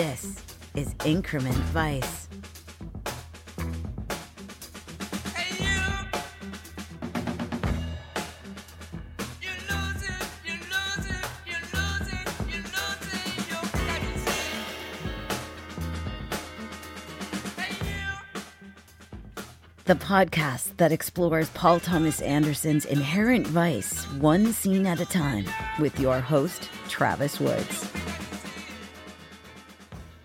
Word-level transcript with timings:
This 0.00 0.42
is 0.74 0.94
Increment 1.04 1.54
Vice. 1.74 2.26
The 19.84 19.94
podcast 19.96 20.78
that 20.78 20.92
explores 20.92 21.50
Paul 21.50 21.78
Thomas 21.78 22.22
Anderson's 22.22 22.86
inherent 22.86 23.46
vice 23.46 24.04
one 24.12 24.54
scene 24.54 24.86
at 24.86 25.00
a 25.00 25.04
time 25.04 25.44
with 25.78 26.00
your 26.00 26.20
host, 26.20 26.70
Travis 26.88 27.38
Woods. 27.38 27.99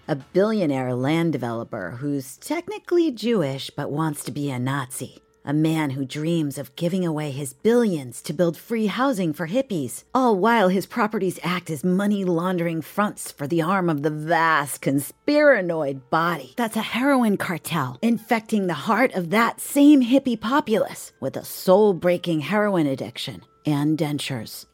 A 0.07 0.15
billionaire 0.15 0.93
land 0.93 1.33
developer 1.33 1.97
who's 1.99 2.37
technically 2.37 3.09
Jewish 3.09 3.71
but 3.71 3.89
wants 3.89 4.23
to 4.25 4.31
be 4.31 4.51
a 4.51 4.59
Nazi. 4.59 5.17
A 5.43 5.51
man 5.51 5.91
who 5.91 6.05
dreams 6.05 6.59
of 6.59 6.75
giving 6.75 7.03
away 7.03 7.31
his 7.31 7.53
billions 7.53 8.21
to 8.21 8.33
build 8.33 8.55
free 8.55 8.85
housing 8.85 9.33
for 9.33 9.47
hippies, 9.47 10.03
all 10.13 10.37
while 10.37 10.69
his 10.69 10.85
properties 10.85 11.39
act 11.41 11.71
as 11.71 11.83
money 11.83 12.23
laundering 12.23 12.83
fronts 12.83 13.31
for 13.31 13.47
the 13.47 13.63
arm 13.63 13.89
of 13.89 14.03
the 14.03 14.11
vast 14.11 14.83
conspiranoid 14.83 16.07
body 16.11 16.53
that's 16.55 16.77
a 16.77 16.81
heroin 16.81 17.35
cartel, 17.35 17.97
infecting 18.03 18.67
the 18.67 18.85
heart 18.85 19.11
of 19.13 19.31
that 19.31 19.59
same 19.59 20.03
hippie 20.03 20.39
populace 20.39 21.13
with 21.19 21.35
a 21.35 21.45
soul 21.45 21.93
breaking 21.93 22.41
heroin 22.41 22.85
addiction 22.85 23.41
and 23.65 23.97
dentures. 23.97 24.65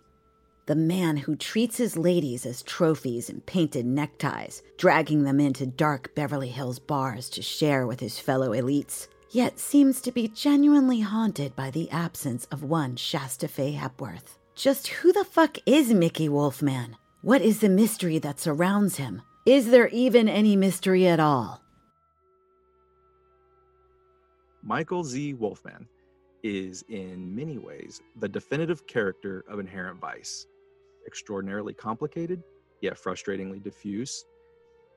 The 0.68 0.76
man 0.76 1.18
who 1.18 1.36
treats 1.36 1.78
his 1.78 1.98
ladies 1.98 2.46
as 2.46 2.62
trophies 2.62 3.30
and 3.30 3.46
painted 3.46 3.86
neckties, 3.86 4.62
dragging 4.78 5.24
them 5.24 5.40
into 5.40 5.66
dark 5.66 6.14
Beverly 6.16 6.50
Hills 6.50 6.80
bars 6.80 7.30
to 7.32 7.42
share 7.42 7.88
with 7.88 8.00
his 8.00 8.20
fellow 8.20 8.52
elites 8.52 9.08
yet 9.32 9.60
seems 9.60 10.02
to 10.02 10.12
be 10.12 10.28
genuinely 10.28 11.00
haunted 11.00 11.56
by 11.56 11.72
the 11.72 11.90
absence 11.90 12.46
of 12.52 12.64
one 12.64 12.96
Shasta 12.96 13.48
Faye 13.48 13.72
Hepworth. 13.72 14.38
Just 14.56 14.88
who 14.88 15.12
the 15.14 15.24
fuck 15.24 15.58
is 15.66 15.94
Mickey 15.94 16.28
Wolfmann? 16.28 16.96
What 17.22 17.42
is 17.42 17.60
the 17.60 17.70
mystery 17.70 18.20
that 18.20 18.40
surrounds 18.40 18.98
him? 18.98 19.22
Is 19.46 19.72
there 19.72 19.88
even 19.88 20.28
any 20.28 20.56
mystery 20.56 21.08
at 21.08 21.20
all? 21.20 21.62
Michael 24.62 25.04
Z. 25.04 25.36
Wolfmann 25.36 25.88
is, 26.44 26.84
in 26.90 27.36
many 27.36 27.58
ways, 27.58 28.02
the 28.20 28.30
definitive 28.30 28.86
character 28.86 29.44
of 29.48 29.60
Inherent 29.60 30.00
Vice. 30.00 30.46
Extraordinarily 31.08 31.74
complicated, 31.74 32.44
yet 32.82 32.98
frustratingly 32.98 33.62
diffuse. 33.62 34.26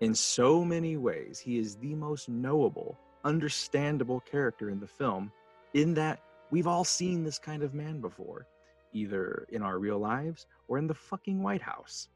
In 0.00 0.14
so 0.14 0.64
many 0.64 0.96
ways, 0.96 1.38
he 1.38 1.58
is 1.58 1.76
the 1.76 1.94
most 1.94 2.28
knowable 2.28 2.98
understandable 3.24 4.20
character 4.20 4.70
in 4.70 4.78
the 4.78 4.86
film, 4.86 5.32
in 5.72 5.94
that 5.94 6.20
we've 6.50 6.66
all 6.66 6.84
seen 6.84 7.24
this 7.24 7.38
kind 7.38 7.62
of 7.62 7.74
man 7.74 8.00
before, 8.00 8.46
either 8.92 9.46
in 9.50 9.62
our 9.62 9.78
real 9.78 9.98
lives 9.98 10.46
or 10.68 10.78
in 10.78 10.86
the 10.86 10.94
fucking 10.94 11.42
White 11.42 11.62
House. 11.62 12.08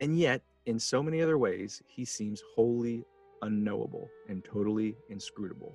And 0.00 0.18
yet, 0.18 0.42
in 0.66 0.78
so 0.78 1.02
many 1.02 1.22
other 1.22 1.38
ways, 1.38 1.82
he 1.86 2.04
seems 2.04 2.42
wholly 2.54 3.04
unknowable 3.42 4.08
and 4.28 4.44
totally 4.44 4.96
inscrutable. 5.08 5.74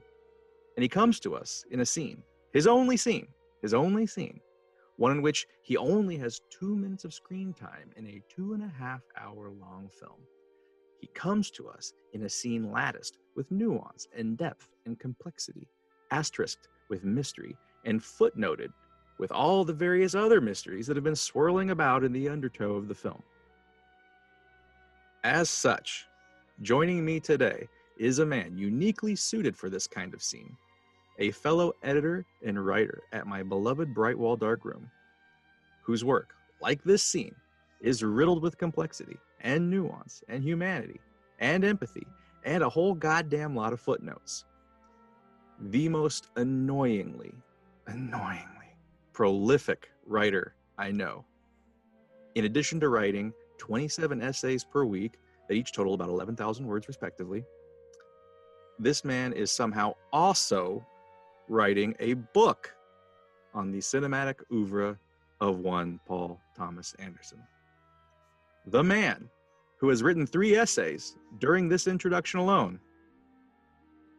And 0.75 0.83
he 0.83 0.89
comes 0.89 1.19
to 1.21 1.35
us 1.35 1.65
in 1.71 1.79
a 1.79 1.85
scene, 1.85 2.21
his 2.53 2.67
only 2.67 2.97
scene, 2.97 3.27
his 3.61 3.73
only 3.73 4.05
scene, 4.05 4.39
one 4.97 5.11
in 5.11 5.21
which 5.21 5.45
he 5.61 5.77
only 5.77 6.17
has 6.17 6.41
two 6.49 6.75
minutes 6.75 7.05
of 7.05 7.13
screen 7.13 7.53
time 7.53 7.91
in 7.97 8.07
a 8.07 8.21
two 8.29 8.53
and 8.53 8.63
a 8.63 8.67
half 8.67 9.01
hour 9.17 9.49
long 9.49 9.89
film. 9.99 10.19
He 10.99 11.07
comes 11.07 11.51
to 11.51 11.67
us 11.67 11.93
in 12.13 12.23
a 12.23 12.29
scene 12.29 12.71
latticed 12.71 13.17
with 13.35 13.51
nuance 13.51 14.07
and 14.15 14.37
depth 14.37 14.69
and 14.85 14.99
complexity, 14.99 15.67
asterisked 16.11 16.67
with 16.89 17.03
mystery, 17.03 17.55
and 17.85 18.01
footnoted 18.01 18.69
with 19.19 19.31
all 19.31 19.63
the 19.63 19.73
various 19.73 20.15
other 20.15 20.41
mysteries 20.41 20.87
that 20.87 20.97
have 20.97 21.03
been 21.03 21.15
swirling 21.15 21.69
about 21.71 22.03
in 22.03 22.11
the 22.11 22.29
undertow 22.29 22.73
of 22.73 22.87
the 22.87 22.95
film. 22.95 23.21
As 25.23 25.49
such, 25.49 26.05
joining 26.61 27.03
me 27.03 27.19
today 27.19 27.67
is 27.97 28.19
a 28.19 28.25
man 28.25 28.57
uniquely 28.57 29.15
suited 29.15 29.57
for 29.57 29.69
this 29.69 29.87
kind 29.87 30.13
of 30.13 30.21
scene, 30.21 30.55
a 31.19 31.31
fellow 31.31 31.73
editor 31.83 32.25
and 32.45 32.65
writer 32.65 33.03
at 33.13 33.27
my 33.27 33.43
beloved 33.43 33.93
Brightwall 33.93 34.37
Darkroom, 34.37 34.89
whose 35.83 36.03
work, 36.03 36.33
like 36.61 36.83
this 36.83 37.03
scene, 37.03 37.35
is 37.81 38.03
riddled 38.03 38.41
with 38.41 38.57
complexity 38.57 39.17
and 39.41 39.69
nuance 39.69 40.23
and 40.27 40.43
humanity 40.43 40.99
and 41.39 41.63
empathy 41.63 42.05
and 42.43 42.63
a 42.63 42.69
whole 42.69 42.93
goddamn 42.93 43.55
lot 43.55 43.73
of 43.73 43.79
footnotes. 43.79 44.45
The 45.59 45.87
most 45.89 46.29
annoyingly, 46.35 47.33
annoyingly 47.87 48.75
prolific 49.13 49.89
writer 50.05 50.55
I 50.77 50.91
know. 50.91 51.25
In 52.35 52.45
addition 52.45 52.79
to 52.81 52.89
writing 52.89 53.33
27 53.57 54.21
essays 54.21 54.63
per 54.63 54.83
week 54.83 55.13
that 55.47 55.53
each 55.53 55.71
total 55.71 55.93
about 55.93 56.09
11,000 56.09 56.65
words 56.65 56.87
respectively, 56.87 57.45
this 58.77 59.05
man 59.05 59.31
is 59.31 59.51
somehow 59.51 59.93
also 60.11 60.85
writing 61.47 61.95
a 61.99 62.13
book 62.13 62.73
on 63.53 63.71
the 63.71 63.79
cinematic 63.79 64.35
oeuvre 64.51 64.97
of 65.41 65.59
one 65.59 65.99
Paul 66.05 66.39
Thomas 66.55 66.95
Anderson. 66.99 67.39
The 68.67 68.83
man 68.83 69.29
who 69.77 69.89
has 69.89 70.01
written 70.01 70.25
three 70.25 70.55
essays 70.55 71.15
during 71.39 71.69
this 71.69 71.87
introduction 71.87 72.39
alone. 72.39 72.79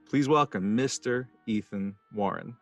Please 0.09 0.29
welcome 0.29 0.77
Mr. 0.77 1.27
Ethan 1.47 1.97
Warren. 2.15 2.55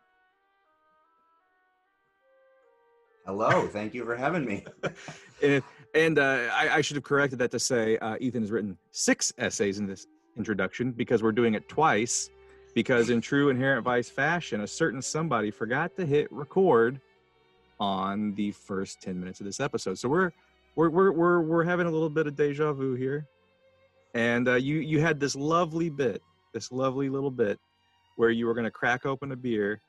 Hello, 3.27 3.67
thank 3.69 3.95
you 3.95 4.05
for 4.05 4.17
having 4.17 4.45
me. 4.45 4.65
and, 5.43 5.63
and 5.95 6.19
uh, 6.19 6.49
I, 6.53 6.77
I, 6.77 6.81
should 6.83 6.97
have 6.97 7.05
corrected 7.05 7.39
that 7.39 7.51
to 7.53 7.59
say 7.59 7.97
uh, 7.99 8.17
Ethan 8.21 8.43
has 8.43 8.51
written 8.51 8.77
six 8.91 9.33
essays 9.39 9.79
in 9.79 9.87
this 9.87 10.07
introduction 10.37 10.93
because 10.93 11.23
we're 11.23 11.33
doing 11.33 11.55
it 11.55 11.67
twice. 11.69 12.29
Because 12.75 13.11
in 13.11 13.21
true 13.21 13.51
inherent 13.51 13.85
vice 13.85 14.11
fashion, 14.11 14.63
a 14.63 14.67
certain 14.67 15.01
somebody 15.01 15.51
forgot 15.51 15.95
to 15.97 16.05
hit 16.05 16.31
record 16.33 17.01
on 17.79 18.35
the 18.35 18.51
first 18.51 19.01
10 19.01 19.19
minutes 19.19 19.41
of 19.41 19.47
this 19.47 19.61
episode. 19.61 19.99
So 19.99 20.09
we're 20.09 20.31
we're 20.77 20.91
we're 20.91 21.13
we're 21.13 21.41
we're 21.41 21.65
having 21.65 21.87
a 21.87 21.91
little 21.91 22.11
bit 22.11 22.27
of 22.27 22.35
deja 22.35 22.73
vu 22.73 22.95
here, 22.95 23.27
and 24.15 24.49
uh, 24.49 24.55
you 24.55 24.77
you 24.77 25.01
had 25.01 25.21
this 25.21 25.37
lovely 25.37 25.89
bit, 25.89 26.21
this 26.53 26.73
lovely 26.73 27.09
little 27.09 27.31
bit, 27.31 27.59
where 28.17 28.31
you 28.31 28.47
were 28.47 28.55
going 28.55 28.65
to 28.65 28.71
crack 28.71 29.07
open 29.07 29.33
a 29.33 29.37
beer, 29.37 29.81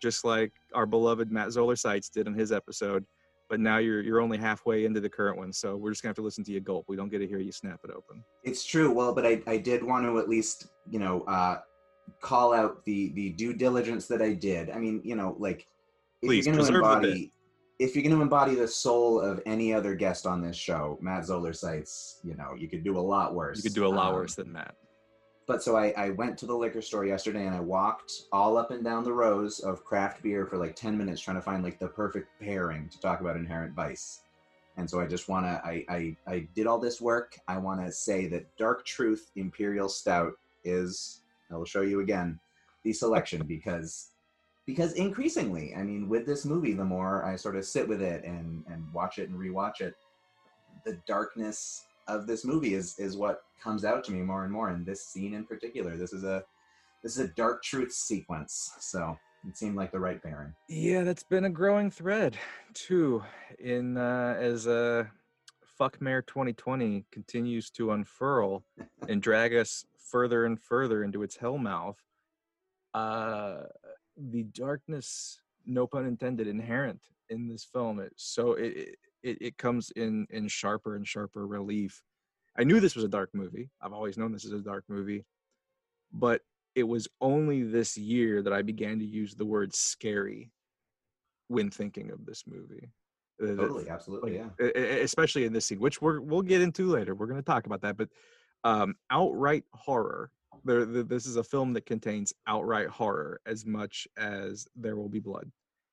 just 0.00 0.24
like 0.24 0.52
our 0.74 0.86
beloved 0.86 1.30
Matt 1.30 1.52
Zoller 1.52 1.76
Seitz 1.76 2.08
did 2.08 2.26
in 2.26 2.34
his 2.34 2.52
episode. 2.52 3.04
But 3.50 3.60
now 3.60 3.78
you're 3.78 4.00
you're 4.00 4.20
only 4.20 4.38
halfway 4.38 4.84
into 4.84 5.00
the 5.00 5.08
current 5.08 5.36
one, 5.36 5.52
so 5.52 5.76
we're 5.76 5.90
just 5.90 6.02
gonna 6.02 6.10
have 6.10 6.16
to 6.16 6.22
listen 6.22 6.44
to 6.44 6.52
you 6.52 6.60
gulp. 6.60 6.84
We 6.88 6.96
don't 6.96 7.10
get 7.10 7.18
to 7.18 7.26
hear 7.26 7.40
you 7.40 7.52
snap 7.52 7.80
it 7.84 7.90
open. 7.90 8.24
It's 8.44 8.64
true. 8.64 8.92
Well, 8.92 9.12
but 9.12 9.26
I 9.26 9.42
I 9.46 9.58
did 9.58 9.82
want 9.82 10.04
to 10.04 10.18
at 10.18 10.28
least 10.28 10.68
you 10.88 11.00
know 11.00 11.22
uh, 11.22 11.58
call 12.20 12.52
out 12.52 12.84
the 12.84 13.10
the 13.12 13.30
due 13.30 13.52
diligence 13.52 14.06
that 14.08 14.22
I 14.22 14.34
did. 14.34 14.70
I 14.70 14.78
mean, 14.78 15.00
you 15.04 15.16
know, 15.16 15.36
like 15.38 15.66
if 16.22 16.28
Please, 16.28 16.46
you're 16.46 16.54
going 16.54 16.66
to 16.66 16.74
embody 16.74 17.32
if 17.80 17.94
you're 17.94 18.02
going 18.02 18.14
to 18.14 18.20
embody 18.20 18.54
the 18.54 18.68
soul 18.68 19.20
of 19.20 19.40
any 19.46 19.72
other 19.72 19.94
guest 19.94 20.26
on 20.26 20.42
this 20.42 20.54
show, 20.54 20.98
Matt 21.00 21.24
Zoller 21.24 21.54
Seitz, 21.54 22.20
you 22.22 22.36
know, 22.36 22.54
you 22.54 22.68
could 22.68 22.84
do 22.84 22.98
a 22.98 23.00
lot 23.00 23.34
worse. 23.34 23.56
You 23.56 23.70
could 23.70 23.74
do 23.74 23.86
a 23.86 23.88
lot 23.88 24.08
um, 24.08 24.14
worse 24.16 24.34
than 24.34 24.52
Matt. 24.52 24.74
But 25.46 25.62
so 25.62 25.76
I, 25.76 25.92
I 25.96 26.10
went 26.10 26.36
to 26.38 26.46
the 26.46 26.54
liquor 26.54 26.82
store 26.82 27.06
yesterday 27.06 27.46
and 27.46 27.56
I 27.56 27.60
walked 27.60 28.12
all 28.32 28.58
up 28.58 28.70
and 28.70 28.84
down 28.84 29.02
the 29.02 29.14
rows 29.14 29.60
of 29.60 29.82
craft 29.82 30.22
beer 30.22 30.46
for 30.46 30.58
like 30.58 30.76
10 30.76 30.96
minutes 30.96 31.22
trying 31.22 31.38
to 31.38 31.42
find 31.42 31.64
like 31.64 31.78
the 31.78 31.88
perfect 31.88 32.28
pairing 32.38 32.88
to 32.90 33.00
talk 33.00 33.20
about 33.20 33.36
Inherent 33.36 33.74
Vice. 33.74 34.20
And 34.76 34.88
so 34.88 35.00
I 35.00 35.06
just 35.06 35.28
want 35.28 35.46
to, 35.46 35.60
I, 35.64 35.84
I, 35.88 36.16
I 36.26 36.48
did 36.54 36.66
all 36.66 36.78
this 36.78 37.00
work. 37.00 37.36
I 37.48 37.56
want 37.56 37.84
to 37.84 37.90
say 37.90 38.26
that 38.28 38.54
Dark 38.58 38.84
Truth 38.84 39.30
Imperial 39.36 39.88
Stout 39.88 40.34
is, 40.64 41.22
I 41.52 41.56
will 41.56 41.64
show 41.64 41.82
you 41.82 42.00
again, 42.00 42.38
the 42.84 42.92
selection 42.92 43.44
because 43.46 44.08
because 44.66 44.92
increasingly 44.92 45.74
i 45.74 45.82
mean 45.82 46.06
with 46.08 46.26
this 46.26 46.44
movie 46.44 46.74
the 46.74 46.84
more 46.84 47.24
i 47.24 47.34
sort 47.34 47.56
of 47.56 47.64
sit 47.64 47.88
with 47.88 48.02
it 48.02 48.22
and 48.24 48.62
and 48.68 48.84
watch 48.92 49.18
it 49.18 49.28
and 49.28 49.38
rewatch 49.38 49.80
it 49.80 49.94
the 50.84 50.98
darkness 51.06 51.86
of 52.08 52.26
this 52.26 52.44
movie 52.44 52.74
is 52.74 52.98
is 52.98 53.16
what 53.16 53.42
comes 53.62 53.84
out 53.84 54.04
to 54.04 54.12
me 54.12 54.20
more 54.20 54.44
and 54.44 54.52
more. 54.52 54.70
And 54.70 54.84
this 54.84 55.04
scene 55.04 55.34
in 55.34 55.44
particular 55.44 55.96
this 55.96 56.12
is 56.12 56.24
a 56.24 56.44
this 57.02 57.16
is 57.16 57.24
a 57.24 57.28
dark 57.28 57.62
truth 57.62 57.92
sequence. 57.92 58.72
So 58.80 59.16
it 59.48 59.56
seemed 59.56 59.76
like 59.76 59.92
the 59.92 60.00
right 60.00 60.22
pairing. 60.22 60.54
Yeah 60.68 61.04
that's 61.04 61.22
been 61.22 61.44
a 61.44 61.50
growing 61.50 61.90
thread 61.90 62.36
too 62.74 63.22
in 63.58 63.96
uh 63.96 64.36
as 64.38 64.66
uh 64.66 65.04
fuck 65.62 66.00
mayor 66.00 66.20
2020 66.22 67.06
continues 67.10 67.70
to 67.70 67.92
unfurl 67.92 68.62
and 69.08 69.22
drag 69.22 69.54
us 69.54 69.86
further 70.10 70.44
and 70.44 70.60
further 70.60 71.04
into 71.04 71.22
its 71.22 71.36
hellmouth 71.36 71.96
uh 72.94 73.62
the 74.16 74.42
darkness, 74.42 75.40
no 75.64 75.86
pun 75.86 76.04
intended, 76.04 76.46
inherent 76.46 77.00
in 77.30 77.48
this 77.48 77.64
film. 77.64 78.00
It, 78.00 78.12
so 78.16 78.52
it, 78.54 78.96
it 79.22 79.38
it 79.40 79.56
comes 79.56 79.90
in 79.92 80.26
in 80.30 80.48
sharper 80.48 80.96
and 80.96 81.06
sharper 81.06 81.46
relief 81.46 82.02
I 82.58 82.64
knew 82.64 82.80
this 82.80 82.96
was 82.96 83.04
a 83.04 83.08
dark 83.08 83.30
movie. 83.32 83.70
I've 83.80 83.92
always 83.92 84.18
known 84.18 84.32
this 84.32 84.44
is 84.44 84.52
a 84.52 84.58
dark 84.58 84.84
movie, 84.88 85.24
but 86.12 86.42
it 86.74 86.82
was 86.82 87.08
only 87.20 87.62
this 87.62 87.96
year 87.96 88.42
that 88.42 88.52
I 88.52 88.62
began 88.62 88.98
to 88.98 89.04
use 89.04 89.34
the 89.34 89.44
word 89.44 89.74
scary 89.74 90.50
when 91.48 91.70
thinking 91.70 92.10
of 92.10 92.26
this 92.26 92.44
movie. 92.46 92.90
Totally, 93.40 93.88
absolutely, 93.88 94.38
like, 94.38 94.52
yeah. 94.60 94.82
especially 95.00 95.46
in 95.46 95.52
this 95.54 95.64
scene, 95.64 95.80
which 95.80 96.02
we're 96.02 96.20
we'll 96.20 96.42
get 96.42 96.60
into 96.60 96.86
later. 96.88 97.14
We're 97.14 97.26
going 97.26 97.40
to 97.40 97.46
talk 97.46 97.64
about 97.64 97.80
that, 97.80 97.96
but 97.96 98.10
um, 98.64 98.94
outright 99.10 99.64
horror. 99.72 100.30
There, 100.64 100.84
this 100.84 101.26
is 101.26 101.36
a 101.36 101.44
film 101.44 101.72
that 101.74 101.86
contains 101.86 102.32
outright 102.46 102.88
horror 102.88 103.40
as 103.46 103.64
much 103.64 104.06
as 104.18 104.66
there 104.76 104.96
will 104.96 105.08
be 105.08 105.20
blood. 105.20 105.50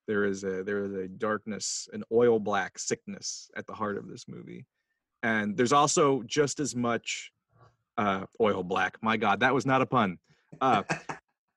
There 0.07 0.25
is 0.25 0.43
a 0.43 0.63
there 0.63 0.83
is 0.83 0.93
a 0.93 1.07
darkness, 1.07 1.87
an 1.93 2.03
oil 2.11 2.39
black 2.39 2.79
sickness 2.79 3.49
at 3.55 3.67
the 3.67 3.73
heart 3.73 3.97
of 3.97 4.07
this 4.07 4.25
movie, 4.27 4.65
and 5.23 5.55
there's 5.55 5.73
also 5.73 6.23
just 6.25 6.59
as 6.59 6.75
much 6.75 7.31
uh, 7.97 8.25
oil 8.41 8.63
black. 8.63 8.97
My 9.01 9.17
God, 9.17 9.41
that 9.41 9.53
was 9.53 9.65
not 9.65 9.81
a 9.81 9.85
pun. 9.85 10.17
Uh, 10.61 10.83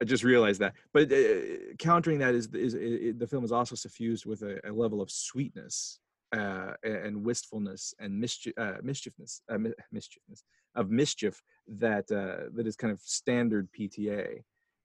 I 0.02 0.04
just 0.04 0.24
realized 0.24 0.60
that. 0.60 0.74
But 0.92 1.12
uh, 1.12 1.74
countering 1.78 2.18
that 2.18 2.34
is, 2.34 2.48
is, 2.54 2.72
the 3.18 3.26
film 3.26 3.44
is 3.44 3.52
also 3.52 3.74
suffused 3.76 4.26
with 4.26 4.42
a, 4.42 4.58
a 4.68 4.72
level 4.72 5.00
of 5.00 5.10
sweetness 5.10 6.00
uh, 6.34 6.72
and 6.82 7.24
wistfulness 7.24 7.94
and 7.98 8.18
mischief, 8.18 8.54
uh, 8.56 8.78
mischiefness, 8.82 9.40
uh, 9.50 9.58
mi- 9.58 9.72
mischiefness 9.94 10.42
of 10.74 10.90
mischief 10.90 11.42
that 11.68 12.10
uh, 12.10 12.50
that 12.54 12.66
is 12.66 12.76
kind 12.76 12.92
of 12.92 13.00
standard 13.00 13.68
PTA, 13.72 14.42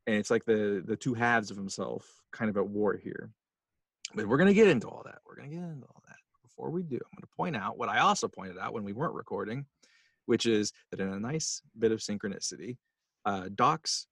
and 0.07 0.15
it's 0.15 0.31
like 0.31 0.45
the 0.45 0.83
the 0.85 0.95
two 0.95 1.13
halves 1.13 1.51
of 1.51 1.57
himself 1.57 2.21
kind 2.31 2.49
of 2.49 2.57
at 2.57 2.67
war 2.67 2.95
here. 2.95 3.31
But 4.13 4.27
we're 4.27 4.37
gonna 4.37 4.53
get 4.53 4.67
into 4.67 4.87
all 4.87 5.03
that. 5.05 5.19
We're 5.25 5.35
gonna 5.35 5.49
get 5.49 5.57
into 5.57 5.87
all 5.87 6.03
that. 6.07 6.17
Before 6.43 6.69
we 6.69 6.83
do, 6.83 6.95
I'm 6.95 7.17
gonna 7.17 7.35
point 7.35 7.55
out 7.55 7.77
what 7.77 7.89
I 7.89 7.99
also 7.99 8.27
pointed 8.27 8.57
out 8.57 8.73
when 8.73 8.83
we 8.83 8.93
weren't 8.93 9.13
recording, 9.13 9.65
which 10.25 10.45
is 10.45 10.71
that 10.91 10.99
in 10.99 11.09
a 11.09 11.19
nice 11.19 11.61
bit 11.77 11.91
of 11.91 11.99
synchronicity, 11.99 12.77
uh, 13.25 13.49
Doc's 13.53 14.07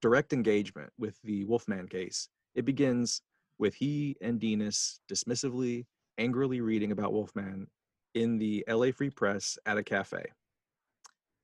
direct 0.00 0.32
engagement 0.32 0.92
with 0.98 1.16
the 1.22 1.44
Wolfmann 1.46 1.88
case. 1.88 2.28
It 2.54 2.64
begins 2.64 3.22
with 3.58 3.74
he 3.74 4.16
and 4.20 4.40
Denis 4.40 5.00
dismissively, 5.10 5.86
angrily 6.18 6.60
reading 6.60 6.92
about 6.92 7.12
Wolfmann 7.12 7.66
in 8.14 8.38
the 8.38 8.64
LA 8.68 8.90
Free 8.90 9.10
Press 9.10 9.58
at 9.66 9.78
a 9.78 9.82
cafe. 9.82 10.24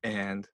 And 0.02 0.48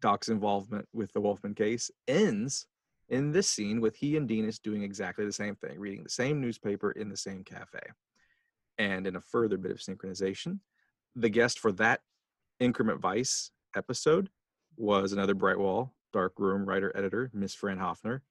Doc's 0.00 0.28
involvement 0.28 0.86
with 0.92 1.12
the 1.12 1.20
Wolfmann 1.20 1.56
case 1.56 1.90
ends 2.08 2.66
in 3.08 3.32
this 3.32 3.48
scene 3.48 3.80
with 3.80 3.96
he 3.96 4.16
and 4.16 4.28
Denis 4.28 4.58
doing 4.58 4.82
exactly 4.82 5.24
the 5.24 5.32
same 5.32 5.54
thing, 5.54 5.78
reading 5.78 6.02
the 6.02 6.10
same 6.10 6.40
newspaper 6.40 6.92
in 6.92 7.08
the 7.08 7.16
same 7.16 7.44
cafe. 7.44 7.80
And 8.78 9.06
in 9.06 9.16
a 9.16 9.20
further 9.20 9.56
bit 9.56 9.70
of 9.70 9.78
synchronization, 9.78 10.58
the 11.14 11.28
guest 11.28 11.58
for 11.58 11.72
that 11.72 12.00
Increment 12.60 13.00
Vice 13.00 13.50
episode 13.76 14.30
was 14.76 15.12
another 15.12 15.34
Brightwall 15.34 15.90
Dark 16.12 16.34
Room 16.38 16.64
writer 16.64 16.92
editor, 16.94 17.30
Miss 17.32 17.54
Fran 17.54 17.78
Hoffner. 17.78 18.22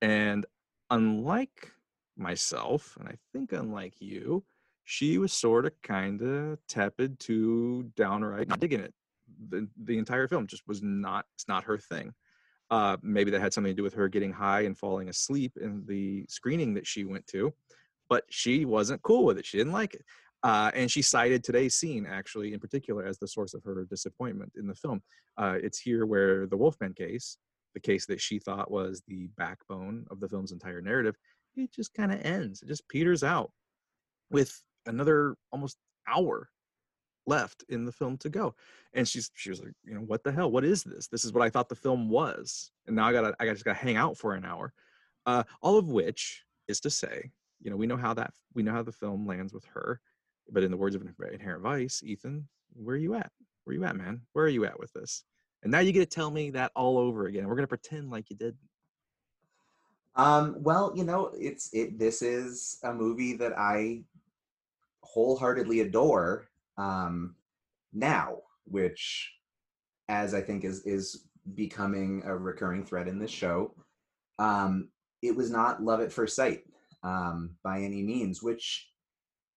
And 0.00 0.46
unlike 0.90 1.72
myself, 2.16 2.96
and 2.98 3.08
I 3.08 3.16
think 3.32 3.52
unlike 3.52 3.94
you, 4.00 4.44
she 4.90 5.18
was 5.18 5.34
sort 5.34 5.66
of 5.66 5.72
kind 5.82 6.22
of 6.22 6.58
tepid 6.66 7.20
to 7.20 7.82
downright 7.94 8.48
not 8.48 8.58
digging 8.58 8.80
it. 8.80 8.94
The, 9.50 9.68
the 9.84 9.98
entire 9.98 10.26
film 10.26 10.46
just 10.46 10.66
was 10.66 10.82
not, 10.82 11.26
it's 11.34 11.46
not 11.46 11.64
her 11.64 11.76
thing. 11.76 12.14
Uh, 12.70 12.96
maybe 13.02 13.30
that 13.30 13.42
had 13.42 13.52
something 13.52 13.70
to 13.70 13.76
do 13.76 13.82
with 13.82 13.92
her 13.92 14.08
getting 14.08 14.32
high 14.32 14.62
and 14.62 14.78
falling 14.78 15.10
asleep 15.10 15.52
in 15.60 15.84
the 15.86 16.24
screening 16.30 16.72
that 16.72 16.86
she 16.86 17.04
went 17.04 17.26
to, 17.26 17.52
but 18.08 18.24
she 18.30 18.64
wasn't 18.64 19.02
cool 19.02 19.26
with 19.26 19.36
it. 19.36 19.44
She 19.44 19.58
didn't 19.58 19.74
like 19.74 19.92
it. 19.92 20.06
Uh, 20.42 20.70
and 20.72 20.90
she 20.90 21.02
cited 21.02 21.44
today's 21.44 21.74
scene, 21.74 22.06
actually, 22.06 22.54
in 22.54 22.58
particular, 22.58 23.04
as 23.04 23.18
the 23.18 23.28
source 23.28 23.52
of 23.52 23.62
her 23.64 23.86
disappointment 23.90 24.52
in 24.56 24.66
the 24.66 24.74
film. 24.74 25.02
Uh, 25.36 25.58
it's 25.62 25.78
here 25.78 26.06
where 26.06 26.46
the 26.46 26.56
Wolfmann 26.56 26.96
case, 26.96 27.36
the 27.74 27.80
case 27.80 28.06
that 28.06 28.22
she 28.22 28.38
thought 28.38 28.70
was 28.70 29.02
the 29.06 29.28
backbone 29.36 30.06
of 30.10 30.18
the 30.18 30.28
film's 30.30 30.52
entire 30.52 30.80
narrative, 30.80 31.14
it 31.56 31.70
just 31.74 31.92
kind 31.92 32.10
of 32.10 32.22
ends. 32.22 32.62
It 32.62 32.68
just 32.68 32.88
peters 32.88 33.22
out 33.22 33.50
with 34.30 34.62
another 34.88 35.36
almost 35.52 35.76
hour 36.06 36.48
left 37.26 37.64
in 37.68 37.84
the 37.84 37.92
film 37.92 38.16
to 38.18 38.28
go. 38.28 38.54
And 38.94 39.06
she's 39.06 39.30
she 39.34 39.50
was 39.50 39.60
like, 39.60 39.72
you 39.84 39.94
know, 39.94 40.00
what 40.00 40.24
the 40.24 40.32
hell? 40.32 40.50
What 40.50 40.64
is 40.64 40.82
this? 40.82 41.06
This 41.08 41.24
is 41.24 41.32
what 41.32 41.44
I 41.44 41.50
thought 41.50 41.68
the 41.68 41.74
film 41.76 42.08
was, 42.08 42.72
and 42.86 42.96
now 42.96 43.06
I 43.06 43.12
gotta 43.12 43.34
I 43.38 43.46
just 43.46 43.64
gotta 43.64 43.78
hang 43.78 43.96
out 43.96 44.16
for 44.16 44.34
an 44.34 44.44
hour. 44.44 44.72
Uh, 45.26 45.42
all 45.60 45.76
of 45.76 45.88
which 45.88 46.42
is 46.68 46.80
to 46.80 46.90
say, 46.90 47.30
you 47.60 47.70
know, 47.70 47.76
we 47.76 47.86
know 47.86 47.96
how 47.96 48.14
that 48.14 48.32
we 48.54 48.62
know 48.62 48.72
how 48.72 48.82
the 48.82 48.92
film 48.92 49.26
lands 49.26 49.52
with 49.52 49.64
her, 49.66 50.00
but 50.50 50.62
in 50.62 50.70
the 50.70 50.76
words 50.76 50.96
of 50.96 51.02
Inherent 51.32 51.62
Vice, 51.62 52.02
Ethan, 52.02 52.48
where 52.74 52.94
are 52.94 52.98
you 52.98 53.14
at? 53.14 53.30
Where 53.64 53.72
are 53.72 53.78
you 53.78 53.84
at, 53.84 53.96
man? 53.96 54.22
Where 54.32 54.46
are 54.46 54.48
you 54.48 54.64
at 54.64 54.80
with 54.80 54.92
this? 54.94 55.24
And 55.62 55.70
now 55.70 55.80
you 55.80 55.92
get 55.92 56.00
to 56.00 56.06
tell 56.06 56.30
me 56.30 56.50
that 56.50 56.72
all 56.74 56.98
over 56.98 57.26
again. 57.26 57.46
We're 57.46 57.56
gonna 57.56 57.66
pretend 57.66 58.10
like 58.10 58.30
you 58.30 58.36
did. 58.36 58.56
Um, 60.16 60.56
well, 60.58 60.92
you 60.96 61.04
know, 61.04 61.30
it's 61.38 61.72
it. 61.72 61.98
This 61.98 62.22
is 62.22 62.78
a 62.82 62.92
movie 62.92 63.34
that 63.34 63.56
I 63.56 64.02
wholeheartedly 65.12 65.80
adore 65.80 66.48
um, 66.76 67.34
now, 67.92 68.38
which, 68.64 69.32
as 70.08 70.34
I 70.34 70.40
think 70.40 70.64
is 70.64 70.82
is 70.82 71.24
becoming 71.54 72.22
a 72.24 72.36
recurring 72.36 72.84
thread 72.84 73.08
in 73.08 73.18
this 73.18 73.30
show. 73.30 73.74
Um, 74.38 74.88
it 75.22 75.34
was 75.34 75.50
not 75.50 75.82
love 75.82 76.00
at 76.00 76.12
first 76.12 76.36
sight 76.36 76.62
um, 77.02 77.56
by 77.64 77.80
any 77.80 78.02
means, 78.02 78.42
which 78.42 78.88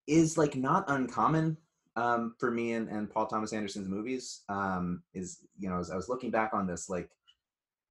is 0.08 0.38
like 0.38 0.56
not 0.56 0.86
uncommon 0.88 1.58
um, 1.96 2.36
for 2.40 2.50
me 2.50 2.74
and, 2.74 2.90
and 2.90 3.10
Paul 3.10 3.28
Thomas 3.28 3.54
Anderson's 3.54 3.90
movies. 3.90 4.44
Um, 4.50 5.04
is 5.14 5.40
you 5.60 5.70
know, 5.70 5.80
as 5.80 5.92
I 5.92 5.96
was 5.96 6.10
looking 6.10 6.32
back 6.32 6.52
on 6.54 6.66
this, 6.66 6.90
like 6.90 7.10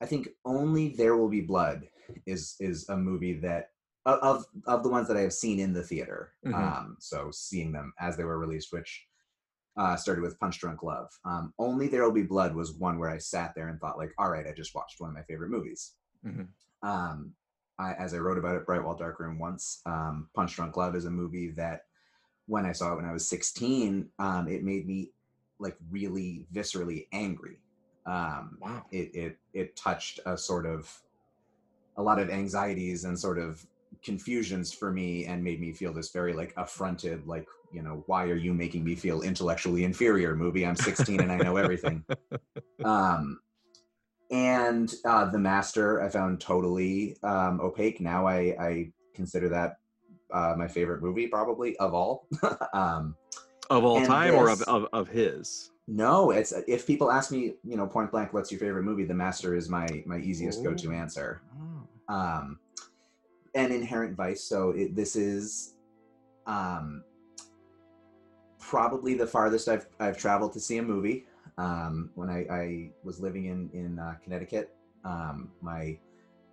I 0.00 0.06
think 0.06 0.30
only 0.44 0.88
There 0.88 1.16
Will 1.16 1.28
Be 1.28 1.42
Blood 1.42 1.86
is 2.26 2.56
is 2.58 2.88
a 2.88 2.96
movie 2.96 3.34
that 3.40 3.70
of 4.06 4.46
of 4.66 4.82
the 4.82 4.88
ones 4.88 5.06
that 5.08 5.16
I 5.16 5.20
have 5.20 5.32
seen 5.32 5.58
in 5.60 5.72
the 5.72 5.82
theater. 5.82 6.32
Mhm. 6.44 6.54
Um, 6.54 6.96
so 7.00 7.30
seeing 7.30 7.72
them 7.72 7.92
as 7.98 8.16
they 8.16 8.24
were 8.24 8.38
released, 8.38 8.72
which 8.72 9.06
uh, 9.76 9.96
started 9.96 10.20
with 10.22 10.38
Punch 10.38 10.58
Drunk 10.58 10.82
Love. 10.82 11.10
Um, 11.24 11.54
Only 11.58 11.86
There 11.88 12.02
Will 12.02 12.10
Be 12.12 12.22
Blood 12.24 12.54
was 12.54 12.72
one 12.74 12.98
where 12.98 13.08
I 13.08 13.18
sat 13.18 13.54
there 13.54 13.68
and 13.68 13.80
thought, 13.80 13.96
like, 13.98 14.12
all 14.18 14.28
right, 14.30 14.46
I 14.46 14.52
just 14.52 14.74
watched 14.74 15.00
one 15.00 15.08
of 15.10 15.14
my 15.14 15.22
favorite 15.22 15.48
movies. 15.50 15.94
Mhm. 16.26 16.48
Um, 16.82 17.34
I, 17.78 17.94
as 17.94 18.12
I 18.12 18.18
wrote 18.18 18.36
about 18.36 18.56
it, 18.56 18.66
Bright 18.66 18.82
Wall 18.84 18.96
Dark 18.96 19.20
Room 19.20 19.38
once, 19.38 19.80
um, 19.86 20.28
Punch 20.34 20.54
Drunk 20.56 20.76
Love 20.76 20.96
is 20.96 21.04
a 21.06 21.10
movie 21.10 21.50
that 21.52 21.86
when 22.46 22.66
I 22.66 22.72
saw 22.72 22.92
it 22.92 22.96
when 22.96 23.04
I 23.06 23.12
was 23.12 23.26
16, 23.28 24.10
um, 24.18 24.48
it 24.48 24.64
made 24.64 24.86
me 24.86 25.12
like 25.60 25.76
really 25.88 26.46
viscerally 26.52 27.06
angry. 27.12 27.62
Um, 28.06 28.58
Wow. 28.60 28.84
it, 28.90 29.14
it 29.14 29.38
it 29.52 29.76
touched 29.76 30.18
a 30.26 30.36
sort 30.36 30.66
of 30.66 31.00
a 31.96 32.02
lot 32.02 32.18
of 32.18 32.28
anxieties 32.28 33.04
and 33.04 33.18
sort 33.18 33.38
of 33.38 33.64
confusions 34.02 34.72
for 34.72 34.90
me 34.90 35.26
and 35.26 35.42
made 35.42 35.60
me 35.60 35.72
feel 35.72 35.92
this 35.92 36.10
very 36.10 36.32
like 36.32 36.54
affronted 36.56 37.26
like 37.26 37.46
you 37.72 37.82
know 37.82 38.02
why 38.06 38.24
are 38.24 38.36
you 38.36 38.54
making 38.54 38.82
me 38.84 38.94
feel 38.94 39.22
intellectually 39.22 39.84
inferior 39.84 40.34
movie 40.34 40.64
i'm 40.64 40.76
16 40.76 41.20
and 41.20 41.30
i 41.32 41.36
know 41.36 41.56
everything. 41.56 42.04
Um 42.84 43.40
and 44.30 44.94
uh 45.04 45.26
the 45.26 45.38
master 45.38 46.00
i 46.02 46.08
found 46.08 46.40
totally 46.40 47.16
um 47.22 47.60
opaque. 47.60 48.00
Now 48.00 48.26
i 48.26 48.56
i 48.58 48.92
consider 49.14 49.48
that 49.50 49.76
uh 50.32 50.54
my 50.56 50.66
favorite 50.68 51.02
movie 51.02 51.26
probably 51.26 51.76
of 51.76 51.92
all. 51.94 52.26
Um 52.72 53.16
Of 53.68 53.84
all 53.84 54.04
time 54.06 54.34
or 54.34 54.48
of, 54.48 54.62
of, 54.62 54.86
of 54.92 55.08
his? 55.08 55.72
no 55.88 56.30
it's 56.30 56.52
if 56.68 56.86
people 56.86 57.10
ask 57.10 57.30
me 57.32 57.54
you 57.64 57.76
know 57.76 57.86
point 57.86 58.10
blank 58.12 58.32
what's 58.32 58.50
your 58.50 58.60
favorite 58.60 58.84
movie? 58.84 59.04
The 59.04 59.14
master 59.14 59.54
is 59.54 59.68
my 59.68 59.86
my 60.06 60.18
easiest 60.18 60.62
go-to 60.64 60.92
answer. 60.92 61.42
Oh. 61.60 62.14
um 62.14 62.58
an 63.54 63.72
inherent 63.72 64.16
vice 64.16 64.44
so 64.44 64.70
it, 64.70 64.94
this 64.94 65.16
is 65.16 65.74
um 66.46 67.02
probably 68.58 69.14
the 69.14 69.26
farthest 69.26 69.68
i've 69.68 69.86
i've 69.98 70.16
traveled 70.16 70.52
to 70.52 70.60
see 70.60 70.78
a 70.78 70.82
movie. 70.82 71.26
Um 71.58 72.10
when 72.14 72.30
i 72.30 72.46
i 72.50 72.90
was 73.02 73.20
living 73.20 73.46
in 73.46 73.70
in 73.72 73.98
uh, 73.98 74.14
connecticut 74.22 74.74
um 75.04 75.50
my 75.60 75.98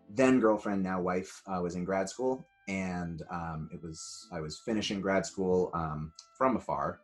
then 0.10 0.40
girlfriend 0.40 0.82
now 0.82 1.02
wife 1.02 1.42
uh, 1.48 1.60
was 1.62 1.76
in 1.76 1.84
grad 1.84 2.10
school 2.10 2.48
and 2.68 3.24
um 3.30 3.70
it 3.72 3.82
was 3.82 4.28
i 4.32 4.40
was 4.40 4.60
finishing 4.60 5.02
grad 5.02 5.26
school 5.26 5.70
um 5.74 6.12
from 6.38 6.56
afar 6.58 7.00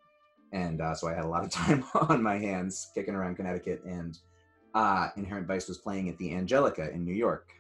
and 0.52 0.82
uh, 0.82 0.94
so 0.94 1.08
i 1.08 1.14
had 1.14 1.26
a 1.26 1.28
lot 1.28 1.44
of 1.44 1.50
time 1.62 1.84
on 2.10 2.22
my 2.22 2.38
hands 2.38 2.92
kicking 2.96 3.14
around 3.16 3.36
connecticut 3.36 3.82
and 3.86 4.20
uh 4.74 5.10
inherent 5.18 5.48
vice 5.48 5.68
was 5.68 5.78
playing 5.78 6.10
at 6.10 6.18
the 6.18 6.34
Angelika 6.34 6.92
in 6.92 7.06
new 7.06 7.14
york 7.14 7.54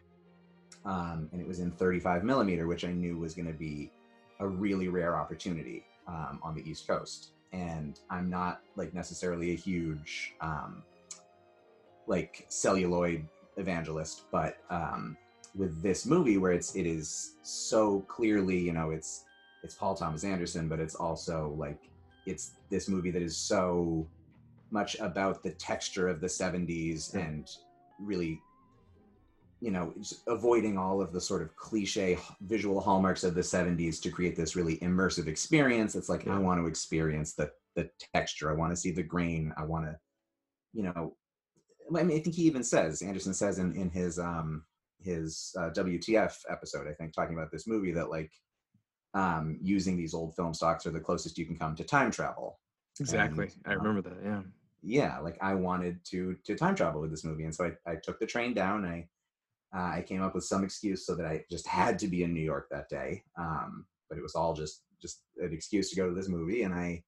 um, 0.85 1.29
and 1.31 1.41
it 1.41 1.47
was 1.47 1.59
in 1.59 1.71
35 1.71 2.23
millimeter, 2.23 2.67
which 2.67 2.83
I 2.85 2.91
knew 2.91 3.17
was 3.17 3.33
going 3.33 3.47
to 3.47 3.53
be 3.53 3.91
a 4.39 4.47
really 4.47 4.87
rare 4.89 5.15
opportunity 5.15 5.85
um, 6.07 6.39
on 6.43 6.55
the 6.55 6.69
East 6.69 6.87
Coast. 6.87 7.29
And 7.51 7.99
I'm 8.09 8.29
not 8.29 8.61
like 8.75 8.93
necessarily 8.93 9.51
a 9.51 9.55
huge 9.55 10.33
um, 10.41 10.83
like 12.07 12.45
celluloid 12.49 13.27
evangelist, 13.57 14.23
but 14.31 14.57
um, 14.69 15.15
with 15.55 15.81
this 15.81 16.05
movie 16.05 16.37
where 16.37 16.51
it's 16.51 16.75
it 16.75 16.85
is 16.85 17.35
so 17.43 18.01
clearly, 18.01 18.57
you 18.57 18.73
know, 18.73 18.89
it's 18.89 19.25
it's 19.63 19.75
Paul 19.75 19.95
Thomas 19.95 20.23
Anderson, 20.23 20.67
but 20.67 20.79
it's 20.79 20.95
also 20.95 21.55
like 21.57 21.79
it's 22.25 22.53
this 22.69 22.89
movie 22.89 23.11
that 23.11 23.21
is 23.21 23.37
so 23.37 24.07
much 24.71 24.97
about 24.99 25.43
the 25.43 25.51
texture 25.51 26.07
of 26.07 26.19
the 26.19 26.27
70s 26.27 27.13
Yeah. 27.13 27.21
and 27.21 27.49
really 27.99 28.41
you 29.63 29.71
know 29.71 29.93
avoiding 30.27 30.77
all 30.77 31.01
of 31.01 31.13
the 31.13 31.21
sort 31.21 31.41
of 31.41 31.55
cliche 31.55 32.17
visual 32.41 32.81
hallmarks 32.81 33.23
of 33.23 33.33
the 33.33 33.41
70s 33.41 34.01
to 34.01 34.09
create 34.09 34.35
this 34.35 34.57
really 34.57 34.77
immersive 34.79 35.27
experience 35.27 35.95
it's 35.95 36.09
like 36.09 36.25
Yeah. 36.25 36.35
i 36.35 36.37
want 36.37 36.59
to 36.59 36.67
experience 36.67 37.33
the 37.33 37.49
the 37.75 37.89
texture 38.13 38.51
i 38.51 38.53
want 38.53 38.71
to 38.73 38.75
see 38.75 38.91
the 38.91 39.01
grain 39.03 39.53
i 39.55 39.63
want 39.63 39.85
to 39.85 39.97
you 40.73 40.83
know 40.83 41.15
i 41.97 42.03
mean 42.03 42.17
i 42.17 42.19
think 42.19 42.35
he 42.35 42.43
even 42.43 42.63
says 42.63 43.01
anderson 43.01 43.33
says 43.33 43.57
in 43.57 43.73
in 43.73 43.89
his 43.89 44.19
um 44.19 44.65
his 44.99 45.55
uh, 45.57 45.69
wtf 45.69 46.33
episode 46.49 46.85
i 46.89 46.93
think 46.93 47.13
talking 47.13 47.35
about 47.35 47.51
this 47.51 47.65
movie 47.65 47.93
that 47.93 48.09
like 48.09 48.31
um 49.13 49.57
using 49.61 49.95
these 49.95 50.13
old 50.13 50.35
film 50.35 50.53
stocks 50.53 50.85
are 50.85 50.91
the 50.91 50.99
closest 50.99 51.37
you 51.37 51.45
can 51.45 51.55
come 51.57 51.75
to 51.75 51.83
time 51.85 52.11
travel 52.11 52.59
Exactly. 52.99 53.45
And, 53.45 53.53
I 53.65 53.71
um, 53.71 53.77
remember 53.83 54.07
that. 54.09 54.19
Yeah. 54.23 54.41
yeah 54.83 55.19
like 55.19 55.37
i 55.41 55.53
wanted 55.55 56.03
to 56.11 56.35
to 56.43 56.55
time 56.55 56.75
travel 56.75 56.99
with 57.01 57.11
this 57.11 57.23
movie 57.23 57.45
and 57.45 57.55
so 57.55 57.63
i, 57.65 57.91
I 57.91 57.95
took 57.95 58.19
the 58.19 58.25
train 58.27 58.53
down 58.53 58.85
i 58.85 59.07
uh, 59.75 59.91
i 59.95 60.03
came 60.07 60.21
up 60.21 60.35
with 60.35 60.43
some 60.43 60.63
excuse 60.63 61.05
so 61.05 61.15
that 61.15 61.25
i 61.25 61.43
just 61.49 61.67
had 61.67 61.97
to 61.99 62.07
be 62.07 62.23
in 62.23 62.33
new 62.33 62.41
york 62.41 62.67
that 62.69 62.89
day 62.89 63.23
um 63.37 63.85
but 64.09 64.17
it 64.17 64.21
was 64.21 64.35
all 64.35 64.53
just 64.53 64.83
just 65.01 65.23
an 65.39 65.51
excuse 65.51 65.89
to 65.89 65.95
go 65.95 66.07
to 66.07 66.15
this 66.15 66.29
movie 66.29 66.63
and 66.63 66.73
i 66.73 67.01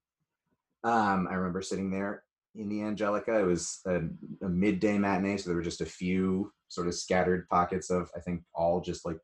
um 0.83 1.27
i 1.29 1.33
remember 1.33 1.61
sitting 1.61 1.89
there 1.89 2.23
in 2.55 2.69
the 2.69 2.81
Angelika 2.81 3.39
it 3.39 3.45
was 3.45 3.81
a, 3.85 3.97
a 4.45 4.49
midday 4.49 4.97
matinee 4.97 5.37
so 5.37 5.49
there 5.49 5.57
were 5.57 5.63
just 5.63 5.81
a 5.81 5.85
few 5.85 6.51
sort 6.69 6.87
of 6.87 6.95
scattered 6.95 7.47
pockets 7.49 7.89
of 7.89 8.09
i 8.15 8.19
think 8.19 8.41
all 8.53 8.81
just 8.81 9.05
like 9.05 9.17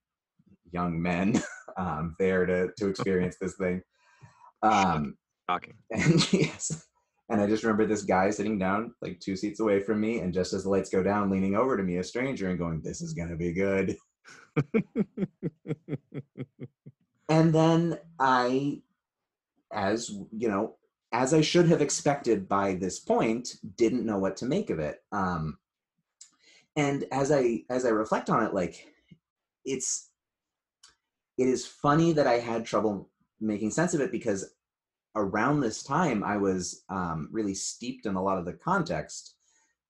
young 0.72 1.02
men 1.02 1.42
um 1.78 2.16
there 2.20 2.46
to 2.46 2.70
to 2.78 2.88
experience 2.88 3.38
this 3.40 3.56
thing 3.56 3.82
um 4.64 5.16
Shocking. 5.50 5.74
and 5.92 6.34
yes. 6.34 6.86
And 7.32 7.42
I 7.42 7.48
just 7.48 7.64
remember 7.64 7.86
this 7.86 8.04
guy 8.04 8.30
sitting 8.30 8.60
down 8.60 8.94
like 9.02 9.20
two 9.20 9.36
seats 9.36 9.62
away 9.62 9.80
from 9.80 10.00
me, 10.02 10.20
and 10.20 10.34
just 10.34 10.54
as 10.54 10.64
the 10.64 10.70
lights 10.70 10.90
go 10.90 11.02
down, 11.02 11.32
leaning 11.32 11.56
over 11.56 11.78
to 11.78 11.84
me, 11.84 11.98
a 11.98 12.04
stranger, 12.04 12.50
and 12.50 12.60
going, 12.60 12.82
This 12.82 13.02
is 13.02 13.14
gonna 13.14 13.38
be 13.38 13.54
good. 13.54 13.98
And 17.32 17.56
then 17.56 17.98
I, 18.20 18.82
as 19.72 20.10
you 20.38 20.50
know, 20.50 20.76
as 21.14 21.34
I 21.34 21.40
should 21.40 21.70
have 21.70 21.82
expected 21.82 22.50
by 22.50 22.74
this 22.74 23.00
point, 23.00 23.56
didn't 23.78 24.06
know 24.06 24.18
what 24.18 24.36
to 24.38 24.46
make 24.46 24.70
of 24.70 24.80
it. 24.80 25.02
Um 25.14 25.58
and 26.76 27.06
as 27.10 27.32
I 27.32 27.64
as 27.70 27.86
I 27.86 27.90
reflect 27.90 28.30
on 28.30 28.44
it, 28.44 28.54
like 28.54 28.94
it's 29.64 30.10
it 31.38 31.48
is 31.48 31.66
funny 31.66 32.12
that 32.12 32.28
I 32.28 32.40
had 32.40 32.66
trouble 32.66 33.10
making 33.40 33.72
sense 33.72 33.94
of 33.94 34.02
it 34.02 34.12
because 34.12 34.54
around 35.16 35.60
this 35.60 35.84
time 35.84 36.24
I 36.24 36.38
was 36.38 36.84
um, 36.90 37.30
really 37.32 37.54
steeped 37.54 38.06
in 38.06 38.16
a 38.16 38.24
lot 38.24 38.38
of 38.38 38.46
the 38.46 38.54
context 38.54 39.36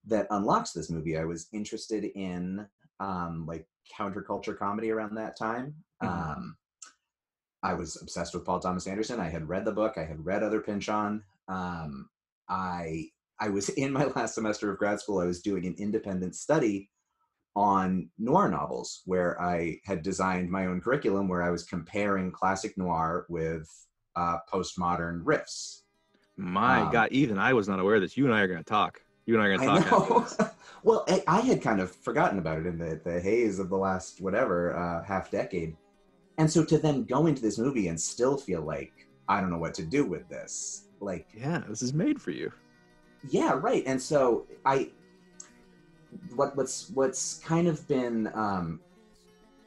that 0.08 0.28
unlocks 0.32 0.72
this 0.72 0.90
movie. 0.90 1.18
I 1.18 1.26
was 1.26 1.48
interested 1.54 2.06
in 2.06 2.66
um, 3.00 3.46
like 3.48 3.68
counterculture 3.98 4.58
comedy 4.58 4.92
around 4.92 5.16
that 5.16 5.38
time. 5.38 5.76
Mhm. 6.02 6.08
Um, 6.08 6.58
I 7.64 7.74
was 7.74 8.02
obsessed 8.02 8.34
with 8.34 8.46
Paul 8.46 8.60
Thomas 8.60 8.88
Anderson. 8.88 9.20
I 9.20 9.30
had 9.30 9.48
read 9.48 9.66
the 9.66 9.72
book. 9.72 9.98
I 9.98 10.04
had 10.04 10.26
read 10.26 10.44
Other 10.44 10.62
Pynchon. 10.62 11.24
Um, 11.48 12.10
I 12.50 13.10
I 13.40 13.50
was 13.50 13.70
in 13.84 13.92
my 13.92 14.06
last 14.06 14.36
semester 14.36 14.72
of 14.72 14.80
grad 14.80 15.00
school. 15.00 15.20
I 15.20 15.26
was 15.26 15.42
doing 15.42 15.66
an 15.66 15.76
independent 15.78 16.36
study 16.36 16.90
on 17.56 18.10
noir 18.18 18.50
novels, 18.50 19.02
where 19.06 19.40
I 19.42 19.80
had 19.84 20.04
designed 20.04 20.50
my 20.50 20.68
own 20.68 20.80
curriculum, 20.80 21.28
where 21.28 21.44
I 21.44 21.50
was 21.50 21.66
comparing 21.66 22.32
classic 22.32 22.78
noir 22.78 23.26
with 23.30 23.68
uh, 24.22 24.38
postmodern 24.52 25.24
riffs. 25.24 25.82
My 26.38 26.82
Um, 26.82 26.92
God, 26.92 27.08
even 27.12 27.38
I 27.38 27.54
was 27.54 27.68
not 27.68 27.80
aware 27.80 27.96
of 27.96 28.02
this. 28.02 28.16
You 28.18 28.26
and 28.26 28.34
I 28.34 28.42
are 28.42 28.48
going 28.48 28.64
to 28.66 28.72
talk. 28.80 29.02
You 29.26 29.34
and 29.36 29.44
I 29.44 29.48
are 29.48 29.58
going 29.58 29.76
to 29.76 29.90
talk. 29.90 30.40
know. 30.40 30.50
well, 30.84 31.06
I, 31.08 31.24
I 31.28 31.40
had 31.42 31.62
kind 31.62 31.80
of 31.80 31.88
forgotten 32.08 32.40
about 32.40 32.60
it 32.60 32.66
in 32.66 32.78
the, 32.78 33.00
the 33.04 33.20
haze 33.20 33.60
of 33.60 33.70
the 33.70 33.78
last 33.78 34.22
whatever 34.22 34.76
uh, 34.76 35.04
half 35.04 35.30
decade, 35.32 35.76
and 36.38 36.50
so 36.50 36.64
to 36.66 36.78
then 36.78 37.04
go 37.04 37.28
into 37.28 37.42
this 37.42 37.58
movie 37.60 37.88
and 37.90 38.00
still 38.00 38.38
feel 38.38 38.62
like 38.76 38.92
I 39.28 39.40
don't 39.42 39.52
know 39.52 39.60
what 39.66 39.76
to 39.76 39.84
do 39.98 40.06
with 40.06 40.28
this, 40.30 40.88
like 41.00 41.28
Yeah, 41.34 41.62
this 41.70 41.82
is 41.82 41.94
made 41.94 42.22
for 42.22 42.32
you. 42.32 42.52
yeah 43.30 43.52
right 43.70 43.84
and 43.86 44.02
so 44.02 44.20
i 44.66 44.90
what 46.36 46.56
what's 46.58 46.90
what's 46.98 47.38
kind 47.54 47.68
of 47.68 47.88
been 47.88 48.30
um 48.34 48.80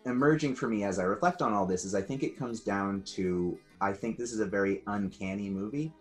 emerging 0.07 0.55
for 0.57 0.69
me 0.69 0.83
as 0.85 0.99
i 0.99 1.05
reflect 1.05 1.41
on 1.41 1.53
all 1.53 1.65
this 1.65 1.85
is 1.85 1.95
i 1.95 2.03
think 2.03 2.23
it 2.23 2.37
comes 2.37 2.61
down 2.61 3.01
to 3.03 3.57
i 3.85 3.93
think 3.93 4.19
this 4.19 4.33
is 4.33 4.41
a 4.41 4.47
very 4.47 4.83
uncanny 4.87 5.49
movie 5.49 5.93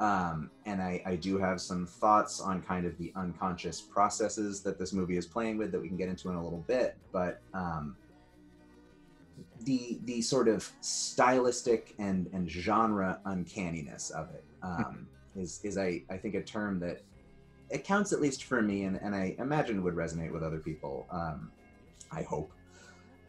um 0.00 0.50
and 0.66 0.80
i 0.80 1.02
i 1.06 1.16
do 1.16 1.38
have 1.38 1.60
some 1.60 1.86
thoughts 1.86 2.40
on 2.40 2.62
kind 2.62 2.86
of 2.86 2.96
the 2.98 3.12
unconscious 3.16 3.80
processes 3.80 4.62
that 4.62 4.78
this 4.78 4.92
movie 4.92 5.16
is 5.16 5.26
playing 5.26 5.58
with 5.58 5.72
that 5.72 5.80
we 5.80 5.88
can 5.88 5.96
get 5.96 6.08
into 6.08 6.28
in 6.28 6.36
a 6.36 6.42
little 6.42 6.64
bit 6.66 6.96
but 7.12 7.40
um 7.54 7.96
the 9.64 9.98
the 10.04 10.20
sort 10.20 10.48
of 10.48 10.70
stylistic 10.80 11.94
and 11.98 12.28
and 12.32 12.50
genre 12.50 13.20
uncanniness 13.26 14.10
of 14.10 14.28
it 14.30 14.44
um 14.62 15.06
is 15.36 15.60
is 15.62 15.78
I, 15.78 16.02
I 16.10 16.16
think 16.16 16.34
a 16.34 16.42
term 16.42 16.80
that 16.80 17.02
it 17.70 17.84
counts 17.84 18.12
at 18.12 18.20
least 18.20 18.44
for 18.44 18.60
me 18.60 18.84
and, 18.84 18.98
and 19.00 19.14
I 19.14 19.36
imagine 19.38 19.82
would 19.84 19.94
resonate 19.94 20.32
with 20.32 20.42
other 20.42 20.58
people. 20.58 21.06
Um, 21.10 21.50
I 22.12 22.22
hope. 22.22 22.52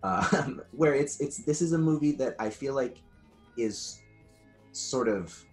Um, 0.04 0.64
where 0.72 0.96
it's 0.96 1.22
it's 1.22 1.44
this 1.46 1.62
is 1.62 1.74
a 1.74 1.78
movie 1.78 2.14
that 2.14 2.36
I 2.40 2.50
feel 2.50 2.74
like 2.74 3.04
is 3.58 4.02
sort 4.72 5.08
of 5.08 5.46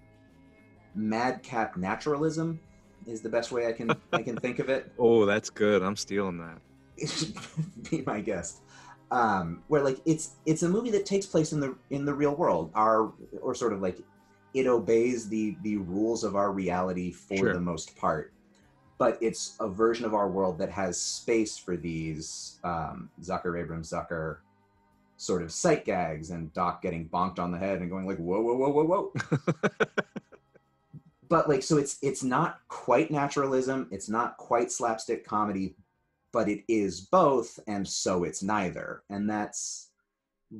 madcap 0.94 1.76
naturalism 1.76 2.60
is 3.06 3.20
the 3.20 3.28
best 3.28 3.52
way 3.52 3.66
I 3.66 3.72
can 3.72 3.90
I 4.12 4.22
can 4.22 4.36
think 4.36 4.58
of 4.58 4.68
it. 4.68 4.92
Oh, 4.98 5.24
that's 5.26 5.50
good. 5.50 5.82
I'm 5.82 5.96
stealing 5.96 6.38
that. 6.38 6.58
be 7.90 8.02
my 8.06 8.20
guest. 8.20 8.60
Um, 9.10 9.62
where 9.68 9.82
like 9.82 9.98
it's 10.04 10.32
it's 10.44 10.62
a 10.62 10.68
movie 10.68 10.90
that 10.90 11.06
takes 11.06 11.24
place 11.26 11.52
in 11.52 11.60
the 11.60 11.74
in 11.90 12.04
the 12.04 12.12
real 12.14 12.34
world. 12.34 12.70
Our 12.74 13.12
or 13.40 13.54
sort 13.54 13.72
of 13.72 13.80
like 13.80 13.98
it 14.54 14.66
obeys 14.66 15.28
the 15.28 15.56
the 15.62 15.76
rules 15.78 16.24
of 16.24 16.36
our 16.36 16.52
reality 16.52 17.12
for 17.12 17.36
Sure. 17.36 17.52
the 17.54 17.60
most 17.60 17.96
part. 17.96 18.32
But 18.98 19.16
it's 19.20 19.56
a 19.60 19.68
version 19.68 20.04
of 20.04 20.12
our 20.12 20.28
world 20.28 20.58
that 20.58 20.70
has 20.72 21.00
space 21.00 21.56
for 21.56 21.76
these 21.76 22.58
um, 22.64 23.08
Zucker 23.22 23.58
Abrahams 23.58 23.90
Zucker 23.90 24.38
sort 25.18 25.42
of 25.42 25.52
sight 25.52 25.84
gags 25.84 26.30
and 26.30 26.52
Doc 26.54 26.80
getting 26.80 27.08
bonked 27.08 27.38
on 27.38 27.50
the 27.50 27.58
head 27.58 27.80
and 27.80 27.90
going 27.90 28.06
like 28.06 28.18
whoa 28.18 28.40
whoa 28.40 28.54
whoa 28.54 28.70
whoa 28.70 28.84
whoa. 28.84 29.12
But 31.28 31.46
like 31.46 31.62
so 31.62 31.76
it's 31.76 31.98
it's 32.00 32.24
not 32.24 32.60
quite 32.68 33.10
naturalism 33.10 33.88
it's 33.90 34.08
not 34.08 34.38
quite 34.38 34.72
slapstick 34.72 35.26
comedy 35.26 35.76
but 36.32 36.48
it 36.48 36.64
is 36.68 37.02
both 37.02 37.58
and 37.66 37.86
so 37.86 38.24
it's 38.24 38.42
neither. 38.42 39.02
And 39.10 39.28
that's 39.28 39.90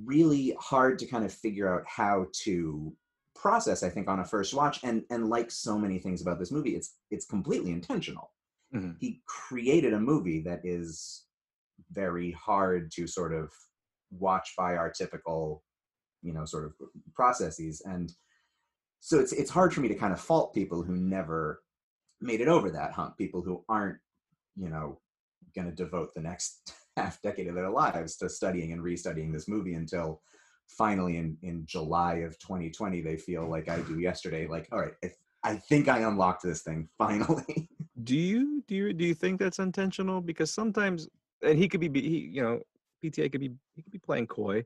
really 0.05 0.55
hard 0.61 0.99
to 0.99 1.07
kind 1.07 1.25
of 1.25 1.33
figure 1.33 1.73
out 1.73 1.85
how 1.87 2.27
to 2.45 2.93
process 3.35 3.83
i 3.83 3.89
think 3.89 4.09
on 4.09 4.21
a 4.21 4.25
first 4.25 4.53
watch. 4.53 4.81
And 4.83 5.05
and 5.11 5.31
like 5.31 5.51
so 5.51 5.79
many 5.79 5.99
things 5.99 6.21
about 6.21 6.39
this 6.39 6.51
movie 6.53 6.75
it's 6.77 6.97
it's 7.11 7.25
completely 7.25 7.71
intentional. 7.71 8.33
Mhm. 8.75 8.97
he 9.01 9.23
created 9.25 9.95
a 9.95 10.01
movie 10.01 10.41
that 10.43 10.61
is 10.65 11.25
very 11.93 12.33
hard 12.33 12.91
to 12.93 13.07
sort 13.07 13.33
of 13.33 13.51
watch 14.11 14.55
by 14.57 14.77
our 14.77 14.91
typical 14.91 15.63
you 16.23 16.33
know 16.33 16.45
sort 16.45 16.65
of 16.65 16.73
processes 17.15 17.83
and 17.85 18.13
so 19.01 19.19
it's 19.19 19.33
it's 19.33 19.51
hard 19.51 19.73
for 19.73 19.81
me 19.81 19.89
to 19.89 19.95
kind 19.95 20.13
of 20.13 20.21
fault 20.21 20.55
people 20.55 20.83
who 20.83 20.97
never 20.97 21.63
made 22.21 22.41
it 22.41 22.49
over 22.49 22.71
that 22.71 22.93
hump 22.93 23.17
people 23.17 23.43
who 23.43 23.65
aren't 23.69 23.99
you 24.57 24.69
know 24.69 24.99
going 25.55 25.69
to 25.69 25.75
devote 25.75 26.15
the 26.15 26.21
next 26.21 26.73
half 26.97 27.23
decade 27.23 27.47
of 27.47 27.55
their 27.55 27.71
lives 27.71 28.17
to 28.17 28.29
studying 28.29 28.73
and 28.73 28.83
restudying 28.83 29.33
this 29.33 29.49
movie 29.49 29.75
until 29.75 30.21
finally 30.67 31.17
in 31.17 31.37
in 31.43 31.65
july 31.67 32.17
of 32.17 32.39
2020 32.41 33.01
they 33.01 33.17
feel 33.17 33.49
like 33.49 33.69
i 33.69 33.81
do 33.83 34.01
yesterday 34.01 34.47
like 34.47 34.69
all 34.73 34.81
right 34.81 34.95
I, 35.05 35.11
I 35.45 35.57
think 35.57 35.89
i 35.89 36.01
unlocked 36.01 36.43
this 36.43 36.63
thing 36.63 36.89
finally 36.99 37.69
do 38.05 38.17
you 38.17 38.63
do 38.67 38.75
you 38.75 38.93
do 38.93 39.05
you 39.05 39.15
think 39.15 39.39
that's 39.39 39.59
intentional? 39.59 40.21
Because 40.21 40.51
sometimes, 40.51 41.09
and 41.43 41.59
he 41.59 41.69
could 41.69 41.81
be, 41.81 42.01
he, 42.01 42.31
you 42.33 42.43
know, 42.43 42.61
PTA 43.05 43.31
could 43.31 43.41
be 43.41 43.51
he 43.75 43.83
could 43.83 43.93
be 43.93 43.99
playing 43.99 44.27
coy. 44.27 44.65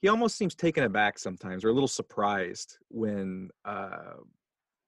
He 0.00 0.08
almost 0.08 0.36
seems 0.36 0.54
taken 0.54 0.84
aback 0.84 1.18
sometimes, 1.18 1.64
or 1.64 1.68
a 1.68 1.72
little 1.72 1.88
surprised 1.88 2.76
when, 2.88 3.50
uh, 3.64 4.14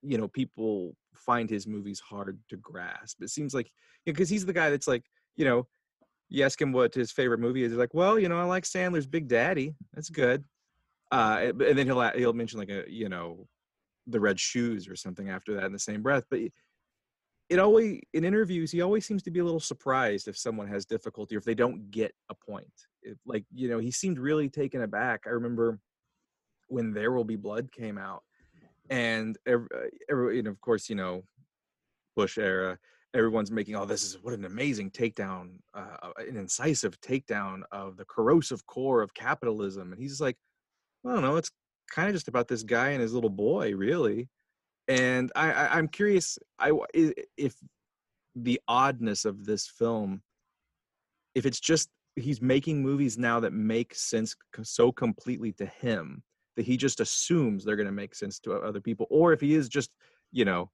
you 0.02 0.18
know, 0.18 0.26
people 0.26 0.96
find 1.14 1.48
his 1.48 1.66
movies 1.68 2.00
hard 2.00 2.38
to 2.48 2.56
grasp. 2.56 3.22
It 3.22 3.30
seems 3.30 3.54
like 3.54 3.70
because 4.04 4.28
he's 4.28 4.44
the 4.44 4.52
guy 4.52 4.70
that's 4.70 4.88
like, 4.88 5.04
you 5.36 5.44
know, 5.44 5.66
you 6.28 6.44
ask 6.44 6.60
him 6.60 6.72
what 6.72 6.94
his 6.94 7.12
favorite 7.12 7.38
movie 7.38 7.62
is, 7.62 7.70
he's 7.70 7.78
like, 7.78 7.94
well, 7.94 8.18
you 8.18 8.28
know, 8.28 8.40
I 8.40 8.44
like 8.44 8.64
Sandler's 8.64 9.06
Big 9.06 9.28
Daddy. 9.28 9.74
That's 9.92 10.10
good. 10.10 10.44
Uh, 11.12 11.52
and 11.60 11.78
then 11.78 11.86
he'll 11.86 12.10
he'll 12.10 12.32
mention 12.32 12.58
like 12.58 12.70
a 12.70 12.84
you 12.88 13.08
know, 13.08 13.46
the 14.06 14.20
Red 14.20 14.40
Shoes 14.40 14.88
or 14.88 14.96
something 14.96 15.28
after 15.30 15.54
that 15.54 15.64
in 15.64 15.72
the 15.72 15.78
same 15.78 16.02
breath, 16.02 16.24
but 16.30 16.40
it 17.50 17.58
always 17.58 18.00
in 18.14 18.24
interviews 18.24 18.70
he 18.70 18.80
always 18.80 19.04
seems 19.04 19.22
to 19.22 19.30
be 19.30 19.40
a 19.40 19.44
little 19.44 19.60
surprised 19.60 20.28
if 20.28 20.36
someone 20.36 20.66
has 20.66 20.84
difficulty 20.86 21.34
or 21.34 21.38
if 21.38 21.44
they 21.44 21.54
don't 21.54 21.90
get 21.90 22.12
a 22.30 22.34
point 22.34 22.72
It- 23.02 23.18
like 23.26 23.44
you 23.52 23.68
know 23.68 23.78
he 23.78 23.90
seemed 23.90 24.18
really 24.18 24.48
taken 24.48 24.82
aback 24.82 25.22
i 25.26 25.30
remember 25.30 25.78
when 26.68 26.92
there 26.92 27.12
will 27.12 27.24
be 27.24 27.36
blood 27.36 27.70
came 27.70 27.98
out 27.98 28.22
and 28.90 29.36
every, 29.46 29.68
every 30.10 30.38
and 30.38 30.48
of 30.48 30.60
course 30.60 30.88
you 30.88 30.96
know 30.96 31.22
Bush 32.16 32.38
era, 32.38 32.78
everyone's 33.12 33.50
making, 33.50 33.74
oh, 33.76 33.84
this 33.84 34.04
is 34.04 34.22
what 34.22 34.34
an 34.34 34.44
amazing 34.44 34.90
takedown, 34.90 35.58
uh, 35.74 36.10
an 36.16 36.36
incisive 36.36 37.00
takedown 37.00 37.62
of 37.72 37.96
the 37.96 38.04
corrosive 38.04 38.64
core 38.66 39.02
of 39.02 39.14
capitalism. 39.14 39.92
And 39.92 40.00
he's 40.00 40.20
like, 40.20 40.36
I 41.06 41.12
don't 41.12 41.22
know, 41.22 41.36
it's 41.36 41.50
kind 41.92 42.08
of 42.08 42.14
just 42.14 42.28
about 42.28 42.48
this 42.48 42.62
guy 42.62 42.90
and 42.90 43.02
his 43.02 43.12
little 43.12 43.30
boy, 43.30 43.74
really. 43.74 44.28
And 44.88 45.32
I, 45.34 45.52
I 45.52 45.78
I'm 45.78 45.88
curious, 45.88 46.38
I 46.58 46.72
if 46.92 47.54
the 48.36 48.60
oddness 48.68 49.24
of 49.24 49.44
this 49.44 49.66
film, 49.66 50.22
if 51.34 51.46
it's 51.46 51.60
just 51.60 51.88
he's 52.16 52.40
making 52.40 52.82
movies 52.82 53.18
now 53.18 53.40
that 53.40 53.52
make 53.52 53.94
sense 53.94 54.36
so 54.62 54.92
completely 54.92 55.52
to 55.52 55.66
him 55.66 56.22
that 56.56 56.64
he 56.64 56.76
just 56.76 57.00
assumes 57.00 57.64
they're 57.64 57.76
going 57.76 57.86
to 57.86 57.92
make 57.92 58.14
sense 58.14 58.38
to 58.40 58.52
other 58.52 58.80
people, 58.80 59.06
or 59.10 59.32
if 59.32 59.40
he 59.40 59.54
is 59.54 59.68
just, 59.68 59.90
you 60.30 60.44
know, 60.44 60.70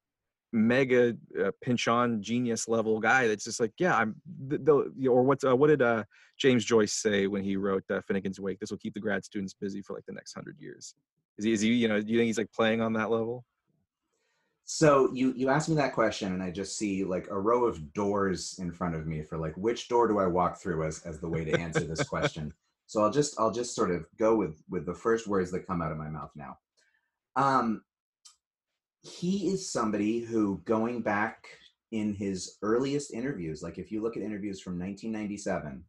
mega 0.52 1.14
uh, 1.40 1.50
Pynchon 1.62 2.21
genius 2.21 2.67
level 2.67 2.99
guy 2.99 3.29
that's 3.29 3.45
just 3.45 3.61
like 3.61 3.73
yeah 3.79 3.97
i'm 3.97 4.17
the, 4.49 4.59
the 4.97 5.07
or 5.09 5.23
what's 5.23 5.45
uh, 5.45 5.55
what 5.55 5.69
did 5.69 5.81
uh 5.81 6.02
james 6.38 6.64
joyce 6.64 6.93
say 6.93 7.29
when 7.29 7.45
he 7.45 7.57
wrote 7.57 7.85
uh, 7.90 8.00
finnegan's 8.00 8.40
wake? 8.40 8.59
This 8.59 8.71
will 8.71 8.79
keep 8.79 8.95
the 8.95 9.00
grad 9.00 9.25
students 9.25 9.55
busy 9.55 9.81
for 9.81 9.95
like 9.95 10.05
the 10.07 10.12
next 10.12 10.35
hundred 10.35 10.57
years. 10.59 10.95
Is 11.38 11.45
he 11.45 11.52
is 11.52 11.61
he 11.61 11.69
you 11.75 11.87
know 11.87 12.00
do 12.00 12.12
you 12.12 12.19
think 12.19 12.26
he's 12.26 12.38
like 12.38 12.52
playing 12.52 12.81
on 12.81 12.95
that 12.95 13.11
level 13.11 13.45
so 14.64 15.12
you 15.12 15.33
you 15.37 15.49
asked 15.49 15.69
me 15.69 15.75
that 15.75 15.95
question 15.95 16.33
and 16.33 16.43
i 16.43 16.50
just 16.50 16.76
see 16.76 17.05
like 17.05 17.26
a 17.31 17.38
row 17.38 17.64
of 17.64 17.93
doors 17.93 18.57
in 18.61 18.71
front 18.71 18.95
of 18.95 19.07
me 19.07 19.23
for 19.23 19.38
like 19.38 19.57
which 19.57 19.88
door 19.88 20.07
do 20.07 20.19
i 20.19 20.26
walk 20.26 20.61
through 20.61 20.85
as 20.85 21.02
as 21.05 21.19
the 21.19 21.29
way 21.29 21.45
to 21.45 21.59
answer 21.59 21.81
this 21.81 22.07
question? 22.07 22.52
So 22.87 23.05
i'll 23.05 23.12
just 23.12 23.38
i'll 23.38 23.52
just 23.52 23.76
sort 23.76 23.93
of 23.93 24.05
go 24.19 24.35
with 24.35 24.64
with 24.69 24.85
the 24.85 24.95
first 24.95 25.29
words 25.29 25.52
that 25.52 25.64
come 25.64 25.81
out 25.81 25.93
of 25.93 25.99
my 25.99 26.09
mouth 26.09 26.33
now. 26.35 26.59
Um 27.37 27.83
he 29.02 29.47
is 29.47 29.71
somebody 29.71 30.19
who 30.19 30.61
going 30.64 31.00
back 31.00 31.47
in 31.93 32.14
his 32.14 32.59
earliest 32.62 33.12
interviews 33.12 33.62
like 33.62 33.79
if 33.79 33.93
you 33.93 34.02
look 34.02 34.17
at 34.17 34.25
interviews 34.25 34.61
from 34.61 34.79
1997 34.79 35.85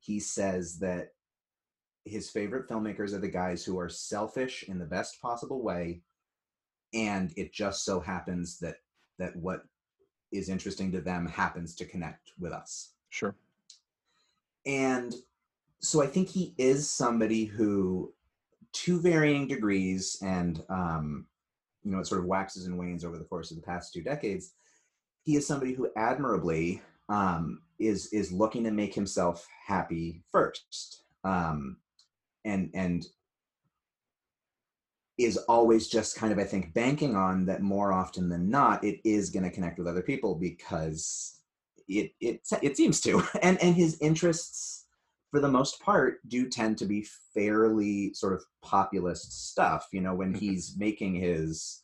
he 0.00 0.20
says 0.20 0.78
that 0.78 1.12
his 2.04 2.30
favorite 2.30 2.68
filmmakers 2.68 3.12
are 3.12 3.18
the 3.18 3.28
guys 3.28 3.64
who 3.64 3.78
are 3.78 3.88
selfish 3.88 4.64
in 4.64 4.78
the 4.78 4.84
best 4.84 5.20
possible 5.22 5.62
way 5.62 6.02
and 6.94 7.32
it 7.36 7.52
just 7.52 7.84
so 7.84 8.00
happens 8.00 8.58
that 8.58 8.76
that 9.18 9.34
what 9.36 9.64
is 10.32 10.48
interesting 10.48 10.90
to 10.92 11.00
them 11.00 11.26
happens 11.26 11.74
to 11.74 11.84
connect 11.84 12.32
with 12.38 12.52
us 12.52 12.92
sure 13.10 13.34
and 14.66 15.14
so 15.80 16.02
i 16.02 16.06
think 16.06 16.28
he 16.28 16.54
is 16.58 16.88
somebody 16.90 17.44
who 17.44 18.12
to 18.72 19.00
varying 19.00 19.46
degrees 19.46 20.16
and 20.22 20.62
um, 20.70 21.26
you 21.84 21.90
know, 21.90 21.98
it 21.98 22.06
sort 22.06 22.20
of 22.20 22.26
waxes 22.26 22.66
and 22.66 22.78
wanes 22.78 23.04
over 23.04 23.18
the 23.18 23.24
course 23.24 23.50
of 23.50 23.56
the 23.56 23.62
past 23.62 23.92
two 23.92 24.02
decades. 24.02 24.52
He 25.24 25.36
is 25.36 25.46
somebody 25.46 25.72
who 25.72 25.90
admirably 25.96 26.82
um, 27.08 27.62
is 27.78 28.06
is 28.12 28.32
looking 28.32 28.64
to 28.64 28.70
make 28.70 28.94
himself 28.94 29.46
happy 29.66 30.22
first, 30.30 31.02
um, 31.24 31.76
and 32.44 32.70
and 32.74 33.06
is 35.18 35.36
always 35.48 35.88
just 35.88 36.16
kind 36.16 36.32
of 36.32 36.38
I 36.38 36.44
think 36.44 36.72
banking 36.74 37.16
on 37.16 37.44
that 37.46 37.62
more 37.62 37.92
often 37.92 38.28
than 38.28 38.50
not 38.50 38.82
it 38.82 39.00
is 39.04 39.30
going 39.30 39.44
to 39.44 39.50
connect 39.50 39.78
with 39.78 39.88
other 39.88 40.02
people 40.02 40.34
because 40.34 41.40
it 41.88 42.12
it 42.20 42.40
it 42.62 42.76
seems 42.76 43.00
to. 43.02 43.22
And 43.42 43.62
and 43.62 43.74
his 43.74 43.98
interests 44.00 44.86
for 45.30 45.40
the 45.40 45.48
most 45.48 45.80
part 45.80 46.18
do 46.28 46.48
tend 46.48 46.78
to 46.78 46.86
be 46.86 47.06
fairly 47.34 48.12
sort 48.14 48.34
of 48.34 48.44
populist 48.62 49.50
stuff. 49.50 49.86
You 49.92 50.00
know 50.00 50.14
when 50.14 50.32
mm-hmm. 50.32 50.46
he's 50.46 50.76
making 50.78 51.14
his 51.14 51.82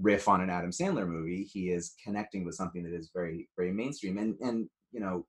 riff 0.00 0.28
on 0.28 0.40
an 0.40 0.48
adam 0.48 0.70
sandler 0.70 1.06
movie 1.06 1.42
he 1.42 1.70
is 1.70 1.94
connecting 2.02 2.44
with 2.44 2.54
something 2.54 2.84
that 2.84 2.94
is 2.94 3.10
very 3.14 3.48
very 3.56 3.72
mainstream. 3.72 4.18
And 4.18 4.36
and 4.40 4.68
you 4.92 5.00
know 5.00 5.26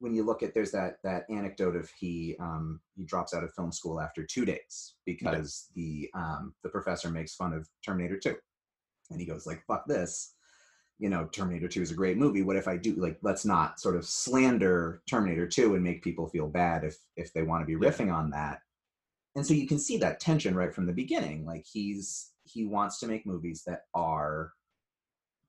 when 0.00 0.14
you 0.14 0.24
look 0.24 0.42
at 0.42 0.54
there's 0.54 0.72
that 0.72 0.96
that 1.04 1.24
anecdote 1.30 1.76
of 1.76 1.90
he 1.98 2.34
um, 2.40 2.80
he 2.96 3.04
drops 3.04 3.32
out 3.34 3.44
of 3.44 3.54
film 3.54 3.70
school 3.70 4.00
after 4.00 4.24
two 4.24 4.44
days 4.44 4.94
because 5.06 5.68
yeah. 5.74 5.82
the 5.82 6.10
um, 6.18 6.54
the 6.62 6.70
professor 6.70 7.10
makes 7.10 7.34
fun 7.34 7.52
of 7.52 7.68
Terminator 7.84 8.18
2, 8.18 8.34
and 9.10 9.20
he 9.20 9.26
goes 9.26 9.46
like 9.46 9.62
"fuck 9.66 9.86
this," 9.86 10.34
you 10.98 11.10
know, 11.10 11.26
Terminator 11.26 11.68
2 11.68 11.82
is 11.82 11.90
a 11.90 11.94
great 11.94 12.16
movie. 12.16 12.42
What 12.42 12.56
if 12.56 12.66
I 12.66 12.76
do 12.76 12.94
like 12.94 13.18
let's 13.22 13.44
not 13.44 13.78
sort 13.78 13.96
of 13.96 14.06
slander 14.06 15.02
Terminator 15.08 15.46
2 15.46 15.74
and 15.74 15.84
make 15.84 16.02
people 16.02 16.28
feel 16.28 16.48
bad 16.48 16.82
if 16.82 16.96
if 17.16 17.32
they 17.32 17.42
want 17.42 17.62
to 17.62 17.66
be 17.66 17.86
riffing 17.86 18.12
on 18.12 18.30
that. 18.30 18.62
And 19.36 19.46
so 19.46 19.54
you 19.54 19.68
can 19.68 19.78
see 19.78 19.96
that 19.98 20.18
tension 20.18 20.54
right 20.54 20.74
from 20.74 20.86
the 20.86 20.92
beginning. 20.92 21.44
Like 21.44 21.64
he's 21.70 22.30
he 22.44 22.64
wants 22.64 22.98
to 23.00 23.06
make 23.06 23.26
movies 23.26 23.62
that 23.66 23.82
are 23.94 24.52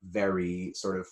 very 0.03 0.73
sort 0.75 0.99
of 0.99 1.07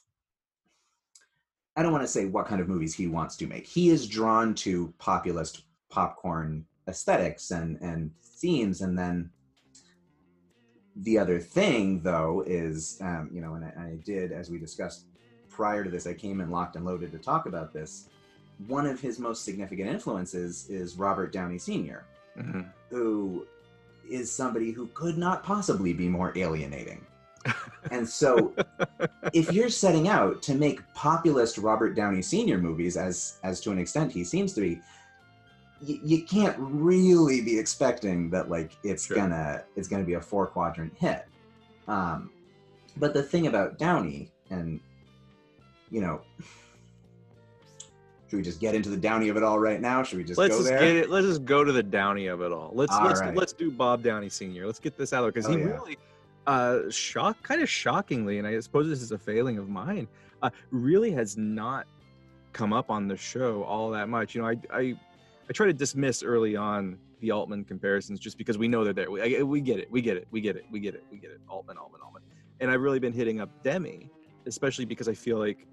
I 1.79 1.81
don't 1.81 1.93
want 1.93 2.03
to 2.03 2.09
say 2.09 2.25
what 2.25 2.45
kind 2.45 2.59
of 2.59 2.67
movies 2.67 2.93
he 2.93 3.07
wants 3.07 3.37
to 3.37 3.47
make. 3.47 3.65
He 3.65 3.89
is 3.89 4.05
drawn 4.05 4.53
to 4.55 4.93
populist 4.99 5.63
popcorn 5.89 6.65
aesthetics 6.89 7.51
and 7.51 7.79
and 7.79 8.11
themes, 8.21 8.81
and 8.81 8.99
then 8.99 9.29
the 10.97 11.17
other 11.17 11.39
thing 11.39 12.01
though 12.01 12.43
is, 12.45 12.97
um, 12.99 13.29
you 13.31 13.39
know, 13.39 13.53
and 13.53 13.63
I, 13.63 13.69
I 13.69 13.97
did 14.03 14.33
as 14.33 14.49
we 14.49 14.57
discussed 14.57 15.05
prior 15.49 15.85
to 15.85 15.89
this, 15.89 16.05
I 16.05 16.13
came 16.13 16.41
in 16.41 16.51
locked 16.51 16.75
and 16.75 16.83
loaded 16.83 17.13
to 17.13 17.17
talk 17.17 17.45
about 17.45 17.71
this. 17.71 18.09
One 18.67 18.85
of 18.85 18.99
his 18.99 19.17
most 19.17 19.45
significant 19.45 19.87
influences 19.87 20.69
is 20.69 20.97
Robert 20.97 21.31
Downey 21.31 21.59
senior 21.59 22.03
mm-hmm. 22.37 22.59
who 22.89 23.47
is 24.11 24.29
somebody 24.29 24.71
who 24.71 24.87
could 24.87 25.17
not 25.17 25.43
possibly 25.43 25.93
be 25.93 26.09
more 26.09 26.33
alienating. 26.35 27.05
And 27.91 28.07
so 28.07 28.53
if 29.33 29.51
you're 29.51 29.69
setting 29.69 30.07
out 30.07 30.41
to 30.43 30.55
make 30.55 30.81
populist 30.93 31.57
Robert 31.57 31.95
Downey 31.95 32.21
Sr. 32.21 32.57
movies, 32.57 32.97
as 32.97 33.39
as 33.43 33.59
to 33.61 33.71
an 33.71 33.79
extent 33.79 34.11
he 34.11 34.23
seems 34.23 34.53
to 34.53 34.61
be, 34.61 34.81
y- 35.87 35.99
you 36.03 36.23
can't 36.23 36.55
really 36.59 37.41
be 37.41 37.57
expecting 37.57 38.29
that 38.31 38.49
like 38.49 38.71
it's 38.83 39.05
sure. 39.05 39.17
gonna 39.17 39.63
it's 39.75 39.87
gonna 39.87 40.03
be 40.03 40.15
a 40.15 40.21
four 40.21 40.47
quadrant 40.47 40.93
hit. 40.97 41.25
Um, 41.87 42.31
but 42.97 43.13
the 43.13 43.23
thing 43.23 43.47
about 43.47 43.77
Downey, 43.77 44.31
and 44.49 44.79
you 45.89 46.01
know, 46.01 46.21
should 48.29 48.37
we 48.37 48.43
just 48.43 48.59
get 48.59 48.75
into 48.75 48.89
the 48.89 48.97
Downey 48.97 49.29
of 49.29 49.37
it 49.37 49.43
all 49.43 49.59
right 49.59 49.81
now? 49.81 50.03
Should 50.03 50.17
we 50.17 50.23
just 50.23 50.37
let's 50.37 50.53
go 50.53 50.59
just 50.59 50.69
there? 50.69 50.79
Get 50.79 50.95
it, 50.95 51.09
let's 51.09 51.25
just 51.25 51.45
go 51.45 51.63
to 51.63 51.71
the 51.71 51.83
Downey 51.83 52.27
of 52.27 52.41
it 52.41 52.51
all. 52.51 52.71
Let's 52.73 52.93
all 52.93 53.05
let's 53.05 53.21
right. 53.21 53.35
let's 53.35 53.53
do 53.53 53.71
Bob 53.71 54.03
Downey 54.03 54.29
Sr. 54.29 54.65
Let's 54.65 54.79
get 54.79 54.97
this 54.97 55.13
out 55.13 55.21
there 55.21 55.31
because 55.31 55.47
oh, 55.47 55.53
he 55.53 55.59
yeah. 55.59 55.65
really 55.65 55.97
uh, 56.49 56.89
shock, 56.89 57.41
kind 57.43 57.61
of 57.61 57.69
shockingly, 57.69 58.39
and 58.39 58.47
I 58.47 58.59
suppose 58.59 58.89
this 58.89 59.03
is 59.03 59.11
a 59.11 59.19
failing 59.19 59.59
of 59.59 59.69
mine, 59.69 60.07
uh, 60.41 60.49
really 60.71 61.11
has 61.11 61.37
not 61.37 61.85
come 62.53 62.73
up 62.73 62.89
on 62.89 63.07
the 63.07 63.15
show 63.15 63.63
all 63.65 63.91
that 63.91 64.09
much. 64.09 64.33
You 64.33 64.41
know, 64.41 64.47
I, 64.47 64.55
I, 64.73 64.95
I 65.47 65.53
try 65.53 65.67
to 65.67 65.73
dismiss 65.73 66.23
early 66.23 66.55
on 66.55 66.97
the 67.19 67.29
Altman 67.29 67.65
comparisons 67.65 68.19
just 68.19 68.35
because 68.35 68.57
we 68.57 68.67
know 68.67 68.83
they're 68.83 68.93
there. 68.93 69.11
We, 69.11 69.37
I, 69.37 69.43
we 69.43 69.61
get 69.61 69.77
it, 69.77 69.91
we 69.91 70.01
get 70.01 70.17
it, 70.17 70.27
we 70.31 70.41
get 70.41 70.55
it, 70.55 70.65
we 70.71 70.79
get 70.79 70.95
it, 70.95 71.03
we 71.11 71.19
get 71.19 71.29
it. 71.29 71.39
Altman, 71.47 71.77
Altman, 71.77 72.01
Altman. 72.01 72.23
And 72.61 72.71
I've 72.71 72.81
really 72.81 72.99
been 72.99 73.13
hitting 73.13 73.39
up 73.39 73.51
Demme, 73.61 74.09
especially 74.47 74.85
because 74.85 75.07
I 75.07 75.13
feel 75.13 75.37
like 75.37 75.67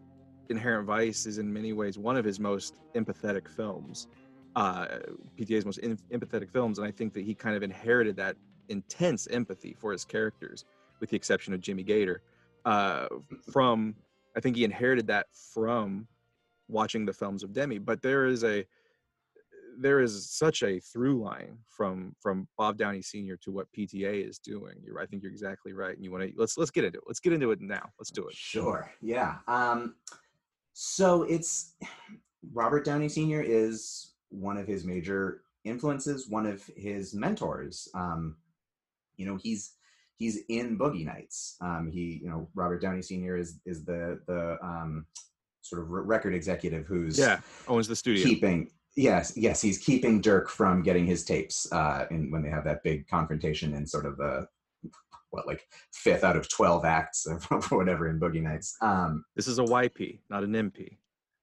Inherent 0.51 0.87
Vice 0.87 1.25
is 1.25 1.39
in 1.39 1.51
many 1.51 1.73
ways 1.73 1.97
one 1.97 2.19
of 2.19 2.25
his 2.27 2.39
most 2.39 2.75
empathetic 2.95 3.49
films, 3.49 4.09
uh, 4.57 4.89
PTA's 5.39 5.65
most 5.65 5.79
in- 5.79 5.99
empathetic 6.12 6.51
films, 6.51 6.79
and 6.79 6.87
I 6.87 6.91
think 6.91 7.15
that 7.15 7.25
he 7.25 7.35
kind 7.35 7.57
of 7.57 7.62
inherited 7.62 8.15
that 8.17 8.37
intense 8.68 9.26
empathy 9.29 9.74
for 9.79 9.92
his 9.92 10.05
characters, 10.05 10.64
with 11.00 11.11
the 11.11 11.16
exception 11.16 11.55
of 11.55 11.61
Jimmy 11.61 11.83
Gator. 11.83 12.22
Uh, 12.64 13.07
from 13.50 13.94
I 14.37 14.40
think 14.40 14.57
he 14.57 14.64
inherited 14.64 15.07
that 15.07 15.26
from 15.33 16.07
watching 16.68 17.07
the 17.07 17.12
films 17.12 17.42
of 17.42 17.52
Demme. 17.52 17.83
But 17.85 18.02
there 18.02 18.26
is 18.26 18.44
a 18.44 18.64
there 19.79 20.00
is 20.00 20.31
such 20.31 20.62
a 20.62 20.81
through 20.81 21.22
line 21.22 21.59
from 21.68 22.14
from 22.20 22.48
Bob 22.57 22.76
Downey 22.76 23.02
Sr. 23.02 23.37
to 23.38 23.50
what 23.50 23.66
PTA 23.76 24.26
is 24.29 24.38
doing. 24.38 24.74
You're, 24.83 25.00
I 25.00 25.07
think 25.07 25.22
you're 25.22 25.33
exactly 25.33 25.72
right. 25.72 25.94
And 25.94 26.05
you 26.05 26.11
want 26.11 26.24
to 26.24 26.33
let's 26.37 26.57
let's 26.57 26.70
get 26.70 26.85
into 26.85 26.98
it. 26.98 27.05
Let's 27.07 27.20
get 27.20 27.33
into 27.33 27.50
it 27.50 27.61
now. 27.61 27.90
Let's 27.98 28.11
do 28.11 28.26
it. 28.26 28.35
Sure. 28.35 28.90
Yeah. 29.00 29.37
Um, 29.46 29.94
so 30.72 31.22
it's 31.24 31.74
Robert 32.52 32.85
Downey 32.85 33.09
Sr. 33.09 33.42
is 33.42 34.12
one 34.31 34.57
of 34.57 34.66
his 34.66 34.85
major 34.85 35.42
influences, 35.64 36.29
one 36.29 36.46
of 36.46 36.62
his 36.76 37.14
mentors. 37.14 37.88
Um, 37.94 38.37
you 39.16 39.26
know 39.26 39.37
he's 39.37 39.72
he's 40.16 40.40
in 40.48 40.79
Boogie 40.79 41.05
Nights. 41.05 41.57
Um, 41.61 41.90
he 41.92 42.20
you 42.22 42.29
know 42.29 42.48
Robert 42.55 42.81
Downey 42.81 43.02
Sr. 43.02 43.37
is 43.37 43.61
is 43.66 43.85
the 43.85 44.20
the 44.26 44.59
um, 44.62 45.07
sort 45.62 45.83
of 45.83 45.88
record 45.88 46.35
executive 46.35 46.87
who's 46.87 47.18
yeah 47.18 47.40
owns 47.68 47.88
the 47.88 47.96
studio. 47.96 48.24
keeping 48.24 48.70
yes 48.96 49.33
yes 49.37 49.61
he's 49.61 49.79
keeping 49.79 50.20
Dirk 50.20 50.48
from 50.48 50.83
getting 50.83 51.07
his 51.07 51.24
tapes 51.24 51.70
uh, 51.72 52.07
in 52.11 52.31
when 52.31 52.42
they 52.42 52.50
have 52.50 52.64
that 52.64 52.83
big 52.83 53.07
confrontation 53.09 53.74
in 53.74 53.87
sort 53.87 54.07
of 54.07 54.16
the 54.16 54.46
what 55.31 55.46
like 55.46 55.66
fifth 55.92 56.22
out 56.24 56.37
of 56.37 56.48
12 56.48 56.85
acts 56.85 57.26
of 57.50 57.70
whatever 57.70 58.09
in 58.09 58.18
boogie 58.18 58.42
nights. 58.42 58.76
Um 58.81 59.24
this 59.35 59.48
is 59.48 59.59
a 59.59 59.64
yp 59.64 60.20
not 60.31 60.44
an 60.44 60.52
mp 60.52 60.96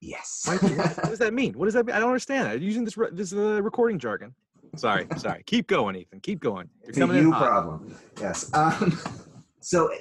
yes. 0.04 0.44
What 0.46 0.62
does 1.10 1.20
that 1.20 1.34
mean? 1.42 1.54
What 1.54 1.66
does 1.66 1.74
that 1.76 1.86
mean? 1.86 1.96
I 1.96 2.00
don't 2.00 2.10
understand. 2.10 2.48
I'm 2.48 2.62
using 2.62 2.84
this 2.84 2.98
re- 2.98 3.10
this 3.12 3.32
is 3.32 3.40
uh, 3.40 3.62
recording 3.62 4.00
jargon 4.00 4.36
Sorry, 4.76 5.08
sorry. 5.18 5.44
Keep 5.46 5.68
going, 5.68 5.96
Ethan. 5.96 6.20
Keep 6.22 6.40
going. 6.40 6.70
You're 6.84 6.94
coming 6.94 7.18
you 7.18 7.32
problem. 7.32 7.96
Yes. 8.20 8.52
Um, 8.54 8.98
so 9.62 9.92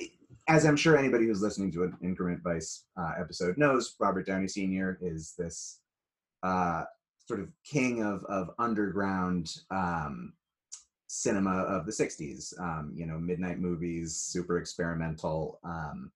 as 0.48 0.64
I'm 0.64 0.76
sure 0.76 0.96
anybody 0.96 1.26
who's 1.26 1.42
listening 1.42 1.70
to 1.72 1.84
an 1.84 1.96
Increment 2.02 2.42
Vice 2.42 2.84
uh, 2.96 3.12
episode 3.18 3.58
knows, 3.58 3.94
Robert 4.00 4.26
Downey 4.26 4.48
Sr. 4.48 4.98
is 5.02 5.34
this 5.38 5.80
uh, 6.42 6.84
sort 7.26 7.40
of 7.40 7.50
king 7.64 8.02
of 8.02 8.24
of 8.24 8.50
underground 8.58 9.54
um, 9.70 10.32
cinema 11.06 11.62
of 11.64 11.84
the 11.86 11.92
'60s. 11.92 12.58
Um, 12.60 12.92
you 12.94 13.06
know, 13.06 13.18
midnight 13.18 13.60
movies, 13.60 14.16
super 14.16 14.58
experimental, 14.58 15.60
um, 15.64 16.10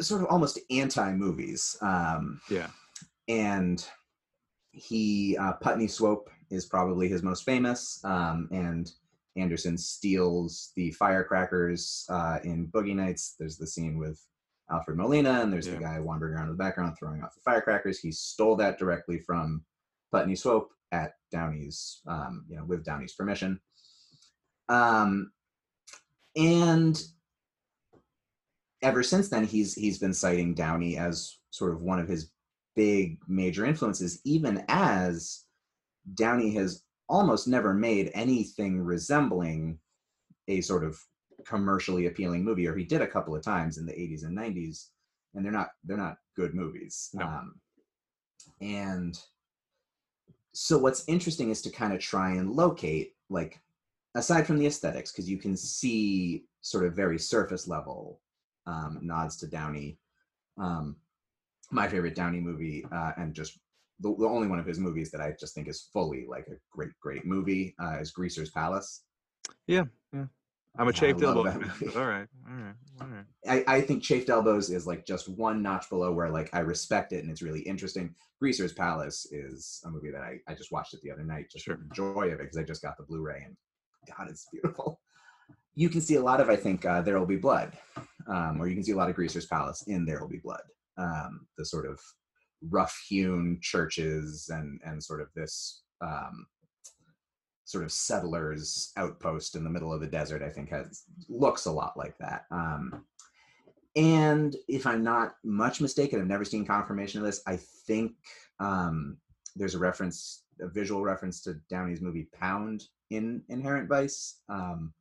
sort 0.00 0.22
of 0.22 0.28
almost 0.28 0.60
anti 0.70 1.12
movies. 1.12 1.76
Um, 1.82 2.40
Yeah. 2.48 2.68
and 3.28 3.84
he 4.70 5.36
uh, 5.36 5.52
Putney 5.54 5.86
Swope 5.86 6.30
is 6.52 6.66
probably 6.66 7.08
his 7.08 7.22
most 7.22 7.44
famous, 7.44 8.00
um, 8.04 8.48
and 8.52 8.92
Anderson 9.36 9.78
steals 9.78 10.72
the 10.76 10.90
firecrackers 10.92 12.06
uh, 12.10 12.38
in 12.44 12.68
Boogie 12.68 12.94
Nights. 12.94 13.34
There's 13.38 13.56
the 13.56 13.66
scene 13.66 13.96
with 13.98 14.22
Alfred 14.70 14.98
Molina, 14.98 15.40
and 15.42 15.52
there's 15.52 15.66
Yeah. 15.66 15.74
the 15.74 15.80
guy 15.80 15.98
wandering 16.00 16.34
around 16.34 16.46
in 16.46 16.52
the 16.52 16.62
background 16.64 16.96
throwing 16.98 17.22
off 17.22 17.34
the 17.34 17.40
firecrackers. 17.40 17.98
He 17.98 18.12
stole 18.12 18.56
that 18.56 18.78
directly 18.78 19.18
from 19.18 19.64
Putney 20.10 20.36
Swope 20.36 20.70
at 20.92 21.14
Downey's, 21.30 22.02
um, 22.06 22.44
you 22.48 22.56
know, 22.56 22.64
with 22.66 22.84
Downey's 22.84 23.14
permission. 23.14 23.58
Um, 24.68 25.32
and 26.36 27.02
ever 28.82 29.02
since 29.02 29.28
then, 29.30 29.44
he's 29.44 29.74
he's 29.74 29.98
been 29.98 30.14
citing 30.14 30.54
Downey 30.54 30.96
as 30.98 31.38
sort 31.50 31.72
of 31.72 31.82
one 31.82 31.98
of 31.98 32.08
his 32.08 32.30
big 32.74 33.18
major 33.28 33.64
influences, 33.64 34.20
even 34.24 34.64
as 34.68 35.44
Downey 36.14 36.54
has 36.54 36.82
almost 37.08 37.46
never 37.48 37.74
made 37.74 38.10
anything 38.14 38.80
resembling 38.80 39.78
a 40.48 40.60
sort 40.60 40.84
of 40.84 40.98
commercially 41.46 42.06
appealing 42.06 42.44
movie, 42.44 42.66
or 42.66 42.76
he 42.76 42.84
did 42.84 43.02
a 43.02 43.06
couple 43.06 43.34
of 43.34 43.42
times 43.42 43.78
in 43.78 43.86
the 43.86 43.92
80s 43.92 44.24
and 44.24 44.36
90s, 44.36 44.88
and 45.34 45.44
they're 45.44 45.52
not 45.52 45.70
they're 45.84 45.96
not 45.96 46.16
good 46.36 46.54
movies. 46.54 47.10
No. 47.14 47.26
Um, 47.26 47.54
and 48.60 49.18
so 50.52 50.78
what's 50.78 51.04
interesting 51.06 51.50
is 51.50 51.62
to 51.62 51.70
kind 51.70 51.92
of 51.92 52.00
try 52.00 52.30
and 52.32 52.50
locate 52.50 53.14
like 53.30 53.60
aside 54.14 54.46
from 54.46 54.58
the 54.58 54.66
aesthetics 54.66 55.10
because 55.10 55.28
you 55.28 55.38
can 55.38 55.56
see 55.56 56.44
sort 56.60 56.84
of 56.84 56.94
very 56.94 57.18
surface 57.18 57.66
level 57.66 58.20
um, 58.66 58.98
nods 59.02 59.36
to 59.36 59.46
downey 59.46 59.98
um, 60.58 60.96
my 61.70 61.88
favorite 61.88 62.14
downey 62.14 62.40
movie 62.40 62.84
uh, 62.92 63.12
and 63.16 63.34
just 63.34 63.58
the, 64.02 64.14
the 64.18 64.26
only 64.26 64.48
one 64.48 64.58
of 64.58 64.66
his 64.66 64.78
movies 64.78 65.10
that 65.10 65.20
i 65.20 65.32
just 65.38 65.54
think 65.54 65.68
is 65.68 65.88
fully 65.92 66.26
like 66.28 66.46
a 66.48 66.56
great 66.70 66.90
great 67.00 67.24
movie 67.24 67.74
uh, 67.82 67.96
is 68.00 68.10
greaser's 68.10 68.50
palace 68.50 69.04
Yeah, 69.66 69.84
yeah. 70.12 70.26
I'm 70.78 70.88
a 70.88 70.92
chafed 70.92 71.22
elbow 71.22 71.42
that 71.44 71.52
fan. 71.60 71.62
movie. 71.62 71.86
but 71.86 71.96
All 71.96 72.06
right, 72.06 72.28
all 72.48 72.54
right, 72.64 72.74
all 73.02 73.06
right. 73.08 73.64
I, 73.68 73.76
I 73.76 73.80
think 73.82 74.02
chafed 74.02 74.30
elbows 74.30 74.70
is 74.70 74.86
like 74.86 75.04
just 75.04 75.28
one 75.28 75.60
notch 75.62 75.88
below 75.90 76.12
where 76.12 76.30
like 76.30 76.48
i 76.54 76.60
respect 76.60 77.12
it 77.12 77.22
and 77.22 77.30
it's 77.30 77.42
really 77.42 77.60
interesting 77.60 78.14
greaser's 78.40 78.72
palace 78.72 79.26
is 79.30 79.80
a 79.84 79.90
movie 79.90 80.10
that 80.10 80.22
i, 80.22 80.38
I 80.48 80.54
just 80.54 80.72
watched 80.72 80.94
it 80.94 81.00
the 81.02 81.10
other 81.10 81.24
night 81.24 81.46
just 81.50 81.64
Sure. 81.66 81.76
for 81.76 81.82
the 81.82 81.94
joy 81.94 82.26
of 82.28 82.40
it 82.40 82.44
because 82.44 82.56
i 82.58 82.62
just 82.62 82.82
got 82.82 82.96
the 82.96 83.04
blu-ray 83.04 83.42
and 83.46 83.56
god 84.08 84.28
it's 84.30 84.46
beautiful 84.52 85.00
you 85.74 85.88
can 85.88 86.00
see 86.00 86.14
a 86.16 86.22
lot 86.22 86.40
of 86.40 86.48
i 86.48 86.56
think 86.56 86.84
uh, 86.86 87.02
there 87.02 87.18
will 87.18 87.26
be 87.26 87.36
blood 87.36 87.72
um, 88.28 88.60
or 88.60 88.66
you 88.68 88.74
can 88.74 88.84
see 88.84 88.92
a 88.92 88.96
lot 88.96 89.10
of 89.10 89.16
greaser's 89.16 89.46
palace 89.46 89.82
in 89.88 90.04
there 90.06 90.20
will 90.20 90.28
be 90.28 90.38
blood 90.38 90.62
um, 90.96 91.46
the 91.58 91.64
sort 91.64 91.86
of 91.86 91.98
rough 92.70 93.00
hewn 93.08 93.58
churches 93.60 94.50
and 94.52 94.80
and 94.84 95.02
sort 95.02 95.20
of 95.20 95.28
this 95.34 95.82
um, 96.00 96.46
sort 97.64 97.84
of 97.84 97.92
settlers 97.92 98.92
outpost 98.96 99.54
in 99.54 99.64
the 99.64 99.70
middle 99.70 99.92
of 99.92 100.00
the 100.00 100.06
desert 100.06 100.42
i 100.42 100.48
think 100.48 100.70
has 100.70 101.04
looks 101.28 101.66
a 101.66 101.72
lot 101.72 101.96
like 101.96 102.16
that. 102.18 102.44
Um, 102.50 103.04
and 103.94 104.56
if 104.68 104.86
i'm 104.86 105.02
not 105.02 105.34
much 105.44 105.80
mistaken 105.80 106.20
i've 106.20 106.26
never 106.26 106.44
seen 106.44 106.64
confirmation 106.64 107.20
of 107.20 107.26
this 107.26 107.42
i 107.46 107.58
think 107.86 108.12
um, 108.58 109.18
there's 109.54 109.74
a 109.74 109.78
reference 109.78 110.44
a 110.60 110.68
visual 110.68 111.02
reference 111.02 111.42
to 111.42 111.60
downey's 111.68 112.00
movie 112.00 112.28
pound 112.32 112.84
in 113.10 113.42
inherent 113.48 113.88
vice. 113.88 114.40
Um, 114.48 114.92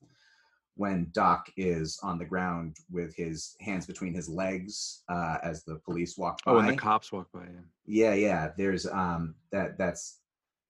when 0.75 1.07
doc 1.11 1.49
is 1.57 1.99
on 2.01 2.17
the 2.17 2.25
ground 2.25 2.77
with 2.89 3.13
his 3.15 3.55
hands 3.59 3.85
between 3.85 4.13
his 4.13 4.29
legs 4.29 5.03
uh, 5.09 5.37
as 5.43 5.63
the 5.63 5.75
police 5.85 6.17
walk 6.17 6.39
by 6.45 6.51
Oh, 6.51 6.57
and 6.59 6.69
the 6.69 6.75
cops 6.77 7.11
walk 7.11 7.27
by. 7.33 7.41
Yeah. 7.41 7.59
yeah 7.85 8.13
yeah 8.13 8.51
there's 8.57 8.85
um 8.87 9.35
that 9.51 9.77
that's 9.77 10.19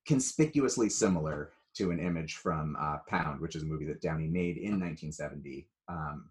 conspicuously 0.06 0.88
similar 0.88 1.52
to 1.74 1.90
an 1.90 1.98
image 2.00 2.34
from 2.34 2.76
uh, 2.78 2.98
pound 3.08 3.40
which 3.40 3.54
is 3.56 3.62
a 3.62 3.66
movie 3.66 3.86
that 3.86 4.02
downey 4.02 4.26
made 4.28 4.56
in 4.56 4.72
1970 4.80 5.68
um, 5.88 6.28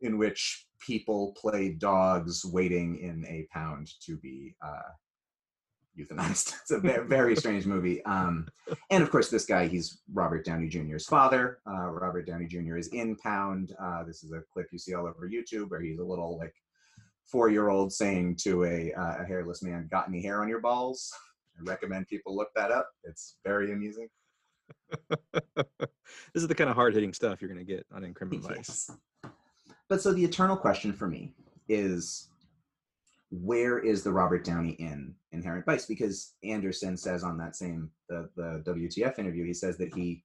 in 0.00 0.18
which 0.18 0.66
people 0.80 1.34
play 1.40 1.70
dogs 1.70 2.44
waiting 2.44 2.98
in 2.98 3.24
a 3.26 3.46
pound 3.52 3.88
to 4.00 4.16
be 4.16 4.54
uh, 4.64 4.90
euthanized 5.98 6.54
it's 6.62 6.70
a 6.70 6.78
very, 6.78 7.06
very 7.06 7.36
strange 7.36 7.66
movie 7.66 8.04
um, 8.04 8.46
and 8.90 9.02
of 9.02 9.10
course 9.10 9.28
this 9.28 9.44
guy 9.44 9.66
he's 9.66 10.00
robert 10.12 10.44
downey 10.44 10.68
jr's 10.68 11.06
father 11.06 11.58
uh, 11.66 11.88
robert 11.88 12.26
downey 12.26 12.46
jr 12.46 12.76
is 12.76 12.88
in 12.88 13.16
pound 13.16 13.74
uh, 13.80 14.04
this 14.04 14.22
is 14.22 14.32
a 14.32 14.40
clip 14.52 14.68
you 14.70 14.78
see 14.78 14.94
all 14.94 15.06
over 15.06 15.28
youtube 15.28 15.70
where 15.70 15.80
he's 15.80 15.98
a 15.98 16.04
little 16.04 16.38
like 16.38 16.54
four 17.28 17.50
year 17.50 17.68
old 17.68 17.92
saying 17.92 18.36
to 18.36 18.64
a, 18.64 18.92
uh, 18.92 19.22
a 19.22 19.24
hairless 19.24 19.62
man, 19.62 19.88
Got 19.90 20.08
any 20.08 20.22
hair 20.22 20.42
on 20.42 20.48
your 20.48 20.60
balls? 20.60 21.12
I 21.58 21.62
recommend 21.70 22.08
people 22.08 22.34
look 22.36 22.48
that 22.54 22.70
up. 22.70 22.88
It's 23.04 23.36
very 23.44 23.72
amusing. 23.72 24.08
this 25.16 25.62
is 26.34 26.48
the 26.48 26.54
kind 26.54 26.70
of 26.70 26.76
hard 26.76 26.94
hitting 26.94 27.12
stuff 27.12 27.40
you're 27.40 27.52
going 27.52 27.64
to 27.64 27.72
get 27.72 27.84
on 27.92 28.04
Increment 28.04 28.42
Vice. 28.42 28.56
Yes. 28.56 29.30
But 29.88 30.00
so 30.00 30.12
the 30.12 30.24
eternal 30.24 30.56
question 30.56 30.92
for 30.92 31.08
me 31.08 31.32
is 31.68 32.28
where 33.30 33.78
is 33.78 34.02
the 34.02 34.12
Robert 34.12 34.44
Downey 34.44 34.70
in 34.72 35.14
Inherent 35.32 35.66
Vice? 35.66 35.86
Because 35.86 36.34
Anderson 36.42 36.96
says 36.96 37.22
on 37.22 37.36
that 37.38 37.56
same 37.56 37.90
the, 38.08 38.28
the 38.36 38.62
WTF 38.66 39.18
interview, 39.18 39.44
he 39.44 39.54
says 39.54 39.76
that 39.78 39.94
he 39.94 40.24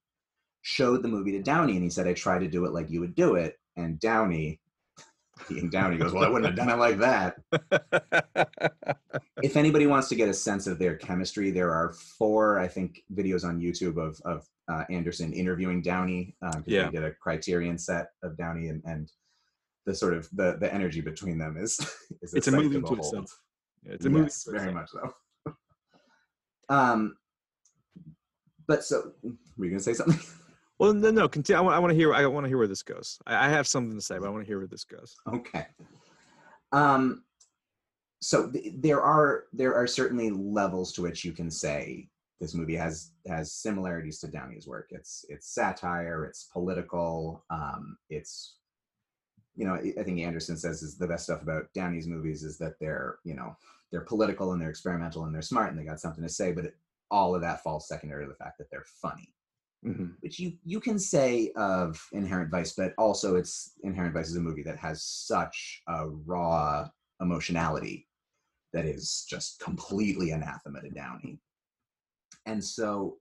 showed 0.62 1.02
the 1.02 1.08
movie 1.08 1.32
to 1.32 1.42
Downey 1.42 1.74
and 1.74 1.82
he 1.82 1.90
said, 1.90 2.08
I 2.08 2.14
tried 2.14 2.40
to 2.40 2.48
do 2.48 2.64
it 2.64 2.72
like 2.72 2.90
you 2.90 3.00
would 3.00 3.14
do 3.14 3.34
it. 3.34 3.58
And 3.76 4.00
Downey, 4.00 4.60
being 5.48 5.68
Downey, 5.68 5.98
goes, 5.98 6.12
Well, 6.12 6.24
I 6.24 6.28
wouldn't 6.28 6.46
have 6.46 6.56
done 6.56 6.70
it 6.70 6.80
like 6.80 6.98
that. 6.98 7.36
if 9.42 9.56
anybody 9.56 9.86
wants 9.86 10.08
to 10.08 10.14
get 10.14 10.28
a 10.28 10.34
sense 10.34 10.66
of 10.66 10.78
their 10.78 10.96
chemistry, 10.96 11.50
there 11.50 11.72
are 11.72 11.92
four, 11.92 12.58
I 12.58 12.68
think, 12.68 13.02
videos 13.14 13.44
on 13.44 13.60
YouTube 13.60 13.98
of 13.98 14.18
of 14.24 14.48
uh, 14.72 14.84
Anderson 14.90 15.32
interviewing 15.34 15.82
Downey. 15.82 16.34
Um, 16.40 16.64
Yeah. 16.66 16.84
they 16.84 16.92
did 16.92 17.04
a 17.04 17.12
Criterion 17.12 17.76
set 17.76 18.12
of 18.22 18.38
Downey, 18.38 18.68
and 18.68 18.82
and 18.86 19.10
the 19.86 19.94
sort 19.94 20.14
of 20.14 20.28
the 20.32 20.56
the 20.60 20.72
energy 20.72 21.00
between 21.00 21.38
them 21.38 21.56
is 21.56 21.78
is 22.22 22.34
it's 22.34 22.48
a 22.48 22.52
movie 22.52 22.80
to 22.80 22.94
itself. 22.94 23.40
Yeah, 23.84 23.92
it's 23.92 24.06
a 24.06 24.10
movie. 24.10 24.24
Yes, 24.24 24.46
unto 24.46 24.58
very 24.58 24.72
itself. 24.72 25.14
much 25.46 25.54
so. 25.54 25.54
um, 26.74 27.16
but 28.66 28.84
so 28.84 29.12
were 29.56 29.64
you 29.64 29.70
gonna 29.70 29.80
say 29.80 29.94
something? 29.94 30.20
Well, 30.80 30.92
no, 30.92 31.12
no. 31.12 31.28
Continue. 31.28 31.58
I 31.58 31.62
want. 31.62 31.76
I 31.76 31.78
want 31.78 31.92
to 31.92 31.96
hear. 31.96 32.12
I 32.12 32.26
want 32.26 32.44
to 32.44 32.48
hear 32.48 32.58
where 32.58 32.66
this 32.66 32.82
goes. 32.82 33.18
I, 33.28 33.46
I 33.46 33.48
have 33.48 33.68
something 33.68 33.96
to 33.96 34.02
say, 34.02 34.18
but 34.18 34.26
I 34.26 34.30
want 34.30 34.42
to 34.42 34.46
hear 34.46 34.58
where 34.58 34.66
this 34.66 34.82
goes. 34.82 35.14
Okay. 35.32 35.66
Um, 36.72 37.22
so 38.20 38.50
th- 38.50 38.74
there 38.78 39.00
are 39.00 39.44
there 39.52 39.74
are 39.76 39.86
certainly 39.86 40.30
levels 40.30 40.92
to 40.94 41.02
which 41.02 41.24
you 41.24 41.30
can 41.32 41.48
say 41.48 42.08
this 42.40 42.54
movie 42.54 42.74
has 42.74 43.12
has 43.28 43.52
similarities 43.52 44.18
to 44.20 44.26
Downey's 44.28 44.66
work. 44.66 44.88
It's 44.90 45.24
it's 45.28 45.54
satire, 45.54 46.24
it's 46.24 46.48
political, 46.52 47.44
um, 47.50 47.96
it's 48.10 48.56
you 49.56 49.64
know 49.66 49.74
I 49.74 50.02
think 50.02 50.20
Anderson 50.20 50.56
says 50.56 50.82
is 50.82 50.96
the 50.96 51.06
best 51.06 51.24
stuff 51.24 51.42
about 51.42 51.72
Downey's 51.74 52.06
movies 52.06 52.42
is 52.42 52.58
that 52.58 52.74
they're 52.80 53.18
you 53.24 53.34
know 53.34 53.56
they're 53.90 54.00
political 54.02 54.52
and 54.52 54.60
they're 54.60 54.70
experimental 54.70 55.24
and 55.24 55.34
they're 55.34 55.42
smart 55.42 55.70
and 55.70 55.78
they 55.78 55.84
got 55.84 56.00
something 56.00 56.24
to 56.24 56.28
say, 56.28 56.52
but 56.52 56.64
it, 56.64 56.76
all 57.10 57.34
of 57.34 57.40
that 57.42 57.62
falls 57.62 57.86
secondary 57.86 58.24
to 58.24 58.28
the 58.28 58.34
fact 58.36 58.58
that 58.58 58.68
they're 58.70 58.84
funny 59.00 59.32
Mhm. 59.84 60.14
which 60.20 60.38
you 60.38 60.56
you 60.64 60.80
can 60.80 60.98
say 60.98 61.52
of 61.56 62.02
Inherent 62.12 62.50
Vice, 62.50 62.72
but 62.72 62.94
also 62.96 63.36
it's 63.36 63.72
Inherent 63.82 64.14
Vice 64.14 64.28
is 64.28 64.36
a 64.36 64.40
movie 64.40 64.62
that 64.62 64.78
has 64.78 65.02
such 65.04 65.82
a 65.86 66.08
raw 66.08 66.88
emotionality 67.20 68.08
that 68.72 68.86
is 68.86 69.26
just 69.28 69.60
completely 69.60 70.30
anathema 70.30 70.80
to 70.80 70.88
Downey. 70.90 71.38
And 72.46 72.64
so 72.64 73.18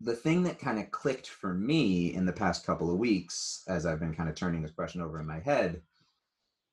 the 0.00 0.14
thing 0.14 0.42
that 0.44 0.58
kind 0.58 0.78
of 0.78 0.90
clicked 0.90 1.28
for 1.28 1.52
me 1.52 2.14
in 2.14 2.24
the 2.24 2.32
past 2.32 2.64
couple 2.64 2.90
of 2.90 2.98
weeks, 2.98 3.62
as 3.68 3.84
I've 3.84 4.00
been 4.00 4.14
kind 4.14 4.28
of 4.28 4.34
turning 4.34 4.62
this 4.62 4.72
question 4.72 5.02
over 5.02 5.20
in 5.20 5.26
my 5.26 5.40
head, 5.40 5.82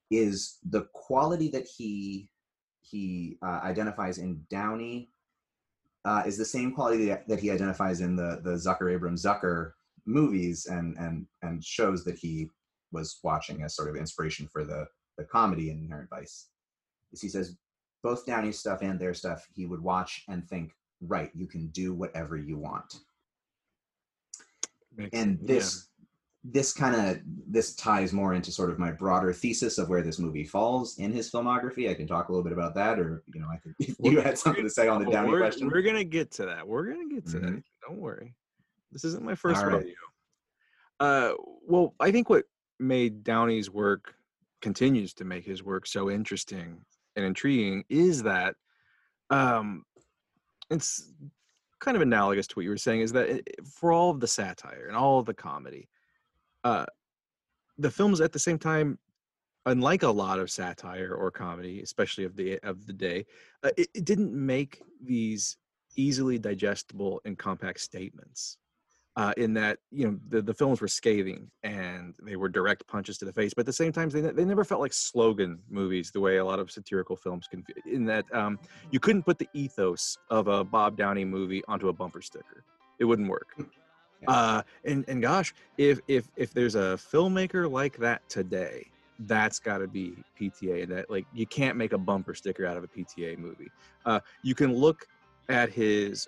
is 0.10 0.60
the 0.64 0.84
quality 0.94 1.50
that 1.50 1.68
he 1.68 2.30
he 2.82 3.38
uh, 3.44 3.60
identifies 3.64 4.18
in 4.18 4.42
Downey 4.50 5.10
uh, 6.06 6.24
is 6.26 6.38
the 6.38 6.46
same 6.46 6.72
quality 6.72 7.08
that, 7.08 7.40
he 7.40 7.52
identifies 7.52 8.00
in 8.00 8.16
the 8.16 8.40
the 8.44 8.52
Zucker 8.52 8.94
Abrahams 8.94 9.24
Zucker 9.24 9.72
movies 10.06 10.68
and 10.68 10.96
and 10.98 11.26
and 11.42 11.64
shows 11.64 12.06
that 12.06 12.18
he 12.18 12.50
was 12.94 13.20
watching 13.24 13.64
as 13.64 13.76
sort 13.76 13.90
of 13.90 13.98
inspiration 13.98 14.48
for 14.48 14.64
the 14.64 14.88
the 15.18 15.26
comedy 15.26 15.70
in 15.70 15.80
Inherent 15.80 16.10
Vice. 16.10 16.48
Is 17.12 17.22
he 17.22 17.28
says 17.28 17.58
both 18.04 18.26
Downey's 18.26 18.60
stuff 18.60 18.82
and 18.82 18.98
their 18.98 19.14
stuff 19.14 19.46
he 19.54 19.66
would 19.66 19.82
watch 19.82 20.24
and 20.30 20.48
think, 20.48 20.72
right, 21.02 21.32
you 21.34 21.48
can 21.48 21.68
do 21.70 21.94
whatever 21.94 22.38
you 22.38 22.58
want. 22.58 23.00
Makes- 24.98 25.18
And 25.18 25.40
yeah. 25.42 25.48
this 25.48 25.84
this 26.50 26.72
kind 26.72 26.96
of 26.96 27.20
this 27.26 27.76
ties 27.76 28.14
more 28.14 28.34
into 28.34 28.52
sort 28.52 28.70
of 28.70 28.80
my 28.80 28.90
broader 28.92 29.34
thesis 29.34 29.78
of 29.78 29.90
where 29.90 30.02
this 30.02 30.18
movie 30.18 30.46
falls 30.46 30.98
in 30.98 31.12
his 31.12 31.30
filmography. 31.30 31.90
I 31.90 31.94
can 31.94 32.08
talk 32.08 32.30
a 32.30 32.32
little 32.32 32.44
bit 32.44 32.54
about 32.54 32.74
that, 32.76 33.00
or 33.00 33.24
you 33.34 33.42
know, 33.42 33.48
I 33.52 33.58
could. 33.58 33.74
If 33.80 33.96
you 34.00 34.22
had 34.22 34.38
something 34.38 34.64
to 34.64 34.70
say 34.70 34.88
on 34.88 35.04
the 35.04 35.12
Downey 35.12 35.30
we're, 35.30 35.40
question. 35.40 35.68
we're 35.68 35.82
gonna 35.82 36.04
get 36.04 36.32
to 36.32 36.46
that. 36.46 36.66
We're 36.68 36.86
gonna 36.86 37.10
get 37.14 37.26
to 37.28 37.40
that. 37.40 37.50
Mhm. 37.52 37.64
Don't 37.88 37.98
worry. 38.00 38.34
This 38.92 39.04
isn't 39.04 39.24
my 39.24 39.36
first 39.36 39.62
right. 39.62 39.74
rodeo. 39.74 39.94
Uh, 41.00 41.34
well, 41.68 41.94
I 42.00 42.12
think 42.12 42.30
what 42.30 42.46
made 42.80 43.24
Downey's 43.24 43.70
work 43.70 44.16
continues 44.62 45.14
to 45.16 45.26
make 45.26 45.44
his 45.46 45.64
work 45.64 45.86
so 45.86 46.10
interesting 46.10 46.78
and 47.16 47.26
intriguing 47.26 47.84
is 47.90 48.24
that 48.24 48.56
um, 49.30 49.84
it's 50.70 51.12
kind 51.80 51.96
of 51.96 52.02
analogous 52.02 52.48
to 52.48 52.56
what 52.56 52.64
you 52.64 52.70
were 52.70 52.78
saying. 52.78 53.02
Is 53.02 53.12
that 53.14 53.30
it, 53.30 53.66
for 53.66 53.92
all 53.92 54.10
of 54.12 54.20
the 54.20 54.28
satire 54.28 54.86
and 54.88 54.96
all 54.96 55.20
of 55.20 55.26
the 55.26 55.34
comedy, 55.34 55.90
uh, 56.64 56.86
the 57.78 57.92
films 57.92 58.22
at 58.22 58.32
the 58.32 58.40
same 58.40 58.58
time 58.58 58.98
unlike 59.66 60.04
a 60.04 60.10
lot 60.10 60.40
of 60.40 60.50
satire 60.50 61.14
or 61.14 61.30
comedy 61.30 61.82
especially 61.82 62.24
of 62.24 62.36
the 62.36 62.58
of 62.64 62.86
the 62.88 62.94
day 62.94 63.26
uh, 63.64 63.70
it, 63.78 63.88
it 63.94 64.06
didn't 64.06 64.34
make 64.34 64.82
these 65.04 65.58
easily 65.96 66.40
digestible 66.40 67.22
and 67.26 67.38
compact 67.38 67.80
statements 67.80 68.58
uh, 69.18 69.34
in 69.36 69.52
that 69.52 69.80
you 69.92 70.06
know 70.06 70.18
the, 70.30 70.42
the 70.42 70.54
films 70.54 70.80
were 70.80 70.88
scathing 70.88 71.50
and 71.64 72.16
they 72.22 72.36
were 72.36 72.48
direct 72.48 72.86
punches 72.88 73.18
to 73.18 73.26
the 73.26 73.34
face 73.34 73.52
but 73.54 73.62
at 73.62 73.66
the 73.66 73.74
same 73.74 73.92
time 73.92 74.10
they, 74.10 74.22
they 74.22 74.46
never 74.46 74.64
felt 74.64 74.80
like 74.80 74.94
slogan 74.94 75.58
movies 75.70 76.12
the 76.12 76.20
way 76.20 76.38
a 76.38 76.46
lot 76.46 76.60
of 76.60 76.70
satirical 76.70 77.16
films 77.16 77.48
can 77.48 77.66
in 77.92 78.06
that 78.06 78.24
um, 78.32 78.60
you 78.92 79.00
couldn't 79.00 79.24
put 79.24 79.40
the 79.40 79.50
ethos 79.54 80.20
of 80.30 80.48
a 80.48 80.64
bob 80.64 80.96
downey 80.96 81.26
movie 81.26 81.64
onto 81.68 81.90
a 81.90 81.94
bumper 81.94 82.22
sticker. 82.22 82.64
It 83.00 83.06
wouldn't 83.06 83.28
work. 83.28 83.58
Yeah. 84.22 84.32
uh, 84.32 84.62
and 84.86 85.06
and 85.08 85.22
gosh 85.22 85.54
if 85.78 86.00
if 86.08 86.28
if 86.36 86.54
there's 86.54 86.76
a 86.76 86.98
filmmaker 86.98 87.70
like 87.70 87.98
that 87.98 88.28
today 88.30 88.86
that's 89.22 89.60
got 89.60 89.80
to 89.80 89.88
be 89.88 90.14
pta 90.40 90.84
and 90.84 90.92
that 90.92 91.10
like 91.10 91.26
you 91.34 91.46
can't 91.46 91.76
make 91.76 91.94
a 91.94 91.98
bumper 91.98 92.36
sticker 92.36 92.66
out 92.66 92.78
of 92.78 92.84
a 92.84 92.88
pta 92.88 93.38
movie. 93.38 93.70
Uh, 94.06 94.20
you 94.44 94.54
can 94.54 94.74
look 94.74 95.08
at 95.50 95.72
his 95.72 96.28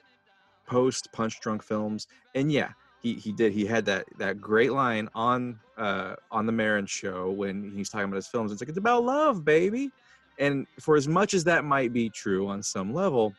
post 0.70 1.10
punch 1.12 1.40
drunk 1.42 1.64
films 1.64 2.08
and 2.36 2.52
yeah 2.52 2.70
he, 3.02 3.14
he 3.14 3.32
did 3.32 3.54
he 3.54 3.66
had 3.66 3.86
that 3.86 4.06
that 4.18 4.42
great 4.42 4.72
line 4.72 5.08
on 5.16 5.60
uh 5.78 6.16
on 6.32 6.46
the 6.46 6.52
Maron 6.52 6.86
show 6.86 7.32
when 7.32 7.72
he's 7.76 7.90
talking 7.90 8.06
about 8.06 8.18
his 8.18 8.28
films. 8.28 8.52
It's 8.52 8.62
like 8.62 8.70
it's 8.70 8.78
about 8.78 9.04
love 9.04 9.46
baby. 9.46 9.90
And 10.38 10.68
for 10.80 10.96
as 10.96 11.08
much 11.08 11.34
as 11.34 11.44
that 11.46 11.66
might 11.66 11.92
be 11.92 12.10
true 12.10 12.48
on 12.48 12.62
some 12.64 12.94
level 12.94 13.34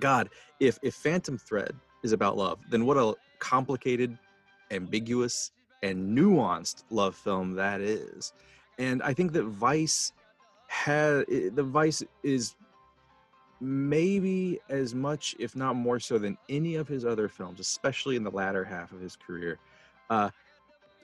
god 0.00 0.28
if 0.60 0.78
if 0.82 0.94
phantom 0.94 1.38
thread 1.38 1.72
is 2.02 2.12
about 2.12 2.36
love 2.36 2.58
then 2.68 2.84
what 2.84 2.96
a 2.96 3.14
complicated 3.38 4.18
ambiguous 4.72 5.52
and 5.82 6.16
nuanced 6.16 6.84
love 6.90 7.14
film 7.14 7.54
that 7.54 7.80
is. 7.80 8.32
And 8.78 9.02
i 9.02 9.14
think 9.14 9.32
that 9.32 9.44
vice 9.44 10.12
had 10.68 11.26
the 11.28 11.62
vice 11.62 12.02
is 12.22 12.54
maybe 13.64 14.60
as 14.68 14.94
much 14.94 15.34
if 15.38 15.56
not 15.56 15.74
more 15.74 15.98
so 15.98 16.18
than 16.18 16.36
any 16.48 16.74
of 16.74 16.86
his 16.86 17.04
other 17.04 17.28
films 17.28 17.60
especially 17.60 18.14
in 18.16 18.22
the 18.22 18.30
latter 18.30 18.62
half 18.62 18.92
of 18.92 19.00
his 19.00 19.16
career 19.16 19.58
uh 20.10 20.28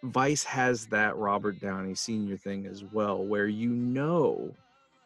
vice 0.04 0.44
has 0.44 0.86
that 0.86 1.16
robert 1.16 1.58
downey 1.60 1.94
senior 1.94 2.36
thing 2.36 2.66
as 2.66 2.84
well 2.84 3.24
where 3.24 3.46
you 3.46 3.70
know 3.70 4.54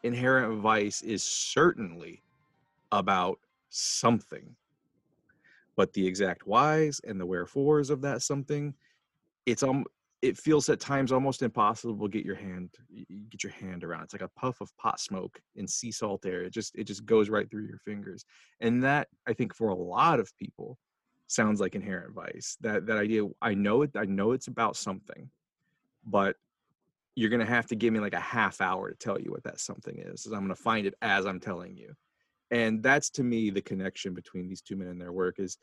inherent 0.02 0.60
vice 0.60 1.02
is 1.02 1.22
certainly 1.22 2.20
about 2.92 3.38
something 3.70 4.54
but 5.76 5.92
the 5.92 6.06
exact 6.06 6.46
whys 6.46 7.00
and 7.04 7.20
the 7.20 7.26
wherefores 7.26 7.88
of 7.88 8.00
that 8.00 8.20
something 8.20 8.74
it's 9.46 9.62
um 9.62 9.84
it 10.24 10.38
feels 10.38 10.70
at 10.70 10.80
times 10.80 11.12
almost 11.12 11.42
impossible 11.42 12.08
to 12.08 12.10
get 12.10 12.24
your 12.24 12.34
hand 12.34 12.70
get 13.28 13.44
your 13.44 13.52
hand 13.52 13.84
around. 13.84 14.04
It's 14.04 14.14
like 14.14 14.22
a 14.22 14.40
puff 14.40 14.62
of 14.62 14.74
pot 14.78 14.98
smoke 14.98 15.38
in 15.54 15.68
sea 15.68 15.92
salt 15.92 16.24
air. 16.24 16.44
It 16.44 16.52
just 16.54 16.74
it 16.74 16.84
just 16.84 17.04
goes 17.04 17.28
right 17.28 17.48
through 17.50 17.66
your 17.66 17.78
fingers. 17.78 18.24
And 18.60 18.82
that 18.82 19.08
i 19.28 19.34
think 19.34 19.54
for 19.54 19.68
a 19.68 19.74
lot 19.74 20.20
of 20.20 20.32
people 20.38 20.78
sounds 21.26 21.60
like 21.60 21.74
inherent 21.74 22.14
vice. 22.14 22.56
That 22.62 22.86
that 22.86 22.96
idea 22.96 23.26
i 23.42 23.52
know 23.52 23.82
it 23.82 23.90
i 23.96 24.06
know 24.06 24.32
it's 24.32 24.48
about 24.48 24.76
something 24.76 25.28
but 26.06 26.36
you're 27.16 27.30
gonna 27.30 27.44
have 27.44 27.66
to 27.66 27.76
give 27.76 27.92
me 27.92 28.00
like 28.00 28.14
a 28.14 28.20
half 28.20 28.62
hour 28.62 28.90
to 28.90 28.96
tell 28.96 29.20
you 29.20 29.30
what 29.30 29.44
that 29.44 29.60
something 29.60 29.98
is. 29.98 30.24
i'm 30.26 30.40
gonna 30.40 30.54
find 30.54 30.86
it 30.86 30.94
as 31.02 31.26
i'm 31.26 31.40
telling 31.40 31.76
you. 31.76 31.92
And 32.50 32.82
that's 32.82 33.10
to 33.10 33.22
me 33.22 33.50
the 33.50 33.62
connection 33.62 34.14
between 34.14 34.48
these 34.48 34.62
two 34.62 34.76
men 34.76 34.88
and 34.88 35.00
their 35.00 35.12
work 35.12 35.36
is 35.38 35.58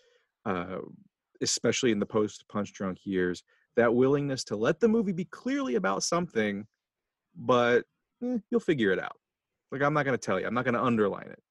uh, 0.46 0.80
especially 1.42 1.92
in 1.92 2.00
the 2.00 2.06
post 2.06 2.46
punch 2.48 2.74
drunk 2.74 3.00
years 3.06 3.44
that 3.76 3.94
willingness 3.94 4.44
to 4.46 4.56
let 4.56 4.80
the 4.80 4.88
movie 4.88 5.12
be 5.12 5.26
clearly 5.26 5.76
about 5.76 6.04
something 6.04 6.66
but 7.36 7.86
eh, 8.24 8.38
you'll 8.50 8.60
figure 8.60 8.92
it 8.92 9.00
out. 9.00 9.18
Like 9.72 9.82
i'm 9.82 9.94
not 9.94 10.06
going 10.06 10.18
to 10.18 10.26
tell 10.26 10.40
you. 10.40 10.48
I'm 10.48 10.54
not 10.54 10.66
going 10.66 10.76
to 10.76 10.84
underline 10.84 11.28
it. 11.28 11.42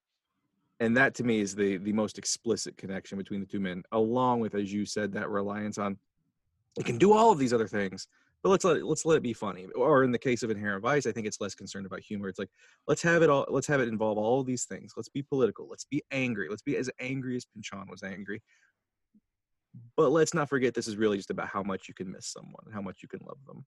And 0.80 0.96
that 0.96 1.14
to 1.16 1.24
me 1.24 1.40
is 1.40 1.54
the 1.54 1.78
the 1.78 1.92
most 1.92 2.18
explicit 2.18 2.76
connection 2.76 3.18
between 3.18 3.40
the 3.40 3.46
two 3.46 3.60
men 3.60 3.82
along 3.92 4.40
with 4.40 4.54
as 4.54 4.72
you 4.72 4.84
said 4.84 5.12
that 5.12 5.30
reliance 5.30 5.78
on 5.78 5.96
it 6.78 6.84
can 6.84 6.98
do 6.98 7.12
all 7.12 7.32
of 7.32 7.38
these 7.38 7.52
other 7.52 7.68
things 7.68 8.06
but 8.42 8.48
let's 8.48 8.64
let 8.64 8.78
it, 8.78 8.86
let's 8.86 9.04
let 9.04 9.18
it 9.18 9.22
be 9.22 9.34
funny. 9.34 9.66
Or 9.74 10.02
in 10.02 10.12
the 10.12 10.18
case 10.18 10.42
of 10.42 10.50
inherent 10.50 10.82
vice 10.82 11.06
i 11.06 11.12
think 11.12 11.26
it's 11.26 11.40
less 11.40 11.54
concerned 11.54 11.86
about 11.86 12.00
humor. 12.00 12.28
It's 12.28 12.38
like 12.38 12.50
let's 12.86 13.02
have 13.02 13.22
it 13.22 13.30
all 13.30 13.46
let's 13.48 13.66
have 13.66 13.80
it 13.80 13.88
involve 13.88 14.18
all 14.18 14.42
these 14.42 14.64
things. 14.64 14.92
Let's 14.96 15.08
be 15.08 15.22
political. 15.22 15.68
Let's 15.68 15.84
be 15.84 16.02
angry. 16.10 16.48
Let's 16.48 16.62
be 16.62 16.76
as 16.76 16.90
angry 17.00 17.36
as 17.36 17.44
Pynchon 17.44 17.86
was 17.88 18.02
angry 18.02 18.42
but 19.96 20.10
let's 20.10 20.34
not 20.34 20.48
forget 20.48 20.74
this 20.74 20.88
is 20.88 20.96
really 20.96 21.16
just 21.16 21.30
about 21.30 21.48
how 21.48 21.62
much 21.62 21.88
you 21.88 21.94
can 21.94 22.10
miss 22.10 22.26
someone 22.26 22.62
and 22.64 22.74
how 22.74 22.82
much 22.82 22.98
you 23.02 23.08
can 23.08 23.20
love 23.26 23.38
them 23.46 23.64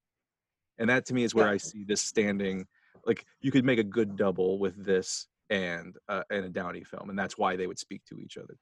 and 0.78 0.90
that 0.90 1.06
to 1.06 1.14
me 1.14 1.24
is 1.24 1.34
where 1.34 1.48
Yeah. 1.48 1.54
i 1.54 1.58
see 1.58 1.84
this 1.84 2.02
standing 2.02 2.66
like 3.06 3.26
you 3.42 3.52
could 3.52 3.66
make 3.66 3.80
a 3.80 3.84
good 3.84 4.16
double 4.16 4.60
with 4.60 4.84
this 4.86 5.28
and 5.50 5.96
uh, 6.10 6.24
and 6.30 6.46
a 6.46 6.50
downey 6.50 6.84
film 6.84 7.10
and 7.10 7.18
that's 7.18 7.38
why 7.38 7.56
they 7.56 7.68
would 7.68 7.80
speak 7.80 8.02
to 8.06 8.20
each 8.20 8.38
other 8.38 8.58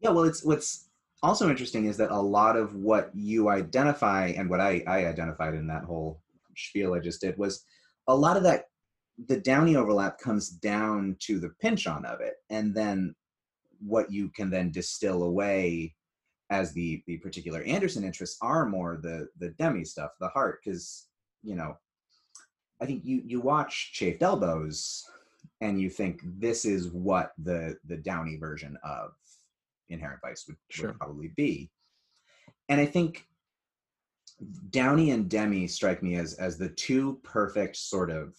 Yeah, 0.00 0.10
well, 0.10 0.24
it's 0.24 0.44
what's 0.44 0.88
also 1.22 1.48
interesting 1.50 1.86
is 1.86 1.96
that 1.98 2.10
a 2.10 2.18
lot 2.20 2.56
of 2.56 2.74
what 2.74 3.10
you 3.14 3.48
identify 3.50 4.28
and 4.28 4.48
what 4.48 4.60
I, 4.60 4.82
I 4.86 5.04
identified 5.06 5.54
in 5.54 5.66
that 5.68 5.84
whole 5.84 6.20
spiel 6.56 6.94
I 6.94 6.98
just 7.00 7.20
did 7.20 7.36
was 7.38 7.64
a 8.08 8.14
lot 8.14 8.36
of 8.36 8.42
that 8.44 8.64
the 9.28 9.38
Downey 9.38 9.76
overlap 9.76 10.18
comes 10.18 10.48
down 10.48 11.16
to 11.20 11.38
the 11.38 11.50
Pynchon 11.60 12.04
of 12.06 12.20
it, 12.20 12.34
and 12.48 12.74
then 12.74 13.14
what 13.78 14.10
you 14.10 14.30
can 14.30 14.48
then 14.50 14.70
distill 14.70 15.22
away 15.24 15.94
as 16.50 16.72
the 16.72 17.02
the 17.06 17.16
particular 17.18 17.62
Anderson 17.62 18.04
interests 18.04 18.36
are 18.42 18.66
more 18.66 18.98
the 19.00 19.28
the 19.38 19.50
Demme 19.50 19.84
stuff, 19.84 20.10
the 20.20 20.28
heart, 20.28 20.60
because 20.64 21.06
you 21.42 21.54
know, 21.54 21.76
I 22.80 22.86
think 22.86 23.04
you 23.04 23.22
you 23.24 23.40
watch 23.40 23.92
Chafed 23.94 24.22
Elbows 24.22 25.04
and 25.60 25.80
you 25.80 25.88
think 25.88 26.20
this 26.24 26.64
is 26.64 26.90
what 26.90 27.32
the 27.38 27.76
the 27.86 27.96
Downey 27.96 28.36
version 28.36 28.76
of 28.82 29.12
Inherent 29.88 30.20
Vice 30.22 30.46
would, 30.48 30.56
would 30.80 30.98
probably 30.98 31.32
be. 31.36 31.70
And 32.68 32.80
I 32.80 32.86
think 32.86 33.26
Downey 34.70 35.10
and 35.10 35.28
Demme 35.28 35.68
strike 35.68 36.02
me 36.02 36.16
as 36.16 36.34
as 36.34 36.58
the 36.58 36.68
two 36.68 37.20
perfect 37.22 37.76
sort 37.76 38.10
of 38.10 38.34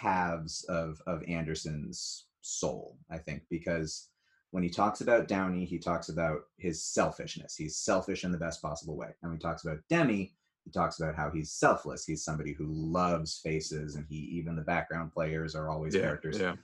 halves 0.00 0.64
of 0.68 1.00
of 1.06 1.22
Anderson's 1.26 2.26
soul, 2.42 2.98
I 3.10 3.18
think, 3.18 3.42
because 3.50 4.08
when 4.54 4.62
he 4.62 4.70
talks 4.70 5.00
about 5.00 5.26
Downey, 5.26 5.64
he 5.64 5.78
talks 5.78 6.08
about 6.08 6.42
his 6.58 6.80
selfishness. 6.80 7.56
He's 7.56 7.76
selfish 7.76 8.22
in 8.22 8.30
the 8.30 8.38
best 8.38 8.62
possible 8.62 8.96
way. 8.96 9.08
And 9.20 9.32
when 9.32 9.38
he 9.38 9.42
talks 9.42 9.64
about 9.64 9.78
Demme, 9.88 10.30
he 10.64 10.70
talks 10.72 11.00
about 11.00 11.16
how 11.16 11.28
he's 11.28 11.50
selfless. 11.50 12.04
He's 12.04 12.24
somebody 12.24 12.52
who 12.52 12.66
loves 12.68 13.40
faces, 13.42 13.96
and 13.96 14.06
he 14.08 14.16
even 14.16 14.54
the 14.54 14.62
background 14.62 15.12
players 15.12 15.56
are 15.56 15.68
always 15.68 15.94
characters 15.94 16.38
yeah 16.38 16.54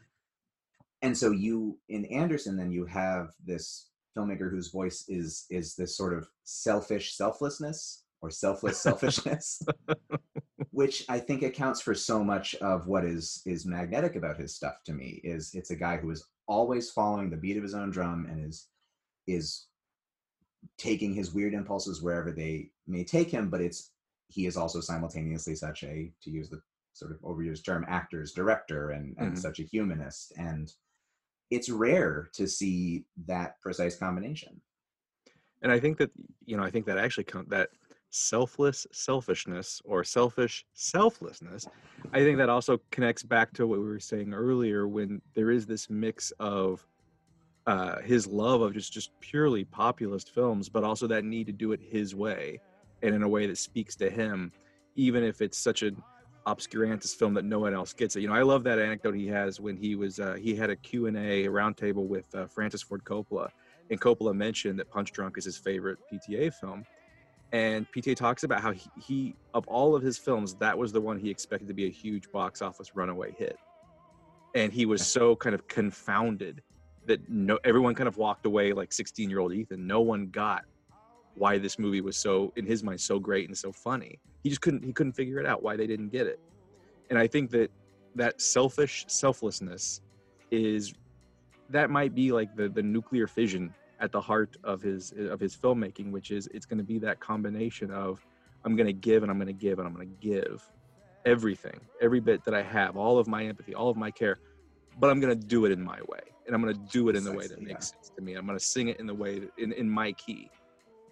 and 1.02 1.16
so 1.16 1.30
you 1.30 1.78
in 1.88 2.04
anderson 2.06 2.56
then 2.56 2.70
you 2.70 2.84
have 2.84 3.30
this 3.44 3.88
filmmaker 4.16 4.50
whose 4.50 4.68
voice 4.68 5.04
is 5.08 5.46
is 5.50 5.74
this 5.74 5.96
sort 5.96 6.14
of 6.14 6.28
selfish 6.44 7.14
selflessness 7.14 8.04
or 8.20 8.30
selfless 8.30 8.78
selfishness 8.82 9.62
which 10.80 11.04
i 11.10 11.18
think 11.18 11.42
accounts 11.42 11.82
for 11.82 11.94
so 11.94 12.24
much 12.24 12.54
of 12.56 12.86
what 12.86 13.04
is 13.04 13.42
is 13.44 13.66
magnetic 13.66 14.16
about 14.16 14.38
his 14.38 14.54
stuff 14.54 14.82
to 14.82 14.94
me 14.94 15.20
is 15.22 15.54
it's 15.54 15.70
a 15.70 15.76
guy 15.76 15.98
who 15.98 16.10
is 16.10 16.24
always 16.46 16.90
following 16.90 17.28
the 17.28 17.36
beat 17.36 17.58
of 17.58 17.62
his 17.62 17.74
own 17.74 17.90
drum 17.90 18.26
and 18.30 18.42
is 18.42 18.68
is 19.26 19.66
taking 20.78 21.12
his 21.12 21.34
weird 21.34 21.52
impulses 21.52 22.00
wherever 22.00 22.32
they 22.32 22.70
may 22.86 23.04
take 23.04 23.30
him 23.30 23.50
but 23.50 23.60
it's 23.60 23.90
he 24.28 24.46
is 24.46 24.56
also 24.56 24.80
simultaneously 24.80 25.54
such 25.54 25.82
a 25.82 26.10
to 26.22 26.30
use 26.30 26.48
the 26.48 26.62
sort 26.94 27.12
of 27.12 27.20
overused 27.20 27.62
term 27.62 27.84
actor's 27.86 28.32
director 28.32 28.90
and, 28.92 29.14
and 29.18 29.34
Mhm. 29.34 29.38
such 29.38 29.60
a 29.60 29.64
humanist 29.64 30.32
and 30.38 30.72
it's 31.50 31.68
rare 31.68 32.30
to 32.32 32.46
see 32.46 33.04
that 33.26 33.60
precise 33.60 33.96
combination 33.96 34.62
and 35.60 35.70
i 35.70 35.78
think 35.78 35.98
that 35.98 36.10
you 36.46 36.56
know 36.56 36.62
i 36.62 36.70
think 36.70 36.86
that 36.86 36.96
actually 36.96 37.24
come 37.24 37.44
that 37.48 37.68
selfless 38.10 38.86
selfishness 38.92 39.80
or 39.84 40.02
selfish 40.02 40.64
selflessness 40.74 41.66
i 42.12 42.18
think 42.18 42.36
that 42.36 42.48
also 42.48 42.80
connects 42.90 43.22
back 43.22 43.52
to 43.52 43.66
what 43.66 43.78
we 43.78 43.86
were 43.86 44.00
saying 44.00 44.34
earlier 44.34 44.88
when 44.88 45.22
there 45.34 45.50
is 45.50 45.64
this 45.64 45.88
mix 45.88 46.32
of 46.40 46.86
uh 47.66 48.00
his 48.00 48.26
love 48.26 48.62
of 48.62 48.74
just 48.74 48.92
just 48.92 49.10
purely 49.20 49.64
populist 49.64 50.34
films 50.34 50.68
but 50.68 50.82
also 50.82 51.06
that 51.06 51.24
need 51.24 51.46
to 51.46 51.52
do 51.52 51.72
it 51.72 51.80
his 51.80 52.14
way 52.14 52.60
and 53.02 53.14
in 53.14 53.22
a 53.22 53.28
way 53.28 53.46
that 53.46 53.58
speaks 53.58 53.96
to 53.96 54.10
him, 54.10 54.52
even 54.96 55.24
if 55.24 55.40
it's 55.40 55.58
such 55.58 55.82
an 55.82 56.02
obscurantist 56.46 57.16
film 57.16 57.34
that 57.34 57.44
no 57.44 57.58
one 57.58 57.74
else 57.74 57.92
gets 57.92 58.16
it. 58.16 58.20
You 58.20 58.28
know, 58.28 58.34
I 58.34 58.42
love 58.42 58.64
that 58.64 58.78
anecdote 58.78 59.14
he 59.14 59.26
has 59.28 59.60
when 59.60 59.76
he 59.76 59.94
was 59.94 60.20
uh, 60.20 60.34
he 60.34 60.54
had 60.54 60.70
a 60.70 60.76
Q 60.76 61.06
and 61.06 61.16
A 61.16 61.46
roundtable 61.46 62.06
with 62.06 62.32
uh, 62.34 62.46
Francis 62.46 62.82
Ford 62.82 63.04
Coppola, 63.04 63.48
and 63.90 64.00
Coppola 64.00 64.34
mentioned 64.34 64.78
that 64.78 64.90
Punch 64.90 65.12
Drunk 65.12 65.38
is 65.38 65.44
his 65.44 65.58
favorite 65.58 65.98
PTA 66.12 66.52
film, 66.54 66.84
and 67.52 67.90
PTA 67.90 68.14
talks 68.14 68.44
about 68.44 68.60
how 68.60 68.72
he, 68.72 68.90
he 69.00 69.34
of 69.54 69.66
all 69.66 69.96
of 69.96 70.02
his 70.02 70.16
films 70.16 70.54
that 70.54 70.76
was 70.76 70.92
the 70.92 71.00
one 71.00 71.18
he 71.18 71.30
expected 71.30 71.68
to 71.68 71.74
be 71.74 71.86
a 71.86 71.90
huge 71.90 72.30
box 72.30 72.62
office 72.62 72.94
runaway 72.94 73.32
hit, 73.36 73.58
and 74.54 74.72
he 74.72 74.86
was 74.86 75.04
so 75.06 75.34
kind 75.36 75.54
of 75.54 75.66
confounded 75.68 76.62
that 77.06 77.28
no 77.28 77.58
everyone 77.64 77.94
kind 77.94 78.08
of 78.08 78.16
walked 78.16 78.46
away 78.46 78.72
like 78.72 78.92
16 78.92 79.28
year 79.28 79.40
old 79.40 79.52
Ethan. 79.52 79.86
No 79.86 80.00
one 80.00 80.28
got 80.28 80.64
why 81.34 81.58
this 81.58 81.78
movie 81.78 82.00
was 82.00 82.16
so 82.16 82.52
in 82.56 82.66
his 82.66 82.82
mind 82.82 83.00
so 83.00 83.18
great 83.18 83.48
and 83.48 83.56
so 83.56 83.72
funny. 83.72 84.18
He 84.42 84.48
just 84.48 84.60
couldn't 84.60 84.84
he 84.84 84.92
couldn't 84.92 85.12
figure 85.12 85.38
it 85.38 85.46
out 85.46 85.62
why 85.62 85.76
they 85.76 85.86
didn't 85.86 86.10
get 86.10 86.26
it. 86.26 86.38
And 87.08 87.18
i 87.18 87.26
think 87.26 87.50
that 87.50 87.70
that 88.14 88.40
selfish 88.40 89.04
selflessness 89.08 90.00
is 90.50 90.94
that 91.68 91.90
might 91.90 92.14
be 92.14 92.32
like 92.32 92.54
the 92.56 92.68
the 92.68 92.82
nuclear 92.82 93.26
fission 93.26 93.74
at 94.00 94.12
the 94.12 94.20
heart 94.20 94.56
of 94.64 94.82
his 94.82 95.12
of 95.12 95.40
his 95.40 95.56
filmmaking 95.56 96.10
which 96.10 96.30
is 96.30 96.48
it's 96.54 96.66
going 96.66 96.78
to 96.78 96.84
be 96.84 96.98
that 96.98 97.20
combination 97.20 97.90
of 97.90 98.24
i'm 98.64 98.76
going 98.76 98.86
to 98.86 98.92
give 98.92 99.22
and 99.22 99.30
i'm 99.30 99.38
going 99.38 99.46
to 99.46 99.52
give 99.52 99.78
and 99.78 99.86
i'm 99.86 99.94
going 99.94 100.08
to 100.08 100.26
give 100.26 100.68
everything 101.26 101.78
every 102.00 102.20
bit 102.20 102.44
that 102.44 102.54
i 102.54 102.62
have 102.62 102.96
all 102.96 103.18
of 103.18 103.26
my 103.28 103.44
empathy 103.44 103.74
all 103.74 103.90
of 103.90 103.96
my 103.96 104.10
care 104.10 104.38
but 104.98 105.10
i'm 105.10 105.20
going 105.20 105.38
to 105.38 105.46
do 105.46 105.66
it 105.66 105.72
in 105.72 105.82
my 105.82 105.98
way 106.08 106.20
and 106.46 106.54
i'm 106.54 106.62
going 106.62 106.74
to 106.74 106.80
do 106.90 107.08
it 107.08 107.16
in 107.16 107.24
the 107.24 107.32
way 107.32 107.46
that 107.46 107.60
makes 107.60 107.90
sense 107.90 108.10
to 108.16 108.22
me 108.22 108.34
i'm 108.34 108.46
going 108.46 108.58
to 108.58 108.64
sing 108.64 108.88
it 108.88 108.98
in 108.98 109.06
the 109.06 109.14
way 109.14 109.38
that, 109.38 109.50
in, 109.58 109.72
in 109.72 109.88
my 109.88 110.12
key 110.12 110.50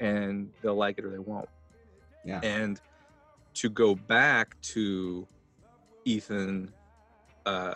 and 0.00 0.50
they'll 0.62 0.74
like 0.74 0.98
it 0.98 1.04
or 1.04 1.10
they 1.10 1.18
won't. 1.18 1.48
Yeah. 2.24 2.40
And 2.42 2.80
to 3.54 3.70
go 3.70 3.94
back 3.94 4.60
to 4.62 5.26
Ethan 6.04 6.72
uh, 7.46 7.74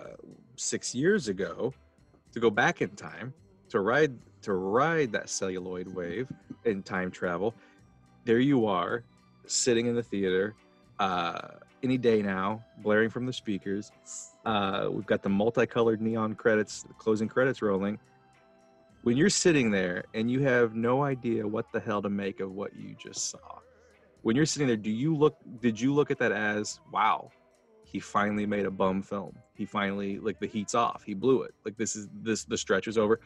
six 0.56 0.94
years 0.94 1.28
ago, 1.28 1.72
to 2.32 2.40
go 2.40 2.50
back 2.50 2.82
in 2.82 2.90
time 2.90 3.34
to 3.70 3.80
ride 3.80 4.16
to 4.42 4.54
ride 4.54 5.12
that 5.12 5.28
celluloid 5.28 5.88
wave 5.94 6.28
in 6.64 6.82
time 6.82 7.10
travel, 7.10 7.54
there 8.24 8.38
you 8.38 8.66
are, 8.66 9.04
sitting 9.46 9.86
in 9.86 9.94
the 9.94 10.02
theater, 10.02 10.54
uh, 10.98 11.48
any 11.82 11.98
day 11.98 12.22
now, 12.22 12.62
blaring 12.78 13.10
from 13.10 13.26
the 13.26 13.32
speakers. 13.32 13.90
Uh, 14.44 14.88
we've 14.90 15.06
got 15.06 15.22
the 15.22 15.28
multicolored 15.28 16.00
neon 16.00 16.34
credits, 16.34 16.82
the 16.82 16.94
closing 16.94 17.28
credits 17.28 17.62
rolling. 17.62 17.98
When 19.02 19.16
you're 19.16 19.30
sitting 19.30 19.72
there 19.72 20.04
and 20.14 20.30
you 20.30 20.40
have 20.40 20.76
no 20.76 21.02
idea 21.02 21.46
what 21.46 21.72
the 21.72 21.80
hell 21.80 22.02
to 22.02 22.10
make 22.10 22.38
of 22.38 22.52
what 22.52 22.74
you 22.76 22.94
just 22.94 23.30
saw 23.30 23.38
when 24.22 24.36
you're 24.36 24.46
sitting 24.46 24.68
there 24.68 24.76
do 24.76 24.92
you 24.92 25.16
look 25.16 25.36
did 25.60 25.80
you 25.80 25.92
look 25.92 26.12
at 26.12 26.18
that 26.18 26.30
as 26.30 26.78
wow 26.92 27.28
he 27.92 28.00
finally 28.00 28.46
made 28.46 28.64
a 28.64 28.70
bum 28.70 29.02
film. 29.02 29.36
He 29.52 29.66
finally 29.66 30.18
like 30.18 30.40
the 30.40 30.46
heat's 30.46 30.74
off. 30.74 31.02
He 31.04 31.12
blew 31.12 31.42
it. 31.42 31.54
Like 31.62 31.76
this 31.76 31.94
is 31.94 32.08
this 32.22 32.44
the 32.44 32.56
stretch 32.56 32.88
is 32.88 32.96
over 32.96 33.20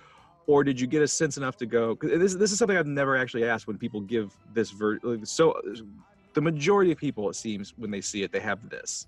or 0.46 0.62
did 0.64 0.80
you 0.80 0.86
get 0.86 1.02
a 1.02 1.08
sense 1.08 1.36
enough 1.36 1.56
to 1.56 1.66
go 1.66 1.96
this, 2.00 2.34
this 2.34 2.52
is 2.52 2.58
something 2.58 2.76
i've 2.76 2.86
never 2.86 3.16
actually 3.16 3.44
asked 3.44 3.66
when 3.66 3.78
people 3.78 4.00
give 4.00 4.32
this 4.52 4.70
ver 4.70 4.98
so 5.24 5.60
the 6.34 6.40
majority 6.40 6.92
of 6.92 6.98
people 6.98 7.28
it 7.28 7.34
seems 7.34 7.74
when 7.76 7.90
they 7.90 8.00
see 8.00 8.22
it 8.22 8.32
they 8.32 8.40
have 8.40 8.68
this 8.68 9.06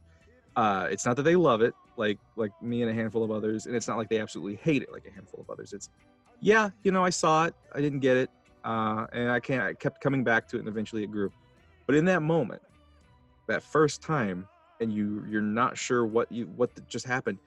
uh, 0.56 0.88
it's 0.90 1.06
not 1.06 1.14
that 1.14 1.22
they 1.22 1.36
love 1.36 1.62
it 1.62 1.72
like 1.96 2.18
like 2.34 2.50
me 2.60 2.82
and 2.82 2.90
a 2.90 2.94
handful 2.94 3.22
of 3.22 3.30
others 3.30 3.66
and 3.66 3.76
it's 3.76 3.86
not 3.86 3.96
like 3.96 4.08
they 4.08 4.18
absolutely 4.18 4.56
hate 4.56 4.82
it 4.82 4.90
like 4.90 5.06
a 5.06 5.10
handful 5.12 5.40
of 5.40 5.48
others 5.50 5.72
it's 5.72 5.88
yeah, 6.40 6.70
you 6.82 6.92
know, 6.92 7.04
I 7.04 7.10
saw 7.10 7.46
it, 7.46 7.54
I 7.74 7.80
didn't 7.80 8.00
get 8.00 8.16
it, 8.16 8.30
uh, 8.64 9.06
and 9.12 9.30
I 9.30 9.40
can't. 9.40 9.62
I 9.62 9.74
kept 9.74 10.00
coming 10.00 10.22
back 10.22 10.48
to 10.48 10.56
it, 10.56 10.60
and 10.60 10.68
eventually 10.68 11.02
it 11.02 11.10
grew. 11.10 11.32
But 11.86 11.96
in 11.96 12.04
that 12.06 12.22
moment, 12.22 12.62
that 13.48 13.62
first 13.62 14.02
time, 14.02 14.46
and 14.80 14.92
you 14.92 15.24
you're 15.28 15.42
not 15.42 15.76
sure 15.76 16.06
what 16.06 16.30
you 16.30 16.46
what 16.56 16.70
just 16.88 17.06
happened. 17.06 17.38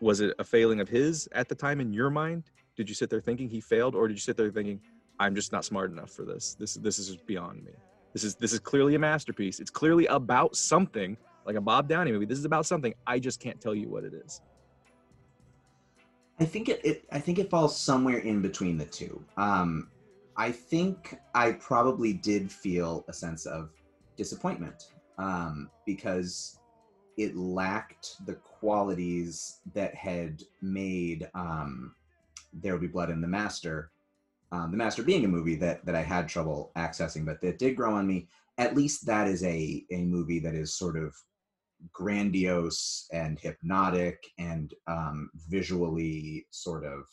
Was 0.00 0.20
it 0.20 0.34
a 0.38 0.44
failing 0.44 0.80
of 0.80 0.88
his 0.88 1.28
at 1.32 1.48
the 1.48 1.54
time 1.54 1.80
in 1.80 1.92
your 1.92 2.10
mind? 2.10 2.44
Did 2.76 2.88
you 2.88 2.94
sit 2.94 3.10
there 3.10 3.20
thinking 3.20 3.48
he 3.48 3.60
failed, 3.60 3.94
or 3.94 4.06
did 4.06 4.14
you 4.14 4.20
sit 4.20 4.36
there 4.36 4.50
thinking, 4.50 4.80
"I'm 5.18 5.34
just 5.34 5.52
not 5.52 5.64
smart 5.64 5.90
enough 5.90 6.10
for 6.10 6.24
this. 6.24 6.54
This 6.54 6.74
this 6.74 6.98
is 6.98 7.16
beyond 7.16 7.64
me. 7.64 7.72
This 8.12 8.24
is 8.24 8.34
this 8.36 8.52
is 8.52 8.58
clearly 8.60 8.94
a 8.94 8.98
masterpiece. 8.98 9.60
It's 9.60 9.70
clearly 9.70 10.06
about 10.06 10.56
something, 10.56 11.16
like 11.46 11.56
a 11.56 11.60
Bob 11.60 11.88
Downey 11.88 12.12
movie. 12.12 12.26
This 12.26 12.38
is 12.38 12.44
about 12.44 12.66
something. 12.66 12.94
I 13.06 13.18
just 13.18 13.40
can't 13.40 13.60
tell 13.60 13.74
you 13.74 13.88
what 13.88 14.04
it 14.04 14.14
is." 14.14 14.40
I 16.38 16.44
think 16.44 16.68
it, 16.68 16.80
it, 16.84 17.04
I 17.10 17.18
think 17.18 17.38
it 17.38 17.48
falls 17.48 17.80
somewhere 17.80 18.18
in 18.18 18.42
between 18.42 18.76
the 18.76 18.84
two. 18.84 19.24
Um, 19.38 19.88
I 20.36 20.52
think 20.52 21.18
I 21.34 21.52
probably 21.52 22.12
did 22.12 22.52
feel 22.52 23.06
a 23.08 23.12
sense 23.12 23.46
of 23.46 23.70
disappointment 24.18 24.92
um, 25.16 25.70
because 25.86 26.58
it 27.16 27.34
lacked 27.36 28.26
the 28.26 28.34
qualities 28.34 29.60
that 29.72 29.94
had 29.94 30.42
made 30.60 31.30
um, 31.34 31.94
There 32.60 32.74
Will 32.74 32.80
Be 32.80 32.86
Blood 32.86 33.10
in 33.10 33.20
the 33.20 33.28
Master. 33.28 33.90
Um, 34.52 34.70
the 34.70 34.76
Master 34.76 35.02
being 35.02 35.24
a 35.24 35.28
movie 35.28 35.56
that 35.56 35.84
that 35.86 35.94
I 35.94 36.02
had 36.02 36.28
trouble 36.28 36.72
accessing, 36.76 37.24
but 37.24 37.40
that 37.40 37.58
did 37.58 37.76
grow 37.76 37.94
on 37.94 38.06
me. 38.06 38.28
At 38.58 38.76
least 38.76 39.06
that 39.06 39.28
is 39.28 39.42
a 39.44 39.84
a 39.90 40.02
movie 40.02 40.38
that 40.40 40.54
is 40.54 40.78
sort 40.78 40.96
of 40.96 41.14
grandiose 41.92 43.08
and 43.12 43.38
hypnotic 43.38 44.18
and 44.38 44.74
um, 44.86 45.30
visually 45.48 46.46
sort 46.50 46.84
of 46.84 47.04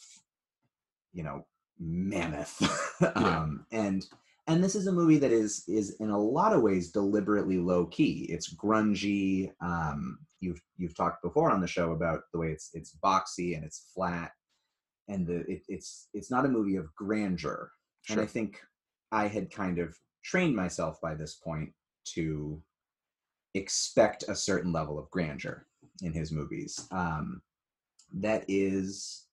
you 1.11 1.23
know 1.23 1.45
mammoth 1.79 2.61
um, 3.15 3.65
and 3.71 4.05
and 4.47 4.63
this 4.63 4.75
is 4.75 4.87
a 4.87 4.91
movie 4.91 5.17
that 5.17 5.31
is 5.31 5.63
is 5.67 5.95
in 5.99 6.09
a 6.09 6.19
lot 6.19 6.53
of 6.53 6.61
ways 6.61 6.91
deliberately 6.91 7.57
low 7.57 7.85
key 7.87 8.25
it's 8.29 8.53
grungy 8.53 9.51
um, 9.61 10.17
you've 10.39 10.61
you've 10.77 10.95
talked 10.95 11.21
before 11.21 11.51
on 11.51 11.61
the 11.61 11.67
show 11.67 11.91
about 11.91 12.21
the 12.31 12.39
way 12.39 12.51
it's 12.51 12.69
it's 12.73 12.97
boxy 13.03 13.55
and 13.55 13.63
it's 13.63 13.91
flat 13.93 14.31
and 15.07 15.27
the 15.27 15.39
it, 15.51 15.63
it's 15.67 16.07
it's 16.13 16.31
not 16.31 16.45
a 16.45 16.49
movie 16.49 16.75
of 16.75 16.93
grandeur 16.95 17.71
sure. 18.03 18.13
and 18.13 18.21
i 18.21 18.25
think 18.25 18.61
i 19.11 19.27
had 19.27 19.51
kind 19.51 19.79
of 19.79 19.95
trained 20.23 20.55
myself 20.55 20.99
by 21.01 21.13
this 21.13 21.35
point 21.35 21.69
to 22.05 22.61
expect 23.53 24.23
a 24.27 24.35
certain 24.35 24.71
level 24.71 24.97
of 24.97 25.09
grandeur 25.11 25.65
in 26.01 26.13
his 26.13 26.31
movies. 26.31 26.87
Um, 26.91 27.41
that 28.15 28.45
is, 28.47 29.25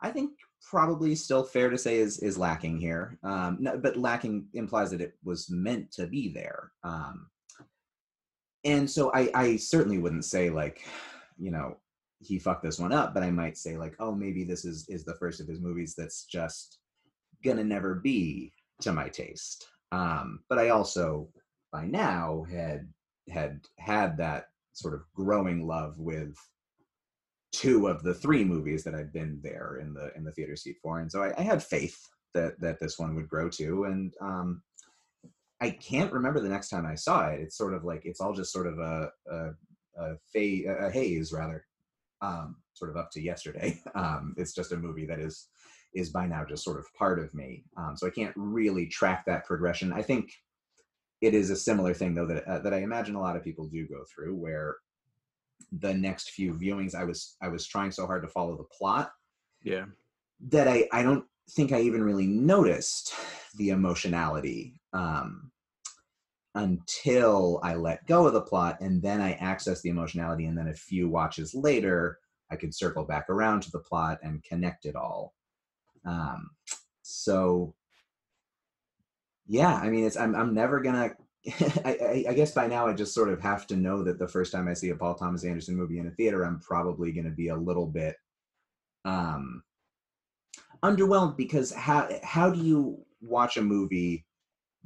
I 0.00 0.10
think, 0.10 0.32
probably 0.68 1.14
still 1.14 1.42
fair 1.42 1.70
to 1.70 1.78
say 1.78 1.98
is 1.98 2.18
is 2.18 2.38
lacking 2.38 2.78
here. 2.78 3.18
Um, 3.22 3.58
no, 3.60 3.78
but 3.78 3.96
lacking 3.96 4.46
implies 4.54 4.90
that 4.90 5.00
it 5.00 5.14
was 5.24 5.50
meant 5.50 5.90
to 5.92 6.06
be 6.06 6.32
there. 6.32 6.72
Um, 6.84 7.28
and 8.64 8.88
so 8.88 9.10
I, 9.14 9.30
I 9.34 9.56
certainly 9.56 9.98
wouldn't 9.98 10.26
say 10.26 10.50
like, 10.50 10.86
you 11.38 11.50
know, 11.50 11.78
he 12.20 12.38
fucked 12.38 12.62
this 12.62 12.78
one 12.78 12.92
up, 12.92 13.14
but 13.14 13.22
I 13.22 13.30
might 13.30 13.56
say 13.56 13.76
like, 13.76 13.94
oh, 13.98 14.12
maybe 14.12 14.44
this 14.44 14.64
is 14.64 14.86
is 14.88 15.04
the 15.04 15.16
first 15.16 15.40
of 15.40 15.48
his 15.48 15.60
movies 15.60 15.94
that's 15.96 16.24
just 16.24 16.78
gonna 17.44 17.64
never 17.64 17.94
be 17.94 18.52
to 18.82 18.92
my 18.92 19.08
taste. 19.08 19.66
Um, 19.92 20.40
but 20.48 20.58
I 20.58 20.68
also 20.68 21.28
by 21.72 21.86
now 21.86 22.44
had 22.50 22.88
had 23.28 23.60
had 23.78 24.16
that 24.18 24.46
sort 24.72 24.94
of 24.94 25.02
growing 25.14 25.66
love 25.66 25.98
with 25.98 26.36
two 27.52 27.88
of 27.88 28.02
the 28.02 28.14
three 28.14 28.44
movies 28.44 28.84
that 28.84 28.94
I'd 28.94 29.12
been 29.12 29.40
there 29.42 29.78
in 29.80 29.94
the 29.94 30.12
in 30.16 30.24
the 30.24 30.32
theater 30.32 30.56
seat 30.56 30.76
for, 30.82 31.00
and 31.00 31.10
so 31.10 31.22
I, 31.22 31.34
I 31.38 31.42
had 31.42 31.62
faith 31.62 31.98
that 32.34 32.60
that 32.60 32.78
this 32.80 32.98
one 32.98 33.14
would 33.14 33.28
grow 33.28 33.48
to, 33.50 33.84
And 33.84 34.12
um, 34.20 34.62
I 35.60 35.70
can't 35.70 36.12
remember 36.12 36.40
the 36.40 36.48
next 36.48 36.68
time 36.68 36.86
I 36.86 36.94
saw 36.94 37.28
it. 37.28 37.40
It's 37.40 37.56
sort 37.56 37.74
of 37.74 37.84
like 37.84 38.02
it's 38.04 38.20
all 38.20 38.32
just 38.32 38.52
sort 38.52 38.66
of 38.66 38.78
a 38.78 39.10
a, 39.30 39.50
a, 39.98 40.16
fa- 40.32 40.86
a 40.86 40.90
haze 40.90 41.32
rather, 41.32 41.64
um, 42.22 42.56
sort 42.74 42.90
of 42.90 42.96
up 42.96 43.10
to 43.12 43.20
yesterday. 43.20 43.80
Um, 43.94 44.34
it's 44.36 44.54
just 44.54 44.72
a 44.72 44.76
movie 44.76 45.06
that 45.06 45.18
is 45.18 45.48
is 45.94 46.10
by 46.10 46.26
now 46.26 46.44
just 46.44 46.64
sort 46.64 46.78
of 46.78 46.86
part 46.94 47.18
of 47.18 47.34
me. 47.34 47.64
Um, 47.76 47.96
so 47.96 48.06
I 48.06 48.10
can't 48.10 48.32
really 48.36 48.86
track 48.86 49.24
that 49.26 49.44
progression. 49.44 49.92
I 49.92 50.02
think 50.02 50.30
it 51.20 51.34
is 51.34 51.50
a 51.50 51.56
similar 51.56 51.92
thing 51.92 52.14
though 52.14 52.26
that 52.26 52.44
uh, 52.44 52.58
that 52.60 52.74
I 52.74 52.78
imagine 52.78 53.14
a 53.14 53.20
lot 53.20 53.36
of 53.36 53.44
people 53.44 53.66
do 53.66 53.86
go 53.86 54.04
through 54.12 54.36
where 54.36 54.76
the 55.72 55.92
next 55.92 56.30
few 56.30 56.54
viewings 56.54 56.94
I 56.94 57.04
was 57.04 57.36
I 57.42 57.48
was 57.48 57.66
trying 57.66 57.90
so 57.90 58.06
hard 58.06 58.22
to 58.22 58.28
follow 58.28 58.56
the 58.56 58.64
plot 58.64 59.12
yeah 59.62 59.84
that 60.48 60.66
I 60.66 60.88
I 60.92 61.02
don't 61.02 61.24
think 61.50 61.72
I 61.72 61.80
even 61.80 62.02
really 62.02 62.26
noticed 62.26 63.12
the 63.56 63.70
emotionality 63.70 64.80
um 64.92 65.50
until 66.54 67.60
I 67.62 67.74
let 67.74 68.06
go 68.06 68.26
of 68.26 68.32
the 68.32 68.40
plot 68.40 68.78
and 68.80 69.00
then 69.00 69.20
I 69.20 69.32
access 69.34 69.82
the 69.82 69.90
emotionality 69.90 70.46
and 70.46 70.58
then 70.58 70.68
a 70.68 70.74
few 70.74 71.08
watches 71.08 71.54
later 71.54 72.18
I 72.50 72.56
can 72.56 72.72
circle 72.72 73.04
back 73.04 73.30
around 73.30 73.62
to 73.62 73.70
the 73.70 73.78
plot 73.78 74.18
and 74.22 74.42
connect 74.42 74.84
it 74.84 74.96
all 74.96 75.34
um 76.04 76.50
so 77.02 77.74
yeah, 79.50 79.74
I 79.74 79.90
mean, 79.90 80.04
it's 80.04 80.16
I'm 80.16 80.36
I'm 80.36 80.54
never 80.54 80.80
gonna. 80.80 81.10
I, 81.84 82.24
I, 82.28 82.34
guess 82.34 82.52
by 82.52 82.66
now 82.66 82.86
I 82.86 82.92
just 82.92 83.14
sort 83.14 83.30
of 83.30 83.40
have 83.40 83.66
to 83.68 83.76
know 83.76 84.04
that 84.04 84.18
the 84.18 84.28
first 84.28 84.52
time 84.52 84.68
I 84.68 84.74
see 84.74 84.90
a 84.90 84.94
Paul 84.94 85.14
Thomas 85.14 85.42
Anderson 85.42 85.74
movie 85.74 85.98
in 85.98 86.06
a 86.06 86.10
theater, 86.10 86.44
I'm 86.44 86.60
probably 86.60 87.12
going 87.12 87.24
to 87.24 87.30
be 87.30 87.48
a 87.48 87.56
little 87.56 87.86
bit 87.86 88.14
um, 89.06 89.62
underwhelmed 90.84 91.36
because 91.36 91.72
how 91.72 92.08
how 92.22 92.50
do 92.50 92.62
you 92.62 93.04
watch 93.22 93.56
a 93.56 93.62
movie 93.62 94.24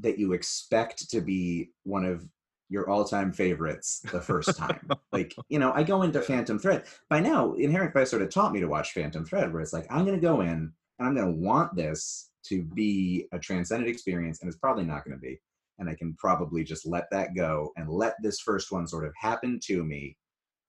that 0.00 0.18
you 0.18 0.32
expect 0.32 1.10
to 1.10 1.20
be 1.20 1.70
one 1.84 2.04
of 2.04 2.26
your 2.68 2.88
all-time 2.88 3.32
favorites 3.32 4.00
the 4.10 4.20
first 4.20 4.56
time. 4.58 4.88
like, 5.12 5.34
you 5.48 5.58
know, 5.58 5.72
I 5.72 5.82
go 5.82 6.02
into 6.02 6.20
Phantom 6.20 6.58
Thread. 6.58 6.84
By 7.08 7.20
now, 7.20 7.52
Inherent 7.54 7.92
Vice 7.92 8.10
sort 8.10 8.22
of 8.22 8.30
taught 8.30 8.52
me 8.52 8.60
to 8.60 8.66
watch 8.66 8.92
Phantom 8.92 9.24
Thread, 9.24 9.52
where 9.52 9.62
it's 9.62 9.72
like, 9.72 9.86
I'm 9.90 10.04
gonna 10.04 10.18
go 10.18 10.40
in 10.40 10.48
and 10.48 10.72
I'm 11.08 11.14
gonna 11.14 11.30
want 11.30 11.76
this 11.76 12.30
to 12.46 12.62
be 12.62 13.26
a 13.32 13.38
transcendent 13.38 13.90
experience, 13.90 14.40
and 14.40 14.48
it's 14.48 14.58
probably 14.58 14.84
not 14.84 15.04
gonna 15.04 15.18
be. 15.18 15.40
And 15.78 15.88
I 15.88 15.94
can 15.94 16.14
probably 16.14 16.64
just 16.64 16.86
let 16.86 17.10
that 17.10 17.34
go 17.34 17.72
and 17.76 17.88
let 17.88 18.14
this 18.22 18.40
first 18.40 18.70
one 18.70 18.86
sort 18.86 19.04
of 19.04 19.12
happen 19.16 19.58
to 19.64 19.84
me. 19.84 20.16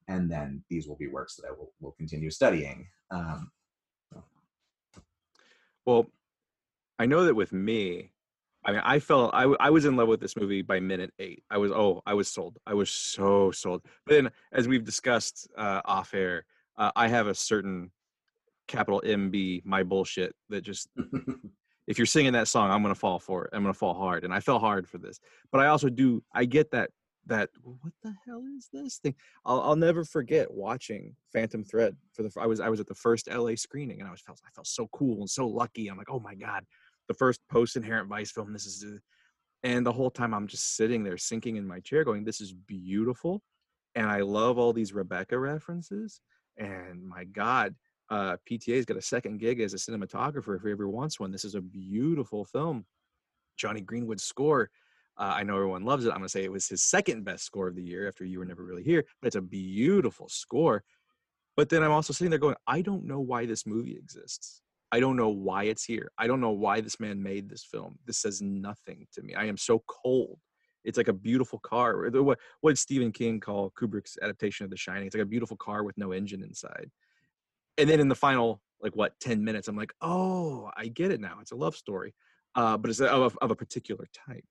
And 0.08 0.32
then 0.32 0.64
these 0.70 0.88
will 0.88 0.98
be 0.98 1.08
works 1.08 1.36
that 1.36 1.48
I 1.48 1.52
will, 1.52 1.72
will 1.80 1.94
continue 1.94 2.30
studying. 2.30 2.88
Um, 3.12 3.52
Well, 5.86 6.08
I 6.98 7.06
know 7.06 7.26
that 7.26 7.36
with 7.36 7.54
me, 7.54 8.12
I 8.66 8.72
mean, 8.72 8.82
I 8.84 9.00
felt 9.00 9.32
I 9.34 9.70
was 9.70 9.86
in 9.86 9.96
love 9.96 10.08
with 10.08 10.20
this 10.20 10.36
movie 10.36 10.64
by 10.64 10.80
minute 10.80 11.14
eight. 11.20 11.44
I 11.52 11.58
was 11.58 11.72
oh, 11.72 12.02
I 12.06 12.16
was 12.16 12.28
sold. 12.28 12.58
I 12.66 12.74
was 12.74 12.90
so 12.90 13.52
sold. 13.52 13.84
But 14.06 14.16
then, 14.16 14.32
as 14.54 14.68
we've 14.68 14.84
discussed 14.84 15.48
uh, 15.56 15.82
off 15.86 16.16
air, 16.16 16.46
uh, 16.78 16.92
I 16.96 17.08
have 17.08 17.28
a 17.28 17.36
certain 17.36 17.92
capital 18.68 19.04
MB 19.06 19.64
my 19.66 19.84
bullshit 19.84 20.34
that 20.50 20.62
just 20.62 20.90
if 21.88 22.00
you're 22.00 22.08
singing 22.08 22.34
that 22.34 22.48
song, 22.48 22.72
I'm 22.72 22.82
gonna 22.82 22.96
fall 22.96 23.20
for 23.20 23.46
it. 23.46 23.52
I'm 23.54 23.62
gonna 23.62 23.74
fall 23.74 23.94
hard, 23.94 24.24
and 24.24 24.34
I 24.34 24.40
fell 24.40 24.60
hard 24.60 24.88
for 24.88 24.98
this. 24.98 25.20
But 25.52 25.62
I 25.62 25.68
also 25.68 25.90
do. 25.90 26.24
I 26.34 26.46
get 26.46 26.72
that 26.72 26.90
that 27.28 27.50
what 27.62 27.94
the 28.04 28.14
hell 28.26 28.44
is 28.58 28.70
this 28.72 28.98
thing? 28.98 29.16
I'll, 29.46 29.62
I'll 29.62 29.76
never 29.76 30.04
forget 30.04 30.52
watching 30.52 31.16
Phantom 31.34 31.64
Thread 31.64 31.96
for 32.14 32.24
the. 32.24 32.32
I 32.40 32.46
was 32.46 32.60
I 32.60 32.70
was 32.70 32.80
at 32.80 32.88
the 32.88 32.96
first 32.96 33.30
LA 33.32 33.56
screening, 33.56 34.00
and 34.00 34.08
I 34.08 34.12
was 34.12 34.22
felt 34.22 34.42
I 34.46 34.50
felt 34.52 34.68
so 34.68 34.88
cool 34.92 35.20
and 35.20 35.30
so 35.30 35.48
lucky. 35.48 35.88
I'm 35.88 35.98
like, 35.98 36.10
oh 36.10 36.20
my 36.20 36.36
god, 36.36 36.66
the 37.08 37.14
first 37.14 37.40
post 37.50 37.76
Inherent 37.76 38.10
Vice 38.10 38.32
film. 38.32 38.54
This 38.54 38.66
is, 38.66 39.00
and 39.64 39.86
the 39.86 39.92
whole 39.92 40.12
time 40.12 40.34
I'm 40.34 40.48
just 40.48 40.76
sitting 40.76 41.04
there 41.04 41.18
sinking 41.18 41.56
in 41.56 41.68
my 41.68 41.80
chair, 41.80 42.04
going, 42.04 42.24
this 42.24 42.42
is 42.42 42.54
beautiful, 42.54 43.42
and 43.96 44.08
I 44.08 44.22
love 44.22 44.58
all 44.58 44.74
these 44.74 44.94
Rebecca 44.94 45.38
references. 45.38 46.22
And 46.58 47.06
my 47.06 47.24
God, 47.26 47.76
uh, 48.10 48.38
PTA's 48.50 48.86
got 48.86 48.98
a 48.98 49.02
second 49.02 49.40
gig 49.40 49.60
as 49.60 49.74
a 49.74 49.78
cinematographer 49.78 50.56
if 50.56 50.64
he 50.64 50.72
ever 50.72 50.88
wants 50.88 51.20
one. 51.20 51.32
This 51.32 51.46
is 51.46 51.56
a 51.56 51.62
beautiful 51.62 52.46
film. 52.46 52.86
Jonny 53.58 53.82
Greenwood's 53.82 54.24
score. 54.24 54.70
Uh, 55.18 55.34
I 55.36 55.44
know 55.44 55.56
everyone 55.56 55.86
loves 55.86 56.06
it. 56.06 56.10
I'm 56.10 56.18
going 56.18 56.24
to 56.24 56.30
say 56.30 56.44
it 56.44 56.52
was 56.52 56.68
his 56.68 56.84
second 56.84 57.24
best 57.24 57.46
score 57.46 57.70
of 57.70 57.76
the 57.76 57.84
year 57.84 58.08
after 58.08 58.26
You 58.26 58.40
Were 58.40 58.46
Never 58.46 58.64
Really 58.64 58.84
Here, 58.84 59.06
but 59.22 59.28
it's 59.28 59.38
a 59.38 59.42
beautiful 59.42 60.28
score. 60.28 60.84
But 61.56 61.70
then 61.70 61.84
I'm 61.84 61.92
also 61.92 62.12
sitting 62.12 62.30
there 62.30 62.40
going, 62.40 62.56
I 62.68 62.82
don't 62.82 63.06
know 63.06 63.22
why 63.22 63.46
this 63.46 63.66
movie 63.66 63.96
exists. 63.96 64.62
I 64.92 65.00
don't 65.00 65.18
know 65.18 65.30
why 65.30 65.64
it's 65.64 65.84
here. 65.84 66.12
I 66.18 66.28
don't 66.28 66.42
know 66.42 66.52
why 66.52 66.82
this 66.82 67.00
man 67.00 67.22
made 67.22 67.50
this 67.50 67.64
film. 67.64 67.98
This 68.06 68.20
says 68.20 68.42
nothing 68.42 69.08
to 69.14 69.22
me. 69.22 69.34
I 69.36 69.46
am 69.46 69.58
so 69.58 69.84
cold. 69.88 70.40
It's 70.84 70.98
like 70.98 71.08
a 71.08 71.14
beautiful 71.14 71.60
car. 71.60 72.10
What, 72.12 72.40
what 72.62 72.72
did 72.72 72.78
Stephen 72.78 73.12
King 73.12 73.40
call 73.40 73.72
Kubrick's 73.72 74.18
adaptation 74.22 74.64
of 74.66 74.70
The 74.70 74.78
Shining? 74.78 75.08
It's 75.08 75.16
like 75.16 75.24
a 75.24 75.28
beautiful 75.28 75.58
car 75.58 75.84
with 75.84 75.98
no 75.98 76.12
engine 76.12 76.44
inside 76.44 76.92
and 77.78 77.90
then 77.90 78.00
in 78.00 78.08
the 78.08 78.16
final 78.16 78.62
like 78.82 78.96
what 78.96 79.20
10 79.20 79.44
minutes 79.44 79.68
i'm 79.68 79.76
like 79.76 79.94
oh 80.02 80.70
i 80.78 80.88
get 80.88 81.12
it 81.12 81.20
now 81.20 81.38
it's 81.42 81.52
a 81.52 81.56
love 81.56 81.76
story 81.76 82.14
uh, 82.56 82.78
but 82.78 82.90
it's 82.90 83.02
of, 83.02 83.38
of 83.42 83.52
a 83.52 83.56
particular 83.56 84.08
type 84.14 84.46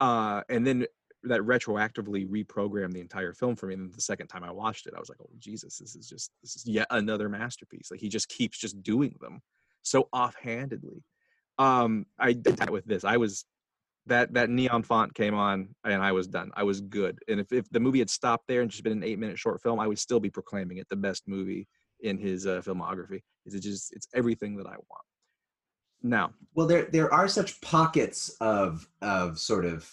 uh, 0.00 0.42
and 0.48 0.66
then 0.66 0.84
that 1.22 1.40
retroactively 1.40 2.28
reprogrammed 2.28 2.92
the 2.92 3.00
entire 3.00 3.32
film 3.32 3.54
for 3.54 3.66
me 3.66 3.74
and 3.74 3.92
the 3.92 4.00
second 4.00 4.28
time 4.28 4.44
i 4.44 4.50
watched 4.50 4.86
it 4.86 4.94
i 4.96 5.00
was 5.00 5.08
like 5.08 5.18
oh 5.20 5.30
jesus 5.38 5.78
this 5.78 5.94
is 5.96 6.08
just 6.08 6.30
this 6.42 6.56
is 6.56 6.66
yet 6.66 6.86
another 6.90 7.28
masterpiece 7.28 7.90
like 7.90 8.00
he 8.00 8.08
just 8.08 8.28
keeps 8.28 8.58
just 8.58 8.82
doing 8.82 9.14
them 9.20 9.40
so 9.82 10.08
offhandedly 10.12 11.02
um 11.58 12.06
i 12.18 12.32
did 12.32 12.56
that 12.56 12.70
with 12.70 12.84
this 12.84 13.04
i 13.04 13.16
was 13.16 13.44
that 14.06 14.32
that 14.32 14.48
neon 14.48 14.82
font 14.82 15.14
came 15.14 15.34
on 15.34 15.68
and 15.84 16.02
i 16.02 16.12
was 16.12 16.26
done 16.26 16.50
i 16.54 16.62
was 16.62 16.80
good 16.80 17.18
and 17.28 17.40
if, 17.40 17.52
if 17.52 17.68
the 17.70 17.80
movie 17.80 17.98
had 17.98 18.08
stopped 18.08 18.44
there 18.48 18.62
and 18.62 18.70
just 18.70 18.82
been 18.82 18.92
an 18.92 19.04
eight 19.04 19.18
minute 19.18 19.38
short 19.38 19.60
film 19.60 19.78
i 19.80 19.86
would 19.86 19.98
still 19.98 20.20
be 20.20 20.30
proclaiming 20.30 20.78
it 20.78 20.88
the 20.88 20.96
best 20.96 21.24
movie 21.26 21.66
in 22.00 22.18
his 22.18 22.46
uh, 22.46 22.62
filmography. 22.64 23.20
Is 23.46 23.54
it 23.54 23.60
just 23.60 23.92
it's 23.92 24.08
everything 24.14 24.56
that 24.56 24.66
I 24.66 24.72
want. 24.74 25.04
Now, 26.02 26.32
well, 26.54 26.66
there 26.66 26.84
there 26.84 27.12
are 27.12 27.28
such 27.28 27.60
pockets 27.60 28.36
of 28.40 28.88
of 29.02 29.38
sort 29.38 29.64
of 29.64 29.88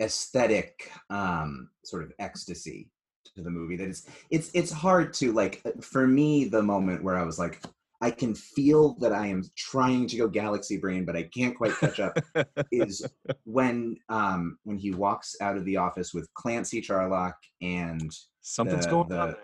aesthetic 0.00 0.90
um, 1.10 1.70
sort 1.84 2.02
of 2.02 2.12
ecstasy 2.18 2.90
to 3.34 3.42
the 3.42 3.50
movie 3.50 3.76
that 3.76 3.88
it's 3.88 4.06
it's 4.30 4.50
it's 4.52 4.72
hard 4.72 5.12
to 5.14 5.32
like 5.32 5.62
uh, 5.64 5.70
for 5.80 6.06
me 6.06 6.44
the 6.44 6.62
moment 6.62 7.02
where 7.02 7.16
I 7.16 7.22
was 7.22 7.38
like 7.38 7.62
I 8.00 8.10
can 8.12 8.34
feel 8.34 8.94
that 9.00 9.12
I 9.12 9.26
am 9.26 9.42
trying 9.56 10.06
to 10.08 10.16
go 10.16 10.28
galaxy 10.28 10.76
brain, 10.76 11.04
but 11.04 11.16
I 11.16 11.24
can't 11.24 11.56
quite 11.56 11.76
catch 11.78 11.98
up. 11.98 12.16
is 12.72 13.04
when 13.44 13.96
um, 14.08 14.58
when 14.64 14.78
he 14.78 14.92
walks 14.92 15.34
out 15.40 15.56
of 15.56 15.64
the 15.64 15.76
office 15.76 16.14
with 16.14 16.32
Clancy 16.34 16.80
Charlock 16.80 17.36
and 17.60 18.10
something's 18.40 18.84
the, 18.84 18.90
going 18.90 19.08
the, 19.08 19.20
on 19.20 19.28
there. 19.28 19.38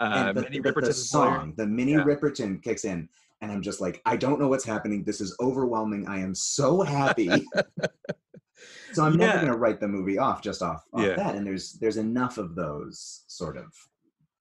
Uh, 0.00 0.32
the, 0.32 0.42
Minnie 0.42 0.60
the, 0.60 0.72
the 0.72 0.92
song, 0.92 1.54
the 1.56 1.66
Minnie 1.66 1.92
yeah. 1.92 2.04
Riperton 2.04 2.62
kicks 2.62 2.84
in, 2.84 3.08
and 3.40 3.50
I'm 3.50 3.62
just 3.62 3.80
like, 3.80 4.02
I 4.04 4.16
don't 4.16 4.38
know 4.38 4.48
what's 4.48 4.64
happening. 4.64 5.02
This 5.02 5.20
is 5.20 5.34
overwhelming. 5.40 6.06
I 6.06 6.18
am 6.20 6.34
so 6.34 6.82
happy. 6.82 7.28
so 8.92 9.04
I'm 9.04 9.18
yeah. 9.18 9.26
never 9.26 9.38
going 9.38 9.52
to 9.52 9.58
write 9.58 9.80
the 9.80 9.88
movie 9.88 10.18
off 10.18 10.42
just 10.42 10.62
off, 10.62 10.84
off 10.92 11.02
yeah. 11.02 11.14
that. 11.14 11.34
And 11.34 11.46
there's 11.46 11.72
there's 11.74 11.96
enough 11.96 12.36
of 12.36 12.54
those 12.54 13.24
sort 13.28 13.56
of 13.56 13.72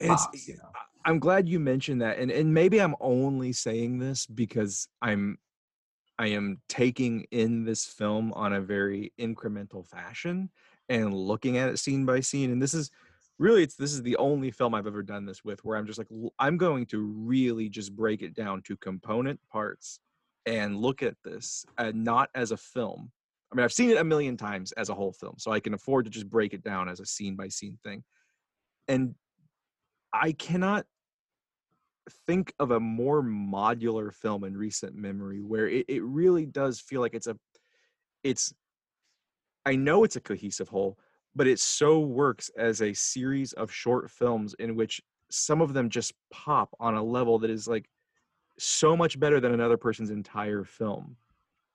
pops, 0.05 0.47
you 0.47 0.57
know. 0.57 0.69
I'm 1.07 1.19
glad 1.19 1.49
you 1.49 1.59
mentioned 1.59 2.01
that, 2.01 2.19
and 2.19 2.29
and 2.29 2.53
maybe 2.53 2.79
I'm 2.79 2.95
only 2.99 3.53
saying 3.53 3.97
this 3.97 4.25
because 4.27 4.87
I'm 5.01 5.39
I 6.19 6.27
am 6.27 6.61
taking 6.67 7.25
in 7.31 7.63
this 7.63 7.85
film 7.85 8.33
on 8.33 8.53
a 8.53 8.61
very 8.61 9.13
incremental 9.19 9.87
fashion 9.87 10.49
and 10.89 11.13
looking 11.13 11.57
at 11.57 11.69
it 11.69 11.79
scene 11.79 12.05
by 12.05 12.19
scene. 12.19 12.51
And 12.51 12.61
this 12.61 12.73
is 12.73 12.91
really 13.39 13.63
it's 13.63 13.75
this 13.75 13.93
is 13.93 14.01
the 14.01 14.17
only 14.17 14.51
film 14.51 14.73
i've 14.73 14.87
ever 14.87 15.03
done 15.03 15.25
this 15.25 15.43
with 15.43 15.63
where 15.63 15.77
i'm 15.77 15.85
just 15.85 15.99
like 15.99 16.07
i'm 16.39 16.57
going 16.57 16.85
to 16.85 17.05
really 17.05 17.69
just 17.69 17.95
break 17.95 18.21
it 18.21 18.33
down 18.33 18.61
to 18.61 18.75
component 18.77 19.39
parts 19.51 19.99
and 20.45 20.77
look 20.77 21.03
at 21.03 21.15
this 21.23 21.65
uh, 21.77 21.91
not 21.93 22.29
as 22.35 22.51
a 22.51 22.57
film 22.57 23.11
i 23.51 23.55
mean 23.55 23.63
i've 23.63 23.73
seen 23.73 23.89
it 23.89 23.97
a 23.97 24.03
million 24.03 24.35
times 24.37 24.71
as 24.73 24.89
a 24.89 24.93
whole 24.93 25.13
film 25.13 25.35
so 25.37 25.51
i 25.51 25.59
can 25.59 25.73
afford 25.73 26.05
to 26.05 26.11
just 26.11 26.29
break 26.29 26.53
it 26.53 26.63
down 26.63 26.89
as 26.89 26.99
a 26.99 27.05
scene 27.05 27.35
by 27.35 27.47
scene 27.47 27.77
thing 27.83 28.03
and 28.87 29.13
i 30.13 30.31
cannot 30.31 30.85
think 32.25 32.53
of 32.59 32.71
a 32.71 32.79
more 32.79 33.21
modular 33.21 34.13
film 34.13 34.43
in 34.43 34.55
recent 34.55 34.95
memory 34.95 35.41
where 35.41 35.67
it, 35.67 35.85
it 35.87 36.03
really 36.03 36.45
does 36.45 36.79
feel 36.79 37.01
like 37.01 37.13
it's 37.13 37.27
a 37.27 37.37
it's 38.23 38.53
i 39.65 39.75
know 39.75 40.03
it's 40.03 40.15
a 40.15 40.21
cohesive 40.21 40.69
whole 40.69 40.97
but 41.37 41.47
it 41.47 41.59
so 41.59 41.99
works 41.99 42.49
as 42.57 42.81
a 42.81 42.93
series 42.93 43.53
of 43.53 43.71
short 43.71 44.09
films 44.09 44.55
in 44.57 44.75
which 44.75 44.99
some 45.29 45.61
of 45.61 45.73
them 45.73 45.89
just 45.89 46.13
pop 46.31 46.69
on 46.79 46.95
a 46.95 47.03
level 47.03 47.37
that 47.37 47.51
is 47.51 47.67
like 47.67 47.87
so 48.57 48.97
much 48.97 49.19
better 49.19 49.39
than 49.39 49.53
another 49.53 49.77
person's 49.77 50.09
entire 50.09 50.63
film. 50.63 51.15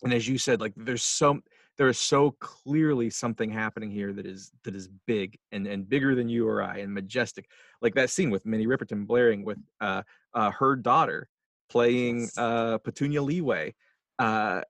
And 0.03 0.13
as 0.13 0.27
you 0.27 0.37
said 0.37 0.61
like 0.61 0.73
there's 0.77 1.05
some 1.05 1.43
there 1.83 1.89
is 1.89 1.99
so 1.99 2.31
clearly 2.39 3.11
something 3.11 3.51
happening 3.51 3.91
here 3.91 4.13
that 4.13 4.25
is 4.25 4.53
that 4.63 4.77
is 4.77 4.89
big 5.05 5.37
and 5.51 5.67
and 5.67 5.89
bigger 5.89 6.15
than 6.15 6.29
you 6.29 6.47
or 6.47 6.63
I 6.63 6.77
and 6.77 6.95
majestic. 6.95 7.49
Like 7.81 7.97
that 7.97 8.09
scene 8.09 8.31
with 8.31 8.47
Minnie 8.47 8.69
Riperton 8.69 9.05
blaring 9.05 9.45
with 9.45 9.59
uh, 9.81 10.03
uh 10.33 10.53
her 10.53 10.77
daughter 10.77 11.29
playing 11.69 12.29
uh 12.37 12.79
Petunia 12.79 13.21
Leeway 13.21 13.75
uh 14.21 14.61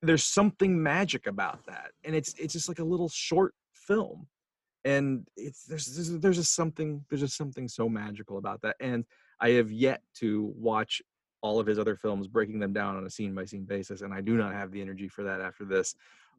there's 0.00 0.24
something 0.24 0.82
magic 0.82 1.26
about 1.26 1.66
that 1.66 1.90
and 2.02 2.16
it's 2.16 2.32
it's 2.38 2.54
just 2.54 2.66
like 2.66 2.78
a 2.78 2.84
little 2.84 3.10
short 3.10 3.52
film 3.74 4.26
and 4.86 5.28
it's 5.36 5.64
there's 5.64 5.84
there's, 5.84 6.18
there's 6.18 6.36
just 6.38 6.54
something 6.54 7.04
there's 7.10 7.20
just 7.20 7.36
something 7.36 7.68
so 7.68 7.90
magical 7.90 8.38
about 8.38 8.62
that 8.62 8.76
and 8.80 9.04
i 9.40 9.50
have 9.50 9.70
yet 9.70 10.00
to 10.14 10.54
watch 10.56 11.02
all 11.42 11.58
of 11.58 11.66
his 11.66 11.78
other 11.78 11.96
films 11.96 12.26
breaking 12.26 12.58
them 12.58 12.72
down 12.72 12.96
on 12.96 13.04
a 13.04 13.10
scene 13.10 13.34
by 13.34 13.44
scene 13.44 13.64
basis 13.64 14.00
and 14.00 14.14
i 14.14 14.20
do 14.20 14.36
not 14.36 14.54
have 14.54 14.70
the 14.70 14.80
energy 14.80 15.08
for 15.08 15.24
that 15.24 15.40
after 15.40 15.64
this 15.64 15.94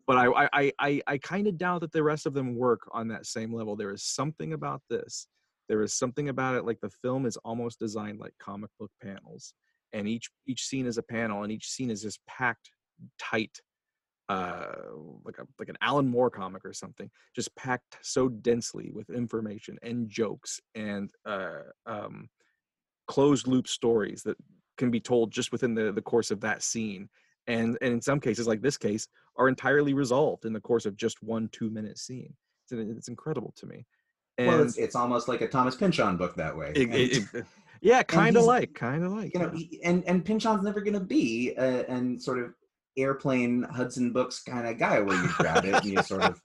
but 0.07 0.17
i 0.17 0.47
i 0.53 0.71
i, 0.79 1.01
I 1.07 1.17
kind 1.17 1.47
of 1.47 1.57
doubt 1.57 1.81
that 1.81 1.91
the 1.91 2.03
rest 2.03 2.25
of 2.25 2.33
them 2.33 2.55
work 2.55 2.81
on 2.91 3.07
that 3.09 3.25
same 3.25 3.53
level 3.53 3.75
there 3.75 3.91
is 3.91 4.03
something 4.03 4.53
about 4.53 4.81
this 4.89 5.27
there 5.69 5.81
is 5.81 5.93
something 5.93 6.29
about 6.29 6.55
it 6.55 6.65
like 6.65 6.79
the 6.81 6.89
film 7.01 7.25
is 7.25 7.37
almost 7.37 7.79
designed 7.79 8.19
like 8.19 8.33
comic 8.39 8.69
book 8.79 8.91
panels 9.01 9.53
and 9.93 10.07
each 10.07 10.29
each 10.47 10.63
scene 10.65 10.85
is 10.85 10.97
a 10.97 11.03
panel 11.03 11.43
and 11.43 11.51
each 11.51 11.69
scene 11.69 11.89
is 11.89 12.01
just 12.01 12.19
packed 12.27 12.69
tight 13.19 13.59
uh, 14.29 14.65
like 15.25 15.37
a 15.37 15.45
like 15.59 15.69
an 15.69 15.77
Alan 15.81 16.07
Moore 16.07 16.29
comic 16.29 16.65
or 16.65 16.73
something, 16.73 17.09
just 17.35 17.53
packed 17.55 17.97
so 18.01 18.29
densely 18.29 18.91
with 18.93 19.09
information 19.09 19.77
and 19.83 20.09
jokes 20.09 20.59
and 20.75 21.11
uh, 21.25 21.59
um, 21.85 22.29
closed 23.07 23.47
loop 23.47 23.67
stories 23.67 24.23
that 24.23 24.37
can 24.77 24.89
be 24.89 24.99
told 24.99 25.31
just 25.31 25.51
within 25.51 25.75
the 25.75 25.91
the 25.91 26.01
course 26.01 26.31
of 26.31 26.41
that 26.41 26.63
scene. 26.63 27.09
And 27.47 27.77
and 27.81 27.93
in 27.93 28.01
some 28.01 28.19
cases, 28.19 28.47
like 28.47 28.61
this 28.61 28.77
case, 28.77 29.07
are 29.37 29.47
entirely 29.47 29.93
resolved 29.93 30.45
in 30.45 30.53
the 30.53 30.61
course 30.61 30.85
of 30.85 30.95
just 30.95 31.21
one 31.21 31.49
two 31.51 31.69
minute 31.69 31.97
scene. 31.97 32.33
It's, 32.69 32.97
it's 32.97 33.07
incredible 33.07 33.53
to 33.57 33.65
me. 33.65 33.85
And 34.37 34.47
well, 34.47 34.61
it's, 34.63 34.77
it's 34.77 34.95
almost 34.95 35.27
like 35.27 35.41
a 35.41 35.47
Thomas 35.47 35.75
Pynchon 35.75 36.17
book 36.17 36.35
that 36.35 36.57
way. 36.57 36.71
It, 36.75 36.93
it, 36.93 37.23
it, 37.33 37.45
yeah, 37.81 38.01
kind 38.01 38.35
of 38.35 38.45
like, 38.45 38.73
kind 38.73 39.03
of 39.03 39.11
like. 39.11 39.33
You 39.33 39.41
know, 39.41 39.51
yeah. 39.53 39.89
and 39.89 40.03
and 40.07 40.25
Pynchon's 40.25 40.63
never 40.63 40.81
going 40.81 40.93
to 40.93 40.99
be, 40.99 41.53
uh, 41.57 41.83
and 41.87 42.21
sort 42.21 42.39
of 42.39 42.53
airplane 42.97 43.63
Hudson 43.63 44.11
Books 44.11 44.41
kind 44.43 44.67
of 44.67 44.77
guy 44.77 44.99
where 44.99 45.21
you 45.21 45.27
grab 45.37 45.65
it 45.65 45.73
and 45.73 45.85
you 45.85 46.01
sort 46.01 46.23
of 46.23 46.41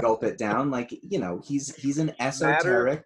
gulp 0.00 0.24
it 0.24 0.38
down. 0.38 0.70
Like 0.70 0.92
you 1.02 1.18
know, 1.18 1.40
he's 1.44 1.74
he's 1.74 1.98
an 1.98 2.12
esoteric. 2.20 3.04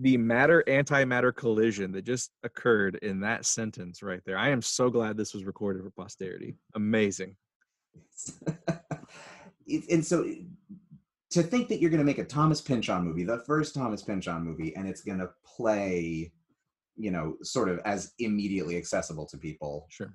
The 0.00 0.16
matter 0.16 0.64
antimatter 0.66 1.34
collision 1.34 1.92
that 1.92 2.04
just 2.04 2.30
occurred 2.42 2.96
in 3.02 3.20
that 3.20 3.44
sentence 3.44 4.02
right 4.02 4.22
there. 4.24 4.38
I 4.38 4.48
am 4.48 4.62
so 4.62 4.88
glad 4.88 5.16
this 5.16 5.34
was 5.34 5.44
recorded 5.44 5.82
for 5.82 5.90
posterity. 5.90 6.56
Amazing. 6.74 7.36
and 9.90 10.04
so 10.04 10.24
to 11.30 11.42
think 11.42 11.68
that 11.68 11.80
you're 11.80 11.90
going 11.90 12.00
to 12.00 12.06
make 12.06 12.18
a 12.18 12.24
Thomas 12.24 12.62
Pynchon 12.62 13.04
movie, 13.04 13.24
the 13.24 13.42
first 13.46 13.74
Thomas 13.74 14.02
Pynchon 14.02 14.42
movie, 14.42 14.74
and 14.74 14.88
it's 14.88 15.02
going 15.02 15.18
to 15.18 15.28
play, 15.44 16.32
you 16.96 17.10
know, 17.10 17.36
sort 17.42 17.68
of 17.68 17.78
as 17.84 18.12
immediately 18.18 18.76
accessible 18.76 19.26
to 19.26 19.36
people, 19.36 19.86
Sure. 19.90 20.14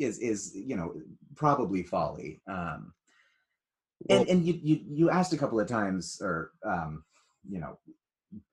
is 0.00 0.18
is 0.18 0.52
you 0.54 0.76
know 0.76 0.94
probably 1.36 1.82
folly. 1.84 2.42
Um, 2.48 2.92
Well, 4.08 4.20
and 4.20 4.28
and 4.28 4.44
you, 4.44 4.58
you 4.62 4.80
you 4.88 5.10
asked 5.10 5.32
a 5.32 5.38
couple 5.38 5.60
of 5.60 5.68
times, 5.68 6.20
or 6.20 6.50
um, 6.64 7.04
you 7.48 7.60
know, 7.60 7.78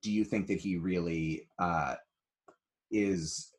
do 0.01 0.11
you 0.11 0.23
think 0.23 0.47
that 0.47 0.59
he 0.59 0.77
really 0.77 1.47
uh, 1.57 1.95
is 2.91 3.51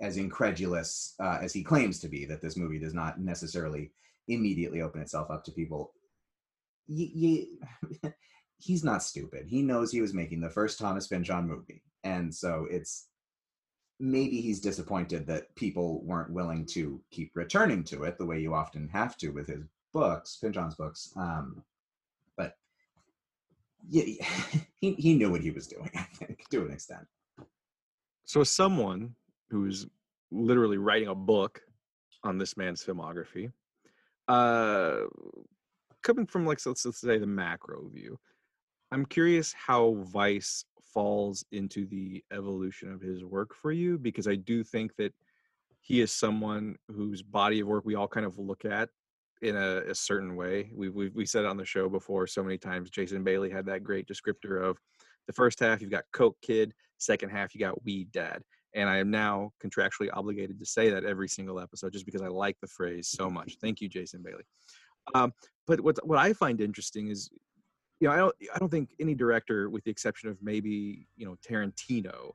as 0.00 0.16
incredulous 0.16 1.14
uh, 1.20 1.38
as 1.40 1.52
he 1.52 1.62
claims 1.62 1.98
to 2.00 2.08
be? 2.08 2.24
That 2.24 2.40
this 2.42 2.56
movie 2.56 2.78
does 2.78 2.94
not 2.94 3.20
necessarily 3.20 3.92
immediately 4.28 4.82
open 4.82 5.00
itself 5.00 5.30
up 5.30 5.44
to 5.44 5.52
people. 5.52 5.92
Y- 6.88 7.46
y- 8.02 8.10
he's 8.58 8.84
not 8.84 9.02
stupid. 9.02 9.46
He 9.48 9.62
knows 9.62 9.90
he 9.90 10.00
was 10.00 10.14
making 10.14 10.40
the 10.40 10.50
first 10.50 10.78
Thomas 10.78 11.06
Pynchon 11.06 11.46
movie, 11.48 11.82
and 12.04 12.34
so 12.34 12.66
it's 12.70 13.08
maybe 14.00 14.40
he's 14.40 14.60
disappointed 14.60 15.26
that 15.26 15.54
people 15.54 16.02
weren't 16.04 16.32
willing 16.32 16.66
to 16.66 17.00
keep 17.10 17.30
returning 17.34 17.84
to 17.84 18.04
it 18.04 18.18
the 18.18 18.26
way 18.26 18.40
you 18.40 18.52
often 18.52 18.88
have 18.88 19.16
to 19.18 19.30
with 19.30 19.46
his 19.46 19.64
books, 19.92 20.38
Pynchon's 20.42 20.74
books. 20.74 21.12
Um, 21.16 21.62
yeah, 23.88 24.26
he 24.80 24.94
he 24.94 25.14
knew 25.14 25.30
what 25.30 25.40
he 25.40 25.50
was 25.50 25.66
doing. 25.66 25.90
I 25.94 26.02
think 26.02 26.48
to 26.50 26.64
an 26.64 26.72
extent. 26.72 27.06
So, 28.24 28.42
someone 28.44 29.14
who's 29.50 29.86
literally 30.30 30.78
writing 30.78 31.08
a 31.08 31.14
book 31.14 31.60
on 32.22 32.38
this 32.38 32.56
man's 32.56 32.82
filmography, 32.82 33.52
uh, 34.28 35.00
coming 36.02 36.26
from 36.26 36.46
like 36.46 36.64
let's, 36.64 36.84
let's 36.84 37.00
say 37.00 37.18
the 37.18 37.26
macro 37.26 37.88
view, 37.88 38.18
I'm 38.90 39.04
curious 39.04 39.52
how 39.52 39.96
Vice 40.12 40.64
falls 40.92 41.44
into 41.50 41.86
the 41.86 42.24
evolution 42.32 42.92
of 42.92 43.00
his 43.00 43.24
work 43.24 43.54
for 43.54 43.72
you 43.72 43.98
because 43.98 44.28
I 44.28 44.36
do 44.36 44.62
think 44.62 44.94
that 44.96 45.12
he 45.80 46.00
is 46.00 46.12
someone 46.12 46.76
whose 46.88 47.20
body 47.20 47.60
of 47.60 47.66
work 47.66 47.84
we 47.84 47.96
all 47.96 48.08
kind 48.08 48.24
of 48.24 48.38
look 48.38 48.64
at 48.64 48.88
in 49.42 49.56
a, 49.56 49.82
a 49.88 49.94
certain 49.94 50.36
way. 50.36 50.70
We 50.74 50.88
we 50.88 51.08
we 51.10 51.26
said 51.26 51.44
on 51.44 51.56
the 51.56 51.64
show 51.64 51.88
before 51.88 52.26
so 52.26 52.42
many 52.42 52.58
times. 52.58 52.90
Jason 52.90 53.24
Bailey 53.24 53.50
had 53.50 53.66
that 53.66 53.84
great 53.84 54.06
descriptor 54.06 54.62
of 54.62 54.78
the 55.26 55.32
first 55.32 55.60
half 55.60 55.80
you've 55.80 55.90
got 55.90 56.04
Coke 56.12 56.36
Kid, 56.42 56.72
second 56.98 57.30
half 57.30 57.54
you 57.54 57.60
got 57.60 57.82
Weed 57.84 58.12
Dad, 58.12 58.42
and 58.74 58.88
I 58.88 58.98
am 58.98 59.10
now 59.10 59.52
contractually 59.62 60.08
obligated 60.12 60.58
to 60.58 60.66
say 60.66 60.90
that 60.90 61.04
every 61.04 61.28
single 61.28 61.60
episode 61.60 61.92
just 61.92 62.06
because 62.06 62.22
I 62.22 62.28
like 62.28 62.56
the 62.60 62.68
phrase 62.68 63.08
so 63.08 63.30
much. 63.30 63.56
Thank 63.60 63.80
you, 63.80 63.88
Jason 63.88 64.22
Bailey. 64.22 64.44
Um, 65.14 65.32
but 65.66 65.80
what 65.80 65.98
what 66.06 66.18
I 66.18 66.32
find 66.32 66.60
interesting 66.60 67.08
is, 67.08 67.30
you 68.00 68.08
know, 68.08 68.14
I 68.14 68.16
don't 68.16 68.34
I 68.54 68.58
don't 68.58 68.70
think 68.70 68.90
any 69.00 69.14
director, 69.14 69.70
with 69.70 69.84
the 69.84 69.90
exception 69.90 70.28
of 70.28 70.38
maybe 70.42 71.06
you 71.16 71.26
know 71.26 71.36
Tarantino, 71.46 72.32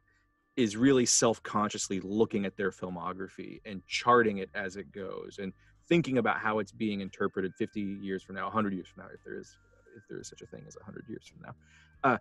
is 0.57 0.75
really 0.75 1.05
self-consciously 1.05 2.01
looking 2.01 2.45
at 2.45 2.57
their 2.57 2.71
filmography 2.71 3.61
and 3.65 3.85
charting 3.87 4.39
it 4.39 4.49
as 4.53 4.75
it 4.75 4.91
goes 4.91 5.37
and 5.39 5.53
thinking 5.89 6.19
about 6.19 6.37
how 6.37 6.59
it's 6.59 6.71
being 6.71 7.01
interpreted 7.01 7.53
50 7.55 7.81
years 7.81 8.23
from 8.23 8.35
now 8.35 8.43
100 8.43 8.73
years 8.73 8.87
from 8.87 9.03
now 9.03 9.09
if 9.13 9.23
there 9.23 9.37
is 9.37 9.57
if 9.97 10.03
there 10.07 10.19
is 10.19 10.27
such 10.27 10.41
a 10.41 10.45
thing 10.45 10.63
as 10.67 10.75
100 10.75 11.03
years 11.09 11.25
from 11.27 11.41
now. 11.41 11.55
Uh, 12.03 12.17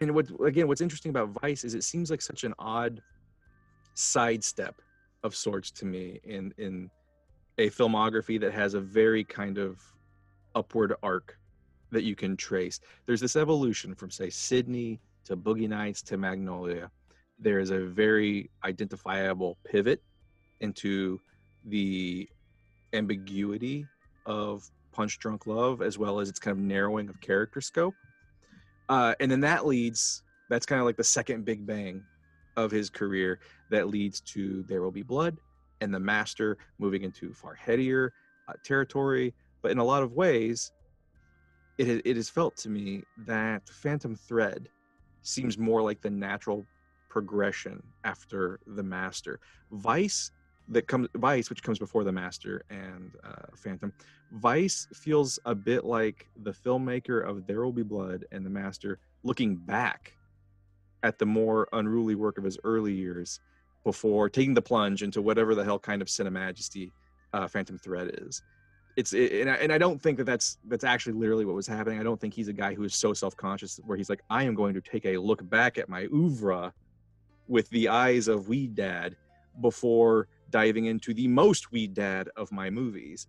and 0.00 0.14
what 0.14 0.28
again 0.46 0.68
what's 0.68 0.80
interesting 0.80 1.10
about 1.10 1.30
vice 1.42 1.64
is 1.64 1.74
it 1.74 1.84
seems 1.84 2.10
like 2.10 2.22
such 2.22 2.44
an 2.44 2.54
odd 2.58 3.02
sidestep 3.94 4.80
of 5.22 5.34
sorts 5.34 5.70
to 5.70 5.84
me 5.84 6.20
in 6.24 6.52
in 6.58 6.90
a 7.58 7.70
filmography 7.70 8.38
that 8.40 8.52
has 8.52 8.74
a 8.74 8.80
very 8.80 9.24
kind 9.24 9.58
of 9.58 9.80
upward 10.54 10.94
arc 11.02 11.38
that 11.90 12.02
you 12.02 12.14
can 12.14 12.36
trace. 12.36 12.80
There's 13.06 13.20
this 13.20 13.36
evolution 13.36 13.94
from 13.94 14.10
say 14.10 14.30
sydney 14.30 15.00
to 15.24 15.36
boogie 15.36 15.68
nights 15.68 16.02
to 16.02 16.16
magnolia. 16.16 16.90
There 17.38 17.58
is 17.58 17.70
a 17.70 17.80
very 17.80 18.50
identifiable 18.64 19.58
pivot 19.64 20.02
into 20.60 21.20
the 21.64 22.28
ambiguity 22.96 23.86
of 24.24 24.68
punch 24.92 25.18
drunk 25.18 25.46
love 25.46 25.82
as 25.82 25.98
well 25.98 26.20
as 26.20 26.28
its 26.28 26.38
kind 26.38 26.56
of 26.56 26.62
narrowing 26.62 27.08
of 27.08 27.20
character 27.20 27.60
scope. 27.60 27.94
Uh, 28.88 29.14
and 29.20 29.30
then 29.30 29.40
that 29.40 29.66
leads 29.66 30.22
that's 30.48 30.66
kind 30.66 30.80
of 30.80 30.86
like 30.86 30.96
the 30.96 31.04
second 31.04 31.44
big 31.44 31.66
bang 31.66 32.02
of 32.56 32.70
his 32.70 32.88
career 32.88 33.38
that 33.70 33.88
leads 33.88 34.20
to 34.20 34.64
there 34.68 34.82
will 34.82 34.92
be 34.92 35.02
blood 35.02 35.36
and 35.80 35.92
the 35.92 36.00
master 36.00 36.56
moving 36.78 37.02
into 37.02 37.34
far 37.34 37.54
headier 37.54 38.12
uh, 38.48 38.54
territory. 38.64 39.34
But 39.62 39.72
in 39.72 39.78
a 39.78 39.84
lot 39.84 40.02
of 40.02 40.12
ways 40.12 40.72
it, 41.78 42.02
it 42.04 42.16
has 42.16 42.30
felt 42.30 42.56
to 42.58 42.70
me 42.70 43.02
that 43.26 43.68
phantom 43.68 44.14
thread 44.14 44.68
seems 45.22 45.58
more 45.58 45.82
like 45.82 46.00
the 46.00 46.10
natural 46.10 46.64
progression 47.08 47.82
after 48.04 48.60
the 48.66 48.82
master. 48.82 49.40
Vice 49.72 50.30
that 50.68 50.88
comes 50.88 51.08
vice 51.14 51.48
which 51.48 51.62
comes 51.62 51.78
before 51.78 52.04
the 52.04 52.12
master 52.12 52.64
and 52.70 53.12
uh, 53.24 53.46
phantom. 53.56 53.92
Vice 54.32 54.88
feels 54.92 55.38
a 55.44 55.54
bit 55.54 55.84
like 55.84 56.28
the 56.42 56.52
filmmaker 56.52 57.26
of 57.26 57.46
there 57.46 57.62
will 57.62 57.72
be 57.72 57.82
blood 57.82 58.24
and 58.32 58.44
the 58.44 58.50
master 58.50 58.98
looking 59.22 59.56
back 59.56 60.12
at 61.02 61.18
the 61.18 61.26
more 61.26 61.68
unruly 61.72 62.14
work 62.14 62.38
of 62.38 62.44
his 62.44 62.58
early 62.64 62.92
years 62.92 63.40
before 63.84 64.28
taking 64.28 64.54
the 64.54 64.62
plunge 64.62 65.02
into 65.02 65.22
whatever 65.22 65.54
the 65.54 65.62
hell 65.62 65.78
kind 65.78 66.02
of 66.02 66.08
cinemajesty 66.08 66.90
uh, 67.32 67.46
phantom 67.46 67.78
thread 67.78 68.10
is. 68.22 68.42
It's 68.96 69.12
it, 69.12 69.42
and, 69.42 69.50
I, 69.50 69.54
and 69.56 69.72
i 69.72 69.78
don't 69.78 70.00
think 70.00 70.16
that 70.16 70.24
that's 70.24 70.56
that's 70.68 70.82
actually 70.82 71.12
literally 71.12 71.44
what 71.44 71.54
was 71.54 71.66
happening. 71.66 72.00
I 72.00 72.02
don't 72.02 72.20
think 72.20 72.34
he's 72.34 72.48
a 72.48 72.52
guy 72.52 72.74
who 72.74 72.82
is 72.82 72.94
so 72.94 73.12
self-conscious 73.12 73.80
where 73.84 73.96
he's 73.96 74.08
like 74.08 74.22
i 74.30 74.42
am 74.42 74.54
going 74.54 74.74
to 74.74 74.80
take 74.80 75.04
a 75.04 75.18
look 75.18 75.48
back 75.48 75.76
at 75.78 75.88
my 75.88 76.06
oeuvre 76.06 76.72
with 77.46 77.68
the 77.70 77.88
eyes 77.88 78.26
of 78.26 78.48
weed 78.48 78.74
dad 78.74 79.14
before 79.60 80.28
diving 80.50 80.86
into 80.86 81.12
the 81.14 81.28
most 81.28 81.72
weed 81.72 81.94
dad 81.94 82.28
of 82.36 82.50
my 82.52 82.70
movies 82.70 83.26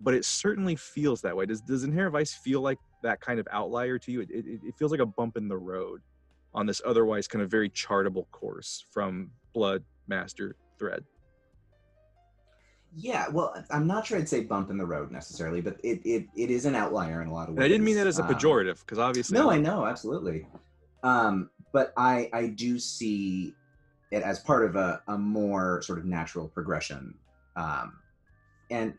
but 0.00 0.14
it 0.14 0.24
certainly 0.24 0.76
feels 0.76 1.20
that 1.22 1.36
way 1.36 1.44
does 1.46 1.60
does 1.60 1.84
inherent 1.84 2.12
vice 2.12 2.34
feel 2.34 2.60
like 2.60 2.78
that 3.02 3.20
kind 3.20 3.38
of 3.40 3.48
outlier 3.50 3.98
to 3.98 4.12
you 4.12 4.20
it, 4.20 4.28
it, 4.30 4.60
it 4.64 4.74
feels 4.78 4.90
like 4.90 5.00
a 5.00 5.06
bump 5.06 5.36
in 5.36 5.48
the 5.48 5.56
road 5.56 6.00
on 6.54 6.66
this 6.66 6.80
otherwise 6.84 7.26
kind 7.28 7.42
of 7.42 7.50
very 7.50 7.68
chartable 7.70 8.28
course 8.30 8.84
from 8.92 9.30
blood 9.52 9.82
master 10.06 10.54
thread 10.78 11.04
Yeah, 12.96 13.28
well, 13.28 13.52
I'm 13.70 13.86
not 13.86 14.06
sure 14.06 14.18
I'd 14.18 14.28
say 14.28 14.40
bump 14.44 14.70
in 14.70 14.78
the 14.78 14.86
road 14.86 15.10
necessarily, 15.10 15.60
but 15.60 15.76
it 15.84 16.00
it, 16.04 16.26
it 16.34 16.50
is 16.50 16.64
an 16.64 16.74
outlier 16.74 17.20
in 17.20 17.28
a 17.28 17.32
lot 17.34 17.44
of 17.44 17.48
and 17.50 17.58
ways. 17.58 17.64
i 17.66 17.68
didn't 17.68 17.84
mean 17.84 17.96
that 17.96 18.06
as 18.06 18.18
a 18.18 18.24
Um, 18.24 18.32
pejorative 18.34 18.78
because 18.80 18.98
obviously 18.98 19.36
No, 19.38 19.50
I 19.50 19.58
know, 19.58 19.84
absolutely. 19.84 20.46
Um, 21.02 21.50
but 21.72 21.92
I 21.98 22.30
I 22.32 22.46
do 22.48 22.78
see 22.78 23.54
it 24.10 24.22
as 24.22 24.38
part 24.40 24.64
of 24.64 24.76
a, 24.76 25.02
a 25.08 25.18
more 25.18 25.82
sort 25.82 25.98
of 25.98 26.04
natural 26.04 26.48
progression. 26.48 27.14
Um, 27.56 27.98
and 28.70 28.94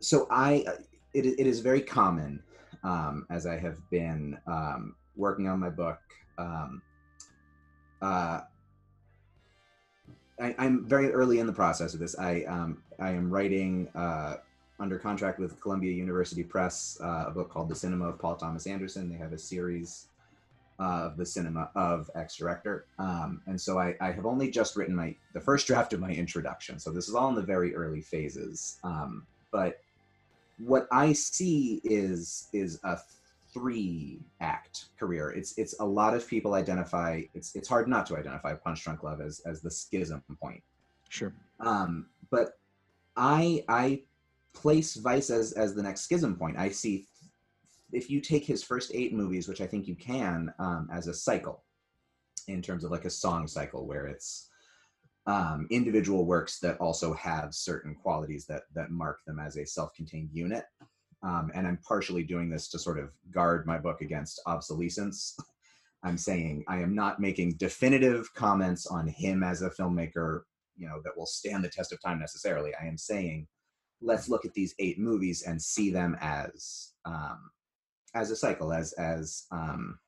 so 0.00 0.26
I 0.30 0.64
it, 1.12 1.26
it 1.26 1.46
is 1.46 1.60
very 1.60 1.80
common 1.80 2.42
um, 2.82 3.26
as 3.30 3.46
I 3.46 3.56
have 3.58 3.78
been 3.90 4.38
um, 4.46 4.94
working 5.16 5.48
on 5.48 5.60
my 5.60 5.70
book. 5.70 6.00
Um, 6.36 6.82
uh, 8.02 8.40
I, 10.40 10.54
I'm 10.58 10.84
very 10.84 11.12
early 11.12 11.38
in 11.38 11.46
the 11.46 11.52
process 11.52 11.94
of 11.94 12.00
this. 12.00 12.18
I 12.18 12.42
um, 12.44 12.82
I 12.98 13.10
am 13.10 13.30
writing 13.30 13.88
uh, 13.94 14.36
under 14.80 14.98
contract 14.98 15.38
with 15.38 15.60
Columbia 15.60 15.92
University 15.92 16.42
Press 16.42 16.98
uh, 17.02 17.24
a 17.28 17.30
book 17.30 17.50
called 17.50 17.68
The 17.68 17.74
Cinema 17.74 18.08
of 18.08 18.18
Paul 18.18 18.36
Thomas 18.36 18.66
Anderson. 18.66 19.08
They 19.08 19.16
have 19.16 19.32
a 19.32 19.38
series 19.38 20.08
uh, 20.10 20.13
of 20.78 21.16
the 21.16 21.26
cinema 21.26 21.70
of 21.74 22.10
X 22.14 22.36
Director, 22.36 22.86
um, 22.98 23.40
and 23.46 23.60
so 23.60 23.78
I, 23.78 23.94
I 24.00 24.10
have 24.10 24.26
only 24.26 24.50
just 24.50 24.76
written 24.76 24.94
my 24.94 25.14
the 25.32 25.40
first 25.40 25.66
draft 25.68 25.92
of 25.92 26.00
my 26.00 26.10
introduction. 26.10 26.78
So 26.78 26.90
this 26.90 27.08
is 27.08 27.14
all 27.14 27.28
in 27.28 27.34
the 27.34 27.42
very 27.42 27.74
early 27.74 28.00
phases. 28.00 28.78
Um, 28.84 29.26
but 29.50 29.80
what 30.58 30.86
I 30.92 31.12
see 31.12 31.80
is 31.84 32.48
is 32.52 32.80
a 32.84 32.98
three 33.52 34.18
act 34.40 34.86
career. 34.98 35.30
It's 35.30 35.56
it's 35.56 35.78
a 35.80 35.84
lot 35.84 36.14
of 36.14 36.26
people 36.26 36.54
identify. 36.54 37.22
It's 37.34 37.54
it's 37.54 37.68
hard 37.68 37.88
not 37.88 38.06
to 38.06 38.16
identify 38.16 38.54
Punch 38.54 38.82
Drunk 38.82 39.02
Love 39.02 39.20
as 39.20 39.40
as 39.46 39.60
the 39.60 39.70
schism 39.70 40.22
point. 40.40 40.62
sure 41.08 41.32
Um, 41.60 42.06
but 42.30 42.58
I 43.16 43.64
I 43.68 44.02
place 44.52 44.94
Vice 44.96 45.30
as 45.30 45.52
as 45.52 45.74
the 45.74 45.82
next 45.82 46.02
schism 46.02 46.36
point. 46.36 46.58
I 46.58 46.68
see 46.70 47.06
if 47.94 48.10
you 48.10 48.20
take 48.20 48.44
his 48.44 48.62
first 48.62 48.90
eight 48.94 49.12
movies, 49.12 49.48
which 49.48 49.60
I 49.60 49.66
think 49.66 49.86
you 49.86 49.94
can, 49.94 50.52
um, 50.58 50.88
as 50.92 51.06
a 51.06 51.14
cycle, 51.14 51.64
in 52.48 52.60
terms 52.60 52.84
of 52.84 52.90
like 52.90 53.04
a 53.04 53.10
song 53.10 53.46
cycle, 53.46 53.86
where 53.86 54.06
it's 54.06 54.50
um, 55.26 55.66
individual 55.70 56.26
works 56.26 56.58
that 56.60 56.78
also 56.78 57.14
have 57.14 57.54
certain 57.54 57.94
qualities 57.94 58.44
that 58.46 58.64
that 58.74 58.90
mark 58.90 59.20
them 59.26 59.38
as 59.38 59.56
a 59.56 59.64
self-contained 59.64 60.30
unit. 60.32 60.64
Um, 61.22 61.50
and 61.54 61.66
I'm 61.66 61.78
partially 61.78 62.22
doing 62.22 62.50
this 62.50 62.68
to 62.68 62.78
sort 62.78 62.98
of 62.98 63.10
guard 63.30 63.66
my 63.66 63.78
book 63.78 64.02
against 64.02 64.42
obsolescence. 64.46 65.36
I'm 66.02 66.18
saying 66.18 66.64
I 66.68 66.80
am 66.80 66.94
not 66.94 67.18
making 67.18 67.54
definitive 67.56 68.32
comments 68.34 68.86
on 68.86 69.08
him 69.08 69.42
as 69.42 69.62
a 69.62 69.70
filmmaker, 69.70 70.42
you 70.76 70.86
know, 70.86 71.00
that 71.02 71.16
will 71.16 71.24
stand 71.24 71.64
the 71.64 71.70
test 71.70 71.92
of 71.92 72.02
time 72.02 72.18
necessarily. 72.18 72.72
I 72.74 72.84
am 72.84 72.98
saying, 72.98 73.46
let's 74.02 74.28
look 74.28 74.44
at 74.44 74.52
these 74.52 74.74
eight 74.78 74.98
movies 74.98 75.44
and 75.46 75.60
see 75.60 75.88
them 75.90 76.14
as 76.20 76.92
um, 77.06 77.50
as 78.14 78.30
a 78.30 78.36
cycle, 78.36 78.72
as 78.72 78.92
as 78.94 79.44
um, 79.50 79.98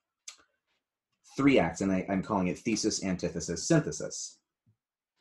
three 1.37 1.59
acts, 1.59 1.81
and 1.81 1.93
I, 1.93 2.07
I'm 2.09 2.23
calling 2.23 2.49
it 2.49 2.59
thesis, 2.59 3.05
antithesis, 3.05 3.67
synthesis. 3.69 4.39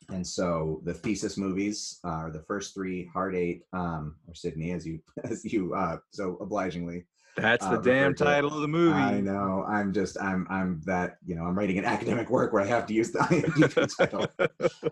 And 0.08 0.24
so 0.24 0.80
the 0.84 0.94
thesis 0.94 1.36
movies 1.36 1.98
are 2.04 2.30
the 2.30 2.42
first 2.46 2.74
three, 2.74 3.10
Hard 3.12 3.34
Eight, 3.34 3.62
um, 3.72 4.14
or 4.28 4.34
Sydney, 4.34 4.70
as 4.72 4.86
you 4.86 5.00
as 5.24 5.44
you 5.44 5.74
uh, 5.74 5.98
so 6.10 6.38
obligingly 6.40 7.06
That's 7.36 7.66
the 7.66 7.72
uh, 7.72 7.80
damn 7.80 8.12
referred 8.12 8.16
to- 8.18 8.24
title 8.24 8.54
of 8.54 8.60
the 8.60 8.68
movie. 8.68 8.94
I 8.94 9.20
know. 9.20 9.64
I'm 9.68 9.92
just. 9.92 10.16
I'm. 10.22 10.46
I'm 10.48 10.80
that. 10.86 11.16
You 11.26 11.34
know. 11.34 11.44
I'm 11.44 11.58
writing 11.58 11.78
an 11.78 11.84
academic 11.84 12.30
work 12.30 12.52
where 12.52 12.62
I 12.62 12.66
have 12.66 12.86
to 12.86 12.94
use 12.94 13.10
the 13.10 13.18
IMDb 13.20 13.96
title. 13.96 14.26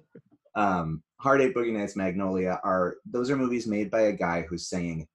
Um, 0.56 1.02
Hard 1.18 1.40
Eight, 1.40 1.52
Boogie 1.52 1.72
Nights, 1.72 1.96
Magnolia 1.96 2.60
are. 2.62 2.98
Those 3.04 3.28
are 3.28 3.36
movies 3.36 3.66
made 3.66 3.90
by 3.90 4.02
a 4.02 4.12
guy 4.12 4.42
who's 4.48 4.68
saying, 4.68 5.08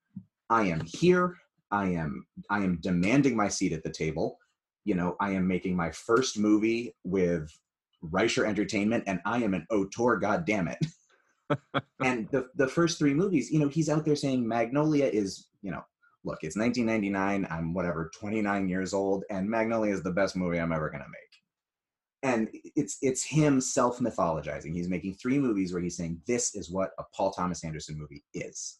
"I 0.49 0.63
am 0.63 0.81
here. 0.81 1.37
I 1.71 1.87
am. 1.89 2.25
I 2.49 2.59
am 2.59 2.79
demanding 2.81 3.35
my 3.35 3.47
seat 3.47 3.73
at 3.73 3.83
the 3.83 3.91
table. 3.91 4.37
You 4.85 4.95
know. 4.95 5.15
I 5.19 5.31
am 5.31 5.47
making 5.47 5.75
my 5.75 5.91
first 5.91 6.37
movie 6.37 6.95
with 7.03 7.51
Rysher 8.03 8.45
Entertainment, 8.45 9.03
and 9.07 9.19
I 9.25 9.43
am 9.43 9.53
an 9.53 9.65
auteur. 9.71 10.17
God 10.17 10.45
damn 10.45 10.67
it." 10.67 10.79
and 12.03 12.29
the 12.31 12.47
the 12.55 12.67
first 12.67 12.97
three 12.97 13.13
movies, 13.13 13.51
you 13.51 13.59
know, 13.59 13.67
he's 13.67 13.89
out 13.89 14.05
there 14.05 14.15
saying 14.15 14.47
Magnolia 14.47 15.05
is. 15.05 15.47
You 15.61 15.71
know, 15.71 15.83
look, 16.23 16.39
it's 16.43 16.55
1999. 16.55 17.47
I'm 17.49 17.73
whatever, 17.73 18.11
29 18.17 18.69
years 18.69 18.93
old, 18.93 19.23
and 19.29 19.49
Magnolia 19.49 19.93
is 19.93 20.03
the 20.03 20.11
best 20.11 20.35
movie 20.35 20.59
I'm 20.59 20.71
ever 20.71 20.89
gonna 20.89 21.05
make. 21.09 21.19
And 22.21 22.49
it's 22.75 22.97
it's 23.01 23.23
him 23.23 23.61
self 23.61 23.99
mythologizing. 23.99 24.73
He's 24.73 24.89
making 24.89 25.15
three 25.15 25.39
movies 25.39 25.73
where 25.73 25.81
he's 25.81 25.97
saying 25.97 26.21
this 26.27 26.55
is 26.55 26.69
what 26.69 26.91
a 26.99 27.03
Paul 27.15 27.31
Thomas 27.31 27.63
Anderson 27.63 27.97
movie 27.97 28.23
is, 28.33 28.79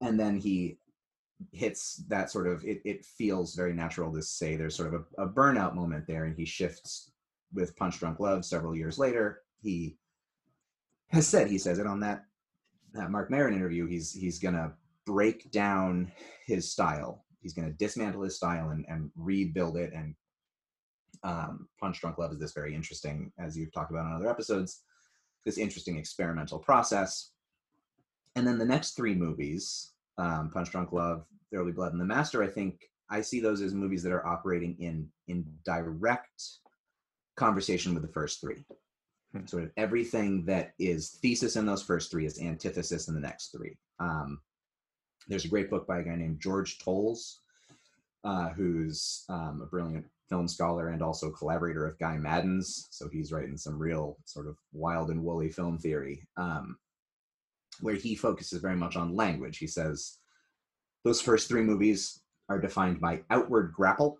and 0.00 0.18
then 0.18 0.36
he 0.36 0.78
hits 1.52 1.96
that 2.08 2.30
sort 2.30 2.46
of 2.46 2.64
it, 2.64 2.80
it 2.84 3.04
feels 3.04 3.54
very 3.54 3.72
natural 3.72 4.12
to 4.12 4.22
say 4.22 4.56
there's 4.56 4.76
sort 4.76 4.92
of 4.92 5.04
a, 5.18 5.24
a 5.24 5.28
burnout 5.28 5.74
moment 5.74 6.06
there 6.06 6.24
and 6.24 6.36
he 6.36 6.44
shifts 6.44 7.10
with 7.52 7.76
punch 7.76 7.98
drunk 7.98 8.20
love 8.20 8.44
several 8.44 8.76
years 8.76 8.98
later. 8.98 9.42
He 9.60 9.96
has 11.08 11.26
said 11.26 11.48
he 11.48 11.58
says 11.58 11.78
it 11.78 11.86
on 11.86 12.00
that 12.00 12.24
that 12.94 13.10
mark 13.10 13.30
Maron 13.30 13.54
interview 13.54 13.86
he's 13.86 14.12
he's 14.12 14.38
gonna 14.38 14.72
break 15.06 15.50
down 15.50 16.10
his 16.46 16.70
style. 16.70 17.24
He's 17.40 17.54
gonna 17.54 17.72
dismantle 17.72 18.22
his 18.22 18.36
style 18.36 18.70
and, 18.70 18.84
and 18.88 19.10
rebuild 19.16 19.76
it 19.76 19.92
and 19.92 20.14
um, 21.24 21.68
punch 21.80 22.00
drunk 22.00 22.18
love 22.18 22.32
is 22.32 22.40
this 22.40 22.52
very 22.52 22.74
interesting 22.74 23.32
as 23.38 23.56
you've 23.56 23.72
talked 23.72 23.90
about 23.90 24.06
on 24.06 24.14
other 24.14 24.30
episodes 24.30 24.82
this 25.44 25.58
interesting 25.58 25.96
experimental 25.96 26.58
process. 26.58 27.30
And 28.36 28.46
then 28.46 28.58
the 28.58 28.64
next 28.64 28.92
three 28.92 29.14
movies 29.14 29.91
um, 30.18 30.50
Punch 30.50 30.70
Drunk 30.70 30.92
Love, 30.92 31.24
There 31.50 31.60
Will 31.60 31.70
Be 31.70 31.74
Blood, 31.74 31.92
and 31.92 32.00
The 32.00 32.06
Master, 32.06 32.42
I 32.42 32.48
think 32.48 32.80
I 33.10 33.20
see 33.20 33.40
those 33.40 33.60
as 33.60 33.74
movies 33.74 34.02
that 34.02 34.12
are 34.12 34.26
operating 34.26 34.76
in 34.78 35.08
in 35.28 35.44
direct 35.64 36.42
conversation 37.36 37.94
with 37.94 38.02
the 38.02 38.12
first 38.12 38.40
three. 38.40 38.64
Hmm. 39.32 39.46
Sort 39.46 39.64
of 39.64 39.70
everything 39.76 40.44
that 40.46 40.72
is 40.78 41.18
thesis 41.22 41.56
in 41.56 41.66
those 41.66 41.82
first 41.82 42.10
three 42.10 42.26
is 42.26 42.40
antithesis 42.40 43.08
in 43.08 43.14
the 43.14 43.20
next 43.20 43.48
three. 43.48 43.76
Um, 44.00 44.40
there's 45.28 45.44
a 45.44 45.48
great 45.48 45.70
book 45.70 45.86
by 45.86 46.00
a 46.00 46.02
guy 46.02 46.16
named 46.16 46.40
George 46.40 46.78
Toles, 46.78 47.40
uh, 48.24 48.50
who's 48.50 49.24
um, 49.28 49.60
a 49.62 49.66
brilliant 49.66 50.06
film 50.28 50.48
scholar 50.48 50.88
and 50.88 51.02
also 51.02 51.30
collaborator 51.30 51.86
of 51.86 51.98
Guy 51.98 52.16
Maddin's. 52.16 52.88
So 52.90 53.08
he's 53.08 53.32
writing 53.32 53.56
some 53.56 53.78
real 53.78 54.16
sort 54.24 54.46
of 54.46 54.56
wild 54.72 55.10
and 55.10 55.22
woolly 55.22 55.50
film 55.50 55.78
theory. 55.78 56.26
Um, 56.36 56.76
where 57.80 57.94
he 57.94 58.14
focuses 58.14 58.60
very 58.60 58.76
much 58.76 58.96
on 58.96 59.16
language. 59.16 59.58
He 59.58 59.66
says 59.66 60.18
those 61.04 61.20
first 61.20 61.48
three 61.48 61.62
movies 61.62 62.20
are 62.48 62.60
defined 62.60 63.00
by 63.00 63.22
outward 63.30 63.72
grapple. 63.74 64.18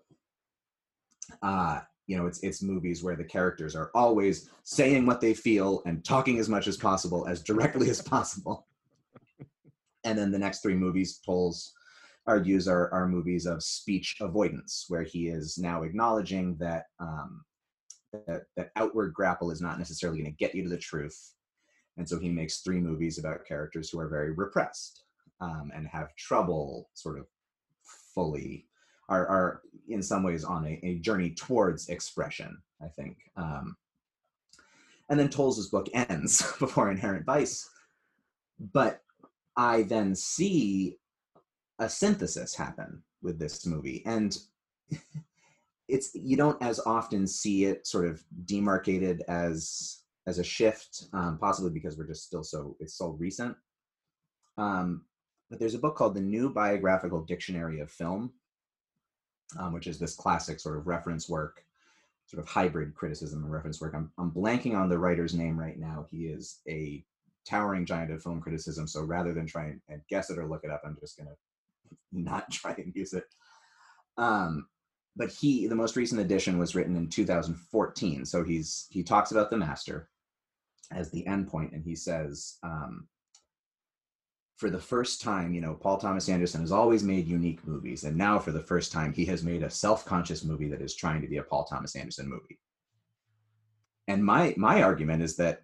Uh, 1.41 1.81
you 2.07 2.17
know, 2.17 2.25
it's 2.25 2.39
it's 2.43 2.61
movies 2.61 3.03
where 3.03 3.15
the 3.15 3.23
characters 3.23 3.75
are 3.75 3.91
always 3.95 4.49
saying 4.63 5.05
what 5.05 5.21
they 5.21 5.33
feel 5.33 5.81
and 5.85 6.03
talking 6.03 6.37
as 6.39 6.49
much 6.49 6.67
as 6.67 6.77
possible, 6.77 7.27
as 7.27 7.41
directly 7.41 7.89
as 7.89 8.01
possible. 8.01 8.67
And 10.03 10.17
then 10.17 10.31
the 10.31 10.39
next 10.39 10.61
three 10.61 10.75
movies, 10.75 11.21
Toles 11.25 11.71
argues, 12.27 12.67
are, 12.67 12.93
are 12.93 13.07
movies 13.07 13.45
of 13.45 13.63
speech 13.63 14.17
avoidance, 14.19 14.85
where 14.89 15.03
he 15.03 15.29
is 15.29 15.57
now 15.57 15.83
acknowledging 15.83 16.57
that 16.57 16.85
um, 16.99 17.45
that, 18.27 18.43
that 18.57 18.71
outward 18.75 19.13
grapple 19.13 19.49
is 19.49 19.61
not 19.61 19.79
necessarily 19.79 20.19
going 20.19 20.31
to 20.31 20.37
get 20.37 20.53
you 20.53 20.63
to 20.63 20.69
the 20.69 20.77
truth 20.77 21.33
and 21.97 22.07
so 22.07 22.19
he 22.19 22.29
makes 22.29 22.59
three 22.59 22.79
movies 22.79 23.17
about 23.17 23.45
characters 23.45 23.89
who 23.89 23.99
are 23.99 24.07
very 24.07 24.31
repressed 24.31 25.03
um, 25.41 25.71
and 25.75 25.87
have 25.87 26.15
trouble 26.15 26.89
sort 26.93 27.19
of 27.19 27.27
fully 27.83 28.65
are, 29.09 29.27
are 29.27 29.61
in 29.89 30.01
some 30.01 30.23
ways 30.23 30.43
on 30.43 30.65
a, 30.65 30.79
a 30.83 30.95
journey 30.99 31.31
towards 31.31 31.89
expression 31.89 32.57
i 32.81 32.87
think 32.87 33.17
um, 33.37 33.75
and 35.09 35.19
then 35.19 35.29
Toles' 35.29 35.69
book 35.69 35.87
ends 35.93 36.41
before 36.59 36.91
inherent 36.91 37.25
vice 37.25 37.69
but 38.73 39.01
i 39.57 39.83
then 39.83 40.15
see 40.15 40.97
a 41.79 41.89
synthesis 41.89 42.55
happen 42.55 43.03
with 43.21 43.39
this 43.39 43.65
movie 43.65 44.03
and 44.05 44.37
it's 45.87 46.11
you 46.13 46.37
don't 46.37 46.61
as 46.61 46.79
often 46.85 47.27
see 47.27 47.65
it 47.65 47.85
sort 47.85 48.05
of 48.05 48.23
demarcated 48.45 49.21
as 49.27 50.02
as 50.25 50.39
a 50.39 50.43
shift, 50.43 51.05
um, 51.13 51.37
possibly 51.39 51.71
because 51.71 51.97
we're 51.97 52.07
just 52.07 52.25
still 52.25 52.43
so 52.43 52.75
it's 52.79 52.95
so 52.95 53.09
recent. 53.09 53.55
Um, 54.57 55.05
but 55.49 55.59
there's 55.59 55.75
a 55.75 55.79
book 55.79 55.95
called 55.95 56.15
The 56.15 56.21
New 56.21 56.49
Biographical 56.49 57.21
Dictionary 57.21 57.79
of 57.79 57.91
Film, 57.91 58.31
um, 59.59 59.73
which 59.73 59.87
is 59.87 59.99
this 59.99 60.15
classic 60.15 60.59
sort 60.59 60.77
of 60.77 60.87
reference 60.87 61.29
work, 61.29 61.63
sort 62.25 62.41
of 62.41 62.49
hybrid 62.49 62.95
criticism 62.95 63.43
and 63.43 63.51
reference 63.51 63.81
work. 63.81 63.93
I'm, 63.95 64.11
I'm 64.17 64.31
blanking 64.31 64.75
on 64.75 64.89
the 64.89 64.97
writer's 64.97 65.35
name 65.35 65.59
right 65.59 65.77
now. 65.77 66.07
He 66.09 66.25
is 66.25 66.59
a 66.67 67.03
towering 67.45 67.85
giant 67.85 68.11
of 68.11 68.23
film 68.23 68.41
criticism. 68.41 68.87
So 68.87 69.03
rather 69.03 69.33
than 69.33 69.45
try 69.45 69.75
and, 69.89 70.01
guess 70.09 70.29
it 70.29 70.39
or 70.39 70.47
look 70.47 70.63
it 70.63 70.71
up, 70.71 70.81
I'm 70.85 70.97
just 70.99 71.17
going 71.17 71.27
to 71.29 71.35
not 72.11 72.49
try 72.49 72.73
and 72.77 72.93
use 72.95 73.13
it. 73.13 73.25
Um, 74.17 74.67
but 75.15 75.29
he, 75.29 75.67
the 75.67 75.75
most 75.75 75.95
recent 75.95 76.21
edition 76.21 76.57
was 76.57 76.73
written 76.73 76.95
in 76.95 77.09
2014. 77.09 78.25
So 78.25 78.43
he's 78.43 78.87
he 78.89 79.03
talks 79.03 79.31
about 79.31 79.51
the 79.51 79.57
master 79.57 80.09
as 80.91 81.11
the 81.11 81.23
endpoint, 81.25 81.73
and 81.73 81.83
he 81.83 81.95
says, 81.95 82.57
um, 82.63 83.07
for 84.57 84.69
the 84.69 84.79
first 84.79 85.21
time, 85.21 85.53
you 85.53 85.61
know, 85.61 85.73
Paul 85.73 85.97
Thomas 85.97 86.29
Anderson 86.29 86.61
has 86.61 86.71
always 86.71 87.03
made 87.03 87.27
unique 87.27 87.65
movies, 87.67 88.03
and 88.03 88.15
now 88.15 88.39
for 88.39 88.51
the 88.51 88.61
first 88.61 88.91
time, 88.91 89.11
he 89.11 89.25
has 89.25 89.43
made 89.43 89.63
a 89.63 89.69
self-conscious 89.69 90.43
movie 90.43 90.69
that 90.69 90.81
is 90.81 90.95
trying 90.95 91.21
to 91.21 91.27
be 91.27 91.37
a 91.37 91.43
Paul 91.43 91.65
Thomas 91.65 91.95
Anderson 91.95 92.29
movie. 92.29 92.59
And 94.07 94.23
my 94.23 94.53
my 94.57 94.83
argument 94.83 95.23
is 95.23 95.35
that 95.37 95.63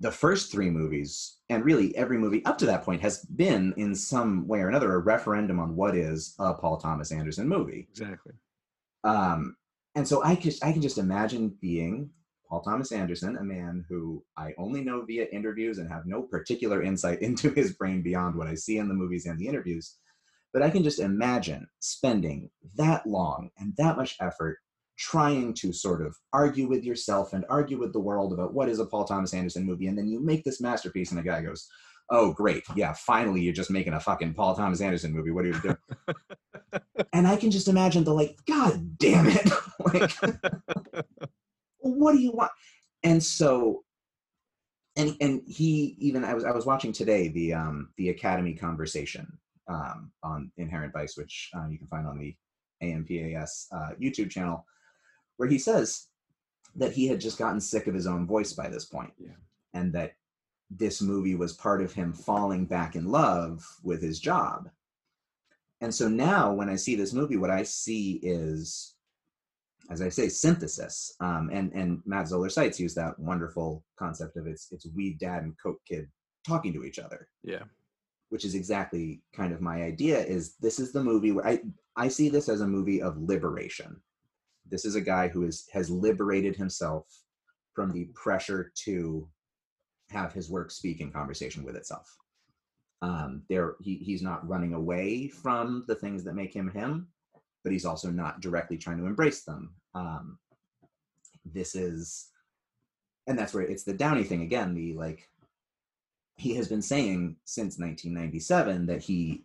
the 0.00 0.10
first 0.10 0.50
three 0.50 0.70
movies, 0.70 1.38
and 1.48 1.64
really 1.64 1.96
every 1.96 2.18
movie 2.18 2.44
up 2.44 2.58
to 2.58 2.66
that 2.66 2.82
point, 2.82 3.00
has 3.02 3.24
been 3.24 3.72
in 3.76 3.94
some 3.94 4.46
way 4.48 4.60
or 4.60 4.68
another 4.68 4.94
a 4.94 4.98
referendum 4.98 5.60
on 5.60 5.76
what 5.76 5.96
is 5.96 6.34
a 6.38 6.54
Paul 6.54 6.78
Thomas 6.78 7.12
Anderson 7.12 7.48
movie. 7.48 7.86
Exactly. 7.90 8.32
Um, 9.04 9.56
and 9.94 10.06
so 10.06 10.22
I 10.24 10.34
just 10.34 10.64
I 10.64 10.72
can 10.72 10.82
just 10.82 10.98
imagine 10.98 11.56
being 11.60 12.10
Paul 12.54 12.62
Thomas 12.62 12.92
Anderson, 12.92 13.36
a 13.36 13.42
man 13.42 13.84
who 13.88 14.22
I 14.36 14.54
only 14.58 14.84
know 14.84 15.04
via 15.04 15.26
interviews 15.32 15.78
and 15.78 15.90
have 15.90 16.06
no 16.06 16.22
particular 16.22 16.84
insight 16.84 17.20
into 17.22 17.50
his 17.50 17.72
brain 17.72 18.00
beyond 18.00 18.36
what 18.36 18.46
I 18.46 18.54
see 18.54 18.78
in 18.78 18.86
the 18.86 18.94
movies 18.94 19.26
and 19.26 19.36
the 19.40 19.48
interviews. 19.48 19.96
But 20.52 20.62
I 20.62 20.70
can 20.70 20.84
just 20.84 21.00
imagine 21.00 21.66
spending 21.80 22.48
that 22.76 23.04
long 23.08 23.50
and 23.58 23.74
that 23.76 23.96
much 23.96 24.14
effort 24.20 24.58
trying 24.96 25.52
to 25.54 25.72
sort 25.72 26.00
of 26.00 26.14
argue 26.32 26.68
with 26.68 26.84
yourself 26.84 27.32
and 27.32 27.44
argue 27.50 27.76
with 27.76 27.92
the 27.92 27.98
world 27.98 28.32
about 28.32 28.54
what 28.54 28.68
is 28.68 28.78
a 28.78 28.86
Paul 28.86 29.04
Thomas 29.04 29.34
Anderson 29.34 29.66
movie. 29.66 29.88
And 29.88 29.98
then 29.98 30.06
you 30.06 30.20
make 30.20 30.44
this 30.44 30.60
masterpiece, 30.60 31.10
and 31.10 31.18
the 31.18 31.28
guy 31.28 31.42
goes, 31.42 31.68
Oh, 32.08 32.32
great. 32.34 32.62
Yeah, 32.76 32.92
finally, 32.92 33.40
you're 33.40 33.52
just 33.52 33.70
making 33.70 33.94
a 33.94 34.00
fucking 34.00 34.34
Paul 34.34 34.54
Thomas 34.54 34.80
Anderson 34.80 35.12
movie. 35.12 35.32
What 35.32 35.44
are 35.44 35.48
you 35.48 35.60
doing? 35.60 35.76
and 37.12 37.26
I 37.26 37.34
can 37.34 37.50
just 37.50 37.66
imagine 37.66 38.04
the 38.04 38.14
like, 38.14 38.36
God 38.46 38.96
damn 38.98 39.26
it. 39.26 39.50
like, 39.92 40.12
what 41.84 42.12
do 42.12 42.18
you 42.18 42.32
want? 42.32 42.52
And 43.02 43.22
so, 43.22 43.84
and 44.96 45.16
and 45.20 45.42
he 45.46 45.96
even 45.98 46.24
I 46.24 46.34
was 46.34 46.44
I 46.44 46.52
was 46.52 46.66
watching 46.66 46.92
today 46.92 47.28
the 47.28 47.54
um 47.54 47.90
the 47.96 48.10
Academy 48.10 48.54
conversation 48.54 49.26
um 49.68 50.10
on 50.22 50.50
Inherent 50.56 50.92
Vice, 50.92 51.16
which 51.16 51.50
uh, 51.56 51.66
you 51.68 51.78
can 51.78 51.86
find 51.88 52.06
on 52.06 52.18
the 52.18 52.34
AMPAS 52.82 53.66
uh, 53.72 53.90
YouTube 54.00 54.30
channel, 54.30 54.64
where 55.36 55.48
he 55.48 55.58
says 55.58 56.08
that 56.76 56.92
he 56.92 57.06
had 57.06 57.20
just 57.20 57.38
gotten 57.38 57.60
sick 57.60 57.86
of 57.86 57.94
his 57.94 58.06
own 58.06 58.26
voice 58.26 58.52
by 58.52 58.68
this 58.68 58.84
point. 58.84 59.12
Yeah. 59.18 59.36
And 59.74 59.92
that 59.92 60.14
this 60.70 61.00
movie 61.00 61.34
was 61.34 61.52
part 61.52 61.82
of 61.82 61.92
him 61.92 62.12
falling 62.12 62.64
back 62.64 62.96
in 62.96 63.10
love 63.10 63.64
with 63.82 64.02
his 64.02 64.18
job. 64.18 64.70
And 65.80 65.94
so 65.94 66.08
now 66.08 66.52
when 66.52 66.68
I 66.68 66.76
see 66.76 66.94
this 66.94 67.12
movie, 67.12 67.36
what 67.36 67.50
I 67.50 67.62
see 67.62 68.14
is, 68.22 68.93
as 69.90 70.00
I 70.00 70.08
say, 70.08 70.28
synthesis. 70.28 71.14
Um, 71.20 71.50
and, 71.52 71.72
and 71.72 72.00
Matt 72.06 72.28
Zoller 72.28 72.48
Seitz 72.48 72.80
used 72.80 72.96
that 72.96 73.18
wonderful 73.18 73.84
concept 73.98 74.36
of 74.36 74.46
it's, 74.46 74.68
it's 74.72 74.86
weed 74.94 75.18
dad 75.18 75.42
and 75.42 75.54
coke 75.62 75.80
kid 75.86 76.08
talking 76.46 76.72
to 76.72 76.84
each 76.84 76.98
other 76.98 77.28
Yeah. 77.42 77.64
which 78.30 78.44
is 78.44 78.54
exactly 78.54 79.22
kind 79.34 79.52
of 79.52 79.60
my 79.60 79.82
idea 79.82 80.18
is 80.24 80.56
this 80.60 80.78
is 80.78 80.92
the 80.92 81.02
movie 81.02 81.32
where 81.32 81.46
I, 81.46 81.60
I 81.96 82.08
see 82.08 82.28
this 82.28 82.48
as 82.48 82.60
a 82.60 82.66
movie 82.66 83.00
of 83.02 83.16
liberation. 83.18 84.00
This 84.70 84.84
is 84.84 84.94
a 84.94 85.00
guy 85.00 85.28
who 85.28 85.44
is 85.44 85.68
has 85.72 85.90
liberated 85.90 86.56
himself 86.56 87.06
from 87.74 87.90
the 87.92 88.06
pressure 88.14 88.72
to 88.84 89.28
have 90.10 90.32
his 90.32 90.50
work 90.50 90.70
speak 90.70 91.00
in 91.00 91.10
conversation 91.12 91.64
with 91.64 91.76
itself. 91.76 92.06
Um, 93.02 93.42
there 93.50 93.76
he, 93.80 93.96
he's 93.96 94.22
not 94.22 94.46
running 94.48 94.72
away 94.74 95.28
from 95.28 95.84
the 95.88 95.94
things 95.94 96.24
that 96.24 96.34
make 96.34 96.54
him 96.54 96.70
him, 96.70 97.08
but 97.64 97.72
he's 97.72 97.84
also 97.86 98.10
not 98.10 98.40
directly 98.40 98.76
trying 98.78 98.98
to 98.98 99.06
embrace 99.06 99.42
them. 99.42 99.74
Um, 99.94 100.38
this 101.44 101.74
is 101.74 102.28
and 103.26 103.38
that's 103.38 103.54
where 103.54 103.64
it's 103.64 103.84
the 103.84 103.94
Downey 103.94 104.22
thing 104.22 104.42
again, 104.42 104.74
the 104.74 104.92
like 104.92 105.28
he 106.36 106.54
has 106.56 106.68
been 106.68 106.82
saying 106.82 107.36
since 107.44 107.78
1997 107.78 108.86
that 108.86 109.02
he 109.02 109.44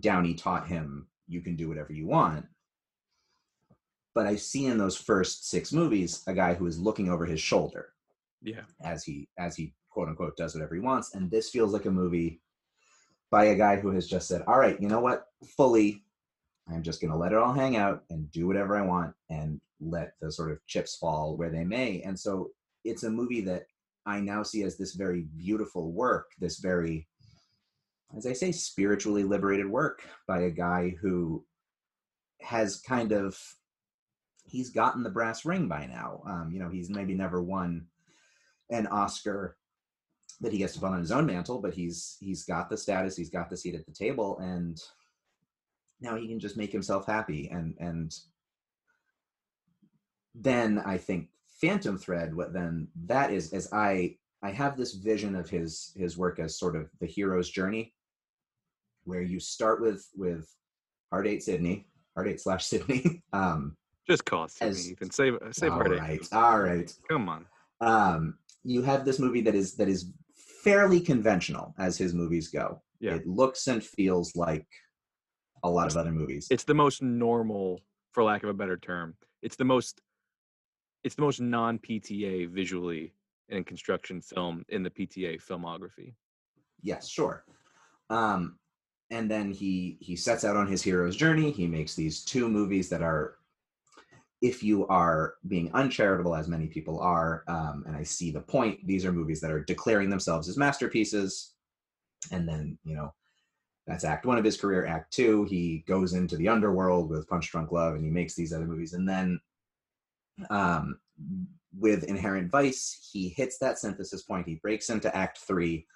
Downey 0.00 0.34
taught 0.34 0.66
him 0.66 1.06
you 1.28 1.40
can 1.40 1.56
do 1.56 1.68
whatever 1.68 1.92
you 1.92 2.06
want. 2.06 2.46
But 4.14 4.26
I 4.26 4.36
see 4.36 4.66
in 4.66 4.78
those 4.78 4.96
first 4.96 5.48
six 5.50 5.72
movies 5.72 6.22
a 6.26 6.34
guy 6.34 6.54
who 6.54 6.66
is 6.66 6.78
looking 6.78 7.08
over 7.10 7.26
his 7.26 7.40
shoulder 7.40 7.90
Yeah. 8.42 8.62
as 8.82 9.04
he 9.04 9.28
as 9.38 9.56
he 9.56 9.74
quote 9.90 10.08
unquote 10.08 10.36
does 10.36 10.54
whatever 10.54 10.74
he 10.74 10.80
wants. 10.80 11.14
And 11.14 11.30
this 11.30 11.50
feels 11.50 11.72
like 11.72 11.86
a 11.86 11.90
movie 11.90 12.40
by 13.30 13.46
a 13.46 13.56
guy 13.56 13.76
who 13.76 13.90
has 13.90 14.06
just 14.06 14.28
said, 14.28 14.42
All 14.46 14.58
right, 14.58 14.80
you 14.80 14.88
know 14.88 15.00
what? 15.00 15.26
Fully, 15.56 16.03
I'm 16.68 16.82
just 16.82 17.00
gonna 17.00 17.16
let 17.16 17.32
it 17.32 17.38
all 17.38 17.52
hang 17.52 17.76
out 17.76 18.04
and 18.10 18.30
do 18.32 18.46
whatever 18.46 18.76
I 18.76 18.82
want 18.82 19.14
and 19.30 19.60
let 19.80 20.14
the 20.20 20.32
sort 20.32 20.50
of 20.50 20.64
chips 20.66 20.96
fall 20.96 21.36
where 21.36 21.50
they 21.50 21.64
may. 21.64 22.02
And 22.02 22.18
so 22.18 22.50
it's 22.84 23.02
a 23.02 23.10
movie 23.10 23.42
that 23.42 23.64
I 24.06 24.20
now 24.20 24.42
see 24.42 24.62
as 24.62 24.76
this 24.76 24.94
very 24.94 25.22
beautiful 25.36 25.92
work, 25.92 26.30
this 26.38 26.58
very, 26.58 27.06
as 28.16 28.26
I 28.26 28.32
say, 28.32 28.52
spiritually 28.52 29.24
liberated 29.24 29.68
work 29.68 30.02
by 30.26 30.42
a 30.42 30.50
guy 30.50 30.94
who 31.00 31.44
has 32.40 32.80
kind 32.80 33.12
of 33.12 33.38
he's 34.46 34.70
gotten 34.70 35.02
the 35.02 35.10
brass 35.10 35.44
ring 35.44 35.68
by 35.68 35.86
now. 35.86 36.22
Um, 36.26 36.50
you 36.52 36.60
know, 36.60 36.68
he's 36.68 36.90
maybe 36.90 37.14
never 37.14 37.42
won 37.42 37.86
an 38.70 38.86
Oscar 38.86 39.56
that 40.40 40.52
he 40.52 40.58
gets 40.58 40.74
to 40.74 40.80
put 40.80 40.90
on 40.90 41.00
his 41.00 41.12
own 41.12 41.26
mantle, 41.26 41.60
but 41.60 41.74
he's 41.74 42.16
he's 42.20 42.44
got 42.44 42.68
the 42.68 42.76
status, 42.76 43.16
he's 43.16 43.30
got 43.30 43.48
the 43.48 43.56
seat 43.56 43.74
at 43.74 43.86
the 43.86 43.92
table, 43.92 44.38
and 44.38 44.80
now 46.04 46.16
he 46.16 46.28
can 46.28 46.38
just 46.38 46.56
make 46.56 46.70
himself 46.70 47.06
happy. 47.06 47.48
And 47.50 47.74
and 47.80 48.14
then 50.34 50.78
I 50.84 50.96
think 50.98 51.28
Phantom 51.60 51.96
Thread, 51.98 52.34
what 52.34 52.52
then 52.52 52.88
that 53.06 53.32
is 53.32 53.52
as 53.52 53.68
I 53.72 54.16
I 54.42 54.50
have 54.50 54.76
this 54.76 54.94
vision 54.94 55.34
of 55.34 55.48
his 55.48 55.92
his 55.96 56.16
work 56.18 56.38
as 56.38 56.58
sort 56.58 56.76
of 56.76 56.90
the 57.00 57.06
hero's 57.06 57.48
journey, 57.48 57.94
where 59.04 59.22
you 59.22 59.40
start 59.40 59.80
with 59.80 60.06
with 60.16 60.48
Hard 61.10 61.26
Eight 61.26 61.42
Sydney, 61.42 61.86
Hard 62.14 62.28
Eight 62.28 62.40
slash 62.40 62.66
Sydney. 62.66 63.22
Um, 63.32 63.76
Just 64.06 64.24
call 64.26 64.44
it 64.44 64.50
Sydney, 64.52 64.70
As- 64.70 64.90
Ethan. 64.92 65.10
Save 65.10 65.38
save 65.52 65.72
all 65.72 65.78
heartache. 65.78 66.00
right, 66.00 66.28
all 66.32 66.60
right. 66.60 66.92
Come 67.08 67.28
on. 67.28 67.46
um, 67.80 68.38
you 68.62 68.82
have 68.82 69.04
this 69.04 69.18
movie 69.18 69.40
that 69.42 69.54
is 69.54 69.74
that 69.76 69.88
is 69.88 70.12
fairly 70.62 71.00
conventional 71.00 71.74
as 71.78 71.96
his 71.98 72.14
movies 72.14 72.48
go. 72.48 72.80
Yeah. 73.00 73.14
It 73.16 73.26
looks 73.26 73.66
and 73.66 73.82
feels 73.82 74.34
like 74.36 74.66
a 75.64 75.70
lot 75.70 75.90
of 75.90 75.96
other 75.96 76.12
movies. 76.12 76.46
It's 76.50 76.64
the 76.64 76.74
most 76.74 77.02
normal, 77.02 77.80
for 78.12 78.22
lack 78.22 78.42
of 78.44 78.50
a 78.50 78.54
better 78.54 78.76
term. 78.76 79.16
It's 79.42 79.56
the 79.56 79.64
most 79.64 80.00
it's 81.02 81.14
the 81.14 81.22
most 81.22 81.40
non 81.40 81.78
PTA 81.78 82.48
visually 82.48 83.12
in 83.48 83.64
construction 83.64 84.20
film 84.20 84.64
in 84.68 84.82
the 84.82 84.90
PTA 84.90 85.42
filmography. 85.42 86.14
yes, 86.82 87.08
sure. 87.08 87.44
Um, 88.08 88.58
and 89.10 89.30
then 89.30 89.52
he 89.52 89.98
he 90.00 90.16
sets 90.16 90.44
out 90.44 90.56
on 90.56 90.66
his 90.66 90.82
hero's 90.82 91.16
journey. 91.16 91.50
He 91.50 91.66
makes 91.66 91.94
these 91.94 92.24
two 92.24 92.48
movies 92.48 92.88
that 92.88 93.02
are, 93.02 93.36
if 94.40 94.62
you 94.62 94.86
are 94.88 95.34
being 95.46 95.70
uncharitable, 95.72 96.34
as 96.34 96.48
many 96.48 96.66
people 96.66 97.00
are, 97.00 97.44
um, 97.48 97.84
and 97.86 97.96
I 97.96 98.02
see 98.02 98.30
the 98.30 98.40
point. 98.40 98.86
These 98.86 99.04
are 99.04 99.12
movies 99.12 99.40
that 99.40 99.50
are 99.50 99.62
declaring 99.62 100.08
themselves 100.10 100.48
as 100.48 100.56
masterpieces, 100.56 101.54
and 102.30 102.48
then 102.48 102.78
you 102.84 102.96
know. 102.96 103.12
That's 103.86 104.04
act 104.04 104.24
one 104.24 104.38
of 104.38 104.44
his 104.44 104.56
career. 104.56 104.86
Act 104.86 105.12
two, 105.12 105.44
he 105.44 105.84
goes 105.86 106.14
into 106.14 106.36
the 106.36 106.48
underworld 106.48 107.10
with 107.10 107.28
Punch 107.28 107.50
Drunk 107.50 107.70
Love 107.70 107.94
and 107.94 108.04
he 108.04 108.10
makes 108.10 108.34
these 108.34 108.52
other 108.52 108.66
movies. 108.66 108.94
And 108.94 109.08
then 109.08 109.40
um, 110.48 110.98
with 111.78 112.04
Inherent 112.04 112.50
Vice, 112.50 113.10
he 113.12 113.28
hits 113.28 113.58
that 113.58 113.78
synthesis 113.78 114.22
point. 114.22 114.46
He 114.46 114.56
breaks 114.56 114.90
into 114.90 115.14
Act 115.14 115.38
Three, 115.38 115.86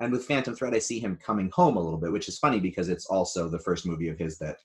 and 0.00 0.12
with 0.12 0.26
Phantom 0.26 0.54
Thread, 0.54 0.74
I 0.74 0.78
see 0.78 0.98
him 0.98 1.18
coming 1.22 1.50
home 1.52 1.76
a 1.76 1.80
little 1.80 1.98
bit, 1.98 2.12
which 2.12 2.28
is 2.28 2.38
funny 2.38 2.60
because 2.60 2.88
it's 2.88 3.06
also 3.06 3.48
the 3.48 3.58
first 3.58 3.86
movie 3.86 4.08
of 4.08 4.18
his 4.18 4.38
that 4.38 4.58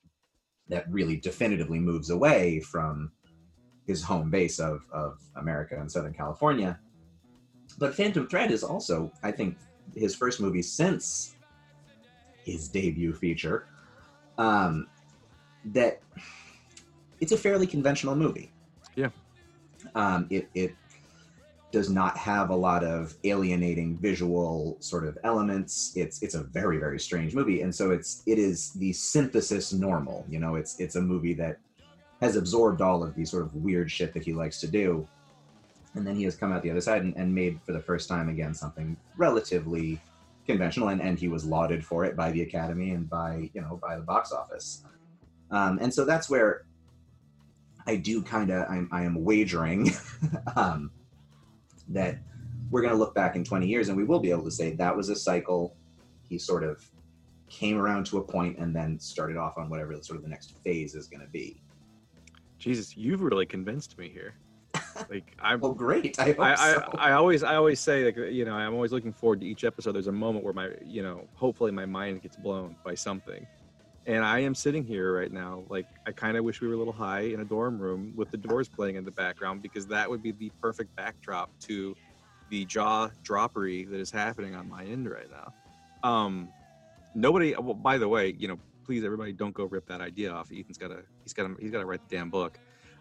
that 0.68 0.90
really 0.90 1.16
definitively 1.16 1.80
moves 1.80 2.10
away 2.10 2.60
from 2.60 3.10
his 3.86 4.02
home 4.02 4.30
base 4.30 4.58
of 4.60 4.82
of 4.92 5.18
America 5.36 5.76
and 5.78 5.90
Southern 5.90 6.14
California. 6.14 6.78
But 7.78 7.94
Phantom 7.94 8.26
Thread 8.26 8.50
is 8.50 8.64
also, 8.64 9.12
I 9.22 9.32
think, 9.32 9.56
his 9.94 10.14
first 10.14 10.40
movie 10.40 10.62
since 10.62 11.36
his 12.44 12.68
debut 12.68 13.12
feature. 13.12 13.66
Um, 14.38 14.86
that 15.66 16.00
it's 17.20 17.32
a 17.32 17.36
fairly 17.36 17.66
conventional 17.66 18.16
movie. 18.16 18.50
Yeah. 18.96 19.10
Um, 19.94 20.26
it 20.30 20.48
it 20.54 20.74
does 21.72 21.88
not 21.88 22.16
have 22.16 22.50
a 22.50 22.56
lot 22.56 22.82
of 22.82 23.14
alienating 23.24 23.96
visual 23.96 24.76
sort 24.80 25.04
of 25.06 25.16
elements. 25.24 25.92
It's 25.94 26.22
it's 26.22 26.34
a 26.34 26.42
very 26.42 26.78
very 26.78 26.98
strange 26.98 27.34
movie, 27.34 27.62
and 27.62 27.74
so 27.74 27.90
it's 27.90 28.22
it 28.26 28.38
is 28.38 28.72
the 28.72 28.92
synthesis 28.92 29.72
normal. 29.72 30.24
You 30.28 30.40
know, 30.40 30.56
it's 30.56 30.78
it's 30.80 30.96
a 30.96 31.00
movie 31.00 31.34
that 31.34 31.58
has 32.20 32.36
absorbed 32.36 32.80
all 32.80 33.02
of 33.02 33.14
the 33.14 33.24
sort 33.24 33.44
of 33.44 33.54
weird 33.54 33.90
shit 33.90 34.12
that 34.14 34.24
he 34.24 34.32
likes 34.32 34.60
to 34.60 34.66
do, 34.66 35.06
and 35.94 36.06
then 36.06 36.16
he 36.16 36.24
has 36.24 36.36
come 36.36 36.52
out 36.52 36.62
the 36.62 36.70
other 36.70 36.80
side 36.80 37.02
and, 37.02 37.16
and 37.16 37.34
made 37.34 37.60
for 37.64 37.72
the 37.72 37.80
first 37.80 38.08
time 38.08 38.28
again 38.28 38.54
something 38.54 38.96
relatively 39.16 40.00
conventional, 40.46 40.88
and, 40.88 41.00
and 41.00 41.18
he 41.18 41.28
was 41.28 41.44
lauded 41.44 41.84
for 41.84 42.04
it 42.04 42.16
by 42.16 42.30
the 42.30 42.42
Academy 42.42 42.90
and 42.90 43.08
by 43.08 43.50
you 43.52 43.60
know 43.60 43.78
by 43.82 43.96
the 43.96 44.02
box 44.02 44.32
office. 44.32 44.84
Um, 45.50 45.78
and 45.80 45.92
so 45.92 46.04
that's 46.04 46.30
where 46.30 46.64
I 47.86 47.96
do 47.96 48.22
kind 48.22 48.50
of 48.50 48.68
I'm 48.68 48.88
I 48.92 49.02
am 49.02 49.24
wagering 49.24 49.90
um, 50.56 50.90
that 51.88 52.18
we're 52.70 52.82
going 52.82 52.92
to 52.92 52.98
look 52.98 53.14
back 53.14 53.34
in 53.34 53.44
20 53.44 53.66
years 53.66 53.88
and 53.88 53.96
we 53.96 54.04
will 54.04 54.20
be 54.20 54.30
able 54.30 54.44
to 54.44 54.50
say 54.50 54.74
that 54.74 54.96
was 54.96 55.08
a 55.08 55.16
cycle. 55.16 55.76
He 56.28 56.38
sort 56.38 56.62
of 56.62 56.84
came 57.48 57.76
around 57.76 58.06
to 58.06 58.18
a 58.18 58.22
point 58.22 58.58
and 58.58 58.74
then 58.74 58.98
started 59.00 59.36
off 59.36 59.58
on 59.58 59.68
whatever 59.68 59.92
sort 60.02 60.16
of 60.16 60.22
the 60.22 60.28
next 60.28 60.56
phase 60.62 60.94
is 60.94 61.08
going 61.08 61.20
to 61.20 61.26
be. 61.26 61.60
Jesus, 62.58 62.96
you've 62.96 63.22
really 63.22 63.46
convinced 63.46 63.98
me 63.98 64.08
here. 64.08 64.34
Like 65.08 65.34
I'm 65.40 65.60
Well, 65.60 65.72
great. 65.72 66.18
I 66.18 66.24
hope 66.26 66.40
I, 66.40 66.54
I. 66.54 67.10
I 67.10 67.12
always 67.12 67.42
I 67.42 67.56
always 67.56 67.80
say 67.80 68.04
like 68.04 68.16
you 68.16 68.44
know 68.44 68.54
I'm 68.54 68.74
always 68.74 68.92
looking 68.92 69.12
forward 69.12 69.40
to 69.40 69.46
each 69.46 69.64
episode. 69.64 69.92
There's 69.92 70.06
a 70.06 70.12
moment 70.12 70.44
where 70.44 70.54
my 70.54 70.70
you 70.84 71.02
know 71.02 71.26
hopefully 71.34 71.72
my 71.72 71.86
mind 71.86 72.22
gets 72.22 72.36
blown 72.36 72.76
by 72.84 72.94
something, 72.94 73.46
and 74.06 74.24
I 74.24 74.40
am 74.40 74.54
sitting 74.54 74.84
here 74.84 75.18
right 75.18 75.32
now 75.32 75.64
like 75.68 75.86
I 76.06 76.12
kind 76.12 76.36
of 76.36 76.44
wish 76.44 76.60
we 76.60 76.68
were 76.68 76.74
a 76.74 76.78
little 76.78 76.92
high 76.92 77.20
in 77.20 77.40
a 77.40 77.44
dorm 77.44 77.78
room 77.78 78.12
with 78.16 78.30
the 78.30 78.36
doors 78.36 78.68
playing 78.68 78.96
in 78.96 79.04
the 79.04 79.10
background 79.10 79.62
because 79.62 79.86
that 79.88 80.08
would 80.08 80.22
be 80.22 80.32
the 80.32 80.50
perfect 80.60 80.94
backdrop 80.96 81.50
to 81.60 81.96
the 82.50 82.64
jaw 82.66 83.08
droppery 83.22 83.84
that 83.84 83.98
is 83.98 84.10
happening 84.10 84.54
on 84.54 84.68
my 84.68 84.84
end 84.84 85.08
right 85.08 85.28
now. 85.30 86.08
Um, 86.08 86.48
nobody. 87.14 87.54
Well, 87.54 87.74
by 87.74 87.98
the 87.98 88.08
way, 88.08 88.34
you 88.38 88.48
know, 88.48 88.58
please 88.84 89.04
everybody 89.04 89.32
don't 89.32 89.54
go 89.54 89.64
rip 89.64 89.86
that 89.86 90.00
idea 90.00 90.30
off. 90.30 90.50
Ethan's 90.52 90.78
got 90.78 90.88
to 90.88 91.02
he's 91.22 91.32
got 91.32 91.44
to 91.44 91.56
he's 91.60 91.70
got 91.70 91.78
to 91.78 91.86
write 91.86 92.00
the 92.08 92.16
damn 92.16 92.30
book. 92.30 92.58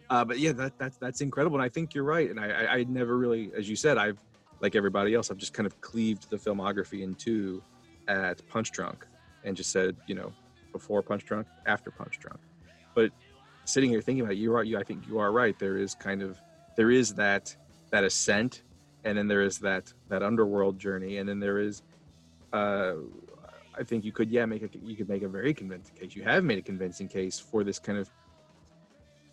Uh, 0.09 0.25
but 0.25 0.39
yeah, 0.39 0.51
that, 0.53 0.77
that's 0.79 0.97
that's 0.97 1.21
incredible, 1.21 1.57
and 1.57 1.63
I 1.63 1.69
think 1.69 1.93
you're 1.93 2.03
right. 2.03 2.29
And 2.29 2.39
I, 2.39 2.49
I 2.49 2.73
I 2.77 2.83
never 2.85 3.17
really, 3.17 3.51
as 3.55 3.69
you 3.69 3.75
said, 3.75 3.97
I've 3.97 4.17
like 4.59 4.75
everybody 4.75 5.13
else, 5.13 5.31
I've 5.31 5.37
just 5.37 5.53
kind 5.53 5.67
of 5.67 5.79
cleaved 5.81 6.29
the 6.29 6.37
filmography 6.37 7.01
in 7.01 7.15
two 7.15 7.61
at 8.07 8.45
Punch 8.49 8.71
Drunk, 8.71 9.05
and 9.43 9.55
just 9.55 9.71
said, 9.71 9.95
you 10.07 10.15
know, 10.15 10.33
before 10.71 11.01
Punch 11.01 11.25
Drunk, 11.25 11.47
after 11.65 11.91
Punch 11.91 12.19
Drunk. 12.19 12.39
But 12.95 13.11
sitting 13.65 13.89
here 13.89 14.01
thinking 14.01 14.21
about 14.21 14.33
it, 14.33 14.39
you 14.39 14.55
are 14.55 14.63
you. 14.63 14.77
I 14.77 14.83
think 14.83 15.07
you 15.07 15.19
are 15.19 15.31
right. 15.31 15.57
There 15.59 15.77
is 15.77 15.93
kind 15.93 16.21
of 16.21 16.39
there 16.75 16.91
is 16.91 17.13
that 17.15 17.55
that 17.91 18.03
ascent, 18.03 18.63
and 19.03 19.17
then 19.17 19.27
there 19.27 19.43
is 19.43 19.59
that 19.59 19.93
that 20.09 20.23
underworld 20.23 20.79
journey, 20.79 21.17
and 21.17 21.29
then 21.29 21.39
there 21.39 21.59
is. 21.59 21.83
Uh, 22.51 22.95
I 23.77 23.83
think 23.83 24.03
you 24.03 24.11
could, 24.11 24.29
yeah, 24.29 24.45
make 24.45 24.63
a 24.63 24.69
you 24.83 24.95
could 24.95 25.07
make 25.07 25.21
a 25.21 25.29
very 25.29 25.53
convincing 25.53 25.95
case. 25.95 26.15
You 26.15 26.23
have 26.23 26.43
made 26.43 26.57
a 26.57 26.61
convincing 26.61 27.07
case 27.07 27.39
for 27.39 27.63
this 27.63 27.79
kind 27.79 27.97
of 27.97 28.09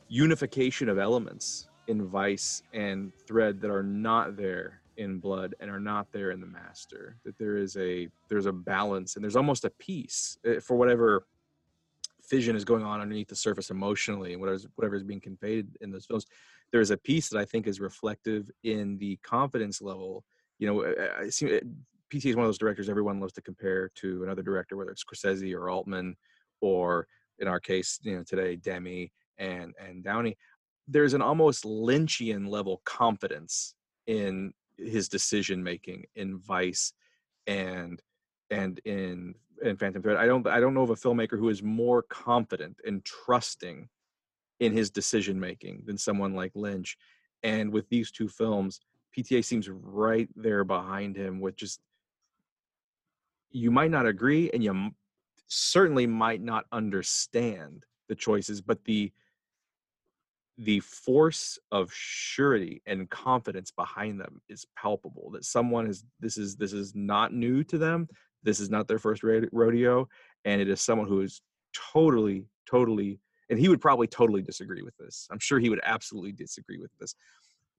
unification 0.09 0.88
of 0.88 0.98
elements 0.98 1.68
in 1.88 2.07
Vice 2.07 2.62
and 2.72 3.12
Thread 3.26 3.61
that 3.61 3.70
are 3.70 3.82
not 3.82 4.36
there 4.36 4.80
in 4.96 5.18
Blood 5.18 5.54
and 5.61 5.70
are 5.70 5.80
not 5.80 6.11
there 6.12 6.30
in 6.30 6.40
the 6.40 6.46
Master. 6.46 7.16
That 7.24 7.38
there 7.38 7.57
is 7.57 7.76
a 7.76 8.09
there's 8.28 8.46
a 8.46 8.52
balance 8.52 9.16
and 9.16 9.24
there's 9.24 9.36
almost 9.36 9.64
a 9.64 9.70
peace 9.70 10.38
eh, 10.44 10.59
for 10.61 10.76
whatever 10.76 11.26
fission 12.22 12.57
is 12.57 12.64
going 12.64 12.82
on 12.82 13.00
underneath 13.00 13.28
the 13.28 13.36
surface 13.36 13.70
emotionally 13.70 14.32
and 14.32 14.40
whatever 14.40 14.61
whatever 14.74 14.96
is 14.96 15.04
being 15.04 15.20
conveyed 15.20 15.68
in 15.80 15.90
those 15.90 16.07
films. 16.07 16.26
There 16.72 16.80
is 16.80 16.90
a 16.90 16.96
piece 16.96 17.28
that 17.28 17.38
I 17.38 17.44
think 17.44 17.66
is 17.66 17.80
reflective 17.80 18.50
in 18.64 18.98
the 18.98 19.16
confidence 19.22 19.80
level. 19.80 20.24
You 20.59 20.66
know, 20.66 20.94
I 21.18 21.28
see 21.28 21.61
PTA 22.12 22.30
is 22.30 22.36
one 22.36 22.44
of 22.44 22.48
those 22.48 22.59
directors 22.59 22.88
everyone 22.88 23.20
loves 23.20 23.32
to 23.34 23.42
compare 23.42 23.90
to 23.96 24.22
another 24.24 24.42
director, 24.42 24.76
whether 24.76 24.90
it's 24.90 25.04
Scorsese 25.04 25.54
or 25.54 25.68
Altman, 25.68 26.16
or 26.61 27.07
in 27.38 27.48
our 27.48 27.61
case, 27.61 28.00
you 28.02 28.16
know, 28.16 28.22
today 28.22 28.57
Demme 28.57 29.11
and 29.39 29.74
and 29.78 30.05
Downey. 30.05 30.37
There's 30.89 31.14
an 31.14 31.22
almost 31.22 31.64
Lynchian 31.64 32.49
level 32.49 32.80
confidence 32.84 33.74
in 34.07 34.53
his 34.78 35.09
decision 35.09 35.62
making 35.62 36.05
in 36.14 36.39
Vice 36.39 36.93
and 37.47 38.01
and 38.51 38.78
in 38.84 39.34
in 39.62 39.76
Phantom 39.76 40.03
Thread. 40.03 40.16
I 40.16 40.26
don't 40.26 40.47
I 40.47 40.61
don't 40.61 40.74
know 40.74 40.82
of 40.82 40.91
a 40.91 40.95
filmmaker 40.95 41.39
who 41.39 41.49
is 41.49 41.62
more 41.62 42.03
confident 42.03 42.80
and 42.87 43.05
trusting 43.05 43.89
in 44.61 44.72
his 44.72 44.91
decision 44.91 45.39
making 45.39 45.82
than 45.87 45.99
someone 45.99 46.34
like 46.34 46.53
Lynch. 46.55 46.97
And 47.43 47.72
with 47.72 47.89
these 47.89 48.11
two 48.11 48.28
films, 48.28 48.80
PTA 49.16 49.45
seems 49.45 49.68
right 49.68 50.28
there 50.34 50.64
behind 50.64 51.16
him 51.16 51.41
with 51.41 51.57
just 51.57 51.80
you 53.51 53.70
might 53.70 53.91
not 53.91 54.07
agree 54.07 54.51
and 54.53 54.62
you 54.62 54.91
certainly 55.49 56.07
might 56.07 56.43
not 56.43 56.66
understand 56.72 57.84
the 58.09 58.14
choices, 58.14 58.61
but 58.61 58.84
the 58.84 59.12
the 60.59 60.80
force 60.80 61.59
of 61.70 61.90
surety 61.92 62.82
and 62.86 63.11
confidence 63.11 63.70
behind 63.70 64.18
them 64.20 64.40
is 64.48 64.66
palpable 64.76 65.30
that 65.30 65.44
someone 65.44 65.86
is 65.86 66.04
this 66.20 66.38
is 66.38 66.57
this 66.57 66.72
is 66.72 66.94
not 66.94 67.32
new 67.32 67.62
to 67.62 67.76
them 67.76 68.09
this 68.42 68.59
is 68.59 68.70
not 68.70 68.88
their 68.88 68.98
first 68.98 69.22
rodeo 69.22 70.09
and 70.44 70.61
it 70.61 70.68
is 70.68 70.80
someone 70.80 71.07
who 71.07 71.20
is 71.20 71.42
totally 71.92 72.46
totally 72.68 73.20
and 73.50 73.59
he 73.59 73.68
would 73.68 73.80
probably 73.80 74.09
totally 74.09 74.42
disagree 74.42 74.82
with 74.82 74.96
this. 74.96 75.28
I'm 75.30 75.38
sure 75.38 75.61
he 75.61 75.70
would 75.70 75.80
absolutely 75.84 76.32
disagree 76.32 76.78
with 76.78 76.90
this 76.98 77.14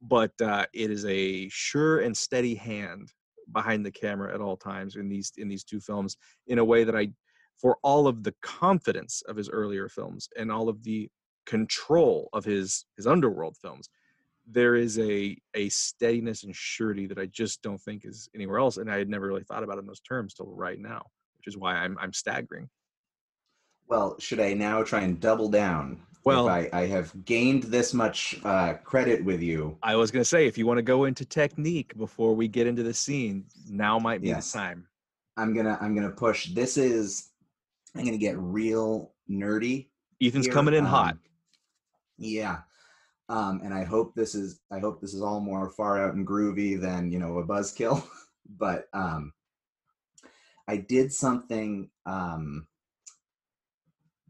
but 0.01 0.32
uh, 0.41 0.65
it 0.73 0.91
is 0.91 1.05
a 1.05 1.49
sure 1.49 2.01
and 2.01 2.15
steady 2.15 2.53
hand 2.53 3.11
behind 3.53 3.86
the 3.86 3.91
camera 3.91 4.34
at 4.34 4.41
all 4.41 4.57
times 4.57 4.95
in 4.95 5.09
these 5.09 5.32
in 5.38 5.47
these 5.47 5.63
two 5.63 5.80
films 5.80 6.17
in 6.47 6.59
a 6.59 6.65
way 6.65 6.84
that 6.84 6.95
i 6.95 7.07
for 7.59 7.78
all 7.82 8.07
of 8.07 8.23
the 8.23 8.36
confidence 8.43 9.23
of 9.28 9.36
his 9.36 9.49
earlier 9.49 9.89
films 9.89 10.28
and 10.38 10.51
all 10.51 10.69
of 10.69 10.84
the 10.84 11.09
control 11.48 12.30
of 12.34 12.45
his 12.45 12.86
his 12.95 13.08
underworld 13.08 13.58
films 13.58 13.89
there 14.48 14.76
is 14.76 14.98
a 15.00 15.38
a 15.56 15.70
steadiness 15.70 16.43
and 16.43 16.56
surety 16.56 17.06
that 17.08 17.20
I 17.20 17.26
just 17.26 17.62
don't 17.62 17.82
think 17.82 18.06
is 18.06 18.30
anywhere 18.34 18.60
else, 18.60 18.78
and 18.78 18.89
I 18.89 18.98
had 18.98 19.10
never 19.10 19.28
really 19.28 19.43
thought 19.43 19.64
about 19.64 19.78
it 19.78 19.82
in 19.82 19.88
those 19.88 20.00
terms 20.00 20.34
till 20.34 20.48
right 20.48 20.80
now, 20.80 21.04
which 21.38 21.48
is 21.48 21.58
why 21.58 21.76
I'm 21.76 21.98
I'm 22.00 22.14
staggering. 22.14 22.70
Well, 23.88 24.16
should 24.20 24.39
I 24.39 24.54
now 24.54 24.84
try 24.84 25.02
and 25.02 25.20
double 25.20 25.50
down? 25.50 26.02
Well, 26.26 26.50
I, 26.50 26.70
I 26.74 26.88
have 26.88 27.14
gained 27.24 27.64
this 27.64 27.93
much 27.93 28.38
uh, 28.43 28.74
credit 28.84 29.24
with 29.24 29.41
you. 29.41 29.78
I 29.82 29.95
was 29.95 30.12
going 30.12 30.20
to 30.20 30.26
say, 30.28 30.45
if 30.45 30.58
you 30.58 30.68
want 30.68 30.78
to 30.78 30.82
go 30.82 31.06
into 31.06 31.24
technique 31.24 31.98
before 31.98 32.36
we 32.36 32.50
get 32.50 32.68
into 32.68 32.84
the 32.84 32.93
scene, 32.93 33.45
now 33.70 33.98
might 33.98 34.22
be 34.22 34.28
yes. 34.28 34.52
the 34.52 34.60
time. 34.60 34.88
I'm 35.38 35.56
gonna 35.56 35.78
I'm 35.80 35.95
gonna 35.95 36.10
push. 36.10 36.48
This 36.48 36.78
is 36.78 37.30
I'm 37.95 38.04
gonna 38.04 38.18
get 38.18 38.38
real 38.38 39.14
nerdy. 39.30 39.88
Ethan's 40.22 40.48
here. 40.48 40.54
coming 40.54 40.74
in 40.74 40.84
um, 40.84 40.89
hot. 40.89 41.18
Yeah 42.18 42.59
um, 43.30 43.61
and 43.63 43.74
I 43.74 43.84
hope 43.84 44.15
this 44.15 44.36
is 44.36 44.61
I 44.72 44.80
hope 44.80 45.01
this 45.01 45.13
is 45.13 45.22
all 45.22 45.39
more 45.39 45.70
far 45.70 46.01
out 46.01 46.15
and 46.15 46.26
groovy 46.26 46.80
than 46.80 47.11
you 47.11 47.20
know 47.20 47.38
a 47.39 47.45
buzzkill. 47.45 48.03
but 48.49 48.88
um, 48.93 49.34
I 50.68 50.78
did 50.78 51.11
something 51.11 51.89
um, 52.05 52.68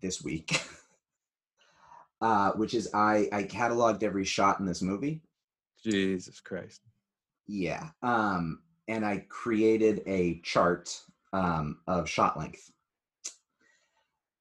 this 0.02 0.24
week, 0.24 0.62
uh, 2.22 2.52
which 2.54 2.74
is 2.74 2.90
I 2.94 3.30
I 3.32 3.44
cataloged 3.44 4.04
every 4.04 4.26
shot 4.26 4.60
in 4.60 4.66
this 4.66 4.82
movie. 4.82 5.22
Jesus 5.84 6.40
Christ. 6.40 6.82
Yeah, 7.46 7.90
um, 8.02 8.62
and 8.88 9.06
I 9.06 9.26
created 9.30 10.02
a 10.08 10.40
chart 10.42 11.00
um, 11.34 11.80
of 11.88 12.10
shot 12.10 12.38
length. 12.38 12.72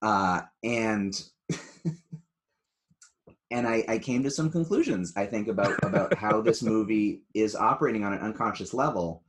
Uh, 0.02 0.42
and 0.62 1.20
and 3.56 3.66
I, 3.66 3.84
I 3.88 3.98
came 3.98 4.22
to 4.22 4.30
some 4.30 4.50
conclusions 4.50 5.12
i 5.16 5.24
think 5.24 5.48
about 5.48 5.78
about 5.82 6.14
how 6.24 6.40
this 6.40 6.62
movie 6.62 7.22
is 7.34 7.56
operating 7.56 8.04
on 8.04 8.12
an 8.12 8.20
unconscious 8.20 8.74
level. 8.74 9.24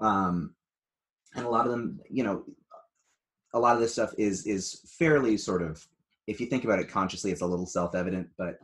Um 0.00 0.54
and 1.36 1.44
a 1.44 1.50
lot 1.50 1.66
of 1.66 1.72
them 1.72 2.00
you 2.10 2.24
know 2.24 2.44
a 3.52 3.58
lot 3.58 3.74
of 3.74 3.80
this 3.80 3.92
stuff 3.92 4.12
is 4.18 4.46
is 4.46 4.80
fairly 4.98 5.36
sort 5.36 5.62
of 5.62 5.86
if 6.26 6.40
you 6.40 6.46
think 6.46 6.64
about 6.64 6.78
it 6.78 6.88
consciously 6.88 7.30
it's 7.30 7.42
a 7.42 7.46
little 7.46 7.66
self-evident 7.66 8.28
but 8.38 8.58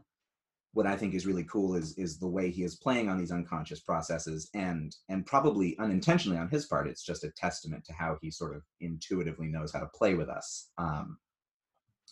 what 0.73 0.87
i 0.87 0.97
think 0.97 1.15
is 1.15 1.27
really 1.27 1.45
cool 1.45 1.75
is 1.75 1.97
is 1.99 2.19
the 2.19 2.27
way 2.27 2.51
he 2.51 2.63
is 2.63 2.77
playing 2.77 3.09
on 3.09 3.19
these 3.19 3.33
unconscious 3.33 3.81
processes 3.81 4.49
and 4.55 4.97
and 5.09 5.27
probably 5.27 5.77
unintentionally 5.79 6.39
on 6.39 6.49
his 6.49 6.67
part 6.67 6.89
it's 6.89 7.05
just 7.05 7.25
a 7.25 7.31
testament 7.33 7.85
to 7.85 7.93
how 7.93 8.17
he 8.23 8.31
sort 8.31 8.55
of 8.55 8.63
intuitively 8.81 9.49
knows 9.49 9.73
how 9.73 9.81
to 9.81 9.87
play 9.95 10.15
with 10.15 10.29
us. 10.29 10.71
Um 10.79 11.19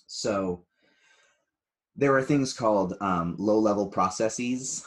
so 0.07 0.65
there 1.99 2.15
are 2.15 2.23
things 2.23 2.53
called 2.53 2.95
um, 3.01 3.35
low 3.39 3.59
level 3.59 3.89
processes 3.89 4.87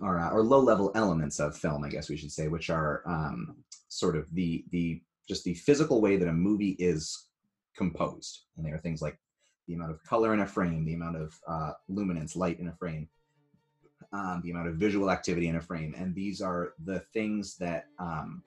or, 0.00 0.18
uh, 0.18 0.30
or 0.30 0.42
low 0.42 0.58
level 0.58 0.90
elements 0.96 1.38
of 1.38 1.56
film, 1.56 1.84
I 1.84 1.88
guess 1.88 2.10
we 2.10 2.16
should 2.16 2.32
say, 2.32 2.48
which 2.48 2.70
are 2.70 3.02
um, 3.06 3.56
sort 3.88 4.16
of 4.16 4.28
the, 4.34 4.64
the, 4.72 5.00
just 5.28 5.44
the 5.44 5.54
physical 5.54 6.00
way 6.00 6.16
that 6.16 6.28
a 6.28 6.32
movie 6.32 6.76
is 6.80 7.26
composed. 7.76 8.40
And 8.56 8.66
there 8.66 8.74
are 8.74 8.78
things 8.78 9.00
like 9.00 9.16
the 9.68 9.74
amount 9.74 9.92
of 9.92 10.02
color 10.02 10.34
in 10.34 10.40
a 10.40 10.46
frame, 10.46 10.84
the 10.84 10.94
amount 10.94 11.16
of 11.16 11.38
uh, 11.46 11.72
luminance, 11.88 12.34
light 12.34 12.58
in 12.58 12.66
a 12.66 12.72
frame, 12.72 13.08
um, 14.12 14.40
the 14.42 14.50
amount 14.50 14.66
of 14.66 14.74
visual 14.74 15.08
activity 15.08 15.46
in 15.46 15.54
a 15.54 15.60
frame. 15.60 15.94
And 15.96 16.12
these 16.16 16.42
are 16.42 16.74
the 16.84 16.98
things 17.12 17.56
that 17.58 17.86
um, 18.00 18.42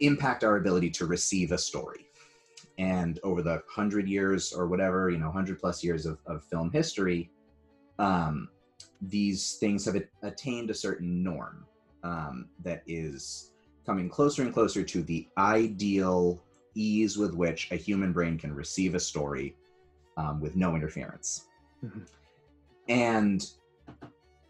impact 0.00 0.44
our 0.44 0.56
ability 0.56 0.90
to 0.90 1.06
receive 1.06 1.52
a 1.52 1.58
story 1.58 2.03
and 2.78 3.20
over 3.22 3.42
the 3.42 3.62
hundred 3.68 4.08
years 4.08 4.52
or 4.52 4.66
whatever 4.66 5.10
you 5.10 5.18
know 5.18 5.30
hundred 5.30 5.58
plus 5.58 5.84
years 5.84 6.06
of, 6.06 6.18
of 6.26 6.44
film 6.44 6.70
history 6.70 7.30
um, 7.98 8.48
these 9.00 9.54
things 9.54 9.84
have 9.84 9.96
attained 10.22 10.70
a 10.70 10.74
certain 10.74 11.22
norm 11.22 11.64
um, 12.02 12.48
that 12.62 12.82
is 12.86 13.52
coming 13.86 14.08
closer 14.08 14.42
and 14.42 14.52
closer 14.52 14.82
to 14.82 15.02
the 15.02 15.26
ideal 15.38 16.42
ease 16.74 17.16
with 17.16 17.34
which 17.34 17.70
a 17.70 17.76
human 17.76 18.12
brain 18.12 18.36
can 18.36 18.52
receive 18.52 18.94
a 18.94 19.00
story 19.00 19.54
um, 20.16 20.40
with 20.40 20.56
no 20.56 20.74
interference 20.74 21.46
mm-hmm. 21.84 22.00
and 22.88 23.50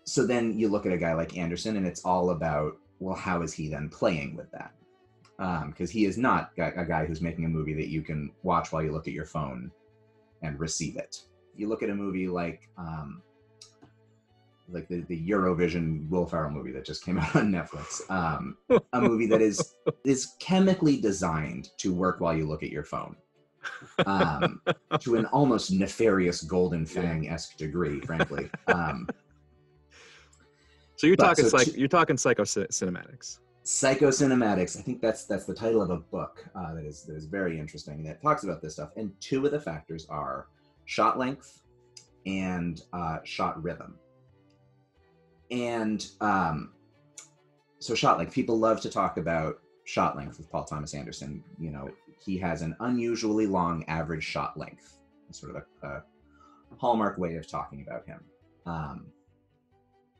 so 0.04 0.26
then 0.26 0.58
you 0.58 0.68
look 0.68 0.86
at 0.86 0.92
a 0.92 0.98
guy 0.98 1.12
like 1.12 1.36
anderson 1.36 1.76
and 1.76 1.86
it's 1.86 2.04
all 2.04 2.30
about 2.30 2.78
well 3.00 3.16
how 3.16 3.42
is 3.42 3.52
he 3.52 3.68
then 3.68 3.88
playing 3.88 4.34
with 4.34 4.50
that 4.50 4.72
because 5.36 5.90
um, 5.90 5.92
he 5.92 6.04
is 6.04 6.16
not 6.16 6.52
a 6.58 6.84
guy 6.84 7.04
who's 7.04 7.20
making 7.20 7.44
a 7.44 7.48
movie 7.48 7.74
that 7.74 7.88
you 7.88 8.02
can 8.02 8.30
watch 8.42 8.72
while 8.72 8.82
you 8.82 8.92
look 8.92 9.08
at 9.08 9.14
your 9.14 9.24
phone 9.24 9.70
and 10.42 10.58
receive 10.60 10.96
it. 10.96 11.22
You 11.56 11.68
look 11.68 11.82
at 11.82 11.90
a 11.90 11.94
movie 11.94 12.28
like 12.28 12.68
um, 12.78 13.22
like 14.68 14.88
the, 14.88 15.02
the 15.02 15.28
Eurovision 15.28 16.08
Will 16.08 16.26
Ferrell 16.26 16.50
movie 16.50 16.72
that 16.72 16.84
just 16.84 17.04
came 17.04 17.18
out 17.20 17.34
on 17.36 17.50
Netflix, 17.50 18.08
um, 18.10 18.56
a 18.92 19.00
movie 19.00 19.26
that 19.26 19.40
is 19.40 19.74
is 20.04 20.34
chemically 20.38 21.00
designed 21.00 21.70
to 21.78 21.92
work 21.92 22.20
while 22.20 22.36
you 22.36 22.46
look 22.46 22.62
at 22.62 22.70
your 22.70 22.84
phone, 22.84 23.16
um, 24.06 24.60
to 25.00 25.16
an 25.16 25.26
almost 25.26 25.72
nefarious 25.72 26.42
Golden 26.42 26.86
Fang 26.86 27.28
esque 27.28 27.56
degree, 27.56 28.00
frankly. 28.00 28.50
Um, 28.68 29.08
so 30.96 31.06
you're 31.06 31.16
talking 31.16 31.48
so 31.48 31.56
like 31.56 31.76
you're 31.76 31.88
talking 31.88 32.16
psycho 32.16 32.44
cinematics. 32.44 33.38
Psychocinematics. 33.64 34.78
I 34.78 34.82
think 34.82 35.00
that's 35.00 35.24
that's 35.24 35.46
the 35.46 35.54
title 35.54 35.80
of 35.80 35.88
a 35.90 35.96
book 35.96 36.44
uh, 36.54 36.74
that 36.74 36.84
is 36.84 37.04
that 37.04 37.16
is 37.16 37.24
very 37.24 37.58
interesting 37.58 38.04
that 38.04 38.20
talks 38.22 38.44
about 38.44 38.60
this 38.60 38.74
stuff. 38.74 38.90
And 38.96 39.12
two 39.20 39.44
of 39.46 39.52
the 39.52 39.60
factors 39.60 40.06
are 40.10 40.48
shot 40.84 41.18
length 41.18 41.62
and 42.26 42.82
uh, 42.92 43.18
shot 43.24 43.62
rhythm. 43.62 43.96
And 45.50 46.06
um, 46.20 46.72
so 47.78 47.94
shot 47.94 48.18
length. 48.18 48.34
People 48.34 48.58
love 48.58 48.82
to 48.82 48.90
talk 48.90 49.16
about 49.16 49.60
shot 49.84 50.14
length 50.16 50.36
with 50.36 50.50
Paul 50.50 50.64
Thomas 50.64 50.92
Anderson. 50.92 51.42
You 51.58 51.70
know, 51.70 51.88
he 52.22 52.36
has 52.38 52.60
an 52.60 52.76
unusually 52.80 53.46
long 53.46 53.84
average 53.88 54.24
shot 54.24 54.58
length. 54.58 54.98
Sort 55.30 55.56
of 55.56 55.62
a, 55.82 55.86
a 55.86 56.02
hallmark 56.76 57.18
way 57.18 57.36
of 57.36 57.46
talking 57.46 57.82
about 57.86 58.06
him. 58.06 58.20
Um, 58.66 59.06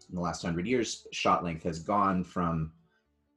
in 0.09 0.15
the 0.15 0.21
last 0.21 0.43
hundred 0.43 0.67
years, 0.67 1.07
shot 1.13 1.45
length 1.45 1.63
has 1.65 1.79
gone 1.79 2.25
from 2.25 2.73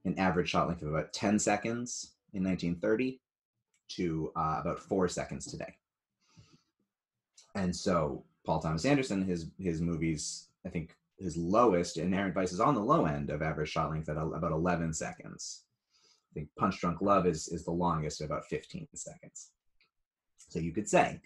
an 0.07 0.17
average 0.17 0.49
shot 0.49 0.67
length 0.67 0.81
of 0.81 0.89
about 0.89 1.13
10 1.13 1.37
seconds 1.37 2.13
in 2.33 2.43
1930 2.43 3.19
to 3.89 4.31
uh, 4.35 4.57
about 4.61 4.79
four 4.79 5.07
seconds 5.07 5.45
today. 5.45 5.75
And 7.55 7.75
so 7.75 8.23
Paul 8.45 8.59
Thomas 8.59 8.85
Anderson, 8.85 9.23
his 9.23 9.47
his 9.59 9.81
movies, 9.81 10.47
I 10.65 10.69
think 10.69 10.95
his 11.19 11.35
lowest 11.35 11.97
Inherent 11.97 12.33
Vice 12.33 12.51
is 12.51 12.59
on 12.59 12.75
the 12.75 12.81
low 12.81 13.05
end 13.05 13.29
of 13.29 13.41
average 13.41 13.69
shot 13.69 13.89
length 13.89 14.09
at 14.09 14.17
about 14.17 14.51
11 14.51 14.93
seconds. 14.93 15.63
I 16.31 16.33
think 16.33 16.49
Punch 16.57 16.79
Drunk 16.79 17.01
Love 17.01 17.25
is 17.25 17.47
is 17.47 17.65
the 17.65 17.71
longest 17.71 18.21
at 18.21 18.25
about 18.25 18.45
15 18.45 18.87
seconds. 18.93 19.51
So 20.49 20.59
you 20.59 20.71
could 20.71 20.87
say, 20.87 21.19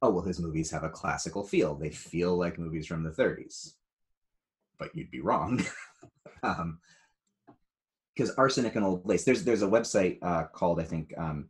oh 0.00 0.10
well, 0.10 0.24
his 0.24 0.40
movies 0.40 0.70
have 0.70 0.84
a 0.84 0.90
classical 0.90 1.44
feel. 1.44 1.74
They 1.74 1.90
feel 1.90 2.36
like 2.36 2.58
movies 2.58 2.86
from 2.86 3.02
the 3.02 3.10
30s, 3.10 3.74
but 4.78 4.94
you'd 4.94 5.10
be 5.10 5.20
wrong. 5.20 5.64
um, 6.42 6.78
because 8.18 8.34
arsenic 8.34 8.74
and 8.74 8.84
old 8.84 9.06
lace 9.06 9.24
there's 9.24 9.44
there's 9.44 9.62
a 9.62 9.68
website 9.68 10.18
uh, 10.22 10.44
called 10.44 10.80
i 10.80 10.84
think 10.84 11.14
um, 11.16 11.48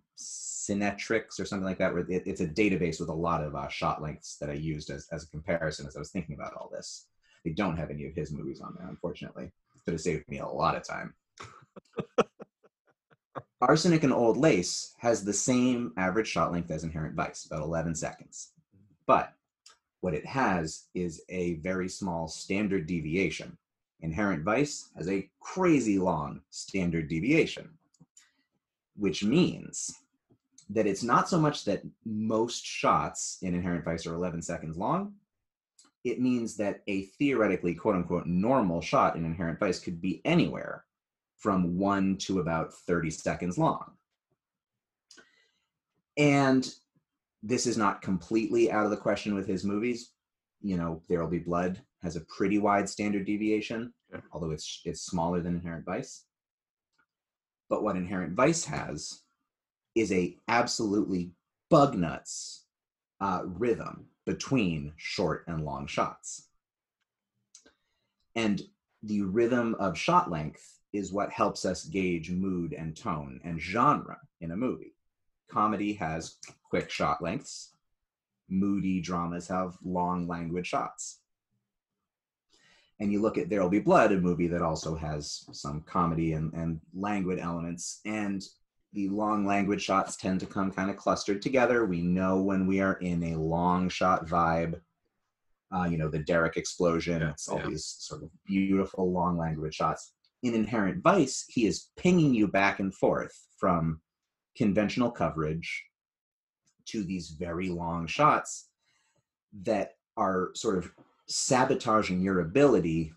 or 1.41 1.47
something 1.47 1.65
like 1.65 1.79
that 1.79 1.95
where 1.95 2.05
it, 2.11 2.23
it's 2.27 2.43
a 2.43 2.47
database 2.47 3.01
with 3.01 3.09
a 3.09 3.15
lot 3.15 3.43
of 3.43 3.57
uh, 3.57 3.69
shot 3.69 4.03
lengths 4.03 4.37
that 4.37 4.51
i 4.51 4.53
used 4.53 4.91
as, 4.91 5.09
as 5.11 5.25
a 5.25 5.29
comparison 5.29 5.87
as 5.87 5.97
i 5.97 5.99
was 5.99 6.11
thinking 6.11 6.35
about 6.35 6.53
all 6.55 6.69
this. 6.71 7.07
They 7.45 7.53
don't 7.53 7.79
have 7.79 7.91
any 7.91 8.05
of 8.07 8.15
his 8.15 8.33
movies 8.33 8.61
on 8.61 8.75
there 8.79 8.89
unfortunately 8.89 9.51
could 9.85 9.95
have 9.95 10.01
saved 10.03 10.29
me 10.29 10.41
a 10.41 10.47
lot 10.47 10.77
of 10.77 10.87
time. 10.87 11.15
Arsenic 13.63 14.03
and 14.03 14.13
old 14.13 14.37
lace 14.37 14.95
has 14.99 15.25
the 15.25 15.33
same 15.33 15.93
average 15.97 16.29
shot 16.29 16.53
length 16.53 16.71
as 16.71 16.85
inherent 16.85 17.15
vice 17.15 17.47
about 17.47 17.63
11 17.63 17.95
seconds. 17.95 18.51
But 19.07 19.33
what 20.03 20.13
it 20.13 20.27
has 20.27 20.89
is 20.95 21.23
a 21.31 21.55
very 21.55 21.89
small 21.89 22.29
standard 22.29 22.87
deviation 22.87 23.57
Inherent 24.01 24.45
Vice 24.45 24.91
has 24.97 25.09
a 25.09 25.29
crazy 25.41 25.99
long 25.99 26.41
standard 26.51 27.09
deviation, 27.09 27.69
which 28.97 29.25
means 29.25 29.93
that 30.71 30.87
it's 30.87 31.03
not 31.03 31.29
so 31.29 31.39
much 31.39 31.65
that 31.65 31.83
most 32.05 32.65
shots 32.65 33.39
in 33.43 33.55
Inherent 33.55 33.85
Vice 33.85 34.07
are 34.07 34.15
11 34.15 34.43
seconds 34.43 34.77
long. 34.77 35.15
It 36.05 36.21
means 36.21 36.57
that 36.57 36.83
a 36.87 37.03
theoretically 37.19 37.75
quote 37.75 37.97
unquote 37.97 38.27
normal 38.27 38.81
shot 38.81 39.17
in 39.17 39.25
Inherent 39.25 39.59
Vice 39.59 39.81
could 39.81 40.01
be 40.01 40.21
anywhere 40.25 40.85
from 41.37 41.79
one 41.79 42.17
to 42.19 42.41
about 42.41 42.73
30 42.73 43.11
seconds 43.11 43.59
long. 43.59 43.93
And 46.17 46.69
this 47.43 47.67
is 47.67 47.79
not 47.79 48.03
completely 48.03 48.71
out 48.71 48.85
of 48.85 48.91
the 48.91 48.97
question 48.97 49.35
with 49.35 49.47
his 49.47 49.65
movies. 49.65 50.11
You 50.61 50.77
know, 50.77 51.03
There 51.09 51.21
Will 51.21 51.31
Be 51.31 51.39
Blood 51.39 51.81
has 52.03 52.17
a 52.17 52.21
pretty 52.23 52.59
wide 52.59 52.89
standard 52.89 53.27
deviation, 53.27 53.93
yeah. 54.13 54.21
although 54.33 54.51
it's 54.51 54.81
it's 54.85 55.03
smaller 55.03 55.41
than 55.41 55.55
Inherent 55.55 55.85
Vice. 55.85 56.25
But 57.69 57.83
what 57.83 57.97
Inherent 57.97 58.35
Vice 58.35 58.65
has 58.65 59.23
is 59.95 60.13
a 60.13 60.37
absolutely 60.49 61.33
bug 61.71 61.97
nuts 61.97 62.65
uh, 63.21 63.43
rhythm 63.45 64.07
between 64.25 64.93
short 64.97 65.45
and 65.49 65.65
long 65.65 65.87
shots. 65.87 66.49
And 68.37 68.63
the 69.03 69.23
rhythm 69.23 69.75
of 69.79 69.99
shot 69.99 70.31
length 70.31 70.79
is 70.93 71.13
what 71.13 71.33
helps 71.33 71.65
us 71.65 71.85
gauge 71.85 72.31
mood 72.31 72.73
and 72.73 72.97
tone 72.97 73.41
and 73.45 73.61
genre 73.61 74.19
in 74.41 74.53
a 74.53 74.57
movie. 74.57 74.95
Comedy 75.51 75.95
has 75.95 76.37
quick 76.63 76.91
shot 76.91 77.23
lengths. 77.23 77.73
Moody 78.49 79.01
dramas 79.01 79.49
have 79.49 79.77
long 79.85 80.27
language 80.27 80.69
shots 80.69 81.21
and 83.01 83.13
you 83.13 83.21
look 83.21 83.39
at 83.39 83.49
There'll 83.49 83.69
Be 83.69 83.81
Blood, 83.81 84.13
a 84.13 84.21
movie 84.21 84.49
that 84.49 84.63
also 84.63 84.95
has 84.97 85.45
some 85.53 85.83
comedy 85.83 86.33
and, 86.33 86.53
and 86.53 86.81
languid 86.95 87.39
elements, 87.39 88.01
and 88.05 88.43
the 88.93 89.09
long 89.09 89.47
language 89.47 89.83
shots 89.83 90.17
tend 90.17 90.41
to 90.41 90.47
come 90.47 90.73
kind 90.73 90.91
of 90.91 90.97
clustered 90.97 91.43
together. 91.43 91.85
We 91.85 92.01
know 92.01 92.41
when 92.41 92.67
we 92.67 92.81
are 92.81 92.95
in 92.95 93.23
a 93.23 93.37
long 93.37 93.89
shot 93.89 94.27
vibe. 94.27 94.81
Uh, 95.71 95.85
you 95.85 95.99
know, 95.99 96.09
the 96.09 96.21
derrick 96.21 96.57
explosion, 96.57 97.21
yeah, 97.21 97.31
it's 97.31 97.47
all 97.47 97.59
yeah. 97.59 97.69
these 97.69 97.97
sort 97.99 98.23
of 98.23 98.31
beautiful 98.47 99.13
long 99.13 99.37
language 99.37 99.75
shots. 99.75 100.15
In 100.43 100.55
Inherent 100.55 101.03
Vice, 101.03 101.45
he 101.49 101.67
is 101.67 101.91
pinging 101.99 102.33
you 102.33 102.49
back 102.49 102.81
and 102.81 102.95
forth 102.95 103.37
from 103.59 104.01
conventional 104.57 105.11
coverage 105.11 105.85
to 106.87 107.05
these 107.05 107.37
very 107.39 107.69
long 107.69 108.07
shots 108.07 108.71
that 109.63 109.93
are 110.17 110.51
sort 110.55 110.79
of 110.79 110.91
sabotaging 111.29 112.21
your 112.21 112.41
ability 112.41 113.13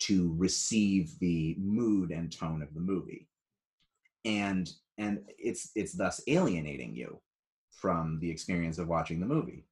to 0.00 0.34
receive 0.36 1.18
the 1.18 1.56
mood 1.58 2.10
and 2.10 2.32
tone 2.32 2.62
of 2.62 2.72
the 2.74 2.80
movie. 2.80 3.28
And 4.24 4.70
and 4.96 5.20
it's 5.38 5.70
it's 5.74 5.92
thus 5.92 6.20
alienating 6.26 6.94
you 6.94 7.20
from 7.70 8.18
the 8.20 8.30
experience 8.30 8.78
of 8.78 8.88
watching 8.88 9.20
the 9.20 9.26
movie. 9.26 9.64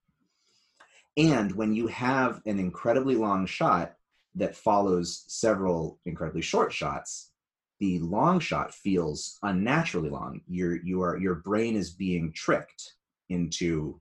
And 1.17 1.53
when 1.53 1.73
you 1.73 1.87
have 1.89 2.43
an 2.47 2.59
incredibly 2.59 3.17
long 3.17 3.47
shot 3.47 3.95
that 4.35 4.55
follows 4.55 5.25
several 5.29 5.99
incredibly 6.05 6.43
short 6.43 6.73
shots 6.73 7.31
the 7.79 7.99
long 7.99 8.41
shot 8.41 8.73
feels 8.73 9.39
unnaturally 9.43 10.09
long. 10.09 10.41
Your 10.49 10.83
you 10.83 11.03
are 11.03 11.19
your 11.19 11.37
brain 11.37 11.77
is 11.77 11.91
being 11.91 12.33
tricked 12.33 12.95
into 13.29 14.01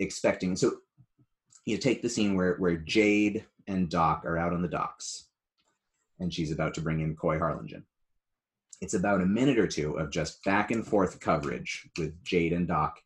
expecting 0.00 0.56
so 0.56 0.78
you 1.64 1.78
take 1.78 2.02
the 2.02 2.08
scene 2.08 2.34
where 2.34 2.56
where 2.56 2.76
Jade 2.76 3.44
and 3.66 3.88
Doc 3.88 4.24
are 4.24 4.38
out 4.38 4.52
on 4.52 4.62
the 4.62 4.68
docks, 4.68 5.28
and 6.20 6.32
she's 6.32 6.52
about 6.52 6.74
to 6.74 6.80
bring 6.80 7.00
in 7.00 7.16
Coy 7.16 7.38
Harlingen. 7.38 7.84
It's 8.80 8.94
about 8.94 9.22
a 9.22 9.26
minute 9.26 9.58
or 9.58 9.66
two 9.66 9.94
of 9.98 10.10
just 10.10 10.44
back 10.44 10.70
and 10.70 10.86
forth 10.86 11.20
coverage 11.20 11.88
with 11.98 12.22
Jade 12.22 12.52
and 12.52 12.68
Doc, 12.68 13.00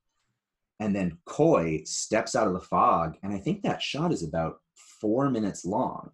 and 0.81 0.95
then 0.95 1.19
Coy 1.25 1.83
steps 1.85 2.35
out 2.35 2.49
of 2.49 2.55
the 2.55 2.61
fog, 2.61 3.17
and 3.23 3.33
I 3.33 3.39
think 3.39 3.63
that 3.63 3.83
shot 3.83 4.13
is 4.13 4.25
about 4.25 4.61
four 4.75 5.31
minutes 5.31 5.65
long. 5.65 6.11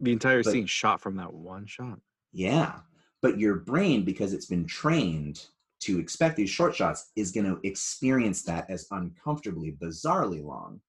The 0.00 0.12
entire 0.12 0.42
but, 0.42 0.52
scene 0.52 0.66
shot 0.66 1.00
from 1.00 1.16
that 1.16 1.32
one 1.32 1.66
shot. 1.66 2.00
Yeah, 2.32 2.80
but 3.20 3.38
your 3.38 3.56
brain, 3.56 4.04
because 4.04 4.32
it's 4.32 4.46
been 4.46 4.66
trained 4.66 5.46
to 5.80 5.98
expect 5.98 6.36
these 6.36 6.50
short 6.50 6.74
shots, 6.74 7.10
is 7.14 7.30
going 7.30 7.46
to 7.46 7.60
experience 7.62 8.42
that 8.44 8.70
as 8.70 8.86
uncomfortably, 8.90 9.72
bizarrely 9.72 10.42
long 10.42 10.80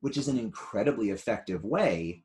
which 0.00 0.16
is 0.16 0.28
an 0.28 0.38
incredibly 0.38 1.10
effective 1.10 1.64
way 1.64 2.22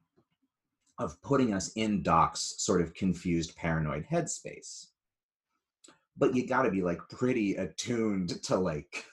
of 0.98 1.22
putting 1.22 1.54
us 1.54 1.72
in 1.74 2.02
Doc's 2.02 2.56
sort 2.58 2.82
of 2.82 2.94
confused, 2.94 3.56
paranoid 3.56 4.06
headspace. 4.10 4.88
But 6.18 6.36
you 6.36 6.48
got 6.48 6.64
to 6.64 6.72
be 6.72 6.82
like 6.82 7.00
pretty 7.10 7.56
attuned 7.56 8.42
to 8.44 8.56
like 8.56 9.06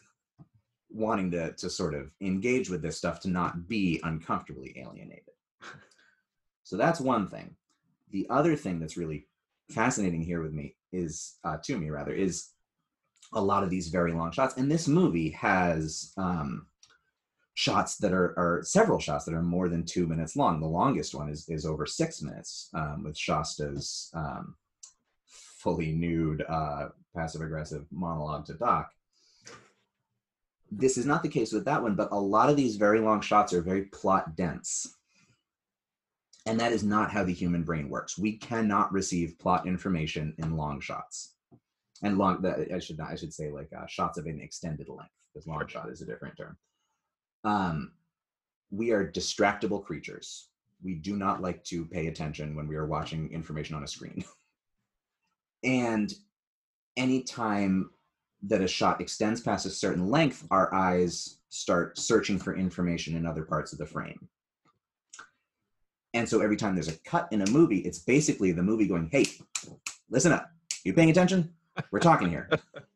wanting 0.88 1.30
to 1.32 1.52
to 1.54 1.70
sort 1.70 1.94
of 1.94 2.10
engage 2.20 2.70
with 2.70 2.82
this 2.82 2.98
stuff 2.98 3.20
to 3.20 3.28
not 3.28 3.66
be 3.66 4.00
uncomfortably 4.04 4.74
alienated. 4.76 5.24
So 6.62 6.76
that's 6.76 7.00
one 7.00 7.28
thing. 7.28 7.56
The 8.10 8.26
other 8.30 8.56
thing 8.56 8.78
that's 8.78 8.96
really 8.96 9.26
fascinating 9.70 10.22
here 10.22 10.42
with 10.42 10.52
me 10.52 10.76
is 10.92 11.36
uh, 11.44 11.56
to 11.64 11.76
me 11.76 11.90
rather 11.90 12.12
is 12.12 12.50
a 13.32 13.40
lot 13.40 13.64
of 13.64 13.70
these 13.70 13.88
very 13.88 14.12
long 14.12 14.30
shots, 14.30 14.56
and 14.56 14.70
this 14.70 14.86
movie 14.86 15.30
has 15.30 16.12
um, 16.16 16.66
shots 17.54 17.96
that 17.98 18.12
are, 18.12 18.34
are 18.38 18.62
several 18.64 18.98
shots 18.98 19.24
that 19.24 19.34
are 19.34 19.42
more 19.42 19.68
than 19.68 19.84
two 19.84 20.06
minutes 20.06 20.36
long. 20.36 20.60
The 20.60 20.66
longest 20.66 21.14
one 21.14 21.28
is, 21.28 21.48
is 21.48 21.66
over 21.66 21.84
six 21.84 22.22
minutes 22.22 22.70
um, 22.74 23.04
with 23.04 23.16
Shasta's 23.16 24.10
um, 24.14 24.56
fully 25.26 25.92
nude, 25.92 26.44
uh, 26.48 26.88
passive 27.14 27.42
aggressive 27.42 27.84
monologue 27.90 28.46
to 28.46 28.54
Doc. 28.54 28.90
This 30.70 30.96
is 30.96 31.04
not 31.04 31.22
the 31.22 31.28
case 31.28 31.52
with 31.52 31.66
that 31.66 31.82
one, 31.82 31.94
but 31.94 32.12
a 32.12 32.18
lot 32.18 32.48
of 32.48 32.56
these 32.56 32.76
very 32.76 33.00
long 33.00 33.20
shots 33.20 33.52
are 33.52 33.60
very 33.60 33.82
plot 33.82 34.34
dense. 34.34 34.96
And 36.46 36.58
that 36.58 36.72
is 36.72 36.82
not 36.82 37.12
how 37.12 37.22
the 37.22 37.34
human 37.34 37.62
brain 37.62 37.90
works. 37.90 38.18
We 38.18 38.38
cannot 38.38 38.92
receive 38.92 39.38
plot 39.38 39.66
information 39.66 40.34
in 40.38 40.56
long 40.56 40.80
shots. 40.80 41.34
And 42.02 42.18
long, 42.18 42.44
I 42.74 42.78
should 42.80 42.98
not, 42.98 43.10
I 43.10 43.14
should 43.14 43.32
say 43.32 43.50
like 43.50 43.68
uh, 43.78 43.86
shots 43.86 44.18
of 44.18 44.26
an 44.26 44.40
extended 44.40 44.88
length, 44.88 45.12
because 45.32 45.46
long 45.46 45.68
shot 45.68 45.90
is 45.90 46.00
a 46.00 46.06
different 46.06 46.36
term 46.36 46.56
um, 47.44 47.92
we 48.70 48.90
are 48.90 49.10
distractible 49.10 49.84
creatures. 49.84 50.48
We 50.82 50.94
do 50.94 51.16
not 51.16 51.42
like 51.42 51.62
to 51.64 51.84
pay 51.84 52.08
attention 52.08 52.56
when 52.56 52.66
we 52.66 52.76
are 52.76 52.86
watching 52.86 53.30
information 53.32 53.76
on 53.76 53.84
a 53.84 53.88
screen. 53.88 54.24
and 55.64 56.12
anytime 56.96 57.90
that 58.42 58.60
a 58.60 58.68
shot 58.68 59.00
extends 59.00 59.40
past 59.40 59.66
a 59.66 59.70
certain 59.70 60.08
length, 60.08 60.46
our 60.50 60.72
eyes 60.74 61.38
start 61.48 61.98
searching 61.98 62.38
for 62.38 62.56
information 62.56 63.16
in 63.16 63.26
other 63.26 63.44
parts 63.44 63.72
of 63.72 63.78
the 63.78 63.86
frame. 63.86 64.28
And 66.14 66.28
so 66.28 66.40
every 66.40 66.56
time 66.56 66.74
there's 66.74 66.88
a 66.88 66.98
cut 67.04 67.28
in 67.30 67.42
a 67.42 67.50
movie, 67.50 67.78
it's 67.78 67.98
basically 67.98 68.52
the 68.52 68.62
movie 68.62 68.86
going, 68.86 69.08
hey, 69.10 69.24
listen 70.10 70.32
up. 70.32 70.50
You 70.84 70.92
paying 70.92 71.10
attention? 71.10 71.52
We're 71.90 72.00
talking 72.00 72.28
here. 72.28 72.50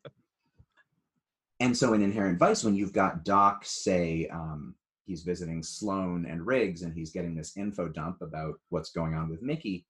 And 1.61 1.77
so 1.77 1.95
in 1.95 2.03
Inherent 2.03 2.39
Vice, 2.39 2.65
when 2.65 2.75
you've 2.75 2.93
got 2.93 3.25
Doc 3.25 3.65
say 3.65 4.29
um, 4.31 4.75
he's 5.05 5.23
visiting 5.23 5.63
Sloan 5.63 6.27
and 6.27 6.47
Riggs 6.47 6.83
and 6.83 6.93
he's 6.93 7.13
getting 7.13 7.35
this 7.35 7.57
info 7.57 7.89
dump 7.89 8.21
about 8.21 8.55
what's 8.69 8.91
going 8.91 9.15
on 9.15 9.31
with 9.31 9.43
Mickey, 9.43 9.87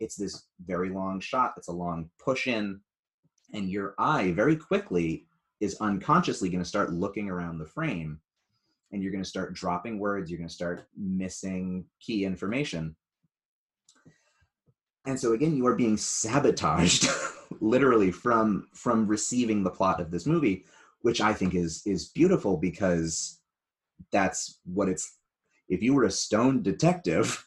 it's 0.00 0.16
this 0.16 0.44
very 0.64 0.90
long 0.90 1.20
shot. 1.20 1.54
It's 1.56 1.68
a 1.68 1.72
long 1.72 2.10
push 2.22 2.46
in, 2.46 2.80
and 3.54 3.70
your 3.70 3.94
eye 3.98 4.32
very 4.32 4.56
quickly 4.56 5.26
is 5.60 5.76
unconsciously 5.80 6.48
going 6.48 6.62
to 6.62 6.68
start 6.68 6.92
looking 6.92 7.28
around 7.28 7.58
the 7.58 7.66
frame 7.66 8.20
and 8.92 9.02
you're 9.02 9.12
going 9.12 9.24
to 9.24 9.28
start 9.28 9.54
dropping 9.54 9.98
words 9.98 10.30
you're 10.30 10.38
going 10.38 10.48
to 10.48 10.54
start 10.54 10.86
missing 10.96 11.84
key 12.00 12.24
information 12.24 12.94
and 15.06 15.18
so 15.18 15.32
again 15.32 15.56
you 15.56 15.66
are 15.66 15.74
being 15.74 15.96
sabotaged 15.96 17.08
literally 17.60 18.10
from 18.10 18.66
from 18.72 19.06
receiving 19.06 19.62
the 19.62 19.70
plot 19.70 20.00
of 20.00 20.10
this 20.10 20.26
movie 20.26 20.64
which 21.02 21.20
i 21.20 21.32
think 21.32 21.54
is 21.54 21.82
is 21.86 22.08
beautiful 22.08 22.56
because 22.56 23.40
that's 24.12 24.60
what 24.64 24.88
it's 24.88 25.16
if 25.68 25.82
you 25.82 25.94
were 25.94 26.04
a 26.04 26.10
stone 26.10 26.62
detective 26.62 27.44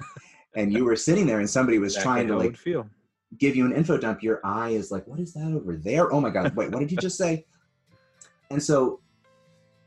and 0.56 0.72
you 0.72 0.84
were 0.84 0.96
sitting 0.96 1.26
there 1.26 1.38
and 1.40 1.48
somebody 1.48 1.78
was 1.78 1.94
Exactly 1.94 2.12
trying 2.12 2.26
to 2.28 2.36
like 2.36 2.56
feel. 2.56 2.88
give 3.38 3.54
you 3.54 3.64
an 3.66 3.72
info 3.72 3.96
dump, 3.96 4.22
your 4.22 4.40
eye 4.44 4.70
is 4.70 4.90
like, 4.90 5.06
what 5.06 5.20
is 5.20 5.32
that 5.34 5.52
over 5.52 5.76
there? 5.76 6.12
Oh 6.12 6.20
my 6.20 6.30
God, 6.30 6.56
wait, 6.56 6.70
what 6.72 6.80
did 6.80 6.90
you 6.90 6.98
just 6.98 7.16
say? 7.16 7.44
And 8.50 8.60
so, 8.60 8.98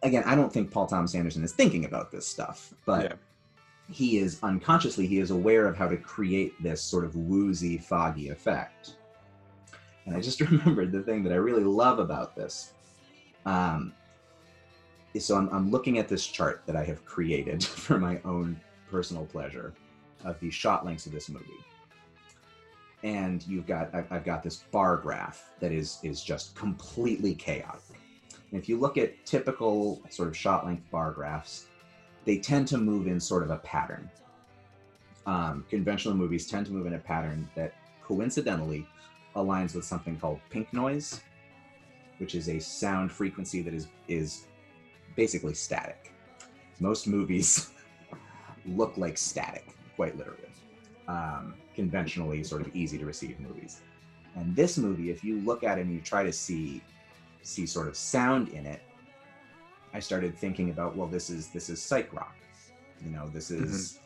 again, 0.04 0.24
I 0.26 0.36
don't 0.36 0.54
think 0.54 0.72
Paul 0.72 0.88
Thomas 0.88 1.14
Anderson 1.16 1.44
is 1.44 1.52
thinking 1.52 1.84
about 1.84 2.12
this 2.12 2.26
stuff, 2.26 2.74
but 2.86 3.04
Yeah. 3.04 3.16
he 3.94 4.20
is 4.20 4.40
unconsciously, 4.42 5.06
he 5.06 5.20
is 5.20 5.32
aware 5.32 5.68
of 5.68 5.76
how 5.76 5.90
to 5.90 5.98
create 5.98 6.54
this 6.64 6.82
sort 6.82 7.04
of 7.04 7.14
woozy, 7.18 7.78
foggy 7.78 8.30
effect. 8.30 8.96
And 10.06 10.16
I 10.16 10.22
just 10.22 10.40
remembered 10.50 10.94
the 10.94 11.02
thing 11.04 11.24
that 11.24 11.34
I 11.34 11.36
really 11.36 11.66
love 11.66 12.00
about 12.00 12.38
this. 12.38 12.72
Um, 13.46 13.94
so 15.20 15.38
I'm, 15.38 15.50
I'm 15.50 15.70
looking 15.70 16.00
at 16.00 16.08
this 16.08 16.26
chart 16.26 16.64
that 16.66 16.76
I 16.76 16.84
have 16.86 17.06
created 17.06 17.64
for 17.86 18.00
my 18.00 18.20
own 18.26 18.60
personal 18.90 19.26
pleasure 19.26 19.74
of 20.24 20.40
the 20.40 20.50
shot 20.50 20.86
lengths 20.86 21.06
of 21.06 21.12
this 21.12 21.30
movie. 21.30 21.46
And 23.04 23.46
you've 23.46 23.68
got 23.68 23.94
I've, 23.94 24.24
got 24.24 24.44
this 24.44 24.64
bar 24.72 24.96
graph 24.96 25.52
that 25.60 25.74
is 25.74 26.00
is 26.04 26.24
just 26.24 26.56
completely 26.56 27.36
chaotic. 27.36 27.82
And 28.50 28.62
if 28.62 28.70
you 28.70 28.80
look 28.80 28.98
at 28.98 29.26
typical 29.26 30.02
sort 30.10 30.30
of 30.30 30.38
shot 30.38 30.66
length 30.66 30.90
bar 30.90 31.12
graphs 31.12 31.66
they 32.26 32.38
tend 32.38 32.68
to 32.70 32.78
move 32.78 33.08
in 33.08 33.20
sort 33.20 33.44
of 33.44 33.52
a 33.52 33.58
pattern. 33.58 34.10
Um, 35.26 35.66
conventional 35.70 36.16
movies 36.16 36.48
tend 36.48 36.66
to 36.68 36.72
move 36.72 36.86
in 36.86 36.94
a 36.94 37.00
pattern 37.00 37.50
that 37.56 37.74
coincidentally 38.04 38.88
aligns 39.36 39.74
with 39.74 39.86
something 39.86 40.18
called 40.18 40.40
pink 40.50 40.72
noise 40.74 41.22
which 42.24 42.36
is 42.36 42.48
a 42.48 42.60
sound 42.60 43.12
frequency 43.12 43.62
that 43.62 43.74
is 43.74 43.88
is 44.08 44.46
basically 45.16 45.54
static 45.54 46.14
most 46.80 47.06
movies 47.06 47.72
look 48.66 48.98
like 48.98 49.18
static 49.18 49.66
quite 49.96 50.18
literally 50.18 50.54
um, 51.08 51.56
conventionally 51.76 52.44
sort 52.44 52.62
of 52.62 52.76
easy 52.76 52.98
to 52.98 53.06
receive 53.06 53.40
movies. 53.40 53.82
And 54.36 54.56
this 54.56 54.78
movie, 54.78 55.10
if 55.12 55.24
you 55.24 55.40
look 55.42 55.64
at 55.64 55.78
it 55.78 55.82
and 55.82 55.94
you 55.94 56.02
try 56.02 56.24
to 56.24 56.34
see 56.34 56.82
see 57.44 57.66
sort 57.66 57.88
of 57.88 57.98
sound 57.98 58.50
in 58.50 58.66
it, 58.66 58.82
I 59.94 60.00
started 60.00 60.38
thinking 60.38 60.70
about 60.70 60.96
well, 60.96 61.08
this 61.08 61.30
is 61.30 61.50
this 61.50 61.70
is 61.70 61.82
psych 61.82 62.14
rock. 62.14 62.36
You 63.04 63.12
know, 63.12 63.28
this 63.28 63.52
is 63.52 64.00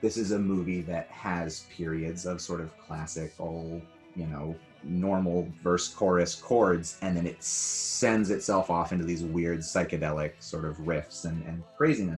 this 0.00 0.16
is 0.16 0.32
a 0.32 0.38
movie 0.38 0.82
that 0.82 1.08
has 1.08 1.64
periods 1.70 2.26
of 2.26 2.40
sort 2.40 2.60
of 2.60 2.76
classical, 2.78 3.82
you 4.14 4.26
know, 4.26 4.54
normal 4.82 5.48
verse 5.62 5.88
chorus 5.88 6.34
chords, 6.34 6.98
and 7.02 7.16
then 7.16 7.26
it 7.26 7.42
sends 7.42 8.30
itself 8.30 8.70
off 8.70 8.92
into 8.92 9.04
these 9.04 9.22
weird 9.22 9.60
psychedelic 9.60 10.32
sort 10.40 10.64
of 10.64 10.76
riffs 10.78 11.24
and, 11.24 11.44
and 11.46 11.62
craziness. 11.76 12.17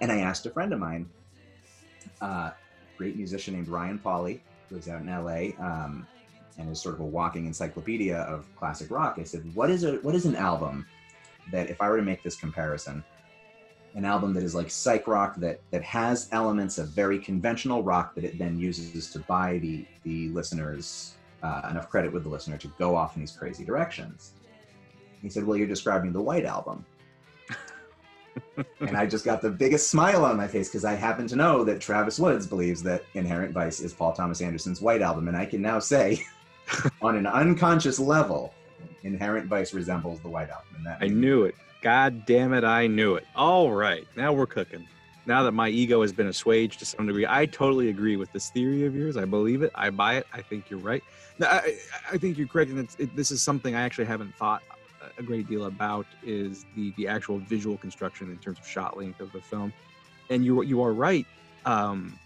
And 0.00 0.12
I 0.12 0.18
asked 0.18 0.46
a 0.46 0.50
friend 0.50 0.72
of 0.72 0.78
mine, 0.78 1.08
uh, 2.20 2.50
great 2.96 3.16
musician 3.16 3.54
named 3.54 3.68
Ryan 3.68 3.98
Pauly, 3.98 4.40
who 4.68 4.76
lives 4.76 4.88
out 4.88 5.00
in 5.00 5.06
LA, 5.06 5.52
um, 5.64 6.06
and 6.58 6.70
is 6.70 6.80
sort 6.80 6.94
of 6.94 7.00
a 7.00 7.04
walking 7.04 7.46
encyclopedia 7.46 8.18
of 8.18 8.46
classic 8.56 8.90
rock. 8.90 9.16
I 9.18 9.24
said, 9.24 9.54
"What 9.54 9.70
is 9.70 9.84
a 9.84 9.96
what 9.96 10.14
is 10.14 10.26
an 10.26 10.36
album 10.36 10.86
that, 11.52 11.70
if 11.70 11.80
I 11.80 11.88
were 11.88 11.96
to 11.96 12.02
make 12.02 12.22
this 12.22 12.36
comparison, 12.36 13.04
an 13.94 14.04
album 14.04 14.34
that 14.34 14.42
is 14.42 14.54
like 14.54 14.70
psych 14.70 15.06
rock 15.06 15.36
that 15.36 15.60
that 15.70 15.82
has 15.82 16.28
elements 16.32 16.78
of 16.78 16.88
very 16.88 17.18
conventional 17.18 17.82
rock 17.82 18.14
that 18.14 18.24
it 18.24 18.38
then 18.38 18.58
uses 18.58 19.10
to 19.12 19.20
buy 19.20 19.58
the 19.58 19.86
the 20.02 20.28
listeners 20.30 21.14
uh, 21.42 21.68
enough 21.70 21.88
credit 21.88 22.12
with 22.12 22.24
the 22.24 22.28
listener 22.28 22.58
to 22.58 22.68
go 22.78 22.96
off 22.96 23.16
in 23.16 23.22
these 23.22 23.32
crazy 23.32 23.64
directions?" 23.64 24.32
He 25.22 25.28
said, 25.28 25.44
"Well, 25.44 25.56
you're 25.56 25.66
describing 25.66 26.12
the 26.12 26.22
White 26.22 26.44
Album." 26.44 26.84
And 28.80 28.96
I 28.96 29.06
just 29.06 29.24
got 29.24 29.42
the 29.42 29.50
biggest 29.50 29.90
smile 29.90 30.24
on 30.24 30.36
my 30.36 30.46
face 30.46 30.68
because 30.68 30.84
I 30.84 30.94
happen 30.94 31.26
to 31.28 31.36
know 31.36 31.64
that 31.64 31.80
Travis 31.80 32.18
Woods 32.18 32.46
believes 32.46 32.82
that 32.84 33.04
Inherent 33.14 33.52
Vice 33.52 33.80
is 33.80 33.92
Paul 33.92 34.12
Thomas 34.12 34.40
Anderson's 34.40 34.80
White 34.80 35.02
Album, 35.02 35.28
and 35.28 35.36
I 35.36 35.46
can 35.46 35.62
now 35.62 35.78
say, 35.78 36.24
on 37.02 37.16
an 37.16 37.26
unconscious 37.26 37.98
level, 37.98 38.54
Inherent 39.02 39.46
Vice 39.46 39.72
resembles 39.72 40.20
the 40.20 40.28
White 40.28 40.50
Album. 40.50 40.68
And 40.76 40.86
that 40.86 40.98
I 41.00 41.08
knew 41.08 41.44
it. 41.44 41.54
God 41.80 42.26
damn 42.26 42.52
it, 42.54 42.64
I 42.64 42.86
knew 42.86 43.14
it. 43.14 43.26
All 43.36 43.70
right, 43.70 44.06
now 44.16 44.32
we're 44.32 44.46
cooking. 44.46 44.86
Now 45.26 45.42
that 45.42 45.52
my 45.52 45.68
ego 45.68 46.00
has 46.00 46.12
been 46.12 46.28
assuaged 46.28 46.78
to 46.78 46.86
some 46.86 47.06
degree, 47.06 47.26
I 47.28 47.44
totally 47.44 47.90
agree 47.90 48.16
with 48.16 48.32
this 48.32 48.48
theory 48.48 48.86
of 48.86 48.96
yours. 48.96 49.18
I 49.18 49.26
believe 49.26 49.62
it. 49.62 49.70
I 49.74 49.90
buy 49.90 50.16
it. 50.16 50.26
I 50.32 50.40
think 50.40 50.70
you're 50.70 50.80
right. 50.80 51.04
No, 51.38 51.46
I, 51.46 51.76
I 52.10 52.16
think 52.16 52.38
you're 52.38 52.48
correct. 52.48 52.70
And 52.70 52.88
it, 52.98 53.14
this 53.14 53.30
is 53.30 53.42
something 53.42 53.74
I 53.74 53.82
actually 53.82 54.06
haven't 54.06 54.34
thought 54.36 54.62
a 55.18 55.22
great 55.22 55.48
deal 55.48 55.64
about 55.66 56.06
is 56.22 56.64
the 56.76 56.92
the 56.96 57.08
actual 57.08 57.38
visual 57.38 57.76
construction 57.76 58.30
in 58.30 58.38
terms 58.38 58.58
of 58.58 58.66
shot 58.66 58.96
length 58.96 59.20
of 59.20 59.32
the 59.32 59.40
film. 59.40 59.72
And 60.30 60.44
you 60.44 60.62
you 60.62 60.82
are 60.82 60.92
right. 60.92 61.26
Um, 61.64 62.18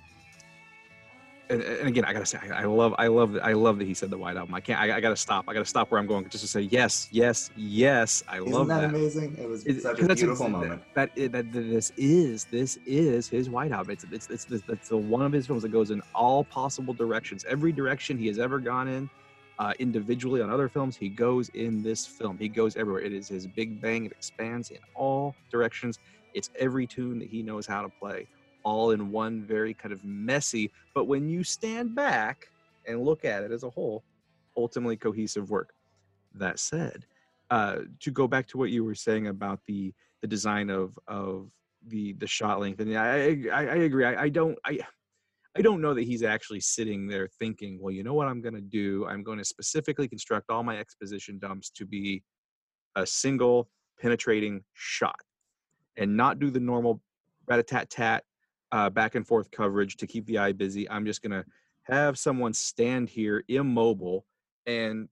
and, 1.51 1.63
and 1.63 1.89
again, 1.89 2.05
I 2.05 2.13
gotta 2.15 2.25
say, 2.25 2.39
I, 2.51 2.63
I 2.63 2.65
love, 2.65 2.95
I 2.99 3.09
love, 3.09 3.37
I 3.43 3.53
love 3.53 3.79
that 3.79 3.85
he 3.87 3.93
said 3.93 4.09
the 4.11 4.17
White 4.17 4.37
Album. 4.37 4.55
I 4.55 4.61
can't, 4.61 4.81
I, 4.81 4.97
I 4.97 5.01
gotta 5.01 5.17
stop. 5.17 5.45
I 5.49 5.53
gotta 5.53 5.67
stop 5.67 5.91
where 5.91 6.01
I'm 6.01 6.07
going 6.07 6.27
just 6.31 6.43
to 6.45 6.49
say 6.49 6.63
yes, 6.63 7.09
yes, 7.11 7.51
yes. 7.57 8.23
I 8.27 8.39
Isn't 8.39 8.51
love 8.51 8.69
that, 8.69 8.81
that. 8.83 8.91
amazing? 8.91 9.37
It 9.39 9.49
was 9.49 9.67
It- 9.67 9.83
such 9.83 10.01
a 10.01 10.15
beautiful 10.15 10.49
moment. 10.49 10.83
That, 10.95 11.15
that, 11.17 11.33
that, 11.33 11.53
that 11.53 11.61
this 11.69 11.93
is 11.97 12.45
this 12.47 12.79
is 12.87 13.29
his 13.29 13.51
White 13.51 13.73
Album. 13.73 13.93
It's 13.93 14.05
it's 14.11 14.31
it's, 14.31 14.47
it's, 14.51 14.65
it's 14.69 14.89
the 14.89 14.97
one 14.97 15.23
of 15.27 15.33
his 15.33 15.47
films 15.47 15.63
that 15.63 15.71
goes 15.73 15.91
in 15.91 16.01
all 16.15 16.45
possible 16.45 16.95
directions. 16.95 17.45
Every 17.47 17.73
direction 17.73 18.17
he 18.17 18.29
has 18.29 18.39
ever 18.39 18.59
gone 18.59 18.89
in, 18.89 19.11
uh, 19.63 19.73
individually 19.79 20.43
on 20.43 20.51
other 20.51 20.69
films, 20.69 20.97
he 20.97 21.09
goes 21.09 21.49
in 21.51 21.83
this 21.83 22.05
film. 22.05 22.37
He 22.37 22.49
goes 22.49 22.75
everywhere. 22.75 23.03
It 23.03 23.13
is 23.13 23.29
his 23.29 23.47
Big 23.47 23.81
Bang. 23.81 24.05
It 24.05 24.11
expands 24.11 24.71
in 24.71 24.79
all 24.97 25.37
directions. 25.53 26.01
It's 26.35 26.51
every 26.59 26.85
tune 26.85 27.21
that 27.21 27.29
he 27.29 27.45
knows 27.45 27.65
how 27.65 27.83
to 27.83 27.89
play, 27.89 28.27
all 28.65 28.91
in 28.91 29.13
one 29.13 29.45
very 29.47 29.73
kind 29.73 29.93
of 29.93 30.03
messy. 30.03 30.73
But 30.97 31.05
when 31.05 31.29
you 31.29 31.45
stand 31.45 31.95
back 31.95 32.39
and 32.89 33.03
look 33.03 33.25
at 33.25 33.45
it 33.45 33.53
as 33.53 33.63
a 33.63 33.71
whole, 33.71 34.03
ultimately 34.57 34.97
cohesive 34.97 35.49
work. 35.49 35.71
That 36.35 36.59
said, 36.59 37.05
uh, 37.51 37.83
to 38.01 38.11
go 38.11 38.27
back 38.27 38.49
to 38.49 38.59
what 38.59 38.71
you 38.71 38.83
were 38.85 38.97
saying 38.97 39.29
about 39.29 39.61
the 39.69 39.93
the 40.23 40.27
design 40.27 40.71
of 40.71 40.99
of 41.07 41.51
the 41.87 42.15
the 42.15 42.27
shot 42.27 42.59
length, 42.59 42.81
and 42.81 42.97
I 42.99 43.39
I, 43.53 43.67
I 43.67 43.77
agree. 43.77 44.07
I, 44.07 44.25
I 44.25 44.29
don't 44.29 44.59
I. 44.65 44.81
I 45.57 45.61
don't 45.61 45.83
know 45.83 45.93
that 45.93 46.05
he's 46.05 46.23
actually 46.23 46.61
sitting 46.61 47.07
there 47.07 47.29
thinking, 47.39 47.79
well, 47.81 47.93
you 47.93 48.03
know 48.03 48.15
what 48.15 48.27
I'm 48.27 48.41
going 48.41 48.55
to 48.55 48.61
do? 48.61 49.07
I'm 49.07 49.23
going 49.23 49.39
to 49.39 49.45
specifically 49.45 50.09
construct 50.09 50.51
all 50.51 50.63
my 50.63 50.79
exposition 50.79 51.39
dumps 51.39 51.69
to 51.71 51.85
be 51.85 52.23
a 52.97 53.07
single 53.07 53.69
penetrating 54.01 54.63
shot 54.73 55.17
and 55.99 56.17
not 56.17 56.39
do 56.39 56.51
the 56.51 56.61
normal 56.61 57.03
rat-a-tat-tat 57.47 58.25
uh, 58.73 58.89
back 58.89 59.15
and 59.15 59.27
forth 59.27 59.51
coverage 59.51 59.97
to 59.99 60.07
keep 60.07 60.25
the 60.27 60.39
eye 60.39 60.53
busy. 60.53 60.89
I'm 60.89 61.05
just 61.05 61.21
going 61.21 61.33
to 61.33 61.45
have 61.83 62.19
someone 62.19 62.55
stand 62.55 63.11
here 63.11 63.45
immobile 63.49 64.25
and 64.67 65.09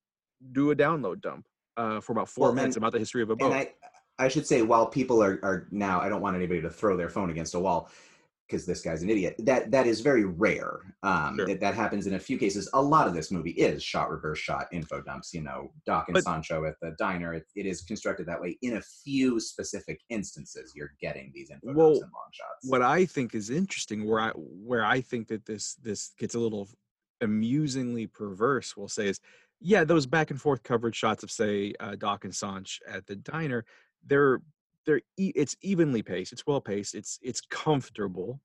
do 0.53 0.71
a 0.71 0.77
download 0.77 1.21
dump 1.21 1.47
uh, 1.77 2.01
for 2.01 2.13
about 2.13 2.31
four 2.31 2.47
Well, 2.47 2.55
minutes 2.55 2.77
and- 2.77 2.83
about 2.83 2.93
the 2.93 2.99
history 2.99 3.23
of 3.23 3.29
a 3.29 3.37
boat. 3.37 3.53
And 3.53 3.55
I, 3.55 3.73
I 4.19 4.29
should 4.29 4.47
say, 4.47 4.63
while 4.63 4.87
people 4.87 5.23
are, 5.23 5.39
are 5.43 5.67
now, 5.71 6.01
I 6.01 6.09
don't 6.09 6.23
want 6.23 6.37
anybody 6.37 6.63
to 6.63 6.71
throw 6.71 6.97
their 6.97 7.11
phone 7.11 7.29
against 7.29 7.55
a 7.55 7.61
wall 7.61 7.91
because 8.51 8.67
this 8.67 8.81
guy's 8.83 9.03
an 9.03 9.11
idiot. 9.11 9.37
That 9.39 9.71
that 9.71 9.87
is 9.87 10.01
very 10.01 10.25
rare. 10.25 10.81
Um, 11.03 11.37
Sure. 11.37 11.47
that, 11.47 11.61
that 11.61 11.75
happens 11.75 12.07
in 12.07 12.15
a 12.15 12.19
few 12.19 12.37
cases. 12.37 12.69
A 12.75 12.83
lot 12.83 13.07
of 13.07 13.15
this 13.15 13.31
movie 13.31 13.53
is 13.53 13.83
shot, 13.83 14.11
reverse 14.11 14.39
shot, 14.39 14.67
info 14.73 15.01
dumps. 15.01 15.33
You 15.33 15.43
know, 15.43 15.71
Doc 15.87 16.09
and 16.09 16.15
But- 16.15 16.25
Sancho 16.25 16.65
at 16.65 16.75
the 16.83 16.95
diner. 16.99 17.35
It, 17.35 17.47
it 17.55 17.67
is 17.67 17.83
constructed 17.83 18.27
that 18.27 18.41
way. 18.41 18.59
In 18.63 18.77
a 18.77 18.83
few 18.83 19.39
specific 19.39 20.01
instances, 20.09 20.73
you're 20.75 20.95
getting 21.01 21.31
these 21.35 21.51
info 21.51 21.73
Well, 21.73 21.89
dumps 21.91 22.03
and 22.03 22.13
long 22.13 22.31
shots. 22.33 22.69
what 22.69 22.83
I 22.83 23.05
think 23.07 23.35
is 23.35 23.51
interesting, 23.51 24.07
where 24.07 24.21
I 24.21 24.31
where 24.35 24.85
I 24.85 25.01
think 25.01 25.29
that 25.29 25.47
this 25.47 25.75
this 25.77 26.13
gets 26.19 26.35
a 26.35 26.39
little 26.41 26.69
amusingly 27.21 28.07
perverse, 28.07 28.77
we'll 28.77 28.89
say, 28.89 29.09
is 29.09 29.21
yeah, 29.61 29.85
those 29.85 30.07
back 30.07 30.31
and 30.31 30.41
forth 30.41 30.63
coverage 30.63 30.97
shots 30.97 31.23
of 31.23 31.31
say 31.31 31.75
uh, 31.81 31.95
Doc 31.95 32.25
and 32.25 32.35
Sancho 32.35 32.83
at 32.89 33.07
the 33.07 33.17
diner, 33.17 33.65
they're 34.07 34.41
they're 34.87 35.01
e- 35.17 35.33
it's 35.35 35.57
evenly 35.63 36.03
paced 36.03 36.33
it's 36.33 36.47
well 36.47 36.61
paced 36.61 36.95
it's 36.95 37.19
it's 37.23 37.41
comfortable 37.41 38.41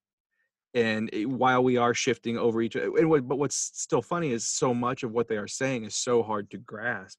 and 0.74 1.10
it, 1.14 1.26
while 1.26 1.64
we 1.64 1.78
are 1.78 1.94
shifting 1.94 2.38
over 2.38 2.62
each 2.62 2.76
and 2.76 3.10
what, 3.10 3.28
but 3.28 3.40
what's 3.40 3.72
still 3.74 4.02
funny 4.02 4.32
is 4.32 4.46
so 4.46 4.74
much 4.74 5.04
of 5.04 5.12
what 5.12 5.28
they 5.28 5.38
are 5.38 5.48
saying 5.48 5.86
is 5.86 5.96
so 5.96 6.22
hard 6.22 6.50
to 6.52 6.58
grasp 6.58 7.18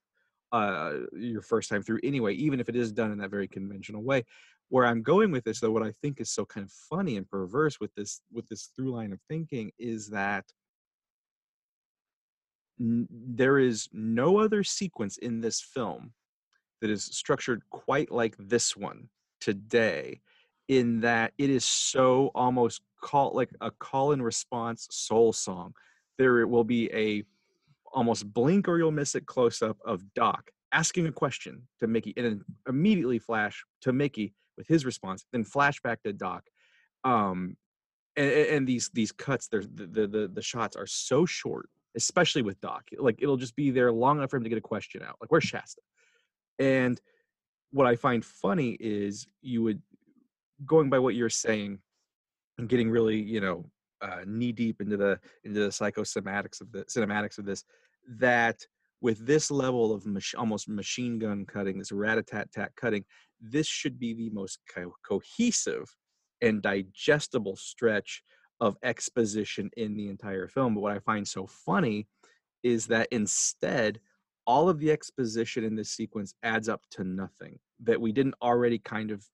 uh 0.52 0.92
your 1.12 1.42
first 1.42 1.68
time 1.68 1.82
through 1.82 1.98
anyway 2.04 2.32
even 2.34 2.60
if 2.60 2.68
it 2.68 2.76
is 2.76 2.92
done 2.92 3.10
in 3.10 3.18
that 3.18 3.30
very 3.30 3.48
conventional 3.48 4.02
way. 4.02 4.24
Where 4.68 4.86
i'm 4.86 5.02
going 5.02 5.30
with 5.30 5.44
this 5.44 5.60
though 5.60 5.70
what 5.70 5.82
i 5.82 5.92
think 6.02 6.20
is 6.20 6.30
so 6.30 6.44
kind 6.44 6.64
of 6.66 6.72
funny 6.72 7.16
and 7.16 7.28
perverse 7.28 7.80
with 7.80 7.94
this 7.94 8.20
with 8.32 8.48
this 8.48 8.70
through 8.76 8.92
line 8.92 9.12
of 9.12 9.20
thinking 9.28 9.72
is 9.78 10.08
that 10.10 10.44
n- 12.80 13.08
there 13.10 13.58
is 13.58 13.88
no 13.92 14.38
other 14.38 14.62
sequence 14.62 15.18
in 15.18 15.40
this 15.40 15.60
film 15.60 16.12
that 16.80 16.90
is 16.90 17.04
structured 17.04 17.62
quite 17.70 18.10
like 18.10 18.34
this 18.38 18.76
one 18.76 19.08
today 19.40 20.20
in 20.68 21.00
that 21.00 21.32
it 21.38 21.50
is 21.50 21.64
so 21.64 22.30
almost 22.34 22.82
call 23.00 23.32
like 23.34 23.50
a 23.60 23.70
call 23.70 24.12
and 24.12 24.24
response 24.24 24.88
soul 24.90 25.32
song. 25.32 25.74
There 26.18 26.46
will 26.46 26.64
be 26.64 26.90
a 26.92 27.22
almost 27.92 28.32
blink 28.32 28.68
or 28.68 28.78
you'll 28.78 28.90
miss 28.90 29.14
it 29.14 29.26
close 29.26 29.62
up 29.62 29.78
of 29.84 30.02
doc 30.14 30.50
asking 30.72 31.06
a 31.06 31.12
question 31.12 31.62
to 31.78 31.86
mickey 31.86 32.12
and 32.16 32.26
then 32.26 32.44
immediately 32.68 33.18
flash 33.18 33.64
to 33.80 33.92
mickey 33.92 34.34
with 34.58 34.66
his 34.66 34.84
response 34.84 35.24
then 35.32 35.44
flash 35.44 35.80
back 35.80 36.02
to 36.02 36.12
doc. 36.12 36.44
Um 37.04 37.56
and, 38.16 38.30
and 38.30 38.66
these 38.66 38.90
these 38.92 39.12
cuts 39.12 39.48
the, 39.48 39.68
the 39.74 40.06
the 40.06 40.30
the 40.32 40.42
shots 40.42 40.76
are 40.76 40.86
so 40.86 41.24
short 41.26 41.68
especially 41.94 42.42
with 42.42 42.60
doc. 42.60 42.84
Like 42.98 43.22
it'll 43.22 43.38
just 43.38 43.56
be 43.56 43.70
there 43.70 43.90
long 43.90 44.18
enough 44.18 44.30
for 44.30 44.36
him 44.36 44.42
to 44.42 44.50
get 44.50 44.58
a 44.58 44.62
question 44.62 45.02
out 45.02 45.16
like 45.20 45.30
where's 45.30 45.44
shasta 45.44 45.80
and 46.58 47.00
what 47.70 47.86
I 47.86 47.96
find 47.96 48.24
funny 48.24 48.76
is 48.80 49.26
you 49.42 49.62
would 49.62 49.82
going 50.64 50.88
by 50.88 50.98
what 50.98 51.14
you're 51.14 51.28
saying 51.28 51.78
and 52.58 52.68
getting 52.68 52.90
really, 52.90 53.20
you 53.20 53.40
know, 53.40 53.66
uh, 54.02 54.20
knee 54.26 54.52
deep 54.52 54.80
into 54.80 54.96
the 54.96 55.18
into 55.44 55.60
the 55.60 55.68
psychosomatics 55.68 56.60
of 56.60 56.70
the 56.72 56.84
cinematics 56.84 57.38
of 57.38 57.44
this, 57.44 57.64
that 58.18 58.58
with 59.00 59.26
this 59.26 59.50
level 59.50 59.92
of 59.92 60.06
mach- 60.06 60.38
almost 60.38 60.68
machine 60.68 61.18
gun 61.18 61.44
cutting, 61.46 61.78
this 61.78 61.92
rat-a-tat-tat 61.92 62.72
cutting, 62.76 63.04
this 63.40 63.66
should 63.66 63.98
be 63.98 64.14
the 64.14 64.30
most 64.30 64.58
co- 64.74 64.94
cohesive 65.06 65.84
and 66.40 66.62
digestible 66.62 67.56
stretch 67.56 68.22
of 68.60 68.76
exposition 68.82 69.70
in 69.76 69.96
the 69.96 70.08
entire 70.08 70.48
film. 70.48 70.74
But 70.74 70.80
what 70.80 70.92
I 70.92 70.98
find 71.00 71.26
so 71.26 71.46
funny 71.46 72.06
is 72.62 72.86
that 72.86 73.08
instead 73.10 74.00
all 74.46 74.68
of 74.68 74.78
the 74.78 74.90
exposition 74.90 75.64
in 75.64 75.74
this 75.74 75.90
sequence 75.90 76.34
adds 76.42 76.68
up 76.68 76.82
to 76.92 77.04
nothing 77.04 77.58
that 77.82 78.00
we 78.00 78.12
didn't 78.12 78.34
already 78.42 78.78
kind 78.78 79.10
of 79.10 79.24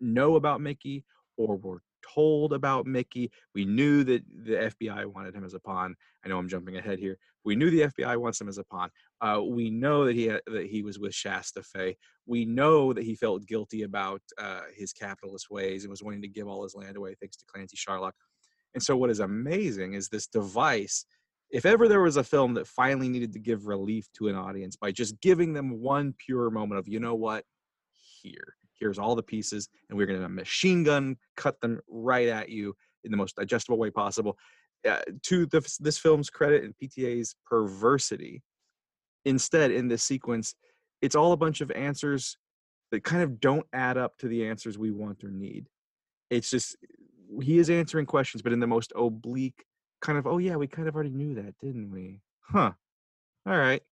know 0.00 0.36
about 0.36 0.60
Mickey 0.60 1.04
or 1.36 1.56
were 1.56 1.82
told 2.02 2.52
about 2.52 2.86
Mickey. 2.86 3.30
We 3.54 3.64
knew 3.64 4.04
that 4.04 4.22
the 4.44 4.72
FBI 4.72 5.06
wanted 5.06 5.34
him 5.34 5.44
as 5.44 5.54
a 5.54 5.60
pawn. 5.60 5.94
I 6.24 6.28
know 6.28 6.38
I'm 6.38 6.48
jumping 6.48 6.76
ahead 6.76 6.98
here. 6.98 7.18
We 7.44 7.56
knew 7.56 7.70
the 7.70 7.82
FBI 7.82 8.16
wants 8.18 8.40
him 8.40 8.48
as 8.48 8.58
a 8.58 8.64
pawn. 8.64 8.90
Uh, 9.20 9.40
we 9.42 9.70
know 9.70 10.04
that 10.04 10.14
he 10.14 10.26
had, 10.26 10.42
that 10.46 10.66
he 10.66 10.82
was 10.82 10.98
with 10.98 11.14
Shasta 11.14 11.62
Fay. 11.62 11.96
We 12.26 12.44
know 12.44 12.92
that 12.92 13.04
he 13.04 13.14
felt 13.14 13.46
guilty 13.46 13.82
about 13.82 14.20
uh, 14.38 14.62
his 14.74 14.92
capitalist 14.92 15.50
ways 15.50 15.84
and 15.84 15.90
was 15.90 16.02
wanting 16.02 16.22
to 16.22 16.28
give 16.28 16.46
all 16.46 16.62
his 16.62 16.74
land 16.74 16.96
away 16.96 17.14
thanks 17.18 17.36
to 17.38 17.44
Clancy 17.46 17.76
Charlock. 17.76 18.14
And 18.74 18.82
so, 18.82 18.96
what 18.96 19.10
is 19.10 19.20
amazing 19.20 19.94
is 19.94 20.08
this 20.08 20.26
device 20.26 21.04
if 21.50 21.66
ever 21.66 21.88
there 21.88 22.00
was 22.00 22.16
a 22.16 22.24
film 22.24 22.54
that 22.54 22.66
finally 22.66 23.08
needed 23.08 23.32
to 23.32 23.38
give 23.38 23.66
relief 23.66 24.08
to 24.14 24.28
an 24.28 24.36
audience 24.36 24.76
by 24.76 24.92
just 24.92 25.20
giving 25.20 25.52
them 25.52 25.80
one 25.80 26.14
pure 26.16 26.50
moment 26.50 26.78
of, 26.78 26.86
you 26.86 27.00
know 27.00 27.14
what, 27.14 27.44
here, 28.22 28.54
here's 28.78 28.98
all 28.98 29.16
the 29.16 29.22
pieces, 29.22 29.68
and 29.88 29.98
we're 29.98 30.06
going 30.06 30.20
to 30.20 30.28
machine 30.28 30.84
gun 30.84 31.16
cut 31.36 31.60
them 31.60 31.80
right 31.88 32.28
at 32.28 32.48
you 32.48 32.74
in 33.04 33.10
the 33.10 33.16
most 33.16 33.36
digestible 33.36 33.78
way 33.78 33.90
possible. 33.90 34.36
Uh, 34.88 35.00
to 35.22 35.44
the, 35.46 35.60
this 35.80 35.98
film's 35.98 36.30
credit 36.30 36.64
and 36.64 36.74
PTA's 36.82 37.34
perversity, 37.46 38.42
instead, 39.24 39.70
in 39.70 39.88
this 39.88 40.02
sequence, 40.02 40.54
it's 41.02 41.16
all 41.16 41.32
a 41.32 41.36
bunch 41.36 41.60
of 41.60 41.70
answers 41.72 42.36
that 42.90 43.04
kind 43.04 43.22
of 43.22 43.40
don't 43.40 43.66
add 43.72 43.96
up 43.98 44.16
to 44.18 44.28
the 44.28 44.46
answers 44.46 44.78
we 44.78 44.90
want 44.90 45.22
or 45.24 45.30
need. 45.30 45.66
It's 46.30 46.50
just, 46.50 46.76
he 47.42 47.58
is 47.58 47.70
answering 47.70 48.06
questions, 48.06 48.42
but 48.42 48.52
in 48.52 48.60
the 48.60 48.66
most 48.66 48.92
oblique, 48.96 49.64
kind 50.00 50.18
of, 50.18 50.26
oh 50.26 50.38
yeah, 50.38 50.56
we 50.56 50.66
kind 50.66 50.88
of 50.88 50.94
already 50.94 51.10
knew 51.10 51.34
that, 51.34 51.54
didn't 51.60 51.90
we? 51.90 52.20
Huh. 52.40 52.72
All 53.46 53.56
right. 53.56 53.82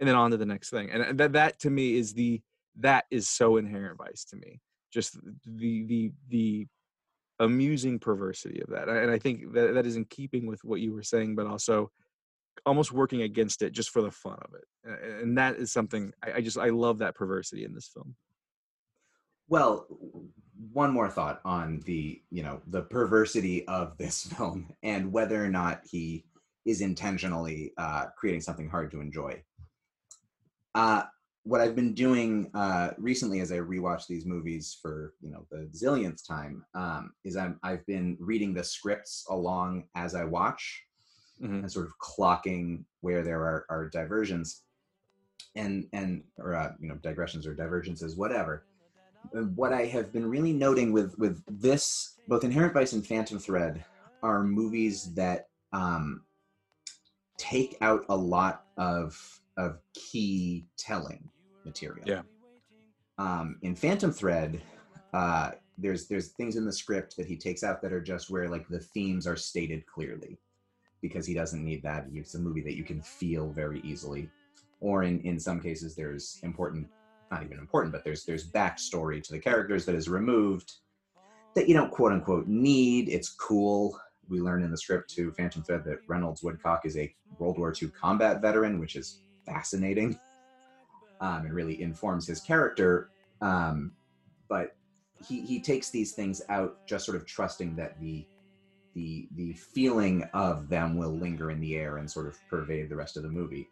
And 0.00 0.08
then 0.08 0.16
on 0.16 0.30
to 0.30 0.36
the 0.36 0.46
next 0.46 0.70
thing. 0.70 0.90
And 0.90 1.02
uh, 1.02 1.12
that 1.14 1.32
that 1.32 1.58
to 1.60 1.70
me 1.70 1.96
is 1.96 2.14
the 2.14 2.40
that 2.80 3.04
is 3.10 3.28
so 3.28 3.56
inherent 3.56 3.98
vice 3.98 4.24
to 4.26 4.36
me. 4.36 4.60
Just 4.92 5.18
the 5.44 5.84
the 5.84 6.12
the 6.28 6.66
amusing 7.40 7.98
perversity 7.98 8.60
of 8.60 8.70
that. 8.70 8.88
And 8.88 9.10
I 9.10 9.18
think 9.18 9.52
that 9.52 9.74
that 9.74 9.86
is 9.86 9.96
in 9.96 10.04
keeping 10.06 10.46
with 10.46 10.62
what 10.64 10.80
you 10.80 10.92
were 10.92 11.02
saying, 11.02 11.36
but 11.36 11.46
also 11.46 11.90
almost 12.66 12.92
working 12.92 13.22
against 13.22 13.62
it 13.62 13.72
just 13.72 13.90
for 13.90 14.02
the 14.02 14.10
fun 14.10 14.38
of 14.42 14.54
it. 14.54 15.22
And 15.22 15.38
that 15.38 15.56
is 15.56 15.72
something 15.72 16.12
I, 16.24 16.34
I 16.34 16.40
just 16.40 16.58
I 16.58 16.70
love 16.70 16.98
that 16.98 17.14
perversity 17.14 17.64
in 17.64 17.74
this 17.74 17.88
film. 17.88 18.14
Well, 19.48 19.86
one 20.72 20.92
more 20.92 21.08
thought 21.08 21.40
on 21.44 21.80
the 21.86 22.20
you 22.30 22.42
know 22.42 22.60
the 22.68 22.82
perversity 22.82 23.66
of 23.68 23.96
this 23.98 24.22
film 24.36 24.72
and 24.82 25.12
whether 25.12 25.42
or 25.42 25.48
not 25.48 25.82
he 25.88 26.24
is 26.66 26.80
intentionally 26.80 27.72
uh, 27.78 28.06
creating 28.16 28.40
something 28.40 28.68
hard 28.68 28.90
to 28.90 29.00
enjoy. 29.00 29.42
Uh, 30.74 31.02
what 31.44 31.62
I've 31.62 31.74
been 31.74 31.94
doing 31.94 32.50
uh, 32.52 32.90
recently, 32.98 33.40
as 33.40 33.50
I 33.50 33.56
rewatch 33.56 34.06
these 34.06 34.26
movies 34.26 34.76
for 34.82 35.14
you 35.20 35.30
know 35.30 35.46
the 35.50 35.70
zillionth 35.74 36.26
time, 36.26 36.64
um, 36.74 37.12
is 37.24 37.36
I'm 37.36 37.58
I've 37.62 37.86
been 37.86 38.16
reading 38.20 38.52
the 38.52 38.64
scripts 38.64 39.24
along 39.30 39.84
as 39.94 40.14
I 40.14 40.24
watch, 40.24 40.84
mm-hmm. 41.42 41.60
and 41.60 41.72
sort 41.72 41.86
of 41.86 41.92
clocking 41.98 42.84
where 43.00 43.22
there 43.22 43.40
are, 43.40 43.64
are 43.70 43.88
diversions, 43.88 44.62
and 45.56 45.86
and 45.94 46.22
or 46.38 46.54
uh, 46.54 46.72
you 46.80 46.88
know 46.88 46.96
digressions 46.96 47.46
or 47.46 47.54
divergences, 47.54 48.16
whatever 48.16 48.66
what 49.54 49.72
I 49.72 49.84
have 49.86 50.12
been 50.12 50.28
really 50.28 50.52
noting 50.52 50.92
with 50.92 51.18
with 51.18 51.42
this, 51.46 52.16
both 52.28 52.44
Inherent 52.44 52.74
Vice 52.74 52.92
and 52.92 53.06
Phantom 53.06 53.38
Thread, 53.38 53.84
are 54.22 54.42
movies 54.42 55.14
that 55.14 55.48
um, 55.72 56.22
take 57.36 57.76
out 57.80 58.04
a 58.08 58.16
lot 58.16 58.64
of 58.76 59.40
of 59.56 59.78
key 59.94 60.66
telling 60.76 61.28
material. 61.64 62.06
Yeah. 62.06 62.22
Um, 63.18 63.58
in 63.62 63.74
Phantom 63.74 64.12
Thread, 64.12 64.62
uh, 65.12 65.50
there's 65.76 66.06
there's 66.06 66.28
things 66.28 66.56
in 66.56 66.64
the 66.64 66.72
script 66.72 67.16
that 67.16 67.26
he 67.26 67.36
takes 67.36 67.62
out 67.62 67.82
that 67.82 67.92
are 67.92 68.00
just 68.00 68.30
where 68.30 68.48
like 68.48 68.68
the 68.68 68.80
themes 68.80 69.26
are 69.26 69.36
stated 69.36 69.84
clearly, 69.86 70.38
because 71.02 71.26
he 71.26 71.34
doesn't 71.34 71.64
need 71.64 71.82
that. 71.82 72.06
It's 72.12 72.34
a 72.34 72.38
movie 72.38 72.62
that 72.62 72.76
you 72.76 72.84
can 72.84 73.02
feel 73.02 73.50
very 73.50 73.80
easily. 73.80 74.30
Or 74.80 75.02
in 75.02 75.20
in 75.22 75.38
some 75.40 75.60
cases, 75.60 75.96
there's 75.96 76.38
important 76.42 76.88
not 77.30 77.42
even 77.42 77.58
important, 77.58 77.92
but 77.92 78.04
there's 78.04 78.24
there's 78.24 78.50
backstory 78.50 79.22
to 79.22 79.32
the 79.32 79.38
characters 79.38 79.84
that 79.86 79.94
is 79.94 80.08
removed 80.08 80.72
that 81.54 81.68
you 81.68 81.74
don't 81.74 81.90
quote 81.90 82.12
unquote 82.12 82.46
need. 82.46 83.08
It's 83.08 83.30
cool. 83.30 83.98
We 84.28 84.40
learn 84.40 84.62
in 84.62 84.70
the 84.70 84.76
script 84.76 85.10
to 85.14 85.32
Phantom 85.32 85.62
Thread 85.62 85.84
that 85.84 86.00
Reynolds 86.06 86.42
Woodcock 86.42 86.84
is 86.84 86.96
a 86.96 87.14
World 87.38 87.58
War 87.58 87.72
II 87.80 87.88
combat 87.88 88.42
veteran, 88.42 88.78
which 88.78 88.96
is 88.96 89.20
fascinating 89.46 90.18
um, 91.20 91.46
and 91.46 91.54
really 91.54 91.80
informs 91.80 92.26
his 92.26 92.40
character. 92.40 93.10
Um, 93.40 93.92
but 94.48 94.76
he 95.26 95.40
he 95.42 95.60
takes 95.60 95.90
these 95.90 96.12
things 96.12 96.42
out, 96.48 96.86
just 96.86 97.04
sort 97.04 97.16
of 97.16 97.26
trusting 97.26 97.76
that 97.76 97.98
the 98.00 98.26
the 98.94 99.28
the 99.36 99.52
feeling 99.52 100.24
of 100.34 100.68
them 100.68 100.96
will 100.96 101.16
linger 101.16 101.50
in 101.50 101.60
the 101.60 101.76
air 101.76 101.98
and 101.98 102.10
sort 102.10 102.26
of 102.26 102.38
pervade 102.48 102.88
the 102.88 102.96
rest 102.96 103.16
of 103.16 103.22
the 103.22 103.28
movie 103.28 103.68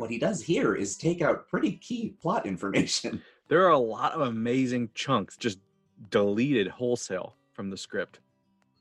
what 0.00 0.10
he 0.10 0.18
does 0.18 0.42
here 0.42 0.74
is 0.74 0.96
take 0.96 1.22
out 1.22 1.48
pretty 1.48 1.72
key 1.72 2.14
plot 2.20 2.46
information. 2.46 3.22
There 3.48 3.66
are 3.66 3.72
a 3.72 3.78
lot 3.78 4.12
of 4.12 4.20
amazing 4.20 4.90
chunks 4.94 5.36
just 5.36 5.58
deleted 6.10 6.68
wholesale 6.68 7.34
from 7.52 7.68
the 7.68 7.76
script. 7.76 8.20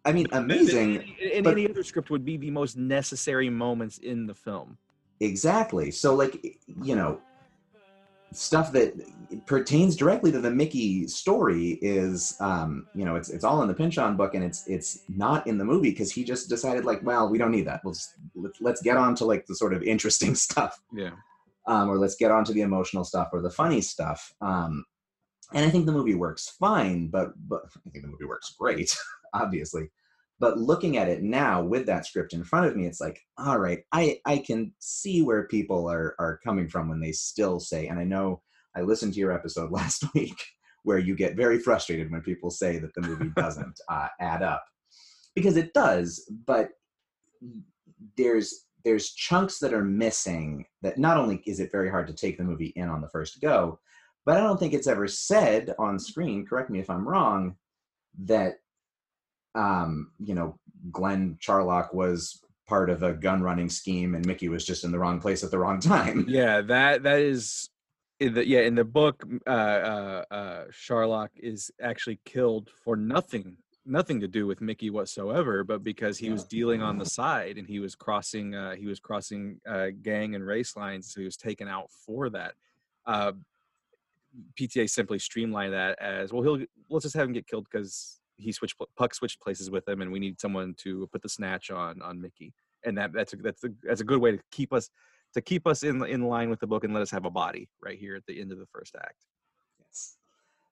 I 0.06 0.12
mean, 0.12 0.28
amazing. 0.32 1.16
And, 1.34 1.48
any 1.48 1.68
other 1.68 1.82
script 1.82 2.12
would 2.12 2.24
be 2.24 2.38
the 2.38 2.52
most 2.52 2.78
necessary 2.78 3.50
moments 3.50 3.98
in 3.98 4.28
the 4.28 4.36
film. 4.36 4.78
Exactly. 5.22 5.90
So, 5.90 6.14
like, 6.14 6.60
you 6.84 6.96
know, 6.96 7.20
stuff 8.32 8.72
that 8.74 8.94
pertains 9.46 9.96
directly 9.96 10.32
to 10.32 10.40
the 10.40 10.52
Mickey 10.52 11.08
story 11.08 11.80
is, 11.82 12.36
um, 12.40 12.88
you 12.96 13.06
know, 13.06 13.16
it's 13.16 13.30
it's 13.30 13.44
all 13.44 13.62
in 13.62 13.68
the 13.68 13.74
Pynchon 13.74 14.16
book, 14.16 14.34
and 14.34 14.44
it's 14.44 14.68
it's 14.68 15.04
not 15.10 15.46
in 15.48 15.58
the 15.58 15.66
movie 15.66 15.92
because 15.92 16.12
he 16.12 16.24
just 16.24 16.50
decided 16.50 16.86
like, 16.86 17.02
well, 17.04 17.30
we 17.30 17.38
don't 17.38 17.52
need 17.52 17.68
that. 17.68 17.82
We'll 17.84 17.94
just 17.94 18.16
let's, 18.36 18.62
let's 18.62 18.82
get 18.82 18.98
on 18.98 19.16
to 19.16 19.26
like 19.26 19.46
the 19.46 19.56
sort 19.56 19.74
of 19.74 19.84
interesting 19.84 20.36
stuff. 20.48 20.80
Yeah. 20.94 21.12
Um, 21.68 21.90
or 21.90 21.98
let's 21.98 22.16
get 22.16 22.32
on 22.32 22.44
to 22.46 22.54
the 22.54 22.62
emotional 22.62 23.04
stuff 23.04 23.30
or 23.32 23.42
the 23.42 23.52
funny 23.52 23.82
stuff. 23.82 24.34
Um, 24.42 24.86
and 25.54 25.66
I 25.66 25.70
think 25.70 25.86
the 25.86 25.92
movie 25.92 26.16
works 26.16 26.56
fine, 26.60 27.08
but 27.08 27.30
but 27.48 27.64
I 27.86 27.90
think 27.90 28.04
the 28.04 28.12
movie 28.12 28.26
works 28.26 28.56
great, 28.58 28.96
obviously. 29.34 29.90
But 30.40 30.58
looking 30.58 30.98
at 30.98 31.10
it 31.10 31.22
now 31.22 31.62
with 31.62 31.86
that 31.88 32.06
script 32.06 32.34
in 32.34 32.44
front 32.44 32.66
of 32.66 32.76
me, 32.76 32.86
it's 32.86 33.02
like, 33.02 33.20
all 33.38 33.60
right, 33.60 33.80
I, 33.92 34.20
I 34.26 34.38
can 34.38 34.74
see 34.80 35.22
where 35.22 35.48
people 35.48 35.90
are, 35.90 36.16
are 36.18 36.40
coming 36.44 36.70
from 36.70 36.88
when 36.88 37.02
they 37.02 37.12
still 37.12 37.60
say, 37.60 37.88
and 37.88 38.00
I 38.00 38.06
know 38.06 38.42
I 38.76 38.82
listened 38.82 39.14
to 39.14 39.20
your 39.20 39.34
episode 39.34 39.72
last 39.72 40.06
week 40.14 40.38
where 40.84 41.00
you 41.00 41.16
get 41.16 41.36
very 41.36 41.60
frustrated 41.60 42.10
when 42.10 42.22
people 42.22 42.50
say 42.50 42.80
that 42.80 42.94
the 42.96 43.02
movie 43.02 43.32
doesn't 43.36 43.80
uh, 43.90 44.08
add 44.20 44.42
up. 44.42 44.64
Because 45.36 45.58
it 45.58 45.74
does 45.74 46.30
but 46.46 46.70
there's 48.18 48.66
there's 48.86 49.12
chunks 49.12 49.60
that 49.60 49.74
are 49.74 49.84
missing 49.84 50.66
that 50.82 50.98
not 50.98 51.18
only 51.18 51.42
is 51.46 51.60
it 51.60 51.72
very 51.72 51.90
hard 51.90 52.08
to 52.08 52.14
take 52.14 52.38
the 52.38 52.44
movie 52.44 52.74
in 52.76 52.90
on 52.90 53.02
the 53.02 53.10
first 53.10 53.42
go 53.42 53.80
but 54.26 54.38
i 54.38 54.40
don't 54.40 54.60
think 54.60 54.74
it's 54.74 54.88
ever 54.88 55.08
said 55.08 55.74
on 55.80 56.00
screen 56.00 56.46
correct 56.46 56.70
me 56.70 56.80
if 56.80 56.90
i'm 56.90 57.08
wrong 57.08 57.56
that 58.18 58.56
um 59.56 60.12
you 60.20 60.36
know 60.36 60.58
glen 60.92 61.38
charlock 61.40 61.94
was 61.94 62.42
part 62.68 62.90
of 62.90 63.02
a 63.04 63.14
gun 63.14 63.42
running 63.42 63.70
scheme 63.70 64.14
and 64.16 64.26
mickey 64.26 64.48
was 64.48 64.66
just 64.66 64.84
in 64.84 64.92
the 64.92 65.00
wrong 65.00 65.20
place 65.20 65.44
at 65.44 65.52
the 65.52 65.58
wrong 65.58 65.80
time. 65.94 66.26
Yeah 66.28 66.62
that 66.62 67.04
that 67.04 67.20
is 67.20 67.70
in 68.20 68.34
the 68.34 68.48
yeah 68.48 68.62
in 68.62 68.76
the 68.76 68.84
book 68.84 69.24
uh 69.48 69.50
uh, 69.50 70.24
uh 70.32 70.64
charlock 70.72 71.32
is 71.36 71.72
actually 71.82 72.20
killed 72.26 72.70
for 72.84 72.96
nothing 72.96 73.58
nothing 73.86 74.20
to 74.20 74.28
do 74.28 74.46
with 74.46 74.62
mickey 74.62 74.90
whatsoever 74.92 75.64
but 75.64 75.84
because 75.84 76.18
he 76.18 76.30
was 76.30 76.44
dealing 76.44 76.82
on 76.82 76.98
the 76.98 77.06
side 77.06 77.58
and 77.58 77.68
he 77.68 77.80
was 77.80 77.96
crossing 77.96 78.54
uh 78.54 78.76
he 78.76 78.86
was 78.86 79.00
crossing 79.00 79.60
uh 79.68 79.88
gang 80.04 80.36
and 80.36 80.46
race 80.46 80.76
lines 80.76 81.12
so 81.12 81.20
he 81.22 81.26
was 81.26 81.38
taken 81.38 81.68
out 81.68 81.90
for 82.06 82.30
that. 82.30 82.54
Uh 83.06 83.32
pta 84.60 84.88
simply 84.88 85.18
streamlined 85.18 85.74
that 85.74 86.00
as 86.00 86.32
well 86.32 86.44
he'll 86.44 86.64
let's 86.90 87.04
just 87.04 87.16
have 87.16 87.26
him 87.26 87.34
get 87.34 87.48
killed 87.48 87.66
because 87.72 88.19
he 88.40 88.52
switched 88.52 88.76
puck 88.98 89.14
switched 89.14 89.42
places 89.42 89.70
with 89.70 89.88
him 89.88 90.02
and 90.02 90.12
we 90.12 90.20
need 90.20 90.40
someone 90.40 90.74
to 90.78 91.08
put 91.12 91.22
the 91.22 91.30
snatch 91.30 91.70
on 91.70 92.02
on 92.02 92.20
mickey 92.20 92.54
and 92.86 92.98
that 92.98 93.12
that's 93.14 93.34
a, 93.34 93.36
that's 93.38 93.64
a, 93.64 93.70
that's 93.84 94.02
a 94.02 94.06
good 94.06 94.20
way 94.20 94.32
to 94.32 94.40
keep 94.52 94.74
us 94.74 94.90
to 95.34 95.42
keep 95.42 95.68
us 95.68 95.84
in 95.84 96.04
in 96.06 96.24
line 96.24 96.50
with 96.50 96.60
the 96.60 96.68
book 96.68 96.84
and 96.84 96.94
let 96.94 97.02
us 97.02 97.12
have 97.12 97.26
a 97.26 97.30
body 97.30 97.70
right 97.84 98.00
here 98.00 98.16
at 98.16 98.26
the 98.28 98.40
end 98.40 98.52
of 98.52 98.60
the 98.60 98.66
first 98.68 98.96
act. 98.96 99.26
Yes. 99.80 100.16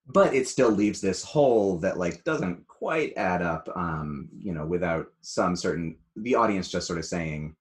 But 0.08 0.34
it 0.34 0.48
still 0.48 0.72
leaves 0.72 1.02
this 1.02 1.24
hole 1.24 1.78
that 1.80 1.98
like 1.98 2.24
doesn't 2.24 2.66
quite 2.68 3.14
add 3.18 3.42
up 3.42 3.70
um, 3.76 4.30
you 4.38 4.54
know, 4.54 4.66
without 4.66 5.08
some 5.22 5.56
certain 5.56 5.98
the 6.16 6.36
audience 6.36 6.70
just 6.70 6.88
sort 6.88 7.00
of 7.00 7.06
saying, 7.06 7.56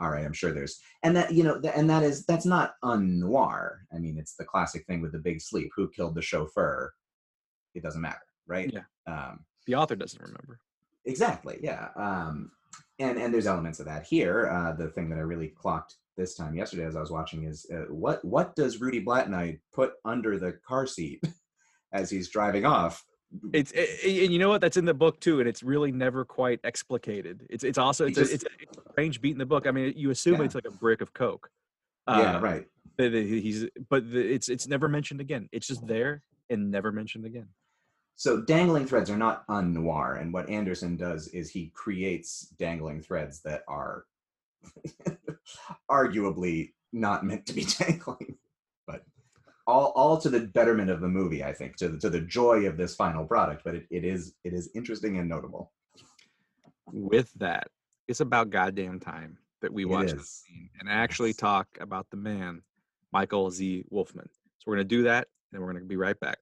all 0.00 0.10
right, 0.10 0.24
I'm 0.24 0.32
sure 0.32 0.52
there's 0.52 0.80
and 1.02 1.16
that 1.16 1.32
you 1.32 1.42
know, 1.42 1.60
and 1.74 1.90
that 1.90 2.04
is 2.04 2.24
that's 2.24 2.46
not 2.46 2.74
un-noir. 2.82 3.80
I 3.92 3.98
mean, 3.98 4.16
it's 4.16 4.36
the 4.36 4.44
classic 4.44 4.86
thing 4.86 5.02
with 5.02 5.12
the 5.12 5.18
big 5.18 5.40
sleep. 5.40 5.70
Who 5.76 5.90
killed 5.90 6.14
the 6.14 6.22
chauffeur? 6.22 6.92
It 7.74 7.82
doesn't 7.82 8.00
matter, 8.00 8.16
right? 8.46 8.70
Yeah. 8.72 8.82
Um, 9.08 9.40
the 9.66 9.74
author 9.74 9.96
doesn't 9.96 10.20
remember. 10.20 10.60
Exactly. 11.04 11.58
Yeah. 11.62 11.88
Um, 11.96 12.50
and 12.98 13.18
and 13.18 13.32
there's 13.32 13.46
elements 13.46 13.80
of 13.80 13.86
that 13.86 14.04
here. 14.04 14.48
Uh, 14.48 14.72
the 14.72 14.88
thing 14.90 15.08
that 15.10 15.18
I 15.18 15.22
really 15.22 15.48
clocked 15.48 15.96
this 16.16 16.34
time 16.34 16.54
yesterday 16.54 16.84
as 16.84 16.96
I 16.96 17.00
was 17.00 17.10
watching 17.10 17.44
is 17.44 17.66
uh, 17.72 17.92
what 17.92 18.24
what 18.24 18.54
does 18.56 18.80
Rudy 18.80 19.04
Blatnoyd 19.04 19.60
put 19.72 19.92
under 20.04 20.38
the 20.38 20.58
car 20.66 20.86
seat 20.86 21.22
as 21.92 22.10
he's 22.10 22.28
driving 22.28 22.66
off? 22.66 23.04
It's 23.52 23.72
it, 23.72 24.22
and 24.24 24.32
you 24.32 24.38
know 24.38 24.48
what 24.48 24.60
that's 24.60 24.76
in 24.76 24.84
the 24.84 24.94
book 24.94 25.20
too, 25.20 25.38
and 25.38 25.48
it's 25.48 25.62
really 25.62 25.92
never 25.92 26.24
quite 26.24 26.60
explicated. 26.64 27.46
It's 27.50 27.62
it's 27.62 27.78
also 27.78 28.06
it's 28.06 28.18
just, 28.18 28.32
a, 28.32 28.34
it's 28.34 28.44
a 28.78 28.90
strange 28.92 29.20
beat 29.20 29.32
in 29.32 29.38
the 29.38 29.46
book. 29.46 29.66
I 29.66 29.70
mean, 29.70 29.92
you 29.96 30.10
assume 30.10 30.40
yeah. 30.40 30.44
it's 30.44 30.54
like 30.54 30.66
a 30.66 30.70
brick 30.72 31.00
of 31.00 31.12
coke. 31.12 31.48
Yeah, 32.08 32.36
uh, 32.36 32.40
right. 32.40 32.66
He's 32.96 33.66
but 33.88 34.10
the, 34.10 34.20
it's 34.20 34.48
it's 34.48 34.66
never 34.66 34.88
mentioned 34.88 35.20
again. 35.20 35.48
It's 35.52 35.66
just 35.66 35.86
there 35.86 36.22
and 36.50 36.70
never 36.70 36.90
mentioned 36.90 37.26
again. 37.26 37.48
So 38.18 38.40
dangling 38.40 38.84
threads 38.84 39.10
are 39.10 39.16
not 39.16 39.44
un-noir, 39.48 40.16
and 40.16 40.32
what 40.32 40.50
Anderson 40.50 40.96
does 40.96 41.28
is 41.28 41.48
he 41.48 41.70
creates 41.72 42.48
dangling 42.58 43.00
threads 43.00 43.42
that 43.42 43.62
are 43.68 44.06
arguably 45.90 46.72
not 46.92 47.24
meant 47.24 47.46
to 47.46 47.52
be 47.52 47.64
dangling, 47.78 48.36
but 48.88 49.04
all 49.68 49.92
all 49.94 50.18
to 50.18 50.28
the 50.28 50.40
betterment 50.40 50.90
of 50.90 51.00
the 51.00 51.06
movie, 51.06 51.44
I 51.44 51.52
think, 51.52 51.76
to 51.76 51.90
the, 51.90 51.98
to 51.98 52.10
the 52.10 52.20
joy 52.20 52.66
of 52.66 52.76
this 52.76 52.96
final 52.96 53.24
product. 53.24 53.62
But 53.64 53.76
it, 53.76 53.86
it 53.88 54.04
is 54.04 54.34
it 54.42 54.52
is 54.52 54.68
interesting 54.74 55.18
and 55.18 55.28
notable. 55.28 55.70
With 56.90 57.32
that, 57.34 57.68
it's 58.08 58.18
about 58.18 58.50
goddamn 58.50 58.98
time 58.98 59.38
that 59.62 59.72
we 59.72 59.84
watch 59.84 60.10
this 60.10 60.42
scene 60.44 60.70
and 60.80 60.88
actually 60.88 61.34
talk 61.34 61.68
about 61.80 62.08
the 62.10 62.16
man, 62.16 62.62
Michael 63.12 63.48
Z. 63.52 63.84
Wolfmann. 63.92 64.26
So 64.58 64.64
we're 64.66 64.74
gonna 64.74 64.86
do 64.86 65.04
that, 65.04 65.28
and 65.52 65.62
we're 65.62 65.72
gonna 65.72 65.84
be 65.84 65.94
right 65.94 66.18
back. 66.18 66.38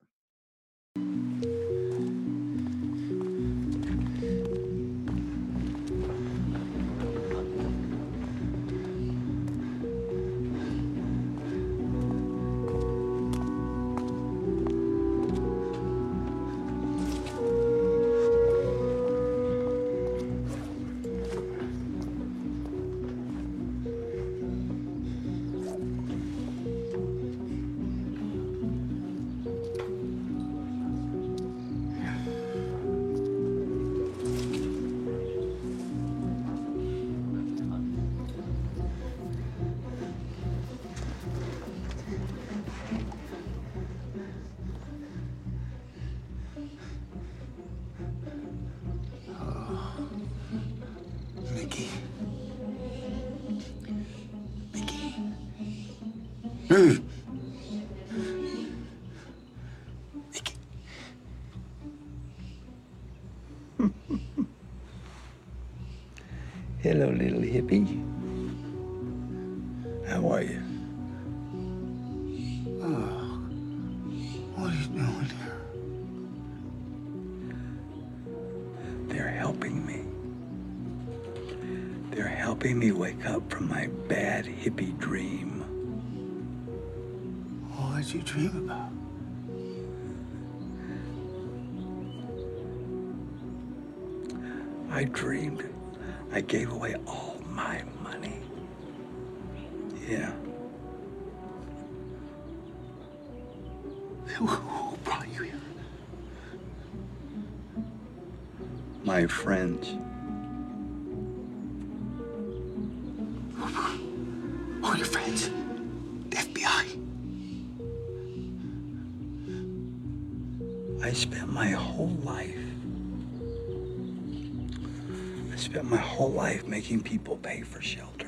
For 127.65 127.81
shelter. 127.81 128.26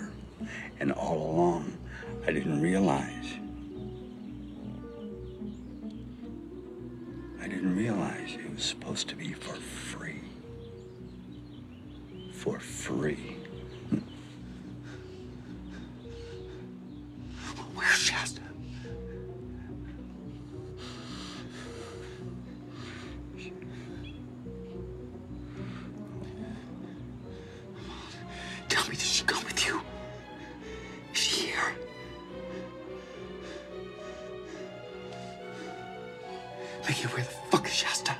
Mickey, 36.89 37.07
where 37.09 37.23
the 37.23 37.31
fuck 37.51 37.67
is 37.67 37.75
Shasta? 37.75 38.17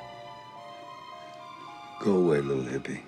Go 2.01 2.17
away, 2.17 2.43
little 2.43 2.65
hippie. 2.65 3.01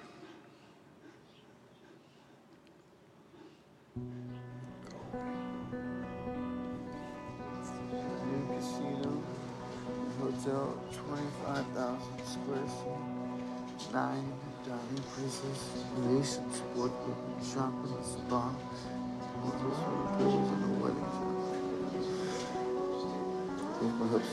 To 24.21 24.27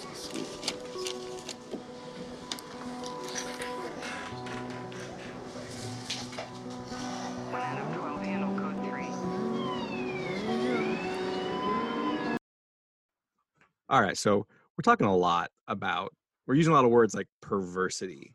All 13.89 14.01
right, 14.01 14.17
so 14.17 14.47
we're 14.77 14.83
talking 14.83 15.05
a 15.05 15.15
lot 15.15 15.51
about 15.67 16.13
we're 16.47 16.55
using 16.55 16.71
a 16.71 16.75
lot 16.75 16.85
of 16.85 16.91
words 16.91 17.13
like 17.13 17.27
perversity 17.41 18.33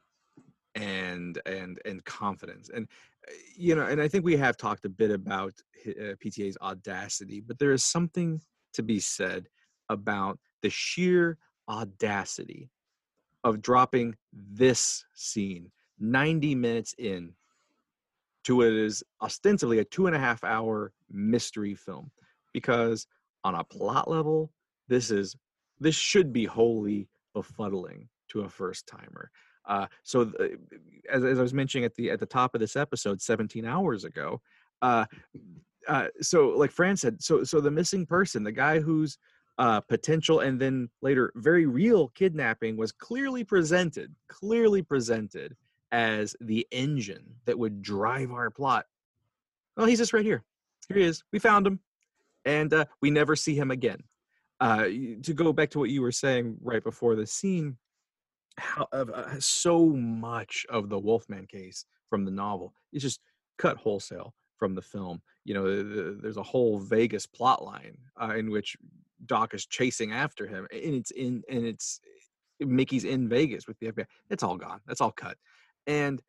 and 0.74 1.40
and 1.46 1.80
and 1.84 2.04
confidence 2.04 2.70
and 2.74 2.86
uh, 3.26 3.32
you 3.56 3.74
know 3.74 3.86
and 3.86 4.00
i 4.00 4.06
think 4.06 4.24
we 4.24 4.36
have 4.36 4.58
talked 4.58 4.84
a 4.84 4.90
bit 4.90 5.10
about 5.10 5.54
uh, 5.88 6.14
pta's 6.20 6.58
audacity 6.60 7.40
but 7.40 7.58
there 7.58 7.72
is 7.72 7.82
something 7.82 8.40
to 8.74 8.82
be 8.82 9.00
said 9.00 9.48
about 9.88 10.38
the 10.62 10.70
sheer 10.70 11.38
audacity 11.68 12.70
of 13.44 13.62
dropping 13.62 14.14
this 14.32 15.04
scene 15.14 15.70
90 15.98 16.54
minutes 16.54 16.94
in 16.98 17.32
to 18.44 18.56
what 18.56 18.68
is 18.68 19.02
ostensibly 19.22 19.78
a 19.78 19.84
two 19.84 20.06
and 20.06 20.14
a 20.14 20.18
half 20.18 20.44
hour 20.44 20.92
mystery 21.10 21.74
film. 21.74 22.10
Because 22.52 23.06
on 23.44 23.54
a 23.54 23.64
plot 23.64 24.10
level 24.10 24.52
this 24.88 25.10
is 25.10 25.36
this 25.80 25.94
should 25.94 26.32
be 26.32 26.44
wholly 26.44 27.08
befuddling 27.34 28.08
to 28.28 28.42
a 28.42 28.48
first 28.48 28.86
timer. 28.86 29.30
Uh, 29.68 29.86
so 30.04 30.24
the, 30.24 30.56
as, 31.12 31.24
as 31.24 31.38
i 31.38 31.42
was 31.42 31.52
mentioning 31.52 31.84
at 31.84 31.94
the 31.96 32.10
at 32.10 32.20
the 32.20 32.26
top 32.26 32.54
of 32.54 32.60
this 32.60 32.76
episode 32.76 33.20
17 33.20 33.64
hours 33.64 34.04
ago 34.04 34.40
uh, 34.82 35.04
uh, 35.88 36.06
so 36.20 36.50
like 36.50 36.70
fran 36.70 36.96
said 36.96 37.20
so 37.20 37.42
so 37.42 37.60
the 37.60 37.70
missing 37.70 38.06
person 38.06 38.44
the 38.44 38.52
guy 38.52 38.78
who's 38.78 39.18
uh, 39.58 39.80
potential 39.80 40.40
and 40.40 40.60
then 40.60 40.88
later 41.00 41.32
very 41.36 41.66
real 41.66 42.08
kidnapping 42.08 42.76
was 42.76 42.92
clearly 42.92 43.42
presented 43.42 44.14
clearly 44.28 44.82
presented 44.82 45.56
as 45.92 46.36
the 46.40 46.66
engine 46.70 47.24
that 47.46 47.58
would 47.58 47.80
drive 47.80 48.30
our 48.32 48.50
plot. 48.50 48.86
Well 49.76 49.86
he's 49.86 49.98
just 49.98 50.12
right 50.12 50.24
here. 50.24 50.44
Here 50.88 50.98
he 50.98 51.04
is. 51.04 51.22
We 51.32 51.38
found 51.38 51.66
him. 51.66 51.80
And 52.44 52.72
uh, 52.72 52.84
we 53.00 53.10
never 53.10 53.34
see 53.34 53.56
him 53.56 53.70
again. 53.70 54.02
Uh, 54.60 54.84
to 55.22 55.34
go 55.34 55.52
back 55.52 55.70
to 55.70 55.78
what 55.78 55.90
you 55.90 56.00
were 56.00 56.12
saying 56.12 56.56
right 56.62 56.82
before 56.82 57.16
the 57.16 57.26
scene 57.26 57.76
how 58.58 58.88
uh, 58.92 59.38
so 59.38 59.86
much 59.86 60.64
of 60.70 60.88
the 60.88 60.98
wolfmann 60.98 61.48
case 61.48 61.84
from 62.08 62.24
the 62.24 62.30
novel 62.30 62.72
is 62.92 63.02
just 63.02 63.20
cut 63.58 63.76
wholesale 63.76 64.34
from 64.58 64.74
the 64.74 64.82
film. 64.82 65.20
You 65.44 65.54
know 65.54 65.64
the, 65.64 65.82
the, 65.82 66.18
there's 66.22 66.36
a 66.36 66.42
whole 66.42 66.78
vegas 66.78 67.26
plot 67.26 67.62
line 67.62 67.98
uh, 68.20 68.34
in 68.36 68.50
which 68.50 68.76
doc 69.24 69.54
is 69.54 69.66
chasing 69.66 70.12
after 70.12 70.46
him 70.46 70.66
and 70.70 70.94
it's 70.94 71.10
in 71.12 71.42
and 71.48 71.64
it's 71.64 72.00
eh, 72.60 72.64
mickey's 72.66 73.04
in 73.04 73.28
vegas 73.28 73.66
with 73.66 73.78
the 73.78 73.90
fbi 73.92 74.04
it's 74.30 74.42
all 74.42 74.56
gone 74.56 74.80
that's 74.86 75.00
all 75.00 75.12
cut 75.12 75.36
and 75.86 76.22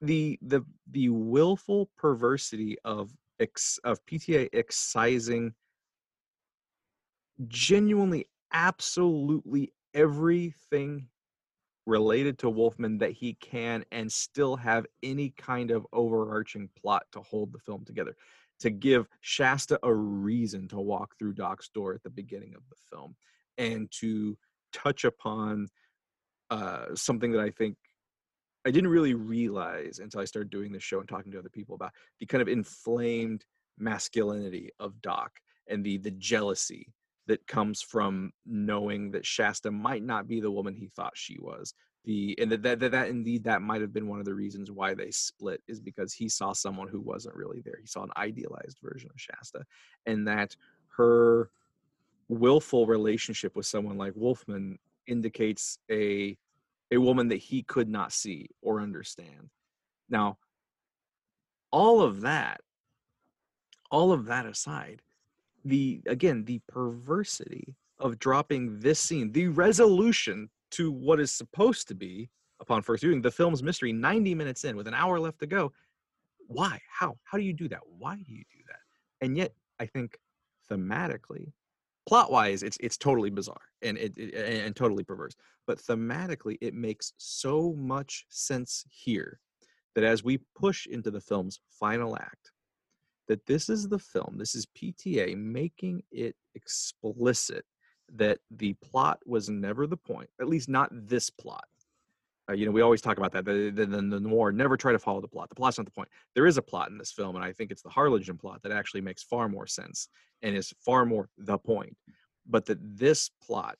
the 0.00 0.38
the 0.42 0.62
the 0.90 1.08
willful 1.08 1.88
perversity 1.96 2.76
of 2.84 3.10
ex, 3.40 3.78
of 3.84 4.04
pta 4.06 4.48
excising 4.52 5.52
genuinely 7.48 8.26
absolutely 8.52 9.72
everything 9.94 11.08
related 11.86 12.38
to 12.38 12.50
Wolfmann 12.50 12.98
that 12.98 13.12
he 13.12 13.34
can 13.34 13.84
and 13.92 14.10
still 14.10 14.56
have 14.56 14.86
any 15.02 15.30
kind 15.30 15.70
of 15.70 15.86
overarching 15.92 16.68
plot 16.80 17.04
to 17.12 17.20
hold 17.20 17.52
the 17.52 17.58
film 17.60 17.84
together. 17.84 18.16
To 18.60 18.70
give 18.70 19.06
Shasta 19.20 19.78
a 19.82 19.92
reason 19.92 20.66
to 20.68 20.80
walk 20.80 21.18
through 21.18 21.34
Doc's 21.34 21.68
door 21.68 21.94
at 21.94 22.02
the 22.02 22.10
beginning 22.10 22.54
of 22.54 22.62
the 22.70 22.76
film 22.90 23.14
and 23.58 23.90
to 24.00 24.36
touch 24.72 25.04
upon 25.04 25.68
uh, 26.50 26.94
something 26.94 27.32
that 27.32 27.40
I 27.40 27.50
think 27.50 27.76
I 28.66 28.70
didn't 28.70 28.90
really 28.90 29.14
realize 29.14 30.00
until 30.00 30.20
I 30.20 30.24
started 30.24 30.50
doing 30.50 30.72
this 30.72 30.82
show 30.82 30.98
and 30.98 31.08
talking 31.08 31.32
to 31.32 31.38
other 31.38 31.48
people 31.48 31.74
about 31.74 31.92
the 32.18 32.26
kind 32.26 32.42
of 32.42 32.48
inflamed 32.48 33.44
masculinity 33.78 34.70
of 34.80 35.00
Doc 35.02 35.32
and 35.68 35.84
the 35.84 35.98
the 35.98 36.10
jealousy 36.12 36.92
that 37.26 37.46
comes 37.46 37.82
from 37.82 38.32
knowing 38.44 39.10
that 39.10 39.26
Shasta 39.26 39.70
might 39.70 40.02
not 40.02 40.28
be 40.28 40.40
the 40.40 40.50
woman 40.50 40.74
he 40.74 40.88
thought 40.88 41.12
she 41.16 41.38
was. 41.40 41.74
The 42.06 42.36
and 42.40 42.50
that 42.52 42.62
that, 42.62 42.78
that, 42.92 43.08
indeed 43.08 43.44
that 43.44 43.62
might 43.62 43.80
have 43.80 43.92
been 43.92 44.06
one 44.06 44.20
of 44.20 44.24
the 44.24 44.34
reasons 44.34 44.70
why 44.70 44.94
they 44.94 45.10
split 45.10 45.60
is 45.66 45.80
because 45.80 46.12
he 46.12 46.28
saw 46.28 46.52
someone 46.52 46.86
who 46.86 47.00
wasn't 47.00 47.34
really 47.34 47.60
there. 47.60 47.78
He 47.80 47.86
saw 47.86 48.04
an 48.04 48.12
idealized 48.16 48.78
version 48.80 49.10
of 49.12 49.20
Shasta, 49.20 49.64
and 50.06 50.26
that 50.28 50.54
her 50.96 51.50
willful 52.28 52.86
relationship 52.86 53.56
with 53.56 53.66
someone 53.66 53.98
like 53.98 54.14
Wolfmann 54.14 54.78
indicates 55.08 55.78
a 55.90 56.38
a 56.92 56.98
woman 56.98 57.26
that 57.28 57.36
he 57.36 57.64
could 57.64 57.88
not 57.88 58.12
see 58.12 58.50
or 58.62 58.80
understand. 58.80 59.50
Now, 60.08 60.38
all 61.72 62.00
of 62.00 62.20
that, 62.20 62.60
all 63.90 64.12
of 64.12 64.26
that 64.26 64.46
aside, 64.46 65.02
the 65.64 66.00
again 66.06 66.44
the 66.44 66.60
perversity 66.68 67.74
of 67.98 68.20
dropping 68.20 68.78
this 68.78 69.00
scene 69.00 69.32
the 69.32 69.48
resolution 69.48 70.50
to 70.72 70.90
what 70.90 71.20
is 71.20 71.32
supposed 71.32 71.88
to 71.88 71.94
be 71.94 72.30
upon 72.60 72.82
first 72.82 73.02
viewing 73.02 73.22
the 73.22 73.30
film's 73.30 73.62
mystery 73.62 73.92
90 73.92 74.34
minutes 74.34 74.64
in 74.64 74.76
with 74.76 74.86
an 74.86 74.94
hour 74.94 75.20
left 75.20 75.40
to 75.40 75.46
go. 75.46 75.72
Why? 76.46 76.80
How? 76.90 77.16
How 77.24 77.38
do 77.38 77.44
you 77.44 77.52
do 77.52 77.68
that? 77.68 77.80
Why 77.98 78.16
do 78.16 78.32
you 78.32 78.44
do 78.50 78.58
that? 78.68 78.80
And 79.24 79.36
yet 79.36 79.52
i 79.78 79.86
think 79.86 80.18
thematically 80.70 81.52
plot 82.08 82.30
wise 82.30 82.62
it's 82.62 82.76
it's 82.80 82.96
totally 82.96 83.30
bizarre 83.30 83.60
and 83.82 83.98
it, 83.98 84.16
it 84.16 84.34
and 84.34 84.74
totally 84.74 85.04
perverse 85.04 85.34
but 85.66 85.78
thematically 85.78 86.56
it 86.60 86.74
makes 86.74 87.12
so 87.18 87.74
much 87.76 88.24
sense 88.28 88.84
here 88.88 89.40
that 89.94 90.04
as 90.04 90.22
we 90.22 90.38
push 90.54 90.86
into 90.86 91.10
the 91.10 91.20
film's 91.20 91.60
final 91.68 92.16
act 92.16 92.52
that 93.28 93.44
this 93.46 93.68
is 93.68 93.88
the 93.88 93.98
film, 93.98 94.36
this 94.38 94.54
is 94.54 94.66
PTA 94.66 95.36
making 95.36 96.02
it 96.12 96.36
explicit 96.54 97.64
that 98.14 98.38
the 98.50 98.74
plot 98.74 99.18
was 99.26 99.48
never 99.48 99.86
the 99.86 99.96
point, 99.96 100.30
at 100.40 100.48
least 100.48 100.68
not 100.68 100.90
this 100.92 101.30
plot. 101.30 101.64
Uh, 102.48 102.52
you 102.52 102.64
know, 102.64 102.70
we 102.70 102.80
always 102.80 103.00
talk 103.00 103.18
about 103.18 103.32
that. 103.32 103.44
The, 103.44 103.70
the, 103.70 103.86
the, 103.86 103.96
the 103.96 104.20
noir 104.20 104.52
never 104.52 104.76
try 104.76 104.92
to 104.92 104.98
follow 104.98 105.20
the 105.20 105.26
plot. 105.28 105.48
The 105.48 105.56
plot's 105.56 105.78
not 105.78 105.84
the 105.84 105.92
point. 105.92 106.08
There 106.34 106.46
is 106.46 106.58
a 106.58 106.62
plot 106.62 106.90
in 106.90 106.98
this 106.98 107.10
film, 107.10 107.34
and 107.34 107.44
I 107.44 107.52
think 107.52 107.70
it's 107.70 107.82
the 107.82 107.88
Harlingen 107.88 108.38
plot 108.38 108.62
that 108.62 108.70
actually 108.70 109.00
makes 109.00 109.22
far 109.22 109.48
more 109.48 109.66
sense 109.66 110.08
and 110.42 110.56
is 110.56 110.72
far 110.84 111.04
more 111.04 111.28
the 111.38 111.58
point. 111.58 111.96
But 112.48 112.66
that 112.66 112.78
this 112.80 113.30
plot 113.42 113.76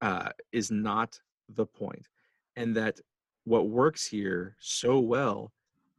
uh, 0.00 0.30
is 0.52 0.70
not 0.70 1.18
the 1.48 1.66
point, 1.66 2.06
and 2.54 2.76
that 2.76 3.00
what 3.42 3.68
works 3.68 4.06
here 4.06 4.54
so 4.60 5.00
well 5.00 5.52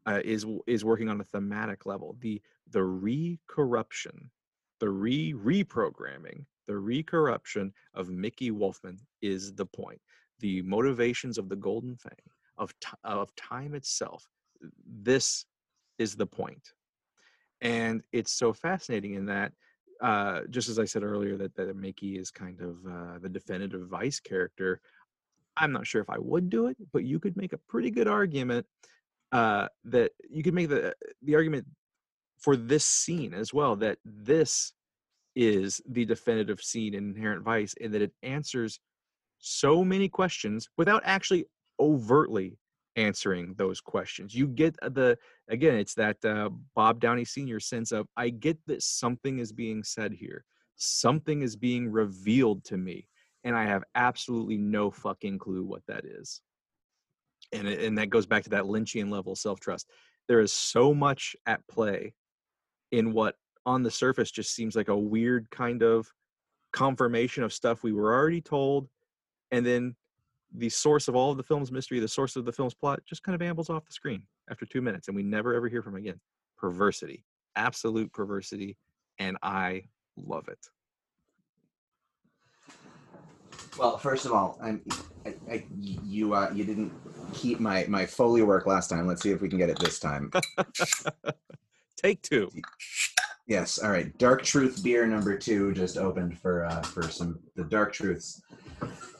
uh, 0.05 0.21
is 0.23 0.45
is 0.67 0.85
working 0.85 1.09
on 1.09 1.19
a 1.19 1.25
thematic 1.25 1.85
level. 1.85 2.15
The 2.19 2.41
the 2.71 2.83
re-corruption, 2.83 4.31
the 4.79 4.89
re 4.89 5.33
reprogramming, 5.33 6.45
the 6.65 6.77
re-corruption 6.77 7.73
of 7.93 8.09
Mickey 8.09 8.51
Wolfmann 8.51 8.99
is 9.21 9.53
the 9.53 9.65
point. 9.65 9.99
The 10.39 10.61
motivations 10.63 11.37
of 11.37 11.49
the 11.49 11.55
Golden 11.55 11.95
Fang, 11.95 12.11
of 12.57 12.73
of 13.03 13.35
time 13.35 13.75
itself. 13.75 14.27
This 14.85 15.45
is 15.97 16.15
the 16.15 16.25
point, 16.25 16.73
and 17.61 18.03
it's 18.11 18.33
so 18.33 18.53
fascinating 18.53 19.15
in 19.15 19.25
that. 19.27 19.51
Uh, 20.01 20.41
just 20.49 20.67
as 20.67 20.77
I 20.77 20.83
said 20.85 21.03
earlier, 21.03 21.37
that 21.37 21.55
that 21.55 21.75
Mickey 21.75 22.17
is 22.17 22.31
kind 22.31 22.59
of 22.61 22.75
uh, 22.85 23.19
the 23.19 23.29
definitive 23.29 23.87
vice 23.87 24.19
character. 24.19 24.81
I'm 25.57 25.71
not 25.71 25.87
sure 25.87 26.01
if 26.01 26.09
I 26.09 26.17
would 26.17 26.49
do 26.49 26.67
it, 26.67 26.75
but 26.91 27.05
you 27.05 27.17
could 27.17 27.37
make 27.37 27.53
a 27.53 27.57
pretty 27.69 27.89
good 27.89 28.09
argument 28.09 28.65
uh, 29.31 29.67
that 29.85 30.11
you 30.29 30.43
could 30.43 30.53
make 30.53 30.69
the 30.69 30.93
the 31.21 31.35
argument 31.35 31.65
for 32.37 32.55
this 32.55 32.85
scene 32.85 33.33
as 33.33 33.53
well 33.53 33.75
that 33.77 33.97
this 34.03 34.73
is 35.35 35.81
the 35.89 36.05
definitive 36.05 36.61
scene 36.61 36.93
in 36.93 37.09
Inherent 37.09 37.43
Vice 37.43 37.73
in 37.73 37.91
that 37.91 38.01
it 38.01 38.13
answers 38.23 38.79
so 39.39 39.83
many 39.83 40.07
questions 40.07 40.69
without 40.77 41.01
actually 41.05 41.45
overtly 41.79 42.57
answering 42.95 43.53
those 43.57 43.81
questions. 43.81 44.33
You 44.33 44.47
get 44.47 44.75
the 44.81 45.17
again, 45.49 45.75
it's 45.75 45.95
that 45.95 46.23
uh, 46.23 46.49
Bob 46.75 46.99
Downey 46.99 47.25
Sr. 47.25 47.59
sense 47.59 47.91
of 47.91 48.07
I 48.15 48.29
get 48.29 48.57
that 48.67 48.81
something 48.81 49.39
is 49.39 49.51
being 49.51 49.83
said 49.83 50.13
here, 50.13 50.45
something 50.75 51.41
is 51.41 51.55
being 51.55 51.91
revealed 51.91 52.63
to 52.65 52.77
me, 52.77 53.07
and 53.43 53.55
I 53.55 53.65
have 53.65 53.83
absolutely 53.95 54.57
no 54.57 54.91
fucking 54.91 55.39
clue 55.39 55.63
what 55.63 55.83
that 55.87 56.05
is. 56.05 56.41
And 57.51 57.67
and 57.67 57.97
that 57.97 58.09
goes 58.09 58.25
back 58.25 58.43
to 58.43 58.49
that 58.51 58.63
Lynchian 58.63 59.11
level 59.11 59.35
self 59.35 59.59
trust. 59.59 59.89
There 60.27 60.39
is 60.39 60.51
so 60.53 60.93
much 60.93 61.35
at 61.45 61.67
play 61.67 62.13
in 62.91 63.13
what 63.13 63.35
on 63.65 63.83
the 63.83 63.91
surface 63.91 64.31
just 64.31 64.53
seems 64.53 64.75
like 64.75 64.89
a 64.89 64.97
weird 64.97 65.49
kind 65.49 65.81
of 65.81 66.11
confirmation 66.71 67.43
of 67.43 67.53
stuff 67.53 67.83
we 67.83 67.93
were 67.93 68.13
already 68.13 68.41
told 68.41 68.87
and 69.51 69.65
then 69.65 69.95
the 70.57 70.69
source 70.69 71.07
of 71.07 71.15
all 71.15 71.31
of 71.31 71.37
the 71.37 71.43
film's 71.43 71.71
mystery 71.71 71.99
the 71.99 72.07
source 72.07 72.35
of 72.35 72.45
the 72.45 72.51
film's 72.51 72.73
plot 72.73 72.99
just 73.05 73.23
kind 73.23 73.35
of 73.35 73.41
ambles 73.41 73.69
off 73.69 73.85
the 73.85 73.93
screen 73.93 74.21
after 74.49 74.65
two 74.65 74.81
minutes 74.81 75.07
and 75.07 75.15
we 75.15 75.23
never 75.23 75.53
ever 75.53 75.67
hear 75.69 75.81
from 75.81 75.95
again 75.95 76.19
perversity 76.57 77.23
absolute 77.55 78.11
perversity 78.11 78.77
and 79.19 79.37
i 79.41 79.81
love 80.17 80.47
it 80.47 80.59
Well, 83.77 83.97
first 83.97 84.25
of 84.25 84.31
all, 84.31 84.57
I'm, 84.61 84.81
I, 85.25 85.33
I, 85.51 85.65
you 85.69 86.33
uh, 86.33 86.49
you 86.53 86.63
didn't 86.63 86.93
keep 87.33 87.59
my 87.59 87.85
my 87.89 88.05
foley 88.05 88.41
work 88.41 88.65
last 88.65 88.89
time. 88.89 89.05
Let's 89.05 89.21
see 89.21 89.31
if 89.31 89.41
we 89.41 89.49
can 89.49 89.57
get 89.57 89.69
it 89.69 89.77
this 89.79 89.99
time. 89.99 90.31
take 91.97 92.21
two 92.21 92.49
Yes. 93.47 93.77
All 93.77 93.91
right. 93.91 94.15
Dark 94.17 94.43
Truth 94.43 94.83
beer 94.83 95.05
number 95.05 95.37
two 95.37 95.73
just 95.73 95.97
opened 95.97 96.37
for 96.39 96.65
uh, 96.65 96.81
for 96.81 97.03
some 97.03 97.39
the 97.55 97.63
Dark 97.65 97.93
Truths. 97.93 98.41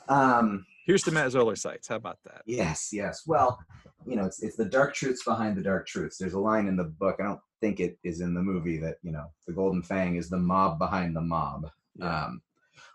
Um. 0.10 0.66
here's 0.86 1.04
the 1.04 1.10
matt 1.12 1.32
zoller 1.32 1.56
seitz 1.56 1.88
how 1.88 1.96
about 1.96 2.20
that 2.26 2.44
Yes. 2.46 2.90
Yes. 2.94 3.24
Well, 3.26 3.60
you 4.06 4.16
know, 4.16 4.26
it's 4.26 4.44
it's 4.44 4.56
the 4.56 4.66
dark 4.66 4.94
truths 4.94 5.24
behind 5.24 5.58
the 5.58 5.64
dark 5.64 5.88
truths. 5.88 6.18
There's 6.18 6.34
a 6.34 6.40
line 6.40 6.68
in 6.68 6.76
the 6.78 6.84
book. 6.84 7.16
I 7.20 7.24
don't 7.24 7.40
think 7.60 7.80
it 7.80 7.98
is 8.04 8.22
in 8.22 8.34
the 8.36 8.42
movie 8.42 8.78
that 8.78 8.98
you 9.02 9.12
know 9.12 9.26
the 9.48 9.54
Golden 9.54 9.82
Fang 9.82 10.16
is 10.16 10.30
the 10.30 10.38
mob 10.38 10.78
behind 10.78 11.16
the 11.16 11.22
mob, 11.22 11.70
Yeah. 11.96 12.26
um, 12.26 12.42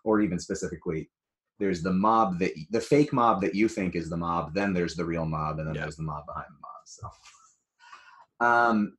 or 0.05 0.21
even 0.21 0.39
specifically. 0.39 1.11
There's 1.59 1.83
the 1.83 1.93
mob 1.93 2.39
that 2.39 2.53
the 2.71 2.81
fake 2.81 3.13
mob 3.13 3.41
that 3.43 3.55
you 3.57 3.67
think 3.69 3.97
is 3.97 4.09
the 4.09 4.17
mob. 4.17 4.55
Then 4.55 4.73
there's 4.73 4.95
the 4.95 5.05
real 5.05 5.27
mob, 5.27 5.59
and 5.59 5.67
then 5.67 5.75
Yeah. 5.75 5.83
there's 5.83 5.97
the 5.97 6.05
mob 6.05 6.27
behind 6.27 6.47
the 6.49 6.61
mob. 6.61 6.83
So, 6.87 8.47
um, 8.47 8.97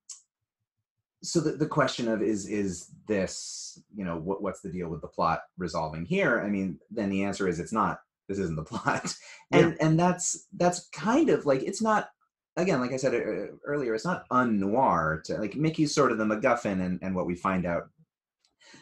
so 1.24 1.40
the, 1.40 1.52
the 1.52 1.68
question 1.68 2.08
of 2.08 2.22
is 2.22 2.48
is 2.48 2.90
this 3.08 3.80
you 3.96 4.04
know 4.04 4.18
what 4.18 4.42
what's 4.42 4.62
the 4.62 4.72
deal 4.72 4.90
with 4.90 5.02
the 5.02 5.08
plot 5.08 5.42
resolving 5.58 6.06
here? 6.06 6.42
I 6.42 6.50
mean, 6.50 6.80
then 6.90 7.10
the 7.10 7.24
answer 7.24 7.48
is 7.48 7.60
it's 7.60 7.74
not. 7.74 8.00
This 8.28 8.40
isn't 8.40 8.56
the 8.56 8.64
plot, 8.64 9.14
and 9.52 9.78
and 9.80 10.00
that's 10.00 10.48
that's 10.58 10.88
kind 10.90 11.30
of 11.30 11.46
like 11.46 11.64
it's 11.64 11.82
not 11.82 12.10
again 12.58 12.82
like 12.82 12.92
I 12.92 12.98
said 12.98 13.14
uh, 13.14 13.54
earlier. 13.66 13.94
It's 13.94 14.06
not 14.06 14.26
un 14.32 14.60
noir 14.60 15.22
to 15.26 15.38
like 15.38 15.56
Mickey's 15.56 15.94
sort 15.94 16.12
of 16.12 16.18
the 16.18 16.26
MacGuffin, 16.26 16.84
and 16.84 17.00
and 17.02 17.16
what 17.16 17.28
we 17.28 17.36
find 17.36 17.66
out. 17.66 17.90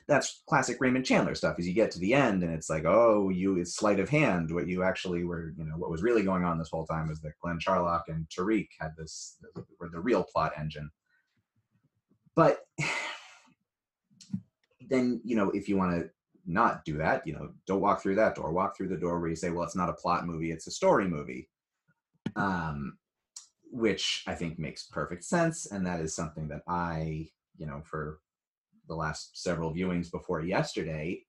That's 0.07 0.41
classic 0.47 0.77
Raymond 0.79 1.05
Chandler 1.05 1.35
stuff. 1.35 1.59
Is 1.59 1.67
you 1.67 1.73
get 1.73 1.91
to 1.91 1.99
the 1.99 2.15
end 2.15 2.41
and 2.41 2.51
it's 2.51 2.69
like, 2.69 2.83
oh, 2.85 3.29
you 3.29 3.57
it's 3.57 3.75
sleight 3.75 3.99
of 3.99 4.09
hand. 4.09 4.51
What 4.51 4.67
you 4.67 4.83
actually 4.83 5.23
were, 5.23 5.53
you 5.55 5.65
know, 5.65 5.75
what 5.77 5.91
was 5.91 6.01
really 6.01 6.23
going 6.23 6.43
on 6.43 6.57
this 6.57 6.69
whole 6.71 6.85
time 6.85 7.11
is 7.11 7.21
that 7.21 7.39
Glen 7.41 7.59
Charlock 7.59 8.05
and 8.07 8.27
Tariq 8.27 8.67
had 8.79 8.91
this 8.97 9.37
were 9.79 9.89
the 9.89 9.99
real 9.99 10.23
plot 10.23 10.53
engine 10.57 10.89
but 12.35 12.65
then 14.89 15.21
you 15.23 15.35
know 15.35 15.49
if 15.51 15.69
you 15.69 15.77
want 15.77 15.91
to 15.91 16.09
not 16.45 16.83
do 16.83 16.97
that 16.97 17.25
you 17.27 17.33
know 17.33 17.51
don't 17.67 17.81
walk 17.81 18.01
through 18.01 18.15
that 18.15 18.35
door. 18.35 18.51
Walk 18.51 18.75
through 18.75 18.87
the 18.87 18.97
door 18.97 19.19
where 19.19 19.29
you 19.29 19.35
say 19.35 19.49
well 19.51 19.63
it's 19.63 19.75
not 19.75 19.89
a 19.89 19.93
plot 19.93 20.25
movie 20.25 20.51
it's 20.51 20.67
a 20.67 20.71
story 20.71 21.07
movie. 21.07 21.49
Um 22.35 22.97
which 23.71 24.23
i 24.25 24.33
think 24.33 24.57
makes 24.57 24.87
perfect 24.87 25.23
sense 25.23 25.67
and 25.67 25.85
that 25.85 25.99
is 25.99 26.15
something 26.15 26.47
that 26.47 26.63
i 26.67 27.27
you 27.57 27.67
know 27.67 27.81
for 27.83 28.19
the 28.87 28.95
last 28.95 29.39
several 29.39 29.71
viewings 29.71 30.09
before 30.09 30.41
yesterday 30.41 31.23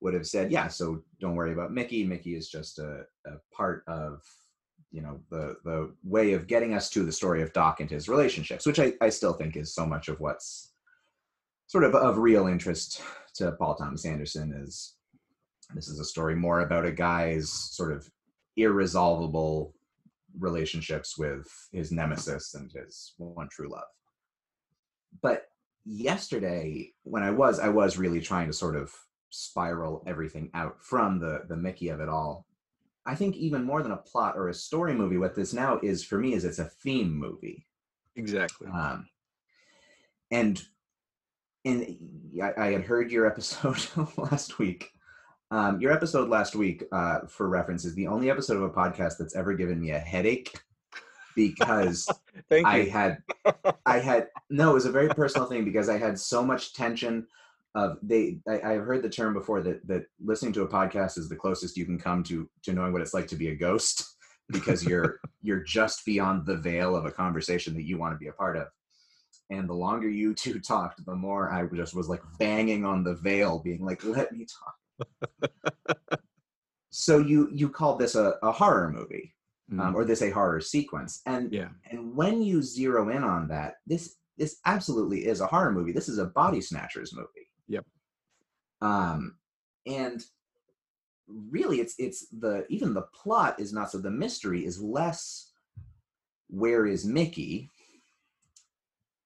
would 0.00 0.12
have 0.12 0.26
said 0.26 0.50
yeah 0.50 0.66
so 0.66 1.00
don't 1.20 1.36
worry 1.36 1.52
about 1.52 1.72
mickey. 1.72 2.02
Mickey 2.04 2.34
is 2.34 2.48
just 2.48 2.80
a, 2.80 3.04
a 3.24 3.36
part 3.52 3.84
of 3.86 4.20
you 4.92 5.02
know 5.02 5.20
the 5.30 5.56
the 5.64 5.92
way 6.04 6.32
of 6.32 6.46
getting 6.46 6.74
us 6.74 6.88
to 6.90 7.02
the 7.02 7.12
story 7.12 7.42
of 7.42 7.52
doc 7.52 7.80
and 7.80 7.90
his 7.90 8.08
relationships 8.08 8.66
which 8.66 8.78
i, 8.78 8.92
I 9.00 9.08
still 9.08 9.32
think 9.32 9.56
is 9.56 9.74
so 9.74 9.86
much 9.86 10.08
of 10.08 10.20
what's 10.20 10.72
sort 11.66 11.84
of 11.84 11.94
of 11.94 12.18
real 12.18 12.46
interest 12.46 13.02
to 13.34 13.52
paul 13.52 13.74
thomas 13.74 14.04
anderson 14.04 14.52
is 14.52 14.96
this 15.74 15.88
is 15.88 15.98
a 15.98 16.04
story 16.04 16.34
more 16.34 16.60
about 16.60 16.86
a 16.86 16.92
guy's 16.92 17.50
sort 17.50 17.92
of 17.92 18.08
irresolvable 18.56 19.74
relationships 20.38 21.18
with 21.18 21.46
his 21.72 21.92
nemesis 21.92 22.54
and 22.54 22.70
his 22.72 23.14
one 23.16 23.48
true 23.50 23.70
love. 23.70 23.84
But 25.22 25.44
yesterday 25.88 26.92
when 27.04 27.22
i 27.22 27.30
was 27.30 27.60
i 27.60 27.68
was 27.68 27.96
really 27.96 28.20
trying 28.20 28.48
to 28.48 28.52
sort 28.52 28.74
of 28.74 28.92
spiral 29.30 30.02
everything 30.04 30.50
out 30.52 30.74
from 30.82 31.20
the 31.20 31.42
the 31.48 31.56
mickey 31.56 31.90
of 31.90 32.00
it 32.00 32.08
all 32.08 32.44
I 33.06 33.14
think 33.14 33.36
even 33.36 33.64
more 33.64 33.82
than 33.82 33.92
a 33.92 33.96
plot 33.96 34.36
or 34.36 34.48
a 34.48 34.54
story 34.54 34.92
movie, 34.92 35.16
what 35.16 35.34
this 35.34 35.54
now 35.54 35.78
is 35.82 36.04
for 36.04 36.18
me 36.18 36.34
is 36.34 36.44
it's 36.44 36.58
a 36.58 36.64
theme 36.64 37.14
movie. 37.14 37.66
exactly 38.16 38.68
Um, 38.68 39.08
and 40.30 40.62
and 41.64 41.96
I, 42.42 42.52
I 42.56 42.72
had 42.72 42.84
heard 42.84 43.10
your 43.10 43.26
episode 43.26 43.78
last 44.16 44.58
week. 44.58 44.90
Um, 45.50 45.80
your 45.80 45.92
episode 45.92 46.28
last 46.28 46.56
week, 46.56 46.84
uh, 46.90 47.20
for 47.28 47.48
reference, 47.48 47.84
is 47.84 47.94
the 47.94 48.08
only 48.08 48.30
episode 48.30 48.56
of 48.56 48.64
a 48.64 48.70
podcast 48.70 49.18
that's 49.18 49.36
ever 49.36 49.54
given 49.54 49.80
me 49.80 49.90
a 49.90 49.98
headache 49.98 50.52
because 51.36 52.08
I 52.50 52.80
had 52.80 53.18
I 53.84 54.00
had 54.00 54.28
no, 54.50 54.70
it 54.70 54.74
was 54.74 54.86
a 54.86 54.92
very 54.92 55.08
personal 55.08 55.46
thing 55.46 55.64
because 55.64 55.88
I 55.88 55.98
had 55.98 56.18
so 56.18 56.44
much 56.44 56.74
tension 56.74 57.26
of 57.76 57.98
they 58.02 58.38
I, 58.48 58.72
I've 58.72 58.84
heard 58.84 59.02
the 59.02 59.10
term 59.10 59.34
before 59.34 59.62
that 59.62 59.86
that 59.86 60.06
listening 60.24 60.54
to 60.54 60.62
a 60.62 60.68
podcast 60.68 61.18
is 61.18 61.28
the 61.28 61.36
closest 61.36 61.76
you 61.76 61.84
can 61.84 61.98
come 61.98 62.24
to 62.24 62.48
to 62.64 62.72
knowing 62.72 62.92
what 62.92 63.02
it's 63.02 63.14
like 63.14 63.28
to 63.28 63.36
be 63.36 63.48
a 63.48 63.54
ghost 63.54 64.16
because 64.50 64.82
you're 64.82 65.20
you're 65.42 65.62
just 65.62 66.04
beyond 66.06 66.46
the 66.46 66.56
veil 66.56 66.96
of 66.96 67.04
a 67.04 67.10
conversation 67.10 67.74
that 67.74 67.84
you 67.84 67.98
want 67.98 68.14
to 68.14 68.18
be 68.18 68.28
a 68.28 68.32
part 68.32 68.56
of. 68.56 68.68
And 69.50 69.68
the 69.68 69.74
longer 69.74 70.08
you 70.08 70.34
two 70.34 70.58
talked, 70.66 71.04
the 71.04 71.14
more 71.14 71.52
I 71.52 71.66
just 71.76 71.94
was 71.94 72.08
like 72.08 72.22
banging 72.38 72.84
on 72.84 73.04
the 73.04 73.14
veil, 73.14 73.60
being 73.60 73.84
like, 73.84 74.02
let 74.04 74.32
me 74.32 74.46
talk. 74.46 75.50
so 76.90 77.18
you 77.18 77.50
you 77.52 77.68
called 77.68 78.00
this 78.00 78.14
a, 78.14 78.36
a 78.42 78.50
horror 78.50 78.90
movie 78.90 79.34
um, 79.78 79.94
or 79.94 80.06
this 80.06 80.22
a 80.22 80.30
horror 80.30 80.60
sequence 80.60 81.20
and 81.26 81.52
yeah 81.52 81.68
and 81.90 82.16
when 82.16 82.40
you 82.40 82.62
zero 82.62 83.10
in 83.10 83.22
on 83.22 83.46
that 83.48 83.74
this 83.86 84.14
this 84.38 84.56
absolutely 84.64 85.26
is 85.26 85.42
a 85.42 85.46
horror 85.46 85.70
movie 85.70 85.92
this 85.92 86.08
is 86.08 86.16
a 86.16 86.24
body 86.24 86.62
snatchers 86.62 87.14
movie. 87.14 87.45
Um 88.80 89.36
and 89.86 90.22
really 91.28 91.80
it's 91.80 91.94
it's 91.98 92.26
the 92.28 92.64
even 92.68 92.94
the 92.94 93.02
plot 93.14 93.58
is 93.58 93.72
not 93.72 93.90
so 93.90 93.98
the 93.98 94.10
mystery 94.10 94.64
is 94.64 94.80
less 94.80 95.50
where 96.48 96.86
is 96.86 97.04
mickey 97.04 97.68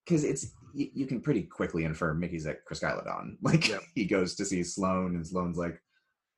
because 0.03 0.23
it's 0.23 0.51
you, 0.73 0.89
you 0.93 1.05
can 1.05 1.21
pretty 1.21 1.43
quickly 1.43 1.83
infer 1.83 2.13
mickey's 2.13 2.47
at 2.47 2.65
Chryskylodon. 2.65 3.37
like 3.41 3.67
Yep. 3.67 3.81
he 3.93 4.05
goes 4.05 4.35
to 4.35 4.45
see 4.45 4.63
sloane 4.63 5.15
and 5.15 5.25
sloane's 5.27 5.57
like 5.57 5.79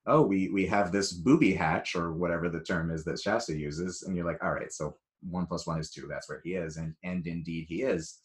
oh 0.05 0.21
we 0.21 0.49
we 0.49 0.65
have 0.65 0.91
this 0.91 1.13
booby 1.13 1.53
hatch 1.53 1.95
or 1.95 2.11
whatever 2.11 2.49
the 2.49 2.59
term 2.59 2.91
is 2.91 3.05
that 3.05 3.19
shasta 3.19 3.55
uses 3.57 4.03
and 4.03 4.15
you're 4.17 4.25
like 4.25 4.43
all 4.43 4.51
right 4.51 4.71
so 4.73 4.97
one 5.29 5.45
plus 5.45 5.65
one 5.65 5.79
is 5.79 5.89
two 5.89 6.07
that's 6.09 6.27
where 6.27 6.41
he 6.43 6.55
is 6.55 6.75
and 6.75 6.93
and 7.03 7.25
indeed 7.25 7.65
he 7.69 7.83
is 7.83 8.19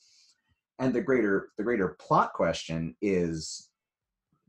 and 0.80 0.92
the 0.92 1.00
greater 1.00 1.50
the 1.56 1.62
greater 1.62 1.96
plot 2.00 2.32
question 2.32 2.96
is 3.00 3.67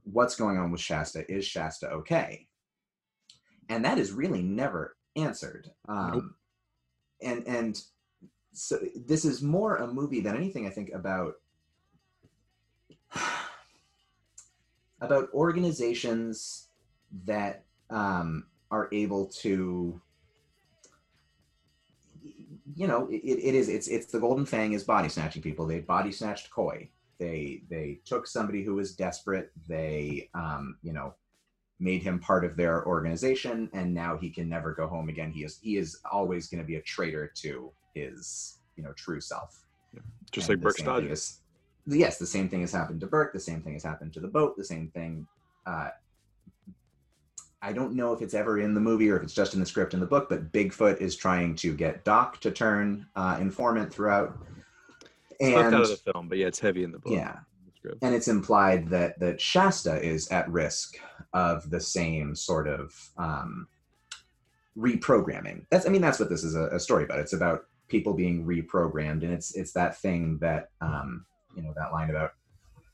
what's 0.04 0.36
going 0.36 0.58
on 0.58 0.72
with 0.72 0.82
shasta? 0.82 1.30
Is 1.32 1.46
shasta 1.46 1.90
okay? 1.90 2.48
And 3.70 3.86
that 3.86 3.98
is 3.98 4.12
really 4.12 4.42
never 4.42 4.96
answered. 5.16 5.70
Um 5.88 6.36
and 7.22 7.46
and 7.48 7.82
so 8.54 8.80
this 8.96 9.26
is 9.26 9.42
more 9.42 9.78
a 9.78 9.88
movie 9.88 10.22
than 10.22 10.36
anything 10.36 10.66
i 10.66 10.70
think 10.70 10.90
about 10.94 11.36
about 15.02 15.30
organizations 15.34 16.70
that 17.26 17.66
um, 17.90 18.46
are 18.72 18.90
able 18.92 19.26
to 19.26 20.00
you 22.76 22.88
know 22.88 23.08
it, 23.10 23.16
it 23.18 23.56
is 23.56 23.68
it's 23.68 23.88
it's 23.88 24.06
the 24.08 24.20
golden 24.20 24.46
fang 24.46 24.74
is 24.74 24.84
body 24.84 25.10
snatching 25.10 25.42
people. 25.42 25.66
They 25.66 25.80
body 25.80 26.12
snatched 26.12 26.52
coy 26.52 26.90
they 27.20 27.62
they 27.70 28.00
took 28.06 28.28
somebody 28.28 28.64
who 28.64 28.76
was 28.76 28.96
desperate 28.96 29.52
they 29.68 30.30
um 30.34 30.78
you 30.82 30.94
know 30.94 31.14
made 31.82 32.02
him 32.02 32.20
part 32.20 32.44
of 32.44 32.58
their 32.58 32.86
organization 32.86 33.70
and 33.74 33.94
now 33.94 34.18
he 34.18 34.30
can 34.30 34.50
never 34.50 34.74
go 34.74 34.88
home 34.88 35.10
again 35.10 35.32
he 35.32 35.44
is 35.44 35.60
he 35.62 35.78
is 35.78 36.00
always 36.12 36.48
going 36.48 36.62
to 36.62 36.68
be 36.68 36.76
a 36.76 36.82
traitor 36.82 37.32
to 37.36 37.72
his 37.94 38.60
you 38.76 38.84
know 38.84 38.94
true 38.94 39.22
self 39.22 39.66
just 40.32 40.50
and 40.50 40.58
like 40.58 40.64
Burke 40.64 40.78
same 40.78 41.12
is- 41.12 41.42
yes, 41.86 42.18
the 42.18 42.26
same 42.26 42.50
thing 42.50 42.62
has 42.62 42.72
happened 42.72 43.02
to 43.02 43.08
Burke. 43.08 43.34
The 43.34 43.40
same 43.40 43.62
thing 43.62 43.74
has 43.74 43.84
happened 43.84 44.14
to 44.14 44.20
the 44.20 44.28
boat. 44.28 44.56
The 44.58 44.64
same 44.64 44.90
thing. 44.90 45.28
Uh, 45.66 45.90
I 47.62 47.74
don't 47.74 47.94
know 47.94 48.14
if 48.14 48.22
it's 48.22 48.34
ever 48.34 48.60
in 48.60 48.74
the 48.74 48.80
movie 48.80 49.10
or 49.10 49.18
if 49.18 49.24
it's 49.24 49.34
just 49.34 49.54
in 49.54 49.60
the 49.60 49.66
script 49.66 49.94
in 49.94 50.00
the 50.00 50.06
book, 50.06 50.30
but 50.30 50.52
Bigfoot 50.54 51.02
is 51.02 51.16
trying 51.16 51.56
to 51.56 51.76
get 51.76 52.06
Doc 52.06 52.40
to 52.42 52.52
turn 52.52 53.06
uh, 53.16 53.38
informant 53.40 53.94
throughout. 53.94 54.38
It's 55.40 55.56
left 55.56 55.68
out 55.68 55.74
And 55.74 55.84
of 55.84 55.90
the 55.90 56.12
film, 56.12 56.28
but 56.30 56.38
yeah, 56.38 56.48
it's 56.48 56.60
heavy 56.60 56.84
in 56.84 56.92
the 56.92 57.00
book. 57.00 57.14
yeah, 57.14 57.40
and 58.02 58.14
it's 58.14 58.28
implied 58.28 58.90
that 58.90 59.20
that 59.20 59.40
Shasta 59.40 60.02
is 60.06 60.28
at 60.30 60.50
risk 60.50 60.98
of 61.34 61.70
the 61.70 61.80
same 61.80 62.36
sort 62.36 62.68
of 62.68 62.94
um, 63.18 63.68
reprogramming. 64.78 65.66
That's 65.70 65.86
I 65.86 65.90
mean 65.90 66.02
that's 66.02 66.20
what 66.20 66.30
this 66.30 66.44
is 66.44 66.56
a, 66.56 66.68
a 66.68 66.80
story 66.80 67.04
about. 67.06 67.20
It's 67.20 67.34
about 67.34 67.66
people 67.88 68.14
being 68.14 68.46
reprogrammed, 68.46 69.24
and 69.24 69.32
it's 69.32 69.56
it's 69.56 69.74
that 69.74 69.98
thing 70.00 70.38
that 70.40 70.70
um, 70.82 71.26
you 71.56 71.62
know 71.64 71.74
that 71.76 71.92
line 71.92 72.10
about 72.10 72.32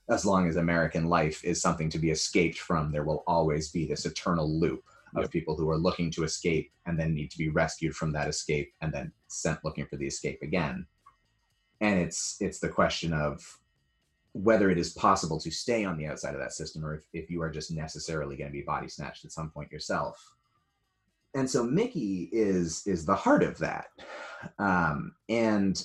as 0.10 0.24
long 0.26 0.48
as 0.48 0.56
American 0.56 1.06
life 1.06 1.44
is 1.44 1.60
something 1.62 1.90
to 1.90 1.98
be 1.98 2.12
escaped 2.12 2.60
from, 2.60 2.92
there 2.92 3.04
will 3.04 3.24
always 3.26 3.72
be 3.72 3.88
this 3.88 4.06
eternal 4.06 4.48
loop 4.60 4.84
of 5.16 5.24
Yep. 5.24 5.32
people 5.32 5.56
who 5.56 5.68
are 5.70 5.78
looking 5.78 6.12
to 6.12 6.24
escape 6.24 6.72
and 6.86 7.00
then 7.00 7.14
need 7.16 7.32
to 7.32 7.38
be 7.40 7.50
rescued 7.50 7.96
from 7.96 8.12
that 8.12 8.28
escape 8.28 8.72
and 8.82 8.94
then 8.94 9.12
sent 9.30 9.64
looking 9.64 9.86
for 9.88 9.96
the 9.98 10.06
escape 10.06 10.40
again. 10.44 10.86
And 11.82 12.00
it's 12.00 12.38
it's 12.40 12.60
the 12.60 12.70
question 12.70 13.14
of 13.14 13.42
whether 14.34 14.70
it 14.70 14.78
is 14.78 14.94
possible 14.94 15.40
to 15.40 15.50
stay 15.50 15.86
on 15.86 15.98
the 15.98 16.06
outside 16.08 16.34
of 16.34 16.42
that 16.42 16.52
system 16.52 16.86
or 16.86 16.96
if, 16.96 17.04
if 17.14 17.32
you 17.32 17.42
are 17.42 17.50
just 17.50 17.72
necessarily 17.72 18.36
going 18.36 18.50
to 18.50 18.54
be 18.54 18.62
body 18.62 18.90
snatched 18.90 19.24
at 19.24 19.32
some 19.32 19.50
point 19.50 19.72
yourself. 19.72 20.22
And 21.34 21.50
so 21.50 21.64
Mickey 21.64 22.30
is 22.32 22.84
is 22.86 23.06
the 23.06 23.16
heart 23.16 23.44
of 23.44 23.58
that. 23.60 23.88
Um, 24.60 25.14
and 25.30 25.82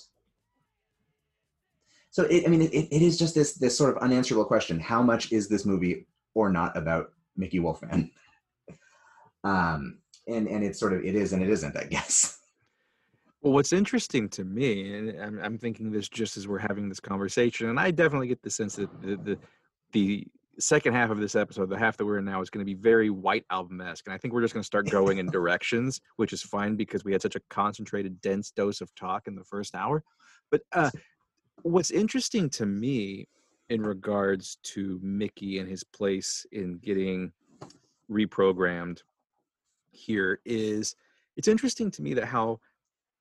so 2.11 2.25
it, 2.25 2.45
I 2.45 2.49
mean, 2.49 2.63
it, 2.63 2.73
it 2.73 3.03
is 3.03 3.19
just 3.19 3.35
this 3.35 3.55
this 3.55 3.77
sort 3.77 3.97
of 3.97 4.03
unanswerable 4.03 4.45
question: 4.45 4.81
How 4.81 5.03
much 5.03 5.33
is 5.33 5.49
this 5.49 5.65
movie 5.65 6.07
or 6.35 6.51
not 6.51 6.77
about 6.77 7.13
Mickey 7.37 7.61
Wolfmann? 7.61 8.11
Um, 9.43 10.01
and 10.27 10.47
and 10.49 10.63
it's 10.63 10.79
sort 10.79 10.93
of 10.93 11.03
it 11.03 11.15
is 11.15 11.33
and 11.33 11.43
it 11.43 11.49
isn't, 11.49 11.75
I 11.75 11.85
guess. 11.85 12.40
Well, 13.43 13.55
what's 13.55 13.73
interesting 13.73 14.29
to 14.31 14.45
me, 14.45 14.95
and 14.95 15.21
I'm, 15.21 15.41
I'm 15.43 15.59
thinking 15.59 15.91
this 15.91 16.09
just 16.09 16.37
as 16.37 16.47
we're 16.47 16.59
having 16.59 16.89
this 16.89 17.01
conversation, 17.01 17.71
and 17.71 17.81
I 17.81 17.91
definitely 17.91 18.29
get 18.29 18.43
the 18.43 18.51
sense 18.51 18.77
that 18.77 19.01
the, 19.01 19.17
the 19.17 19.39
the 19.93 20.27
second 20.59 20.93
half 20.93 21.11
of 21.11 21.19
this 21.19 21.35
episode, 21.35 21.71
the 21.71 21.79
half 21.79 21.97
that 21.97 22.05
we're 22.05 22.19
in 22.19 22.25
now, 22.25 22.43
is 22.43 22.51
going 22.51 22.65
to 22.65 22.71
be 22.71 22.79
very 22.79 23.09
White 23.09 23.45
Album 23.51 23.81
esque, 23.81 24.07
and 24.07 24.15
I 24.15 24.19
think 24.19 24.35
we're 24.35 24.43
just 24.43 24.53
going 24.53 24.63
to 24.63 24.67
start 24.67 24.91
going 24.91 25.19
in 25.19 25.27
directions, 25.31 26.01
which 26.17 26.33
is 26.35 26.43
fine 26.43 26.77
because 26.77 27.03
we 27.03 27.13
had 27.13 27.23
such 27.23 27.35
a 27.35 27.41
concentrated, 27.49 28.21
dense 28.21 28.51
dose 28.51 28.83
of 28.83 28.95
talk 28.95 29.27
in 29.27 29.35
the 29.35 29.45
first 29.45 29.75
hour. 29.75 30.05
But 30.51 30.61
uh, 30.73 30.91
what's 31.63 31.91
interesting 31.91 32.51
to 32.51 32.67
me 32.67 33.27
in 33.71 33.83
regards 33.83 34.59
to 34.65 35.01
Mickey 35.03 35.59
and 35.59 35.69
his 35.69 35.83
place 35.83 36.45
in 36.53 36.79
getting 36.79 37.33
reprogrammed 38.11 38.99
here 39.93 40.41
is 40.45 40.95
it's 41.37 41.49
interesting 41.49 41.91
to 41.93 42.03
me 42.03 42.13
that 42.15 42.27
how 42.27 42.61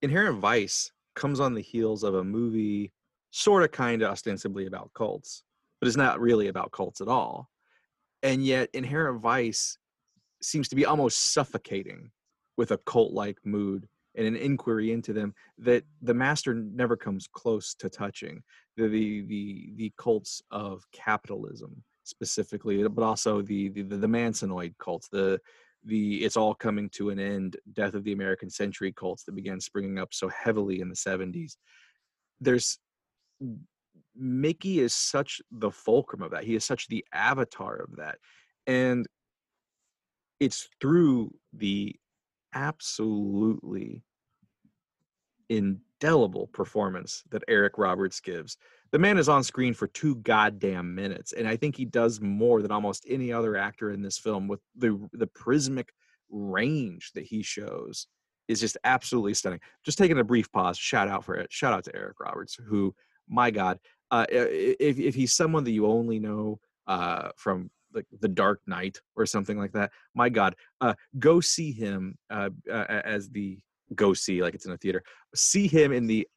Inherent 0.01 0.39
Vice 0.39 0.91
comes 1.15 1.39
on 1.39 1.53
the 1.53 1.61
heels 1.61 2.03
of 2.03 2.15
a 2.15 2.23
movie 2.23 2.91
sort 3.31 3.63
of 3.63 3.71
kind 3.71 4.01
of 4.01 4.11
ostensibly 4.11 4.65
about 4.65 4.91
cults, 4.93 5.43
but 5.79 5.87
it's 5.87 5.97
not 5.97 6.19
really 6.19 6.47
about 6.47 6.71
cults 6.71 7.01
at 7.01 7.07
all. 7.07 7.49
And 8.23 8.45
yet 8.45 8.69
Inherent 8.73 9.21
Vice 9.21 9.77
seems 10.41 10.67
to 10.69 10.75
be 10.75 10.85
almost 10.85 11.33
suffocating 11.33 12.11
with 12.57 12.71
a 12.71 12.77
cult 12.79 13.13
like 13.13 13.37
mood 13.45 13.87
and 14.15 14.25
an 14.25 14.35
inquiry 14.35 14.91
into 14.91 15.13
them 15.13 15.33
that 15.57 15.83
the 16.01 16.13
master 16.13 16.53
never 16.53 16.97
comes 16.97 17.27
close 17.31 17.73
to 17.75 17.89
touching 17.89 18.41
the 18.75 18.87
the 18.87 19.21
the, 19.21 19.71
the 19.75 19.93
cults 19.97 20.41
of 20.51 20.83
capitalism 20.91 21.83
specifically 22.03 22.85
but 22.87 23.03
also 23.03 23.41
the, 23.41 23.69
the 23.69 23.83
the 23.83 24.07
mansonoid 24.07 24.73
cults 24.79 25.07
the 25.09 25.39
the 25.85 26.23
it's 26.23 26.37
all 26.37 26.53
coming 26.53 26.89
to 26.89 27.09
an 27.09 27.19
end 27.19 27.57
death 27.73 27.93
of 27.93 28.03
the 28.03 28.11
american 28.11 28.49
century 28.49 28.91
cults 28.91 29.23
that 29.23 29.35
began 29.35 29.59
springing 29.59 29.97
up 29.97 30.13
so 30.13 30.27
heavily 30.29 30.81
in 30.81 30.89
the 30.89 30.95
70s 30.95 31.55
there's 32.41 32.79
mickey 34.15 34.79
is 34.79 34.93
such 34.93 35.41
the 35.51 35.71
fulcrum 35.71 36.21
of 36.21 36.31
that 36.31 36.43
he 36.43 36.55
is 36.55 36.65
such 36.65 36.87
the 36.87 37.05
avatar 37.13 37.77
of 37.77 37.95
that 37.95 38.17
and 38.67 39.07
it's 40.39 40.69
through 40.79 41.33
the 41.53 41.95
absolutely 42.53 44.03
indelible 45.49 46.47
performance 46.47 47.23
that 47.31 47.43
Eric 47.47 47.77
Roberts 47.77 48.19
gives. 48.19 48.57
The 48.91 48.99
man 48.99 49.17
is 49.17 49.29
on 49.29 49.43
screen 49.43 49.73
for 49.73 49.87
two 49.87 50.15
goddamn 50.15 50.95
minutes, 50.95 51.33
and 51.33 51.47
I 51.47 51.55
think 51.55 51.75
he 51.75 51.85
does 51.85 52.21
more 52.21 52.61
than 52.61 52.71
almost 52.71 53.05
any 53.07 53.31
other 53.31 53.55
actor 53.55 53.91
in 53.91 54.01
this 54.01 54.17
film 54.17 54.47
with 54.47 54.61
the 54.75 54.99
the 55.13 55.27
prismic 55.27 55.89
range 56.29 57.11
that 57.13 57.25
he 57.25 57.43
shows 57.43 58.07
is 58.47 58.59
just 58.59 58.77
absolutely 58.83 59.35
stunning. 59.35 59.59
Just 59.85 59.97
taking 59.97 60.17
a 60.19 60.23
brief 60.23 60.51
pause, 60.51 60.77
shout 60.77 61.07
out 61.07 61.23
for 61.23 61.35
it. 61.35 61.51
Shout 61.51 61.73
out 61.73 61.83
to 61.85 61.95
Eric 61.95 62.19
Roberts, 62.19 62.57
who, 62.67 62.93
my 63.27 63.51
God, 63.51 63.79
uh, 64.11 64.25
if 64.29 64.99
if 64.99 65.15
he's 65.15 65.33
someone 65.33 65.63
that 65.63 65.71
you 65.71 65.85
only 65.85 66.19
know 66.19 66.59
uh, 66.87 67.29
from 67.35 67.69
like 67.93 68.05
The 68.19 68.27
Dark 68.27 68.59
Knight 68.65 68.99
or 69.15 69.25
something 69.25 69.57
like 69.57 69.71
that, 69.73 69.91
my 70.15 70.29
God, 70.29 70.55
uh, 70.81 70.95
go 71.19 71.39
see 71.39 71.71
him 71.71 72.17
uh, 72.29 72.49
as 72.69 73.29
the 73.29 73.59
go 73.95 74.13
see 74.13 74.41
like 74.41 74.55
it's 74.55 74.65
in 74.65 74.71
a 74.71 74.77
theater. 74.77 75.03
See 75.35 75.67
him 75.67 75.91
in 75.91 76.07
the 76.07 76.27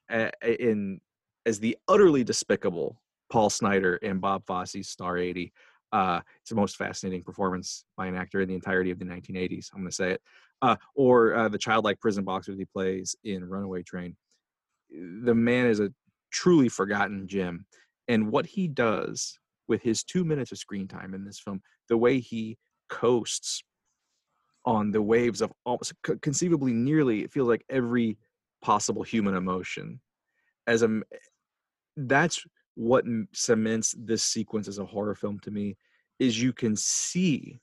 in 0.42 1.00
as 1.47 1.59
the 1.59 1.77
utterly 1.89 2.24
despicable 2.24 3.01
Paul 3.31 3.51
Snyder 3.51 3.97
in 3.97 4.19
Bob 4.19 4.44
Fosse's 4.47 4.89
Star 4.89 5.16
80. 5.16 5.52
Uh, 5.93 6.20
it's 6.40 6.51
the 6.51 6.56
most 6.56 6.77
fascinating 6.77 7.23
performance 7.23 7.85
by 7.97 8.06
an 8.06 8.14
actor 8.14 8.40
in 8.40 8.48
the 8.48 8.55
entirety 8.55 8.90
of 8.90 8.98
the 8.98 9.05
1980s. 9.05 9.69
I'm 9.73 9.81
going 9.81 9.90
to 9.90 9.94
say 9.94 10.10
it. 10.12 10.23
Uh, 10.60 10.77
or 10.94 11.35
uh, 11.35 11.48
the 11.48 11.59
childlike 11.59 12.01
prison 12.01 12.24
boxer 12.24 12.52
that 12.52 12.59
he 12.59 12.64
plays 12.64 13.16
in 13.24 13.44
Runaway 13.44 13.82
Train. 13.82 14.16
The 14.90 15.35
man 15.35 15.66
is 15.66 15.81
a 15.81 15.93
truly 16.31 16.69
forgotten 16.69 17.27
gem, 17.27 17.66
and 18.06 18.31
what 18.31 18.47
he 18.47 18.69
does 18.69 19.39
with 19.66 19.82
his 19.82 20.05
two 20.05 20.24
minutes 20.24 20.52
of 20.52 20.59
screen 20.59 20.86
time 20.86 21.14
in 21.14 21.24
this 21.24 21.40
film, 21.40 21.62
the 21.89 21.97
way 21.97 22.20
he 22.20 22.59
coasts 22.89 23.62
on 24.64 24.93
the 24.93 25.02
waves 25.02 25.40
of 25.40 25.52
almost 25.64 25.94
conceivably 26.20 26.73
nearly 26.73 27.23
it 27.23 27.32
feels 27.32 27.48
like 27.48 27.64
every 27.69 28.16
possible 28.62 29.02
human 29.02 29.35
emotion 29.35 30.01
as 30.66 30.82
a 30.82 31.02
that's 31.97 32.44
what 32.74 33.05
cements 33.32 33.94
this 33.98 34.23
sequence 34.23 34.69
as 34.69 34.78
a 34.78 34.85
horror 34.85 35.14
film 35.14 35.39
to 35.40 35.51
me 35.51 35.77
is 36.19 36.40
you 36.40 36.52
can 36.52 36.74
see 36.74 37.60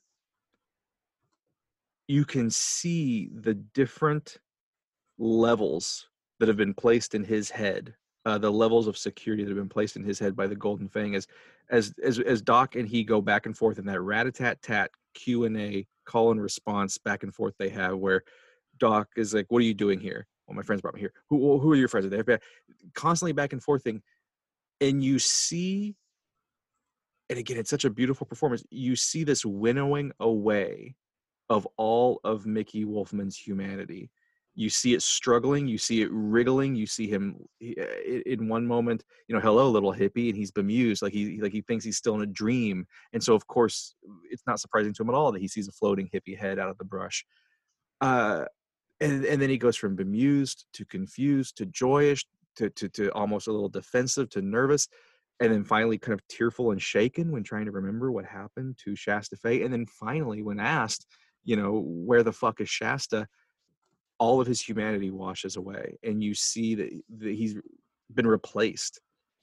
you 2.08 2.26
can 2.26 2.50
see 2.50 3.30
the 3.34 3.54
different 3.54 4.38
levels 5.18 6.10
that 6.40 6.48
have 6.48 6.58
been 6.58 6.74
placed 6.74 7.16
in 7.16 7.24
his 7.24 7.50
head 7.50 7.96
uh, 8.26 8.38
the 8.38 8.52
levels 8.52 8.86
of 8.86 8.98
security 8.98 9.44
that 9.44 9.50
have 9.50 9.58
been 9.58 9.70
placed 9.70 9.96
in 9.96 10.04
his 10.04 10.20
head 10.20 10.36
by 10.36 10.46
the 10.46 10.56
golden 10.56 10.88
fang 10.88 11.16
as 11.16 11.28
as 11.72 11.94
as, 12.04 12.20
as 12.20 12.42
doc 12.42 12.76
and 12.76 12.88
he 12.88 13.04
go 13.04 13.22
back 13.22 13.46
and 13.46 13.58
forth 13.58 13.80
in 13.80 13.86
that 13.86 14.02
rat-a-tat-tat 14.02 14.92
q&a 15.16 15.88
call 16.06 16.32
and 16.32 16.42
response 16.42 16.98
back 16.98 17.24
and 17.24 17.34
forth 17.34 17.56
they 17.58 17.70
have 17.70 17.98
where 17.98 18.24
doc 18.80 19.08
is 19.16 19.34
like 19.34 19.46
what 19.50 19.60
are 19.60 19.66
you 19.66 19.74
doing 19.74 20.00
here? 20.00 20.28
Well 20.48 20.56
my 20.56 20.64
friends 20.64 20.82
brought 20.82 20.96
me 20.96 21.02
here. 21.02 21.14
Who, 21.30 21.60
who 21.60 21.72
are 21.72 21.76
your 21.76 21.88
friends? 21.88 22.12
Are 22.12 22.24
they 22.24 22.38
constantly 22.94 23.34
back 23.34 23.54
and 23.54 23.62
forth 23.62 23.84
thing 23.84 24.02
and 24.82 25.04
you 25.04 25.20
see 25.20 25.96
and 27.30 27.38
again 27.38 27.58
it's 27.58 27.70
such 27.70 27.86
a 27.86 27.90
beautiful 27.90 28.26
performance 28.26 28.64
you 28.70 28.96
see 28.96 29.24
this 29.24 29.46
winnowing 29.46 30.12
away 30.20 30.96
of 31.50 31.68
all 31.78 32.20
of 32.24 32.46
mickey 32.46 32.86
wolfmann's 32.86 33.38
humanity. 33.38 34.10
You 34.56 34.70
see 34.70 34.94
it 34.94 35.02
struggling 35.02 35.68
you 35.68 35.78
see 35.78 36.02
it 36.02 36.10
wriggling 36.12 36.76
you 36.76 36.86
see 36.86 37.08
him 37.08 37.38
uh, 37.64 37.84
in 38.26 38.50
one 38.50 38.68
moment 38.68 39.06
you 39.28 39.36
know 39.36 39.42
hello 39.42 39.70
little 39.70 39.94
hippie 39.94 40.30
and 40.30 40.38
he's 40.38 40.52
bemused 40.52 41.02
like 41.02 41.14
he 41.14 41.40
like 41.40 41.54
he 41.54 41.62
thinks 41.62 41.86
he's 41.86 41.98
still 41.98 42.16
in 42.16 42.22
a 42.22 42.26
dream. 42.26 42.86
And 43.14 43.24
so 43.24 43.36
of 43.36 43.48
course 43.48 43.96
it's 44.30 44.44
not 44.46 44.60
surprising 44.60 44.94
to 44.94 45.04
him 45.04 45.10
at 45.10 45.16
all 45.16 45.32
that 45.32 45.42
he 45.42 45.48
sees 45.48 45.68
a 45.68 45.72
floating 45.72 46.10
hippie 46.14 46.38
head 46.38 46.60
out 46.60 46.70
of 46.70 46.78
the 46.78 46.84
brush. 46.84 47.26
Uh 48.02 48.46
and 49.00 49.24
and 49.24 49.42
then 49.42 49.50
he 49.50 49.58
goes 49.58 49.78
from 49.78 49.96
bemused 49.96 50.66
to 50.74 50.84
confused 50.84 51.58
to 51.58 51.66
joyous 51.66 52.26
to 52.60 52.70
to, 52.70 52.90
to 52.90 53.10
almost 53.14 53.48
a 53.48 53.52
little 53.52 53.70
defensive 53.70 54.30
to 54.30 54.42
nervous 54.42 54.88
and 55.40 55.54
then 55.54 55.64
finally 55.64 55.98
kind 55.98 56.14
of 56.14 56.28
tearful 56.28 56.72
and 56.72 56.82
shaken 56.82 57.32
when 57.32 57.44
trying 57.44 57.66
to 57.66 57.72
remember 57.72 58.12
what 58.12 58.26
happened 58.26 58.78
to 58.84 58.96
Shasta 58.96 59.38
Fay. 59.38 59.64
And 59.64 59.72
then 59.74 59.86
finally, 59.86 60.42
when 60.42 60.60
asked, 60.60 61.06
you 61.46 61.56
know, 61.56 61.82
where 61.86 62.24
the 62.24 62.34
fuck 62.34 62.60
is 62.60 62.70
Shasta, 62.70 63.28
all 64.18 64.42
of 64.42 64.48
his 64.48 64.62
humanity 64.62 65.12
washes 65.12 65.56
away. 65.56 65.98
And 66.04 66.22
you 66.22 66.34
see 66.34 66.76
that, 66.76 66.90
that 67.20 67.34
he's 67.34 67.56
been 68.14 68.28
replaced 68.28 69.00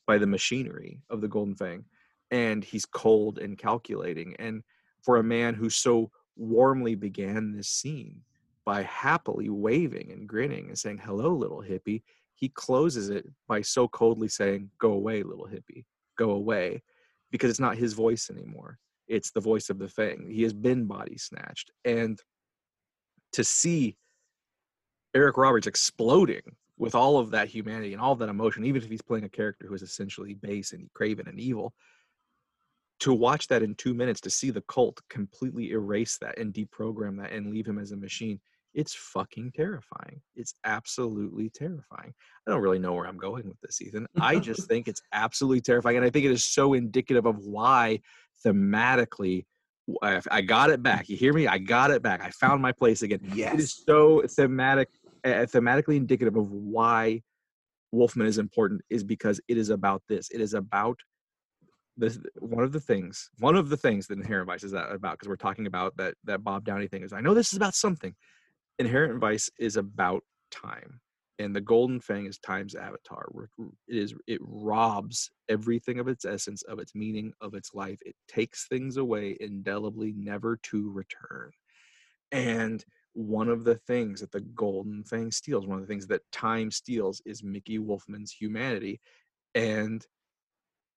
by 0.07 0.19
the 0.19 0.27
machinery 0.27 1.01
of 1.09 1.23
the 1.23 1.29
Golden 1.29 1.55
Fang. 1.55 1.85
And 2.31 2.63
he's 2.63 2.85
cold 2.85 3.39
and 3.39 3.57
calculating. 3.57 4.37
And 4.39 4.63
for 5.03 5.17
a 5.17 5.25
man 5.25 5.55
who 5.55 5.71
so 5.71 6.11
warmly 6.37 6.95
began 6.95 7.53
this 7.53 7.69
scene 7.69 8.21
by 8.67 8.83
happily 8.83 9.49
waving 9.49 10.11
and 10.13 10.29
grinning 10.29 10.67
and 10.69 10.79
saying, 10.79 10.99
hello, 10.99 11.33
little 11.33 11.63
hippie, 11.63 12.03
he 12.37 12.51
closes 12.51 13.09
it 13.09 13.27
by 13.49 13.63
so 13.63 13.89
coldly 13.89 14.29
saying, 14.29 14.71
Go 14.79 14.93
away, 14.93 15.23
little 15.23 15.49
hippie, 15.49 15.85
go 16.17 16.31
away, 16.31 16.83
because 17.31 17.51
it's 17.51 17.61
not 17.61 17.77
his 17.77 17.95
voice 17.95 18.31
anymore. 18.31 18.79
It's 19.09 19.31
the 19.31 19.41
voice 19.41 19.71
of 19.71 19.79
the 19.79 19.89
thing. 19.89 20.29
He 20.31 20.43
has 20.43 20.53
been 20.53 20.85
body 20.85 21.17
snatched. 21.17 21.71
And 21.85 22.21
to 23.33 23.43
see 23.43 23.97
Eric 25.15 25.37
Roberts 25.37 25.67
exploding 25.67 26.43
with 26.79 26.95
all 26.95 27.19
of 27.19 27.31
that 27.31 27.49
humanity 27.49 27.93
and 27.93 28.03
all 28.03 28.13
of 28.13 28.19
that 28.19 28.29
emotion, 28.29 28.65
even 28.65 28.83
if 28.83 28.91
he's 28.91 29.03
playing 29.03 29.25
a 29.25 29.31
character 29.31 29.67
who 29.67 29.75
is 29.75 29.83
essentially 29.83 30.35
base 30.35 30.73
and 30.73 30.93
craven 30.93 31.29
and 31.29 31.41
evil, 31.41 31.73
to 33.01 33.13
watch 33.13 33.49
that 33.49 33.63
in 33.63 33.75
two 33.75 33.95
minutes 33.95 34.21
to 34.23 34.31
see 34.31 34.51
the 34.51 34.63
cult 34.63 35.01
completely 35.09 35.71
erase 35.71 36.19
that 36.19 36.39
and 36.39 36.53
deprogram 36.53 37.17
that 37.19 37.33
and 37.33 37.51
leave 37.51 37.67
him 37.67 37.79
as 37.79 37.93
a 37.93 37.97
machine 37.97 38.41
it's 38.77 38.95
fucking 38.95 39.53
terrifying. 39.57 40.21
It's 40.37 40.53
absolutely 40.65 41.49
terrifying. 41.49 42.13
I 42.47 42.51
don't 42.51 42.61
really 42.61 42.79
know 42.79 42.93
where 42.93 43.07
i'm 43.07 43.17
going 43.17 43.49
with 43.49 43.61
this 43.63 43.81
ethan. 43.83 44.07
I 44.21 44.39
just 44.39 44.69
think 44.69 44.87
it's 44.87 45.01
absolutely 45.13 45.63
terrifying 45.63 45.97
and 45.97 46.07
i 46.07 46.11
think 46.11 46.27
it 46.27 46.31
is 46.31 46.45
so 46.45 46.75
indicative 46.75 47.27
of 47.27 47.39
why 47.39 48.01
thematically 48.45 49.47
I, 50.03 50.41
got 50.41 50.71
it 50.71 50.83
back. 50.83 51.09
You 51.09 51.17
hear 51.17 51.33
me? 51.33 51.47
I 51.47 51.59
got 51.59 51.93
it 51.93 52.03
back. 52.03 52.21
I 52.21 52.31
found 52.31 52.61
my 52.61 52.73
place 52.73 53.03
again. 53.03 53.21
Yes. 53.33 53.55
it 53.55 53.61
is 53.61 53.85
so 53.87 54.25
thematic 54.29 54.89
uh, 55.25 55.47
thematically 55.47 55.95
indicative 55.95 56.35
of 56.35 56.51
why 56.51 57.23
wolfmann 57.95 58.27
is 58.27 58.39
important 58.39 58.81
is 58.91 59.05
because 59.05 59.41
it 59.47 59.57
is 59.57 59.71
about 59.71 60.03
this. 60.09 60.29
It 60.31 60.41
is 60.41 60.55
about 60.55 60.99
this 61.97 62.19
one 62.41 62.65
of 62.65 62.73
the 62.73 62.81
things 62.81 63.31
one 63.39 63.57
of 63.57 63.69
the 63.69 63.77
things 63.77 64.07
that 64.07 64.19
inherent 64.19 64.47
vice 64.47 64.65
is 64.65 64.73
about 64.73 65.13
because 65.13 65.29
we're 65.29 65.37
talking 65.37 65.67
about 65.67 65.97
that 65.97 66.15
that 66.25 66.45
bob 66.45 66.63
downey 66.63 66.87
thing 66.87 67.03
is 67.03 67.13
i 67.13 67.23
know 67.23 67.33
this 67.33 67.53
is 67.53 67.57
about 67.57 67.75
something 67.75 68.15
inherent 68.79 69.21
vice 69.21 69.51
is 69.59 69.77
about 69.77 70.23
time 70.51 71.01
and 71.39 71.55
the 71.55 71.61
golden 71.61 72.01
fang 72.01 72.27
is 72.27 72.39
time's 72.39 72.75
avatar 72.75 73.27
it 73.89 73.97
is 73.97 74.15
it 74.27 74.41
robs 74.43 75.31
everything 75.49 75.99
of 75.99 76.09
its 76.09 76.25
essence 76.25 76.63
of 76.63 76.79
its 76.79 76.95
meaning 76.95 77.33
of 77.41 77.55
its 77.55 77.75
life 77.75 77.99
it 78.05 78.15
takes 78.29 78.67
things 78.69 78.97
away 78.97 79.37
indelibly 79.41 80.13
never 80.17 80.57
to 80.63 80.91
return 80.91 81.51
and 82.33 82.85
one 83.13 83.49
of 83.49 83.65
the 83.65 83.77
things 83.87 84.21
that 84.21 84.33
the 84.33 84.41
golden 84.41 85.03
fang 85.05 85.31
steals 85.31 85.67
one 85.67 85.79
of 85.79 85.83
the 85.83 85.93
things 85.93 86.07
that 86.07 86.23
time 86.33 86.71
steals 86.71 87.21
is 87.27 87.43
mickey 87.43 87.79
wolfmann's 87.79 88.33
humanity 88.33 89.01
and 89.55 90.07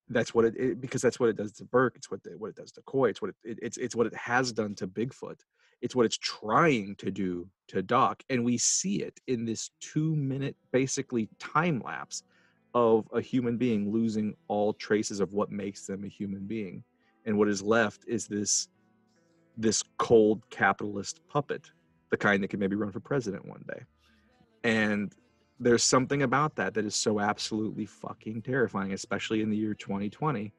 that's 0.09 0.33
what 0.33 0.45
it, 0.45 0.55
it 0.57 0.81
because 0.81 1.01
that's 1.01 1.19
what 1.19 1.29
it 1.29 1.37
does 1.37 1.53
to 1.53 1.65
Burke. 1.65 1.95
It's 1.95 2.09
what 2.09 2.23
the, 2.23 2.31
what 2.31 2.49
it 2.49 2.55
does 2.55 2.71
to 2.73 2.81
Coy. 2.81 3.09
It's 3.09 3.21
what 3.21 3.29
it, 3.29 3.35
it, 3.43 3.59
it's 3.61 3.77
it's 3.77 3.95
what 3.95 4.07
it 4.07 4.15
has 4.15 4.51
done 4.51 4.75
to 4.75 4.87
Bigfoot. 4.87 5.39
It's 5.81 5.95
what 5.95 6.05
it's 6.05 6.17
trying 6.17 6.95
to 6.95 7.11
do 7.11 7.47
to 7.67 7.81
Doc, 7.81 8.23
and 8.29 8.43
we 8.43 8.57
see 8.57 9.01
it 9.01 9.19
in 9.27 9.45
this 9.45 9.71
two 9.79 10.15
minute 10.15 10.55
basically 10.71 11.29
time 11.39 11.81
lapse 11.85 12.23
of 12.73 13.07
a 13.13 13.21
human 13.21 13.57
being 13.57 13.91
losing 13.91 14.35
all 14.47 14.73
traces 14.73 15.19
of 15.19 15.33
what 15.33 15.51
makes 15.51 15.85
them 15.85 16.03
a 16.03 16.07
human 16.07 16.45
being, 16.45 16.83
and 17.25 17.37
what 17.37 17.47
is 17.47 17.61
left 17.61 18.05
is 18.07 18.27
this 18.27 18.67
this 19.57 19.83
cold 19.97 20.41
capitalist 20.49 21.21
puppet, 21.27 21.71
the 22.11 22.17
kind 22.17 22.41
that 22.41 22.49
can 22.49 22.59
maybe 22.59 22.75
run 22.75 22.91
for 22.91 22.99
president 22.99 23.45
one 23.45 23.63
day, 23.67 23.83
and 24.63 25.13
there's 25.59 25.83
something 25.83 26.23
about 26.23 26.55
that 26.55 26.73
that 26.73 26.85
is 26.85 26.95
so 26.95 27.19
absolutely 27.19 27.85
fucking 27.85 28.41
terrifying, 28.41 28.93
especially 28.93 29.41
in 29.41 29.49
the 29.49 29.57
year 29.57 29.73
2020, 29.73 30.53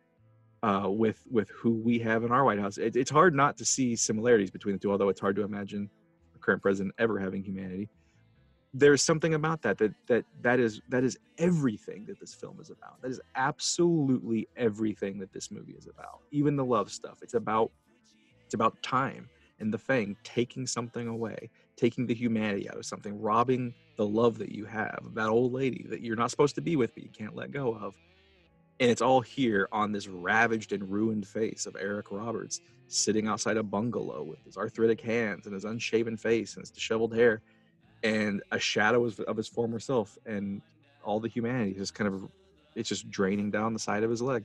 uh, 0.62 0.89
with 0.89 1.23
with 1.31 1.49
who 1.51 1.73
we 1.73 1.99
have 1.99 2.24
in 2.24 2.32
our 2.32 2.45
White 2.45 2.59
House. 2.59 2.78
It, 2.78 2.97
it's 2.97 3.11
hard 3.11 3.35
not 3.35 3.57
to 3.59 3.65
see 3.65 3.97
similarities 3.97 4.51
between 4.51 4.74
the 4.74 4.78
two, 4.78 4.91
although 4.91 5.09
it's 5.09 5.20
hard 5.20 5.37
to 5.37 5.43
imagine 5.43 5.89
the 6.32 6.39
current 6.39 6.62
president 6.62 6.95
ever 6.99 7.19
having 7.19 7.43
humanity. 7.43 7.89
There's 8.73 9.03
something 9.03 9.35
about 9.35 9.62
that 9.62 9.78
that 9.78 9.95
that 10.07 10.24
that 10.43 10.61
is 10.61 10.81
that 10.89 11.03
is 11.03 11.19
everything 11.39 12.05
that 12.07 12.20
this 12.20 12.35
film 12.35 12.59
is 12.61 12.70
about. 12.70 13.01
That 13.03 13.11
is 13.11 13.20
absolutely 13.35 14.49
everything 14.57 15.19
that 15.19 15.32
this 15.32 15.51
movie 15.51 15.73
is 15.73 15.87
about. 15.87 16.20
Even 16.31 16.57
the 16.57 16.65
love 16.65 16.91
stuff. 16.91 17.19
It's 17.23 17.35
about 17.35 17.73
it's 18.45 18.55
about 18.55 18.81
time 18.82 19.28
and 19.61 19.73
the 19.73 19.78
Fang 19.78 20.16
taking 20.24 20.66
something 20.66 21.07
away, 21.07 21.51
taking 21.77 22.07
the 22.07 22.15
humanity 22.15 22.69
out 22.69 22.77
of 22.77 22.87
something, 22.87 23.20
robbing 23.20 23.74
the 23.97 24.07
love 24.07 24.39
that 24.39 24.51
you 24.51 24.65
have, 24.65 25.01
that 25.15 25.28
old 25.28 25.53
lady 25.53 25.87
that 25.89 26.01
you're 26.01 26.16
not 26.16 26.31
supposed 26.31 26.55
to 26.55 26.61
be 26.61 26.77
with, 26.77 26.95
but 26.95 27.03
you 27.03 27.11
can't 27.11 27.37
let 27.37 27.51
go 27.51 27.74
of. 27.74 27.95
And 28.81 28.90
it's 28.90 29.02
all 29.02 29.20
here 29.20 29.69
on 29.73 29.93
this 29.93 30.09
ravaged 30.09 30.73
and 30.73 30.90
ruined 30.90 31.28
face 31.28 31.66
of 31.66 31.77
Eric 31.78 32.07
Roberts 32.11 32.62
sitting 32.89 33.28
outside 33.28 33.59
a 33.59 33.62
bungalow 33.62 34.23
with 34.23 34.43
his 34.44 34.57
arthritic 34.57 35.02
hands 35.02 35.44
and 35.44 35.55
his 35.55 35.65
unshaven 35.65 36.16
face 36.16 36.55
and 36.55 36.62
his 36.62 36.70
disheveled 36.70 37.15
hair 37.15 37.43
and 38.02 38.43
a 38.51 38.59
shadow 38.59 39.05
of, 39.05 39.36
his 39.36 39.47
former 39.47 39.78
self 39.78 40.16
and 40.24 40.62
all 41.05 41.20
the 41.20 41.28
humanity 41.28 41.74
just 41.74 41.94
kind 41.94 42.12
of 42.12 42.27
it's 42.74 42.89
just 42.89 43.11
draining 43.11 43.51
down 43.51 43.74
the 43.74 43.78
side 43.78 44.02
of 44.02 44.11
his 44.11 44.23
leg. 44.23 44.44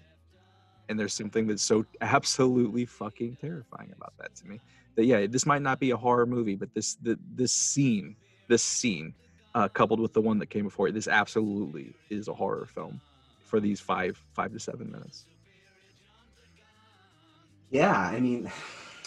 And 0.90 1.00
there's 1.00 1.14
something 1.14 1.48
that's 1.48 1.64
so 1.64 1.86
absolutely 2.02 2.86
fucking 2.86 3.38
terrifying 3.40 3.94
about 3.96 4.14
that 4.20 4.36
to 4.36 4.48
me 4.48 4.60
that 4.96 5.06
yeah 5.06 5.28
this 5.28 5.46
might 5.46 5.62
not 5.62 5.80
be 5.80 5.92
a 5.92 5.98
horror 5.98 6.26
movie 6.26 6.56
but 6.56 6.74
this 6.74 6.96
the, 6.96 7.18
this 7.36 7.54
scene 7.54 8.16
this 8.48 8.64
scene 8.64 9.14
uh, 9.54 9.68
coupled 9.70 10.00
with 10.00 10.14
the 10.14 10.22
one 10.22 10.40
that 10.40 10.48
came 10.48 10.66
before 10.66 10.88
it 10.88 10.94
this 10.94 11.08
absolutely 11.08 11.94
is 12.10 12.28
a 12.28 12.34
horror 12.34 12.66
film 12.66 13.00
for 13.46 13.60
these 13.60 13.80
five 13.82 14.22
five 14.34 14.52
to 14.52 14.60
seven 14.60 14.92
minutes 14.92 15.28
Yeah, 17.70 17.98
I 17.98 18.20
mean, 18.20 18.52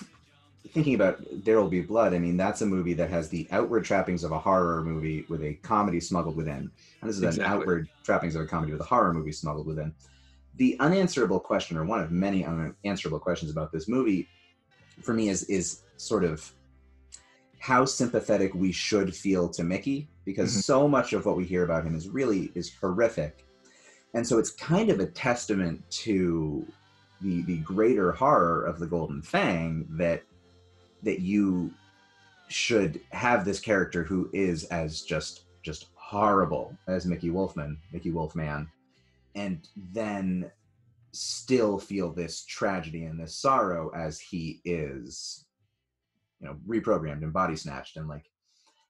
thinking 0.73 0.95
about 0.95 1.19
There 1.33 1.61
Will 1.61 1.69
Be 1.71 1.81
Blood, 1.83 2.15
I 2.15 2.19
mean, 2.19 2.37
that's 2.37 2.63
a 2.63 2.67
movie 2.67 2.95
that 2.95 3.11
has 3.11 3.29
the 3.29 3.49
outward 3.51 3.85
trappings 3.85 4.25
of 4.25 4.33
a 4.33 4.39
horror 4.39 4.85
movie 4.85 5.27
with 5.29 5.43
a 5.43 5.55
comedy 5.55 6.01
smuggled 6.01 6.37
within. 6.37 6.71
And 7.01 7.09
this 7.09 7.17
is 7.17 7.23
Exactly. 7.23 7.45
an 7.45 7.51
outward 7.51 7.89
trappings 8.05 8.35
of 8.35 8.43
a 8.43 8.47
comedy 8.47 8.73
with 8.73 8.81
a 8.81 8.85
horror 8.85 9.15
movie 9.15 9.33
smuggled 9.33 9.67
within. 9.67 9.95
The 10.57 10.77
unanswerable 10.81 11.41
question, 11.41 11.77
or 11.77 11.85
one 11.85 12.01
of 12.01 12.11
many 12.11 12.45
unanswerable 12.45 13.21
questions 13.21 13.51
about 13.51 13.73
this 13.73 13.89
movie, 13.89 14.31
for 15.03 15.15
me, 15.15 15.29
is 15.29 15.45
is 15.45 15.83
sort 15.97 16.25
of 16.25 16.53
how 17.61 17.85
sympathetic 17.85 18.55
we 18.55 18.73
should 18.73 19.15
feel 19.15 19.49
to 19.51 19.65
Mickey, 19.65 20.11
because 20.25 20.53
Mhm. 20.53 20.65
so 20.65 20.89
much 20.89 21.13
of 21.13 21.27
what 21.27 21.37
we 21.37 21.45
hear 21.47 21.65
about 21.65 21.85
him 21.85 21.95
is 21.95 22.09
really 22.09 22.53
is 22.55 22.75
horrific. 22.81 23.48
And 24.15 24.27
so 24.27 24.39
it's 24.39 24.51
kind 24.51 24.91
of 24.91 25.01
a 25.01 25.07
testament 25.07 25.83
to 25.91 26.67
the 27.21 27.43
the 27.43 27.59
greater 27.59 28.13
horror 28.13 28.65
of 28.65 28.79
the 28.79 28.87
golden 28.87 29.23
fang 29.23 29.87
that 29.91 30.23
that 31.03 31.21
you 31.21 31.73
should 32.49 33.01
have 33.11 33.45
this 33.45 33.61
character 33.61 34.03
who 34.03 34.31
is 34.33 34.65
as 34.65 35.03
just 35.03 35.43
just 35.63 35.87
horrible 35.95 36.77
as 36.87 37.05
Mickey 37.05 37.31
Wolfmann, 37.31 37.77
Mickey 37.93 38.11
Wolfmann, 38.11 38.69
and 39.35 39.69
then 39.93 40.51
still 41.13 41.79
feel 41.79 42.13
this 42.13 42.45
tragedy 42.45 43.05
and 43.05 43.19
this 43.19 43.35
sorrow 43.35 43.91
as 43.95 44.21
he 44.21 44.61
is 44.65 45.47
you 46.41 46.47
know 46.47 46.57
reprogrammed 46.67 47.23
and 47.23 47.33
body 47.33 47.57
snatched 47.57 47.97
and 47.97 48.09
like 48.09 48.31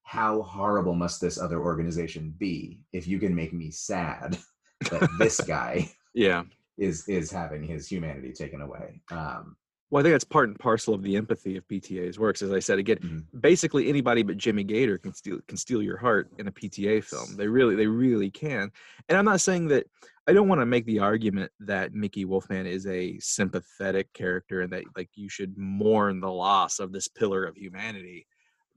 how 0.02 0.42
horrible 0.42 0.94
must 0.94 1.20
this 1.20 1.38
other 1.38 1.60
organization 1.60 2.34
be 2.38 2.80
if 2.92 3.06
you 3.06 3.18
can 3.18 3.34
make 3.34 3.52
me 3.52 3.70
sad 3.70 4.38
that 4.90 5.08
this 5.18 5.40
guy 5.40 5.90
yeah 6.14 6.42
is 6.76 7.08
is 7.08 7.30
having 7.30 7.62
his 7.62 7.88
humanity 7.88 8.32
taken 8.32 8.60
away. 8.62 9.00
Um, 9.10 9.56
well 9.90 10.00
i 10.00 10.02
think 10.02 10.14
that's 10.14 10.24
part 10.24 10.48
and 10.48 10.58
parcel 10.58 10.92
of 10.94 11.02
the 11.02 11.16
empathy 11.16 11.56
of 11.56 11.66
pta's 11.68 12.18
works 12.18 12.42
as 12.42 12.52
i 12.52 12.58
said 12.58 12.78
again 12.78 12.98
Mhm. 12.98 13.40
basically 13.40 13.88
anybody 13.88 14.22
but 14.22 14.36
jimmy 14.36 14.64
gator 14.64 14.98
can 14.98 15.14
steal 15.14 15.38
can 15.48 15.56
steal 15.56 15.82
your 15.82 15.96
heart 15.96 16.30
in 16.38 16.46
a 16.46 16.52
pta 16.52 17.02
film 17.02 17.36
they 17.36 17.48
really 17.48 17.74
they 17.74 17.86
really 17.86 18.30
can 18.30 18.70
and 19.08 19.16
i'm 19.18 19.24
not 19.24 19.40
saying 19.40 19.68
that 19.68 19.86
i 20.26 20.32
don't 20.32 20.46
want 20.48 20.60
to 20.60 20.66
make 20.66 20.84
the 20.84 20.98
argument 20.98 21.50
that 21.60 21.94
mickey 21.94 22.24
wolfmann 22.26 22.66
is 22.66 22.86
a 22.86 23.18
sympathetic 23.18 24.12
character 24.12 24.60
and 24.60 24.72
that 24.72 24.84
like 24.96 25.08
you 25.14 25.28
should 25.28 25.56
mourn 25.56 26.20
the 26.20 26.30
loss 26.30 26.80
of 26.80 26.92
this 26.92 27.08
pillar 27.08 27.44
of 27.44 27.56
humanity 27.56 28.26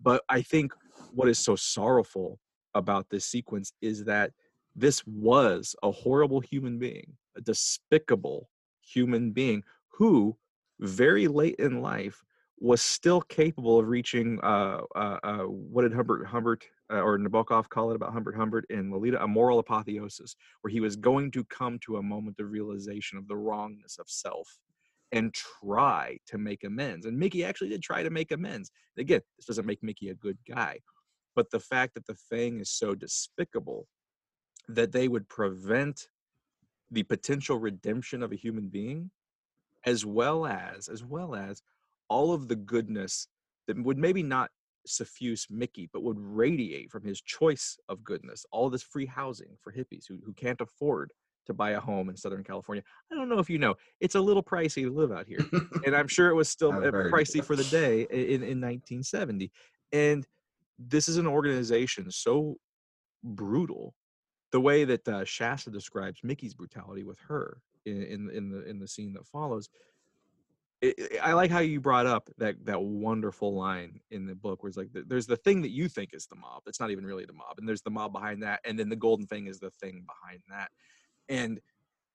but 0.02 0.24
i 0.30 0.42
think 0.42 0.72
what 1.14 1.28
is 1.28 1.38
so 1.40 1.56
sorrowful 1.58 2.40
about 2.74 3.10
this 3.10 3.26
sequence 3.26 3.74
is 3.82 4.06
that 4.06 4.32
this 4.76 5.06
was 5.06 5.76
a 5.84 5.92
horrible 5.92 6.40
human 6.40 6.80
being 6.80 7.18
a 7.38 7.42
despicable 7.42 8.50
human 8.82 9.32
being 9.32 9.64
who 9.90 10.36
very 10.80 11.28
late 11.28 11.56
in 11.60 11.82
life 11.82 12.22
was 12.60 12.82
still 12.82 13.22
capable 13.22 13.80
of 13.80 13.88
reaching 13.88 14.40
uh, 14.44 14.82
uh, 14.96 15.18
uh, 15.24 15.44
what 15.44 15.82
did 15.82 15.94
Humbert 15.94 16.28
Humbert 16.28 16.64
uh, 16.92 17.02
or 17.02 17.18
Nabokov 17.18 17.70
call 17.70 17.92
it 17.92 17.96
about 17.96 18.14
Humbert 18.14 18.36
Humbert 18.36 18.66
in 18.70 18.92
Lolita, 18.92 19.24
a 19.24 19.28
moral 19.28 19.60
apotheosis, 19.60 20.36
where 20.62 20.72
he 20.72 20.80
was 20.80 20.96
going 20.96 21.32
to 21.32 21.44
come 21.46 21.80
to 21.80 21.98
a 21.98 22.04
moment 22.04 22.40
of 22.40 22.52
realization 22.52 23.18
of 23.18 23.28
the 23.28 23.36
wrongness 23.36 23.98
of 23.98 24.08
self 24.08 24.48
and 25.12 25.34
try 25.34 26.18
to 26.28 26.38
make 26.38 26.64
amends. 26.64 27.06
And 27.06 27.18
Mickey 27.18 27.44
actually 27.44 27.70
did 27.70 27.82
try 27.82 28.04
to 28.04 28.12
make 28.12 28.32
amends. 28.32 28.72
Again, 28.98 29.22
this 29.38 29.48
doesn't 29.48 29.66
make 29.66 29.82
Mickey 29.82 30.10
a 30.10 30.16
good 30.16 30.38
guy, 30.48 30.80
but 31.36 31.50
the 31.50 31.60
fact 31.60 31.96
that 31.96 32.06
the 32.06 32.16
thing 32.30 32.60
is 32.60 32.70
so 32.70 32.94
despicable 32.94 33.88
that 34.76 34.92
they 34.92 35.08
would 35.08 35.28
prevent 35.30 36.08
the 36.90 37.04
potential 37.04 37.58
redemption 37.58 38.22
of 38.22 38.32
a 38.32 38.36
human 38.36 38.68
being 38.68 39.12
as 39.86 40.06
well 40.06 40.46
as 40.46 40.88
as 40.88 41.04
well 41.04 41.36
as 41.36 41.62
all 42.10 42.34
of 42.34 42.48
the 42.48 42.56
goodness 42.56 43.28
that 43.68 43.82
would 43.82 43.98
maybe 43.98 44.22
not 44.22 44.52
suffuse 44.86 45.48
Mickey, 45.50 45.90
but 45.94 46.04
would 46.04 46.20
radiate 46.20 46.92
from 46.92 47.04
his 47.04 47.22
choice 47.22 47.78
of 47.90 48.04
goodness. 48.04 48.46
All 48.52 48.70
this 48.70 48.84
free 48.84 49.06
housing 49.06 49.58
for 49.62 49.72
hippies 49.72 50.06
who, 50.08 50.20
who 50.26 50.34
can't 50.34 50.60
afford 50.62 51.14
to 51.48 51.54
buy 51.54 51.72
a 51.72 51.80
home 51.80 52.10
in 52.10 52.18
Southern 52.18 52.44
California. 52.44 52.84
I 53.12 53.16
don't 53.16 53.30
know 53.30 53.40
if 53.40 53.50
you 53.50 53.58
know, 53.58 53.76
it's 54.00 54.16
a 54.16 54.22
little 54.22 54.44
pricey 54.44 54.84
to 54.84 54.92
live 54.92 55.12
out 55.12 55.28
here. 55.28 55.40
and 55.86 55.96
I'm 55.96 56.08
sure 56.08 56.30
it 56.30 56.36
was 56.36 56.50
still 56.50 56.72
pricey 56.74 57.44
for 57.44 57.56
the 57.56 57.64
day 57.66 58.02
in, 58.12 58.44
in 58.44 58.62
1970. 58.62 59.52
And 59.92 60.26
this 60.78 61.08
is 61.08 61.18
an 61.18 61.28
organization 61.28 62.12
so 62.12 62.58
brutal. 63.24 63.94
The 64.52 64.62
way 64.62 64.84
that 64.86 65.08
uh, 65.08 65.24
Shasta 65.26 65.70
describes 65.70 66.20
Mickey's 66.24 66.54
brutality 66.54 67.04
with 67.04 67.20
her 67.28 67.62
in, 67.86 68.04
in 68.04 68.30
in 68.32 68.50
the 68.50 68.70
in 68.70 68.80
the 68.80 68.88
scene 68.88 69.14
that 69.14 69.26
follows, 69.28 69.70
it, 70.82 70.96
it- 70.98 71.20
I 71.22 71.34
like 71.34 71.52
how 71.52 71.60
you 71.60 71.80
brought 71.80 72.06
up 72.06 72.30
that 72.38 72.56
that 72.66 72.82
wonderful 72.82 73.56
line 73.56 74.02
in 74.10 74.26
the 74.26 74.36
book 74.36 74.64
where 74.64 74.70
it's 74.70 74.78
like 74.78 74.90
there's 74.94 75.28
the 75.28 75.38
thing 75.38 75.62
that 75.62 75.72
you 75.72 75.88
think 75.88 76.12
is 76.14 76.28
the 76.28 76.36
mob 76.36 76.64
that's 76.66 76.80
not 76.80 76.92
even 76.92 77.06
really 77.06 77.26
the 77.26 77.34
mob 77.34 77.56
and 77.58 77.68
there's 77.68 77.82
the 77.82 77.90
mob 77.90 78.14
behind 78.14 78.44
that 78.44 78.60
and 78.66 78.78
then 78.78 78.90
the 78.90 78.96
golden 78.96 79.28
thing 79.28 79.48
is 79.48 79.60
the 79.60 79.72
thing 79.82 80.06
behind 80.08 80.42
that. 80.50 80.70
And 81.30 81.60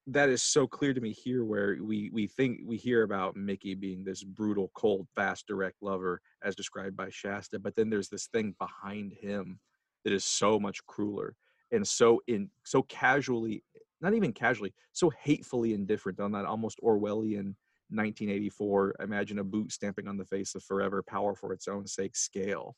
that 0.08 0.28
is 0.28 0.42
so 0.42 0.66
clear 0.66 0.94
to 0.94 1.00
me 1.00 1.12
here 1.12 1.44
where 1.44 1.78
we 1.82 2.10
we 2.12 2.26
think 2.26 2.60
we 2.64 2.76
hear 2.76 3.02
about 3.02 3.36
Mickey 3.36 3.74
being 3.74 4.04
this 4.04 4.22
brutal 4.22 4.70
cold 4.74 5.08
fast 5.16 5.46
direct 5.46 5.76
lover 5.82 6.20
as 6.42 6.54
described 6.56 6.96
by 6.96 7.08
Shasta 7.10 7.58
but 7.58 7.74
then 7.76 7.90
there's 7.90 8.08
this 8.08 8.26
thing 8.28 8.54
behind 8.58 9.12
him 9.12 9.58
that 10.04 10.12
is 10.12 10.24
so 10.24 10.60
much 10.60 10.84
crueler 10.86 11.34
and 11.72 11.86
so 11.86 12.20
in 12.26 12.50
so 12.64 12.82
casually 12.82 13.62
not 14.00 14.14
even 14.14 14.32
casually 14.32 14.72
so 14.92 15.10
hatefully 15.22 15.74
indifferent 15.74 16.20
on 16.20 16.32
that 16.32 16.44
almost 16.44 16.80
Orwellian 16.82 17.54
1984 17.90 18.96
imagine 19.00 19.38
a 19.38 19.44
boot 19.44 19.72
stamping 19.72 20.08
on 20.08 20.16
the 20.16 20.24
face 20.24 20.54
of 20.54 20.62
forever 20.62 21.02
power 21.02 21.34
for 21.34 21.52
its 21.52 21.68
own 21.68 21.86
sake 21.86 22.16
scale 22.16 22.76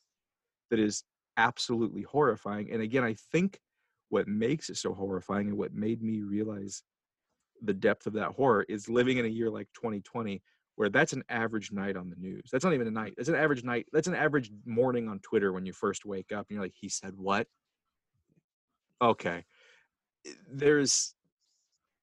that 0.70 0.78
is 0.78 1.05
absolutely 1.36 2.02
horrifying 2.02 2.70
and 2.70 2.82
again 2.82 3.05
i 3.05 3.15
think 3.32 3.59
what 4.10 4.28
makes 4.28 4.70
it 4.70 4.77
so 4.77 4.93
horrifying 4.93 5.48
and 5.48 5.56
what 5.56 5.73
made 5.73 6.02
me 6.02 6.23
realize 6.23 6.82
the 7.62 7.74
depth 7.74 8.06
of 8.06 8.12
that 8.12 8.32
horror 8.32 8.65
is 8.69 8.89
living 8.89 9.19
in 9.19 9.24
a 9.24 9.28
year 9.28 9.51
like 9.51 9.69
2020 9.74 10.43
where 10.77 10.89
that's 10.89 11.12
an 11.12 11.24
average 11.28 11.73
night 11.73 11.97
on 11.97 12.09
the 12.09 12.15
news. 12.15 12.51
That's 12.52 12.65
not 12.65 12.73
even 12.73 12.86
a 12.86 12.93
night. 12.93 13.15
That's 13.16 13.28
an 13.28 13.35
average 13.35 13.65
night. 13.65 13.86
That's 13.93 14.06
an 14.06 14.15
average 14.15 14.52
morning 14.65 15.09
on 15.09 15.19
twitter 15.19 15.52
when 15.52 15.66
you 15.66 15.73
first 15.73 16.05
wake 16.05 16.31
up 16.31 16.47
and 16.48 16.55
you're 16.55 16.62
like 16.62 16.74
he 16.78 16.89
said 16.89 17.15
what 17.16 17.48
okay 19.01 19.45
eh, 20.27 20.31
there's 20.51 21.15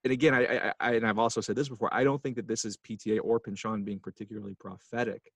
and 0.05 0.11
again, 0.11 0.35
I, 0.35 0.45
I, 0.45 0.73
I 0.79 0.93
and 0.93 1.05
I've 1.05 1.17
also 1.17 1.41
said 1.41 1.55
this 1.55 1.67
before. 1.67 1.91
I 1.91 2.03
don't 2.03 2.21
think 2.21 2.35
that 2.35 2.47
this 2.47 2.63
is 2.63 2.77
PTA 2.77 3.19
or 3.23 3.39
Pynchon 3.39 3.83
being 3.83 3.99
particularly 3.99 4.53
prophetic, 4.53 5.31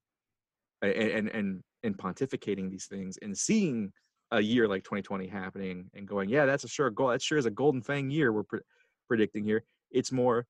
and 0.83 0.93
and 0.93 1.29
and, 1.29 1.63
and 1.81 1.97
pontificating 1.97 2.69
these 2.69 2.85
things 2.85 3.17
and 3.23 3.35
seeing 3.35 3.91
a 4.31 4.39
year 4.39 4.67
like 4.67 4.83
2020 4.83 5.25
happening 5.25 5.89
and 5.95 6.07
going, 6.07 6.29
yeah, 6.29 6.45
that's 6.45 6.63
a 6.63 6.67
sure 6.67 6.91
goal. 6.91 7.07
That 7.07 7.21
sure 7.21 7.39
is 7.39 7.47
a 7.47 7.51
golden 7.51 7.81
fang 7.81 8.11
year 8.11 8.31
we're 8.31 8.43
pre- 8.43 8.59
predicting 9.07 9.43
here. 9.43 9.63
It's 9.89 10.11
more 10.11 10.45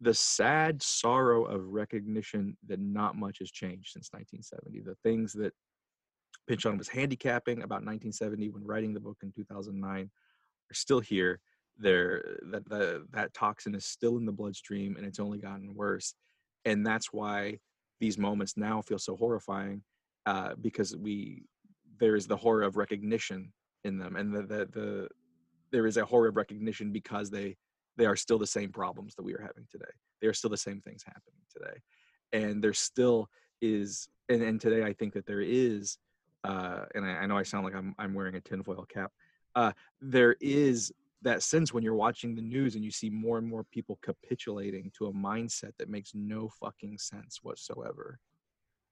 the 0.00 0.12
sad 0.12 0.82
sorrow 0.82 1.44
of 1.44 1.68
recognition 1.68 2.56
that 2.66 2.80
not 2.80 3.14
much 3.14 3.38
has 3.38 3.52
changed 3.52 3.92
since 3.92 4.08
1970. 4.12 4.80
The 4.80 4.96
things 5.08 5.32
that 5.34 5.52
Pynchon 6.48 6.76
was 6.76 6.88
handicapping 6.88 7.58
about 7.58 7.84
1970 7.84 8.48
when 8.50 8.64
writing 8.64 8.92
the 8.92 8.98
book 8.98 9.18
in 9.22 9.30
2009 9.30 10.10
are 10.72 10.74
still 10.74 11.00
here 11.00 11.40
there 11.78 12.38
that 12.50 12.68
the 12.68 13.06
that 13.12 13.32
toxin 13.32 13.74
is 13.74 13.84
still 13.84 14.16
in 14.16 14.26
the 14.26 14.32
bloodstream 14.32 14.96
and 14.96 15.06
it's 15.06 15.18
only 15.18 15.38
gotten 15.38 15.74
worse 15.74 16.14
and 16.64 16.86
that's 16.86 17.12
why 17.12 17.58
these 18.00 18.18
moments 18.18 18.56
now 18.56 18.80
feel 18.82 18.98
so 18.98 19.16
horrifying 19.16 19.82
uh, 20.26 20.54
because 20.60 20.96
we 20.96 21.44
there 21.98 22.16
is 22.16 22.26
the 22.26 22.36
horror 22.36 22.62
of 22.62 22.76
recognition 22.76 23.52
in 23.84 23.98
them 23.98 24.16
and 24.16 24.34
the, 24.34 24.42
the 24.42 24.68
the 24.72 25.08
there 25.70 25.86
is 25.86 25.96
a 25.96 26.04
horror 26.04 26.28
of 26.28 26.36
recognition 26.36 26.92
because 26.92 27.30
they 27.30 27.56
they 27.96 28.06
are 28.06 28.16
still 28.16 28.38
the 28.38 28.46
same 28.46 28.70
problems 28.70 29.14
that 29.14 29.22
we 29.22 29.34
are 29.34 29.40
having 29.40 29.66
today. 29.70 29.92
They 30.20 30.26
are 30.26 30.32
still 30.32 30.48
the 30.48 30.56
same 30.56 30.80
things 30.80 31.02
happening 31.04 31.40
today 31.52 31.78
and 32.32 32.62
there 32.62 32.72
still 32.72 33.28
is 33.60 34.08
and, 34.28 34.42
and 34.42 34.60
today 34.60 34.82
i 34.84 34.92
think 34.92 35.12
that 35.12 35.26
there 35.26 35.40
is 35.40 35.98
uh, 36.44 36.86
and 36.94 37.04
I, 37.04 37.10
I 37.10 37.26
know 37.26 37.36
i 37.36 37.42
sound 37.42 37.64
like 37.64 37.74
i'm, 37.74 37.94
I'm 37.98 38.14
wearing 38.14 38.34
a 38.34 38.40
tinfoil 38.40 38.84
cap 38.92 39.12
uh, 39.54 39.72
there 40.00 40.36
is 40.40 40.92
that 41.22 41.42
sense 41.42 41.72
when 41.72 41.84
you're 41.84 41.94
watching 41.94 42.34
the 42.34 42.42
news 42.42 42.74
and 42.74 42.84
you 42.84 42.90
see 42.90 43.08
more 43.08 43.38
and 43.38 43.46
more 43.46 43.64
people 43.64 43.98
capitulating 44.02 44.90
to 44.96 45.06
a 45.06 45.12
mindset 45.12 45.70
that 45.78 45.88
makes 45.88 46.12
no 46.14 46.48
fucking 46.48 46.98
sense 46.98 47.40
whatsoever. 47.42 48.18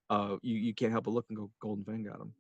Uh, 0.08 0.36
you, 0.42 0.56
you 0.56 0.74
can't 0.74 0.92
help 0.92 1.04
but 1.04 1.14
look 1.14 1.26
and 1.28 1.36
go, 1.36 1.50
Golden 1.60 1.84
Fang 1.84 2.04
got 2.04 2.20
him. 2.20 2.34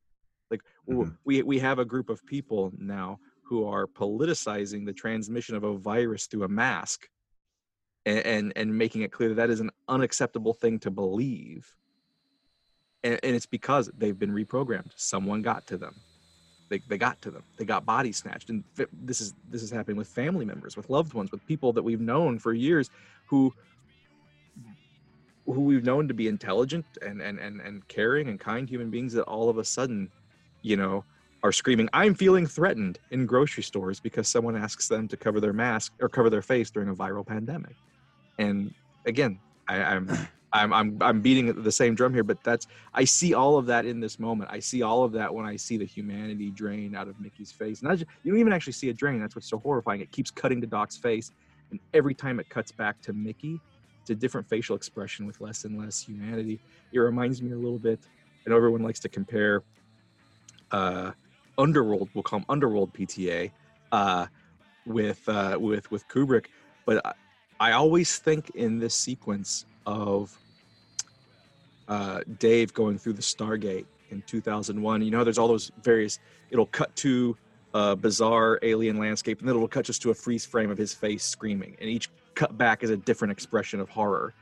Like 0.50 0.62
Mhm. 0.88 1.16
we 1.24 1.42
we 1.42 1.58
have 1.60 1.78
a 1.78 1.84
group 1.84 2.10
of 2.10 2.24
people 2.26 2.72
now 2.76 3.20
who 3.42 3.64
are 3.64 3.86
politicizing 3.86 4.84
the 4.84 4.92
transmission 4.92 5.54
of 5.54 5.62
a 5.62 5.78
virus 5.78 6.26
through 6.26 6.42
a 6.44 6.48
mask, 6.48 7.08
and 8.04 8.18
and, 8.26 8.52
and 8.56 8.76
making 8.76 9.02
it 9.02 9.12
clear 9.12 9.28
that 9.28 9.36
that 9.36 9.50
is 9.50 9.60
an 9.60 9.70
unacceptable 9.88 10.54
thing 10.54 10.80
to 10.80 10.90
believe. 10.90 11.72
And, 13.04 13.18
and 13.22 13.36
it's 13.36 13.46
because 13.46 13.90
they've 13.96 14.18
been 14.18 14.32
reprogrammed. 14.32 14.92
Someone 14.96 15.40
got 15.40 15.66
to 15.68 15.78
them 15.78 16.00
they, 16.70 16.80
they 16.88 16.96
got 16.96 17.20
to 17.22 17.30
them. 17.30 17.42
They 17.56 17.64
got 17.64 17.84
body 17.84 18.12
snatched. 18.12 18.48
And 18.48 18.64
this 19.02 19.20
is 19.20 19.34
this 19.50 19.62
is 19.62 19.70
happening 19.70 19.96
with 19.96 20.08
family 20.08 20.46
members 20.46 20.76
with 20.76 20.88
loved 20.88 21.12
ones 21.12 21.30
with 21.30 21.44
people 21.46 21.72
that 21.74 21.82
we've 21.82 22.00
known 22.00 22.38
for 22.38 22.54
years 22.54 22.88
who 23.26 23.52
who 25.44 25.60
we've 25.62 25.84
known 25.84 26.06
to 26.08 26.14
be 26.14 26.28
intelligent 26.28 26.86
and 27.02 27.20
and 27.20 27.38
and, 27.38 27.60
and 27.60 27.86
caring 27.88 28.28
and 28.28 28.38
kind 28.38 28.68
human 28.68 28.88
beings 28.88 29.12
that 29.12 29.24
all 29.24 29.50
of 29.50 29.58
a 29.58 29.64
sudden 29.64 30.08
you 30.62 30.76
know 30.76 31.04
are 31.42 31.50
screaming 31.50 31.88
i'm 31.92 32.14
feeling 32.14 32.46
threatened 32.46 32.98
in 33.10 33.26
grocery 33.26 33.62
stores 33.62 33.98
because 33.98 34.28
someone 34.28 34.56
asks 34.56 34.86
them 34.86 35.08
to 35.08 35.16
cover 35.16 35.40
their 35.40 35.52
mask 35.52 35.92
or 36.00 36.08
cover 36.08 36.30
their 36.30 36.42
face 36.42 36.70
during 36.70 36.88
a 36.88 36.94
viral 36.94 37.26
pandemic. 37.26 37.74
And 38.38 38.72
again 39.06 39.40
I, 39.66 39.82
i'm 39.82 40.08
I'm, 40.52 40.72
I'm 40.72 40.98
I'm 41.00 41.20
beating 41.20 41.62
the 41.62 41.72
same 41.72 41.94
drum 41.94 42.12
here, 42.12 42.24
but 42.24 42.42
that's 42.42 42.66
I 42.92 43.04
see 43.04 43.34
all 43.34 43.56
of 43.56 43.66
that 43.66 43.86
in 43.86 44.00
this 44.00 44.18
moment. 44.18 44.50
I 44.52 44.58
see 44.58 44.82
all 44.82 45.04
of 45.04 45.12
that 45.12 45.32
when 45.32 45.46
I 45.46 45.56
see 45.56 45.76
the 45.76 45.84
humanity 45.84 46.50
drain 46.50 46.94
out 46.94 47.08
of 47.08 47.20
Mickey's 47.20 47.52
face. 47.52 47.80
And 47.80 47.90
that's, 47.90 48.00
you 48.24 48.32
don't 48.32 48.40
even 48.40 48.52
actually 48.52 48.72
see 48.72 48.88
a 48.88 48.92
drain. 48.92 49.20
That's 49.20 49.36
what's 49.36 49.48
so 49.48 49.58
horrifying. 49.58 50.00
It 50.00 50.10
keeps 50.10 50.30
cutting 50.30 50.60
to 50.60 50.66
Doc's 50.66 50.96
face, 50.96 51.32
and 51.70 51.78
every 51.94 52.14
time 52.14 52.40
it 52.40 52.48
cuts 52.48 52.72
back 52.72 53.00
to 53.02 53.12
Mickey, 53.12 53.60
it's 54.00 54.10
a 54.10 54.14
different 54.14 54.48
facial 54.48 54.74
expression 54.74 55.26
with 55.26 55.40
less 55.40 55.64
and 55.64 55.78
less 55.78 56.00
humanity. 56.02 56.58
It 56.92 56.98
reminds 56.98 57.42
me 57.42 57.52
a 57.52 57.56
little 57.56 57.78
bit. 57.78 58.00
I 58.46 58.50
know 58.50 58.56
everyone 58.56 58.82
likes 58.82 59.00
to 59.00 59.08
compare 59.08 59.62
uh, 60.72 61.12
Underworld. 61.58 62.08
We'll 62.14 62.22
call 62.22 62.40
him 62.40 62.46
Underworld 62.48 62.92
PTA 62.94 63.50
uh, 63.92 64.26
with 64.86 65.28
uh, 65.28 65.58
with 65.60 65.90
with 65.90 66.08
Kubrick, 66.08 66.46
but 66.86 67.04
I, 67.06 67.12
I 67.60 67.72
always 67.72 68.18
think 68.18 68.50
in 68.54 68.78
this 68.78 68.94
sequence 68.94 69.66
of 69.84 70.36
uh, 71.90 72.20
Dave 72.38 72.72
going 72.72 72.96
through 72.96 73.14
the 73.14 73.22
Stargate 73.22 73.84
in 74.10 74.22
2001. 74.22 75.02
You 75.02 75.10
know, 75.10 75.24
there's 75.24 75.38
all 75.38 75.48
those 75.48 75.70
various. 75.82 76.18
It'll 76.50 76.66
cut 76.66 76.94
to 76.96 77.36
a 77.74 77.94
bizarre 77.94 78.58
alien 78.62 78.96
landscape, 78.98 79.40
and 79.40 79.48
then 79.48 79.56
it'll 79.56 79.68
cut 79.68 79.84
just 79.84 80.00
to 80.02 80.10
a 80.10 80.14
freeze 80.14 80.46
frame 80.46 80.70
of 80.70 80.78
his 80.78 80.94
face 80.94 81.24
screaming, 81.24 81.76
and 81.80 81.90
each 81.90 82.08
cut 82.34 82.56
back 82.56 82.82
is 82.82 82.90
a 82.90 82.96
different 82.96 83.32
expression 83.32 83.80
of 83.80 83.88
horror. 83.90 84.32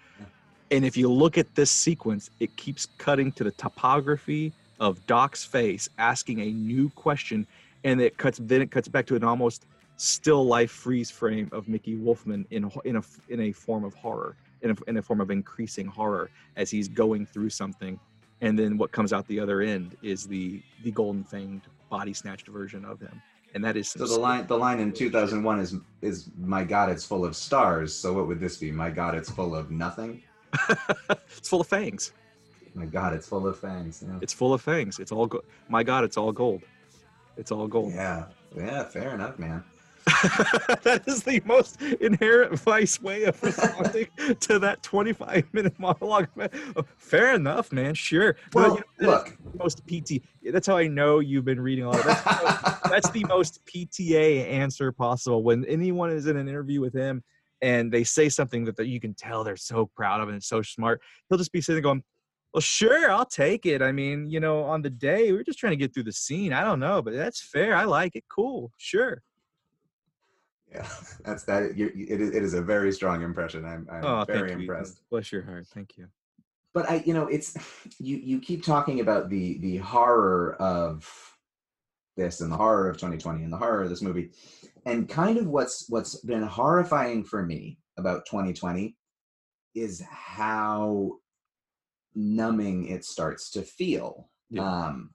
And 0.70 0.84
if 0.84 0.96
you 0.96 1.10
look 1.10 1.38
at 1.38 1.54
this 1.54 1.70
sequence, 1.70 2.30
it 2.40 2.54
keeps 2.56 2.86
cutting 2.98 3.32
to 3.32 3.44
the 3.44 3.50
topography 3.52 4.52
of 4.80 5.04
Doc's 5.06 5.42
face, 5.42 5.88
asking 5.96 6.40
a 6.40 6.50
new 6.50 6.90
question, 6.90 7.46
and 7.84 8.00
it 8.00 8.18
cuts. 8.18 8.38
Then 8.42 8.60
it 8.60 8.70
cuts 8.70 8.88
back 8.88 9.06
to 9.06 9.16
an 9.16 9.24
almost 9.24 9.64
still 9.96 10.44
life 10.44 10.70
freeze 10.70 11.10
frame 11.10 11.48
of 11.52 11.68
Mickey 11.68 11.96
Wolfmann 11.96 12.44
in 12.50 12.70
in 12.84 12.96
a 12.96 13.02
in 13.30 13.40
a 13.40 13.52
form 13.52 13.84
of 13.84 13.94
horror, 13.94 14.36
in 14.62 14.70
a, 14.70 14.76
in 14.86 14.96
a 14.96 15.02
form 15.02 15.20
of 15.20 15.30
increasing 15.30 15.86
horror 15.86 16.30
as 16.56 16.70
he's 16.70 16.88
going 16.88 17.26
through 17.26 17.50
something, 17.50 17.98
and 18.40 18.58
then 18.58 18.78
what 18.78 18.92
comes 18.92 19.12
out 19.12 19.26
the 19.26 19.40
other 19.40 19.60
end 19.60 19.96
is 20.02 20.26
the 20.26 20.62
the 20.84 20.90
golden 20.90 21.24
fanged 21.24 21.62
body 21.90 22.12
snatched 22.12 22.48
version 22.48 22.84
of 22.84 23.00
him, 23.00 23.20
and 23.54 23.64
that 23.64 23.76
is 23.76 23.88
So 23.88 24.06
the 24.06 24.18
line 24.18 24.46
the 24.46 24.58
line 24.58 24.80
in 24.80 24.92
2001 24.92 25.60
is 25.60 25.76
is 26.02 26.30
my 26.38 26.64
God, 26.64 26.90
it's 26.90 27.04
full 27.04 27.24
of 27.24 27.36
stars. 27.36 27.94
So 27.94 28.12
what 28.12 28.26
would 28.28 28.40
this 28.40 28.56
be? 28.56 28.70
My 28.70 28.90
God, 28.90 29.14
it's 29.14 29.30
full 29.30 29.54
of 29.54 29.70
nothing. 29.70 30.22
it's 31.36 31.48
full 31.48 31.60
of 31.60 31.66
fangs. 31.66 32.12
My 32.74 32.86
God, 32.86 33.12
it's 33.12 33.26
full 33.26 33.46
of 33.46 33.58
fangs. 33.58 34.04
Yeah. 34.06 34.18
It's 34.20 34.32
full 34.32 34.54
of 34.54 34.62
fangs. 34.62 34.98
It's 34.98 35.10
all 35.12 35.26
go- 35.26 35.44
my 35.68 35.82
God. 35.82 36.04
It's 36.04 36.16
all 36.16 36.32
gold. 36.32 36.62
It's 37.36 37.52
all 37.52 37.66
gold. 37.66 37.92
Yeah, 37.92 38.26
yeah, 38.56 38.84
fair 38.84 39.14
enough, 39.14 39.38
man. 39.38 39.64
that 40.84 41.02
is 41.06 41.22
the 41.22 41.42
most 41.44 41.80
inherent 41.82 42.58
vice 42.58 43.00
way 43.00 43.24
of 43.24 43.42
responding 43.42 44.08
to 44.40 44.58
that 44.58 44.82
25 44.82 45.52
minute 45.52 45.78
monologue. 45.78 46.28
Fair 46.96 47.34
enough, 47.34 47.72
man. 47.72 47.94
Sure. 47.94 48.36
Well, 48.54 48.76
you 48.76 49.06
know, 49.06 49.12
look. 49.12 49.36
most 49.58 49.86
PT. 49.86 50.22
That's 50.42 50.66
how 50.66 50.76
I 50.76 50.86
know 50.86 51.18
you've 51.18 51.44
been 51.44 51.60
reading 51.60 51.84
a 51.84 51.90
lot. 51.90 52.04
That's 52.04 52.22
the, 52.22 52.42
most, 52.42 52.82
that's 52.90 53.10
the 53.10 53.24
most 53.24 53.60
PTA 53.66 54.48
answer 54.48 54.92
possible. 54.92 55.42
When 55.42 55.64
anyone 55.66 56.10
is 56.10 56.26
in 56.26 56.36
an 56.36 56.48
interview 56.48 56.80
with 56.80 56.94
him 56.94 57.22
and 57.60 57.92
they 57.92 58.04
say 58.04 58.28
something 58.28 58.64
that, 58.64 58.76
that 58.76 58.86
you 58.86 59.00
can 59.00 59.14
tell 59.14 59.44
they're 59.44 59.56
so 59.56 59.86
proud 59.86 60.20
of 60.20 60.30
and 60.30 60.42
so 60.42 60.62
smart, 60.62 61.02
he'll 61.28 61.38
just 61.38 61.52
be 61.52 61.60
sitting 61.60 61.76
there 61.76 61.82
going, 61.82 62.02
well, 62.54 62.62
sure, 62.62 63.10
I'll 63.10 63.26
take 63.26 63.66
it. 63.66 63.82
I 63.82 63.92
mean, 63.92 64.30
you 64.30 64.40
know, 64.40 64.62
on 64.62 64.80
the 64.80 64.90
day, 64.90 65.32
we 65.32 65.38
are 65.38 65.44
just 65.44 65.58
trying 65.58 65.72
to 65.72 65.76
get 65.76 65.92
through 65.92 66.04
the 66.04 66.12
scene. 66.12 66.52
I 66.54 66.64
don't 66.64 66.80
know, 66.80 67.02
but 67.02 67.14
that's 67.14 67.42
fair. 67.42 67.76
I 67.76 67.84
like 67.84 68.16
it. 68.16 68.24
Cool. 68.30 68.72
Sure. 68.78 69.22
Yeah, 70.72 70.88
that's 71.24 71.44
that. 71.44 71.76
You, 71.76 71.90
it, 71.94 72.20
is, 72.20 72.30
it 72.34 72.42
is 72.42 72.54
a 72.54 72.62
very 72.62 72.92
strong 72.92 73.22
impression. 73.22 73.64
I'm, 73.64 73.86
I'm 73.90 74.04
Oh, 74.04 74.24
very 74.26 74.48
thank 74.48 74.50
you. 74.50 74.58
Impressed. 74.60 75.02
Bless 75.10 75.32
your 75.32 75.42
heart. 75.42 75.66
Thank 75.68 75.96
you. 75.96 76.08
But 76.74 76.90
I, 76.90 77.02
you 77.06 77.14
know, 77.14 77.26
it's 77.26 77.56
you. 77.98 78.16
You 78.16 78.40
keep 78.40 78.62
talking 78.64 79.00
about 79.00 79.30
the 79.30 79.58
the 79.58 79.78
horror 79.78 80.56
of 80.60 81.08
this 82.16 82.40
and 82.40 82.50
the 82.52 82.56
horror 82.56 82.88
of 82.88 82.96
2020 82.96 83.44
and 83.44 83.52
the 83.52 83.56
horror 83.56 83.82
of 83.82 83.90
this 83.90 84.02
movie, 84.02 84.30
and 84.86 85.08
kind 85.08 85.38
of 85.38 85.46
what's 85.46 85.86
what's 85.88 86.20
been 86.20 86.42
horrifying 86.42 87.24
for 87.24 87.44
me 87.44 87.78
about 87.96 88.26
2020 88.26 88.96
is 89.74 90.02
how 90.10 91.12
numbing 92.14 92.88
it 92.88 93.04
starts 93.04 93.50
to 93.50 93.62
feel. 93.62 94.28
Yeah. 94.50 94.62
Um, 94.62 95.10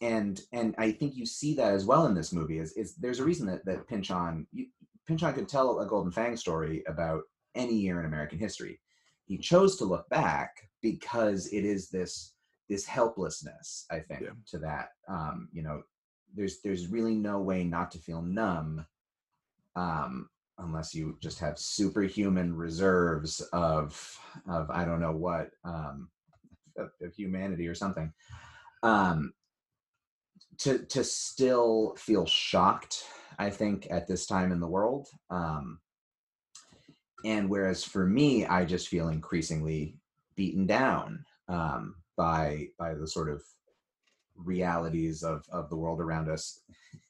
and 0.00 0.40
and 0.52 0.74
I 0.78 0.92
think 0.92 1.16
you 1.16 1.26
see 1.26 1.54
that 1.54 1.72
as 1.74 1.84
well 1.84 2.06
in 2.06 2.14
this 2.14 2.32
movie. 2.32 2.58
Is 2.58 2.72
is 2.72 2.94
there's 2.96 3.20
a 3.20 3.24
reason 3.24 3.46
that 3.46 3.64
that 3.66 3.86
Pynchon 3.86 4.46
you, 4.52 4.66
Pynchon 5.06 5.34
could 5.34 5.48
tell 5.48 5.80
a 5.80 5.86
Golden 5.86 6.12
Fang 6.12 6.36
story 6.36 6.82
about 6.86 7.22
any 7.54 7.74
year 7.74 8.00
in 8.00 8.06
American 8.06 8.38
history. 8.38 8.80
He 9.26 9.38
chose 9.38 9.76
to 9.76 9.84
look 9.84 10.08
back 10.08 10.68
because 10.82 11.48
it 11.48 11.64
is 11.64 11.90
this 11.90 12.34
this 12.68 12.86
helplessness. 12.86 13.86
I 13.90 14.00
think 14.00 14.22
Yeah. 14.22 14.30
to 14.48 14.58
that. 14.58 14.90
Um, 15.08 15.48
you 15.52 15.62
know, 15.62 15.82
there's 16.34 16.60
there's 16.62 16.86
really 16.88 17.14
no 17.14 17.40
way 17.40 17.64
not 17.64 17.90
to 17.92 17.98
feel 17.98 18.22
numb, 18.22 18.86
um, 19.76 20.28
unless 20.58 20.94
you 20.94 21.18
just 21.20 21.38
have 21.40 21.58
superhuman 21.58 22.54
reserves 22.56 23.40
of 23.52 24.18
of 24.48 24.70
I 24.70 24.84
don't 24.84 25.00
know 25.00 25.12
what 25.16 25.50
um, 25.64 26.08
of, 26.76 26.90
of 27.02 27.14
humanity 27.14 27.66
or 27.68 27.74
something. 27.74 28.12
Um, 28.82 29.32
to 30.60 30.78
to 30.86 31.02
still 31.02 31.94
feel 31.98 32.26
shocked 32.26 33.04
i 33.38 33.50
think 33.50 33.86
at 33.90 34.06
this 34.06 34.26
time 34.26 34.52
in 34.52 34.60
the 34.60 34.68
world 34.68 35.08
um 35.30 35.80
and 37.24 37.48
whereas 37.48 37.82
for 37.82 38.06
me 38.06 38.46
i 38.46 38.64
just 38.64 38.88
feel 38.88 39.08
increasingly 39.08 39.96
beaten 40.36 40.66
down 40.66 41.24
um 41.48 41.96
by 42.16 42.66
by 42.78 42.94
the 42.94 43.06
sort 43.06 43.30
of 43.30 43.42
realities 44.36 45.22
of 45.22 45.44
of 45.50 45.68
the 45.68 45.76
world 45.76 46.00
around 46.00 46.28
us. 46.28 46.60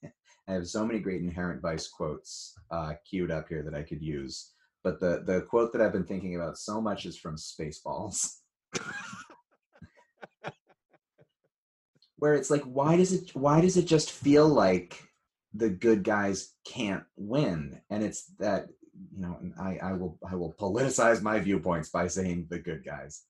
I 0.48 0.54
have 0.54 0.66
so 0.66 0.84
many 0.84 0.98
great 0.98 1.20
inherent 1.20 1.62
vice 1.62 1.86
quotes 1.86 2.54
uh 2.70 2.94
queued 3.08 3.30
up 3.30 3.48
here 3.48 3.62
that 3.62 3.74
i 3.74 3.82
could 3.82 4.02
use 4.02 4.52
but 4.82 4.98
the 5.00 5.22
the 5.26 5.42
quote 5.42 5.72
that 5.72 5.80
i've 5.80 5.92
been 5.92 6.04
thinking 6.04 6.36
about 6.36 6.58
so 6.58 6.80
much 6.80 7.06
is 7.06 7.16
from 7.16 7.36
spaceballs 7.36 8.38
where 12.20 12.34
it's 12.34 12.50
like 12.50 12.62
why 12.62 12.96
does 12.96 13.12
it 13.12 13.34
why 13.34 13.60
does 13.60 13.76
it 13.76 13.86
just 13.86 14.12
feel 14.12 14.46
like 14.46 15.02
the 15.54 15.70
good 15.70 16.04
guys 16.04 16.54
can't 16.64 17.04
win? 17.16 17.80
And 17.90 18.02
it's 18.04 18.26
that 18.38 18.68
you 19.14 19.22
know 19.22 19.38
i 19.58 19.78
i 19.82 19.92
will 19.94 20.18
i 20.30 20.34
will 20.34 20.52
politicize 20.52 21.22
my 21.22 21.40
viewpoints 21.40 21.88
by 21.88 22.06
saying 22.06 22.46
the 22.50 22.58
good 22.58 22.84
guys. 22.84 23.24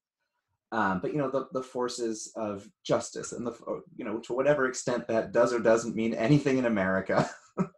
Um, 0.73 1.01
but 1.01 1.13
you 1.13 1.19
know 1.19 1.31
the, 1.31 1.49
the 1.53 1.63
forces 1.63 2.33
of 2.37 2.69
justice 2.85 3.33
and 3.33 3.47
the 3.47 3.53
uh, 3.53 3.81
you 3.97 4.05
know 4.05 4.19
to 4.21 4.33
whatever 4.33 4.67
extent 4.67 5.09
that 5.09 5.33
does 5.33 5.53
or 5.53 5.61
doesn't 5.61 5.97
mean 5.97 6.15
anything 6.15 6.59
in 6.59 6.67
america. 6.67 7.31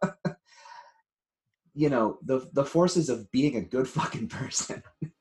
You 1.75 1.89
know 1.89 2.19
the 2.23 2.47
the 2.53 2.65
forces 2.65 3.09
of 3.09 3.31
being 3.31 3.55
a 3.55 3.61
good 3.61 3.87
fucking 3.87 4.27
person 4.27 4.83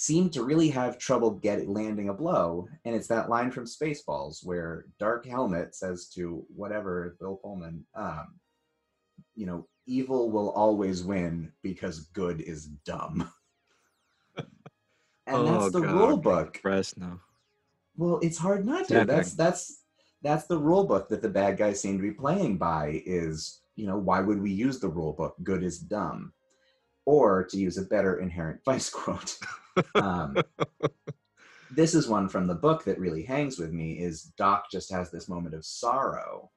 seem 0.00 0.30
to 0.30 0.44
really 0.44 0.68
have 0.70 0.96
trouble 0.96 1.32
getting 1.32 1.72
landing 1.74 2.08
a 2.08 2.14
blow 2.14 2.68
and 2.84 2.94
it's 2.94 3.08
that 3.08 3.28
line 3.28 3.50
from 3.50 3.64
spaceballs 3.64 4.46
where 4.46 4.84
dark 5.00 5.26
helmet 5.26 5.74
says 5.74 6.08
to 6.08 6.44
whatever 6.54 7.16
bill 7.18 7.34
pullman 7.42 7.84
um, 7.96 8.28
you 9.34 9.44
know 9.44 9.66
evil 9.86 10.30
will 10.30 10.50
always 10.50 11.02
win 11.02 11.50
because 11.62 12.00
good 12.12 12.40
is 12.42 12.66
dumb. 12.84 13.28
And 15.26 15.46
that's 15.46 15.72
the 15.72 15.78
Oh, 15.80 15.82
God, 15.82 15.94
rule 15.94 16.16
book 16.16 16.60
now. 16.96 17.20
well 17.96 18.18
it's 18.22 18.38
hard 18.38 18.64
not 18.64 18.86
to. 18.88 19.04
That's 19.04 19.34
that's 19.34 19.82
that's 20.22 20.46
the 20.46 20.56
rule 20.58 20.84
book 20.84 21.08
that 21.08 21.20
the 21.22 21.28
bad 21.28 21.58
guys 21.58 21.80
seem 21.82 21.96
to 21.98 22.02
be 22.02 22.12
playing 22.12 22.56
by 22.56 23.02
is 23.04 23.60
you 23.76 23.86
know 23.86 23.98
why 23.98 24.20
would 24.20 24.40
we 24.40 24.50
use 24.52 24.78
the 24.78 24.88
rule 24.88 25.12
book 25.12 25.34
good 25.42 25.62
is 25.62 25.80
dumb 25.80 26.32
or 27.04 27.44
to 27.44 27.58
use 27.58 27.76
a 27.76 27.82
better 27.82 28.20
inherent 28.20 28.60
vice 28.64 28.88
quote 28.88 29.36
um, 29.94 30.36
this 31.70 31.94
is 31.94 32.08
one 32.08 32.28
from 32.28 32.46
the 32.46 32.54
book 32.54 32.84
that 32.84 32.98
really 32.98 33.22
hangs 33.22 33.58
with 33.58 33.72
me 33.72 33.92
is 33.92 34.32
doc 34.36 34.70
just 34.70 34.90
has 34.90 35.10
this 35.10 35.28
moment 35.28 35.54
of 35.54 35.64
sorrow 35.64 36.50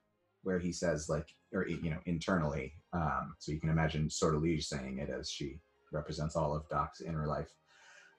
where 0.43 0.59
he 0.59 0.71
says 0.71 1.09
like 1.09 1.27
or 1.53 1.67
you 1.67 1.89
know 1.89 1.99
internally 2.05 2.73
um, 2.93 3.35
so 3.39 3.51
you 3.51 3.59
can 3.59 3.69
imagine 3.69 4.09
Sortilege 4.09 4.67
saying 4.67 4.99
it 4.99 5.09
as 5.09 5.29
she 5.29 5.59
represents 5.91 6.35
all 6.35 6.55
of 6.55 6.67
doc's 6.69 7.01
inner 7.01 7.27
life. 7.27 7.53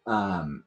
Um, 0.06 0.64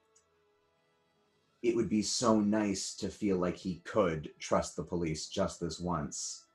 it 1.63 1.75
would 1.75 1.89
be 1.89 2.01
so 2.01 2.39
nice 2.39 2.95
to 2.95 3.09
feel 3.09 3.37
like 3.37 3.57
he 3.57 3.81
could 3.85 4.29
trust 4.39 4.75
the 4.75 4.83
police 4.83 5.27
just 5.27 5.59
this 5.59 5.79
once 5.79 6.45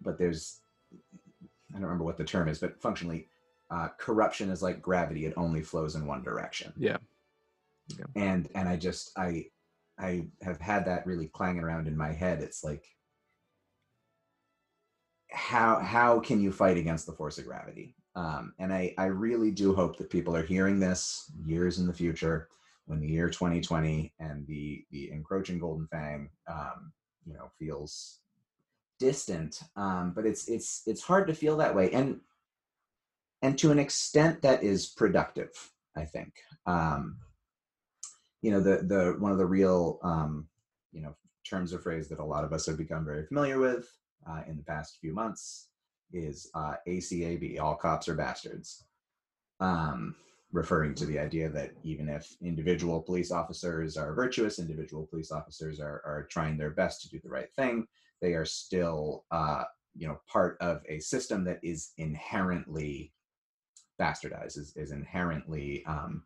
but 0.00 0.16
there's 0.18 0.60
i 1.70 1.74
don't 1.74 1.82
remember 1.82 2.04
what 2.04 2.16
the 2.16 2.24
term 2.24 2.48
is 2.48 2.58
but 2.58 2.80
functionally 2.80 3.28
uh, 3.70 3.88
corruption 3.98 4.50
is 4.50 4.62
like 4.62 4.80
gravity. 4.82 5.26
It 5.26 5.34
only 5.36 5.62
flows 5.62 5.94
in 5.94 6.06
one 6.06 6.22
direction. 6.22 6.72
Yeah. 6.76 6.98
and 8.16 8.48
and 8.54 8.68
i 8.68 8.76
just 8.76 9.12
i 9.16 9.46
i 9.98 10.26
have 10.42 10.60
had 10.60 10.84
that 10.86 11.06
really 11.06 11.26
clanging 11.28 11.62
around 11.62 11.88
in 11.88 11.96
my 11.96 12.12
head. 12.12 12.42
It's 12.42 12.62
like 12.62 12.84
how 15.30 15.78
how 15.80 16.20
can 16.20 16.40
you 16.40 16.52
fight 16.52 16.76
against 16.76 17.06
the 17.06 17.12
force 17.12 17.38
of 17.38 17.44
gravity? 17.46 17.94
Um 18.14 18.54
and 18.58 18.72
i 18.72 18.94
i 18.98 19.06
really 19.06 19.50
do 19.50 19.74
hope 19.74 19.96
that 19.98 20.10
people 20.10 20.34
are 20.36 20.42
hearing 20.42 20.80
this 20.80 21.30
years 21.44 21.78
in 21.78 21.86
the 21.86 21.92
future 21.92 22.48
when 22.86 23.00
the 23.00 23.08
year 23.08 23.28
2020 23.28 24.12
and 24.18 24.46
the 24.46 24.84
the 24.90 25.10
encroaching 25.10 25.58
golden 25.58 25.86
fang 25.88 26.30
um 26.46 26.92
you 27.26 27.34
know 27.34 27.50
feels 27.58 28.20
distant. 28.98 29.60
Um 29.76 30.12
but 30.14 30.26
it's 30.26 30.48
it's 30.48 30.82
it's 30.86 31.02
hard 31.02 31.26
to 31.28 31.34
feel 31.34 31.56
that 31.58 31.74
way. 31.74 31.90
And 31.92 32.20
and 33.42 33.58
to 33.58 33.70
an 33.70 33.78
extent 33.78 34.42
that 34.42 34.62
is 34.62 34.86
productive 34.86 35.50
i 35.96 36.04
think. 36.04 36.32
Um 36.66 37.18
you 38.42 38.50
know 38.52 38.60
the 38.60 38.78
the 38.82 39.16
one 39.18 39.32
of 39.32 39.38
the 39.38 39.46
real 39.46 39.98
um 40.02 40.46
you 40.92 41.00
know 41.02 41.14
terms 41.48 41.72
of 41.72 41.82
phrase 41.82 42.08
that 42.08 42.18
a 42.18 42.24
lot 42.24 42.44
of 42.44 42.52
us 42.52 42.66
have 42.66 42.76
become 42.76 43.04
very 43.04 43.24
familiar 43.26 43.58
with 43.58 43.88
uh, 44.28 44.42
in 44.46 44.56
the 44.56 44.62
past 44.62 44.98
few 45.00 45.14
months 45.14 45.68
is 46.12 46.50
uh, 46.54 46.74
ACAB, 46.86 47.60
all 47.60 47.74
cops 47.74 48.08
are 48.08 48.14
bastards, 48.14 48.84
um, 49.60 50.14
referring 50.52 50.94
to 50.94 51.06
the 51.06 51.18
idea 51.18 51.48
that 51.48 51.72
even 51.82 52.08
if 52.08 52.36
individual 52.40 53.02
police 53.02 53.30
officers 53.30 53.96
are 53.96 54.14
virtuous, 54.14 54.58
individual 54.58 55.06
police 55.06 55.30
officers 55.30 55.80
are, 55.80 56.02
are 56.06 56.26
trying 56.30 56.56
their 56.56 56.70
best 56.70 57.02
to 57.02 57.08
do 57.08 57.20
the 57.22 57.28
right 57.28 57.52
thing, 57.54 57.86
they 58.20 58.32
are 58.32 58.46
still, 58.46 59.24
uh, 59.30 59.64
you 59.94 60.08
know, 60.08 60.18
part 60.26 60.56
of 60.60 60.82
a 60.88 60.98
system 61.00 61.44
that 61.44 61.60
is 61.62 61.92
inherently 61.98 63.12
bastardized, 64.00 64.58
is, 64.58 64.72
is 64.76 64.90
inherently, 64.92 65.84
um, 65.86 66.22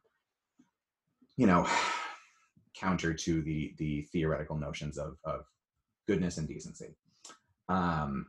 you 1.36 1.47
know, 1.47 1.66
counter 2.74 3.12
to 3.12 3.43
the 3.43 3.74
the 3.78 4.03
theoretical 4.12 4.57
notions 4.57 4.99
of 4.99 5.16
of 5.24 5.44
goodness 6.07 6.39
and 6.39 6.49
decency. 6.49 6.97
Um, 7.69 8.27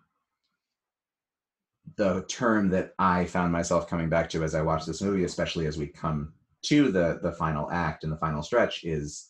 the 1.98 2.24
term 2.28 2.70
that 2.70 2.94
I 3.00 3.26
found 3.26 3.52
myself 3.52 3.88
coming 3.88 4.10
back 4.10 4.30
to 4.32 4.44
as 4.44 4.56
I 4.56 4.62
watched 4.62 4.88
this 4.88 5.02
movie, 5.02 5.24
especially 5.24 5.66
as 5.68 5.78
we 5.78 5.88
come 5.88 6.34
to 6.64 6.92
the 6.92 7.20
the 7.22 7.32
final 7.34 7.70
act 7.72 8.04
and 8.04 8.12
the 8.12 8.18
final 8.18 8.44
stretch, 8.44 8.84
is 8.84 9.30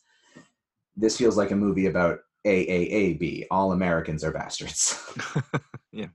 this 0.96 1.18
feels 1.18 1.38
like 1.38 1.52
a 1.52 1.56
movie 1.56 1.88
about 1.88 2.20
AAAB. 2.46 3.48
All 3.50 3.72
Americans 3.72 4.24
are 4.24 4.32
bastards. 4.32 5.00
Yeah. 5.94 6.08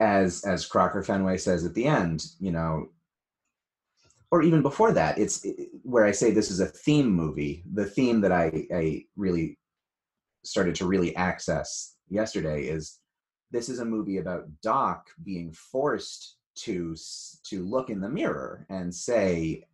As 0.00 0.44
as 0.44 0.66
Crocker 0.66 1.02
Fenway 1.02 1.38
says 1.38 1.64
at 1.64 1.74
the 1.74 1.86
end, 1.86 2.26
you 2.40 2.50
know, 2.50 2.88
or 4.30 4.42
even 4.42 4.62
before 4.62 4.92
that, 4.92 5.18
it's 5.18 5.44
it- 5.44 5.70
where 5.82 6.04
I 6.04 6.12
say 6.12 6.30
this 6.30 6.50
is 6.50 6.60
a 6.60 6.66
theme 6.66 7.10
movie. 7.10 7.64
The 7.74 7.86
theme 7.86 8.20
that 8.22 8.32
I 8.32 8.66
I 8.72 9.04
really 9.16 9.58
started 10.44 10.74
to 10.76 10.86
really 10.86 11.14
access 11.16 11.96
yesterday 12.08 12.64
is 12.66 13.00
this 13.50 13.68
is 13.68 13.78
a 13.80 13.84
movie 13.84 14.18
about 14.18 14.48
Doc 14.62 15.06
being 15.24 15.52
forced 15.52 16.36
to 16.56 16.96
to 17.44 17.64
look 17.64 17.90
in 17.90 18.00
the 18.00 18.08
mirror 18.08 18.66
and 18.70 18.94
say 18.94 19.64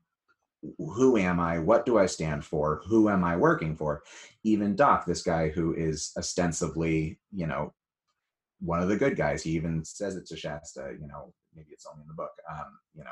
who 0.79 1.17
am 1.17 1.41
I? 1.41 1.59
What 1.59 1.85
do 1.85 1.99
I 1.99 2.07
stand 2.07 2.45
for? 2.45 2.83
Who 2.87 3.09
am 3.09 3.25
I 3.25 3.37
working 3.37 3.75
for? 3.77 4.03
Even 4.45 4.77
Doc, 4.77 5.05
this 5.07 5.23
guy 5.23 5.49
who 5.49 5.75
is 5.75 6.13
ostensibly, 6.17 7.19
you 7.33 7.47
know, 7.47 7.73
one 8.61 8.81
of 8.81 8.89
the 8.89 8.97
good 8.97 9.17
guys. 9.17 9.43
He 9.43 9.51
even 9.51 9.85
says 9.85 10.15
it 10.17 10.27
to 10.27 10.37
Shasta, 10.37 10.95
you 11.01 11.09
know, 11.09 11.33
maybe 11.55 11.71
it's 11.73 11.87
only 11.87 12.03
in 12.03 12.09
the 12.09 12.15
book. 12.15 12.31
Um, 12.49 12.79
you 12.95 13.03
know, 13.03 13.11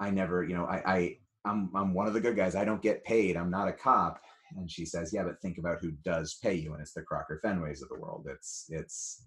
I 0.00 0.10
never, 0.10 0.42
you 0.42 0.54
know, 0.54 0.64
I, 0.64 0.94
I 0.94 1.16
I'm 1.44 1.70
I'm 1.74 1.94
one 1.94 2.06
of 2.06 2.14
the 2.14 2.20
good 2.20 2.36
guys. 2.36 2.54
I 2.54 2.64
don't 2.64 2.82
get 2.82 3.04
paid. 3.04 3.36
I'm 3.36 3.50
not 3.50 3.68
a 3.68 3.72
cop. 3.72 4.20
And 4.56 4.70
she 4.70 4.84
says, 4.84 5.12
Yeah, 5.12 5.22
but 5.22 5.40
think 5.40 5.58
about 5.58 5.80
who 5.80 5.92
does 6.04 6.38
pay 6.42 6.54
you, 6.54 6.72
and 6.72 6.82
it's 6.82 6.92
the 6.92 7.02
Crocker 7.02 7.40
Fenways 7.44 7.82
of 7.82 7.88
the 7.88 7.98
world. 7.98 8.26
It's 8.28 8.66
it's 8.68 9.26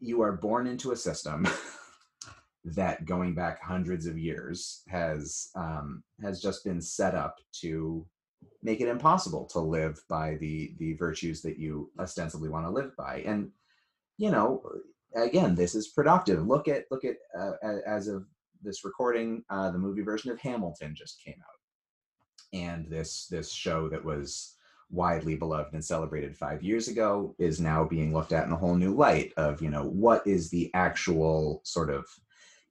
you 0.00 0.22
are 0.22 0.32
born 0.32 0.66
into 0.66 0.92
a 0.92 0.96
system 0.96 1.46
that 2.64 3.04
going 3.04 3.34
back 3.34 3.62
hundreds 3.62 4.06
of 4.06 4.18
years 4.18 4.82
has 4.88 5.50
um, 5.54 6.02
has 6.22 6.40
just 6.40 6.64
been 6.64 6.80
set 6.80 7.14
up 7.14 7.36
to 7.60 8.06
make 8.62 8.80
it 8.80 8.88
impossible 8.88 9.46
to 9.46 9.60
live 9.60 10.00
by 10.08 10.36
the 10.36 10.74
the 10.78 10.94
virtues 10.94 11.42
that 11.42 11.58
you 11.58 11.90
ostensibly 11.98 12.48
want 12.48 12.64
to 12.64 12.70
live 12.70 12.96
by 12.96 13.22
and 13.26 13.50
you 14.16 14.30
know 14.30 14.62
again 15.16 15.54
this 15.54 15.74
is 15.74 15.88
productive 15.88 16.46
look 16.46 16.68
at 16.68 16.84
look 16.90 17.04
at 17.04 17.16
uh, 17.38 17.52
as 17.86 18.08
of 18.08 18.24
this 18.64 18.84
recording 18.84 19.42
uh, 19.50 19.70
the 19.70 19.78
movie 19.78 20.02
version 20.02 20.30
of 20.30 20.40
hamilton 20.40 20.94
just 20.94 21.22
came 21.22 21.36
out 21.40 22.58
and 22.58 22.88
this 22.88 23.26
this 23.26 23.52
show 23.52 23.88
that 23.88 24.04
was 24.04 24.56
widely 24.90 25.34
beloved 25.34 25.72
and 25.72 25.84
celebrated 25.84 26.36
five 26.36 26.62
years 26.62 26.88
ago 26.88 27.34
is 27.38 27.60
now 27.60 27.84
being 27.84 28.12
looked 28.12 28.32
at 28.32 28.46
in 28.46 28.52
a 28.52 28.56
whole 28.56 28.74
new 28.74 28.94
light 28.94 29.32
of 29.36 29.60
you 29.62 29.70
know 29.70 29.84
what 29.84 30.26
is 30.26 30.50
the 30.50 30.70
actual 30.74 31.60
sort 31.64 31.90
of 31.90 32.04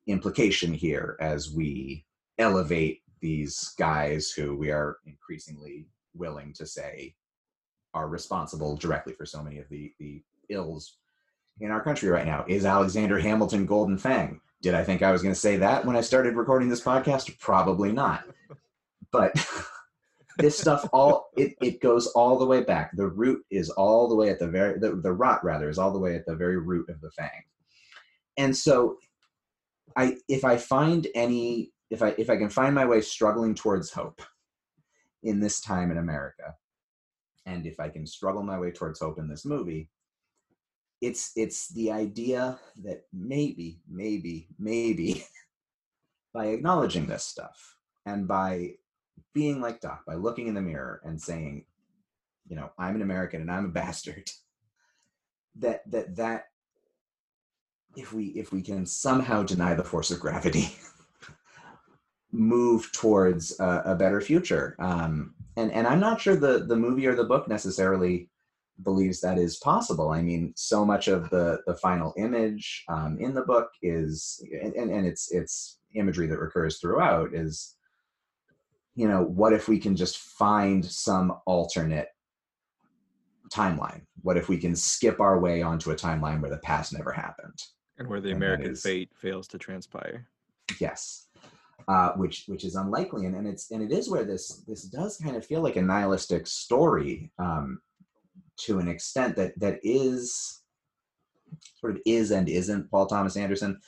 implication 0.07 0.73
here 0.73 1.17
as 1.19 1.51
we 1.51 2.05
elevate 2.37 3.01
these 3.21 3.73
guys 3.77 4.31
who 4.31 4.55
we 4.55 4.69
are 4.69 4.97
increasingly 5.05 5.87
willing 6.13 6.53
to 6.53 6.65
say 6.65 7.15
are 7.93 8.07
responsible 8.07 8.75
directly 8.75 9.13
for 9.13 9.25
so 9.25 9.41
many 9.41 9.59
of 9.59 9.69
the 9.69 9.93
the 9.99 10.21
ills 10.49 10.97
in 11.59 11.71
our 11.71 11.83
country 11.83 12.09
right 12.09 12.25
now. 12.25 12.45
Is 12.47 12.65
Alexander 12.65 13.19
Hamilton 13.19 13.65
Golden 13.65 13.97
Fang? 13.97 14.39
Did 14.63 14.75
I 14.75 14.83
think 14.85 15.03
I 15.03 15.11
was 15.11 15.21
going 15.21 15.33
to 15.33 15.39
say 15.39 15.57
that 15.57 15.85
when 15.85 15.97
I 15.97 16.01
started 16.01 16.37
recording 16.37 16.69
this 16.69 16.81
podcast? 16.81 17.37
Probably 17.37 17.91
not. 17.91 18.23
But 19.11 19.33
this 20.37 20.57
stuff 20.57 20.87
all 20.93 21.29
it, 21.35 21.55
it 21.61 21.81
goes 21.81 22.07
all 22.07 22.39
the 22.39 22.45
way 22.45 22.63
back. 22.63 22.95
The 22.95 23.07
root 23.07 23.43
is 23.51 23.69
all 23.69 24.07
the 24.07 24.15
way 24.15 24.29
at 24.29 24.39
the 24.39 24.47
very 24.47 24.79
the, 24.79 24.95
the 24.95 25.11
rot 25.11 25.43
rather 25.43 25.69
is 25.69 25.77
all 25.77 25.91
the 25.91 25.99
way 25.99 26.15
at 26.15 26.25
the 26.25 26.35
very 26.35 26.57
root 26.57 26.89
of 26.89 27.01
the 27.01 27.11
fang. 27.11 27.43
And 28.37 28.55
so 28.55 28.99
I 29.97 30.15
if 30.29 30.45
I 30.45 30.55
find 30.55 31.07
any 31.13 31.73
if 31.89 32.01
I 32.01 32.15
if 32.17 32.29
I 32.29 32.37
can 32.37 32.49
find 32.49 32.73
my 32.73 32.85
way 32.85 33.01
struggling 33.01 33.55
towards 33.55 33.91
hope 33.91 34.21
in 35.23 35.41
this 35.41 35.59
time 35.59 35.91
in 35.91 35.97
America, 35.97 36.55
and 37.45 37.65
if 37.67 37.81
I 37.81 37.89
can 37.89 38.07
struggle 38.07 38.43
my 38.43 38.57
way 38.57 38.71
towards 38.71 39.01
hope 39.01 39.19
in 39.19 39.27
this 39.27 39.43
movie, 39.43 39.89
it's 41.03 41.33
it's 41.35 41.67
the 41.69 41.91
idea 41.91 42.57
that 42.83 43.03
maybe, 43.11 43.81
maybe, 43.89 44.47
maybe 44.57 45.25
by 46.33 46.47
acknowledging 46.47 47.05
this 47.05 47.25
stuff 47.25 47.75
and 48.05 48.25
by 48.25 48.71
being 49.33 49.59
like 49.59 49.81
Doc, 49.81 50.05
by 50.07 50.15
looking 50.15 50.47
in 50.47 50.53
the 50.53 50.61
mirror 50.61 51.01
and 51.03 51.21
saying, 51.21 51.65
you 52.47 52.55
know, 52.55 52.71
I'm 52.79 52.95
an 52.95 53.01
American 53.01 53.41
and 53.41 53.51
I'm 53.51 53.65
a 53.65 53.69
bastard, 53.81 54.31
that 55.59 55.81
that 55.91 56.15
that 56.15 56.45
if 57.97 58.13
we 58.13 58.27
if 58.27 58.53
we 58.53 58.61
can 58.61 58.85
somehow 58.85 59.43
deny 59.43 59.73
the 59.73 59.83
force 59.83 60.09
of 60.09 60.21
gravity 60.21 60.73
move 62.31 62.89
towards 62.93 63.59
a, 63.59 63.81
a 63.87 63.95
better 63.95 64.21
future. 64.21 64.75
Um, 64.79 65.35
and 65.55 65.71
and 65.71 65.85
i'm 65.85 65.99
not 65.99 66.19
sure 66.19 66.35
the 66.35 66.65
the 66.67 66.75
movie 66.75 67.05
or 67.05 67.13
the 67.13 67.23
book 67.23 67.47
necessarily 67.47 68.27
believes 68.83 69.21
that 69.21 69.37
is 69.37 69.57
possible. 69.57 70.09
I 70.09 70.21
mean 70.21 70.53
so 70.55 70.85
much 70.85 71.07
of 71.07 71.29
the 71.29 71.59
the 71.67 71.75
final 71.75 72.13
image 72.17 72.83
um, 72.89 73.17
in 73.19 73.33
the 73.33 73.41
book 73.43 73.69
is 73.81 74.43
and, 74.61 74.75
and 74.91 75.05
it's 75.05 75.31
it's 75.31 75.79
imagery 75.95 76.27
that 76.27 76.39
recurs 76.39 76.79
throughout 76.79 77.33
is 77.33 77.75
you 78.95 79.07
know 79.07 79.23
what 79.23 79.53
if 79.53 79.67
we 79.67 79.79
can 79.79 79.95
just 79.95 80.17
find 80.17 80.85
some 80.85 81.33
alternate 81.45 82.07
timeline? 83.51 84.01
What 84.21 84.37
if 84.37 84.49
we 84.49 84.57
can 84.57 84.75
skip 84.75 85.19
our 85.19 85.39
way 85.39 85.61
onto 85.61 85.91
a 85.91 85.95
timeline 85.95 86.41
where 86.41 86.49
the 86.49 86.57
past 86.57 86.93
never 86.93 87.11
happened? 87.11 87.59
And 87.97 88.07
where 88.07 88.21
the 88.21 88.29
And 88.29 88.37
American 88.37 88.71
is- 88.71 88.81
fate 88.81 89.11
fails 89.15 89.47
to 89.49 89.57
transpire. 89.57 90.27
yes. 90.79 91.27
Uh, 91.87 92.13
which 92.13 92.45
which 92.47 92.63
is 92.63 92.75
unlikely. 92.75 93.25
And, 93.25 93.35
and 93.35 93.45
it's 93.45 93.69
and 93.71 93.83
it 93.83 93.91
is 93.91 94.09
where 94.09 94.23
this 94.23 94.63
this 94.67 94.83
does 94.83 95.17
kind 95.17 95.35
of 95.35 95.45
feel 95.45 95.61
like 95.61 95.75
a 95.75 95.81
nihilistic 95.81 96.47
story 96.47 97.29
um, 97.39 97.81
to 98.57 98.79
an 98.79 98.87
extent 98.87 99.35
that 99.35 99.57
that 99.59 99.79
is 99.83 100.61
sort 101.79 101.95
of 101.95 102.01
is 102.05 102.31
and 102.31 102.49
isn't 102.49 102.89
paul 102.89 103.05
thomas 103.05 103.37
anderson. 103.37 103.79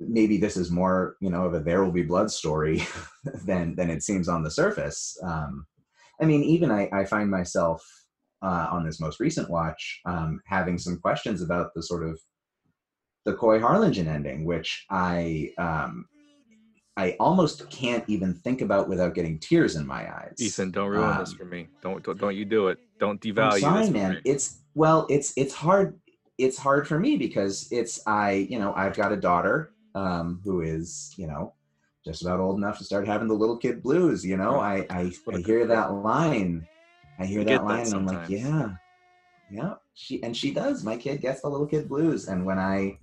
Maybe 0.00 0.36
this 0.36 0.56
is 0.56 0.70
more 0.70 1.16
you 1.20 1.30
know 1.30 1.44
of 1.44 1.54
a 1.54 1.60
there 1.60 1.84
will 1.84 1.92
be 1.92 2.02
blood 2.02 2.30
story 2.30 2.82
than 3.44 3.76
than 3.76 3.90
it 3.90 4.02
seems 4.02 4.28
on 4.28 4.42
the 4.42 4.50
surface. 4.50 5.16
Um, 5.22 5.66
i 6.20 6.24
mean 6.24 6.42
even 6.42 6.70
i, 6.70 6.88
I 6.92 7.04
find 7.04 7.30
myself 7.30 7.84
uh, 8.42 8.68
on 8.70 8.84
this 8.84 9.00
most 9.00 9.20
recent 9.20 9.50
watch 9.50 10.00
um, 10.06 10.40
having 10.46 10.78
some 10.78 10.98
questions 10.98 11.42
about 11.42 11.72
the 11.74 11.82
sort 11.82 12.06
of 12.06 12.20
the 13.26 13.34
Coy 13.34 13.60
Harlingen 13.60 14.08
ending, 14.08 14.44
which 14.44 14.86
I 14.88 15.50
um, 15.58 16.06
I 16.96 17.14
almost 17.20 17.68
can't 17.68 18.04
even 18.08 18.32
think 18.32 18.62
about 18.62 18.88
without 18.88 19.14
getting 19.14 19.38
tears 19.38 19.76
in 19.76 19.86
my 19.86 20.10
eyes. 20.14 20.34
Ethan, 20.38 20.70
don't 20.70 20.88
ruin 20.88 21.18
this 21.18 21.32
Um, 21.32 21.36
for 21.36 21.44
me. 21.44 21.68
Don't, 21.82 22.02
don't 22.02 22.18
don't 22.18 22.34
you 22.34 22.44
do 22.46 22.68
it. 22.68 22.78
Don't 22.98 23.22
I'm 23.24 23.34
devalue 23.34 23.60
sorry, 23.60 23.80
this 23.80 23.88
for 23.88 23.92
man. 23.92 24.20
It's 24.24 24.62
well, 24.74 25.06
it's 25.10 25.34
it's 25.36 25.54
hard. 25.54 25.98
It's 26.38 26.58
hard 26.58 26.88
for 26.88 26.98
me 26.98 27.16
because 27.16 27.68
it's 27.70 28.00
I, 28.06 28.46
you 28.50 28.58
know, 28.58 28.72
I've 28.74 28.94
got 28.96 29.12
a 29.12 29.16
daughter 29.16 29.72
um, 29.94 30.40
who 30.44 30.62
is, 30.62 31.14
you 31.16 31.26
know, 31.26 31.54
just 32.04 32.22
about 32.22 32.40
old 32.40 32.56
enough 32.56 32.78
to 32.78 32.84
start 32.84 33.06
having 33.06 33.28
the 33.28 33.34
little 33.34 33.56
kid 33.58 33.82
blues. 33.82 34.24
You 34.24 34.38
know, 34.38 34.58
I 34.58 34.86
I, 34.88 35.12
I 35.32 35.38
hear 35.38 35.66
that 35.66 35.92
line. 35.92 36.66
I 37.18 37.26
hear 37.26 37.44
that 37.44 37.46
get 37.46 37.58
that 37.58 37.64
line, 37.64 37.86
and 37.86 37.94
I'm 37.94 38.06
like, 38.06 38.28
yeah, 38.30 38.70
yeah. 39.50 39.74
She 39.94 40.22
and 40.22 40.34
she 40.36 40.50
does. 40.50 40.82
My 40.84 40.96
kid 40.96 41.20
gets 41.20 41.42
the 41.42 41.48
little 41.48 41.66
kid 41.66 41.88
blues, 41.88 42.28
and 42.28 42.44
when 42.44 42.58
I 42.58 42.98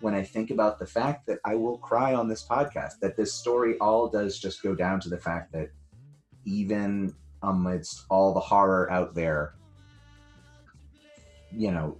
when 0.00 0.14
I 0.14 0.22
think 0.22 0.50
about 0.50 0.78
the 0.78 0.86
fact 0.86 1.26
that 1.26 1.38
I 1.44 1.54
will 1.54 1.78
cry 1.78 2.14
on 2.14 2.28
this 2.28 2.46
podcast, 2.46 2.98
that 3.00 3.16
this 3.16 3.34
story 3.34 3.76
all 3.78 4.08
does 4.08 4.38
just 4.38 4.62
go 4.62 4.74
down 4.74 5.00
to 5.00 5.08
the 5.08 5.18
fact 5.18 5.52
that 5.52 5.70
even 6.44 7.14
amidst 7.42 8.04
all 8.10 8.32
the 8.32 8.40
horror 8.40 8.90
out 8.90 9.14
there, 9.14 9.54
you 11.52 11.70
know, 11.70 11.98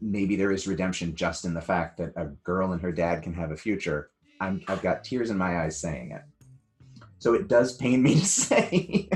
maybe 0.00 0.36
there 0.36 0.50
is 0.52 0.66
redemption 0.66 1.14
just 1.14 1.44
in 1.44 1.54
the 1.54 1.60
fact 1.60 1.98
that 1.98 2.12
a 2.16 2.26
girl 2.44 2.72
and 2.72 2.80
her 2.80 2.92
dad 2.92 3.22
can 3.22 3.34
have 3.34 3.50
a 3.50 3.56
future. 3.56 4.10
I'm, 4.40 4.62
I've 4.68 4.82
got 4.82 5.04
tears 5.04 5.30
in 5.30 5.38
my 5.38 5.60
eyes 5.60 5.80
saying 5.80 6.12
it. 6.12 6.22
So 7.18 7.34
it 7.34 7.46
does 7.46 7.76
pain 7.76 8.02
me 8.02 8.14
to 8.20 8.26
say. 8.26 9.08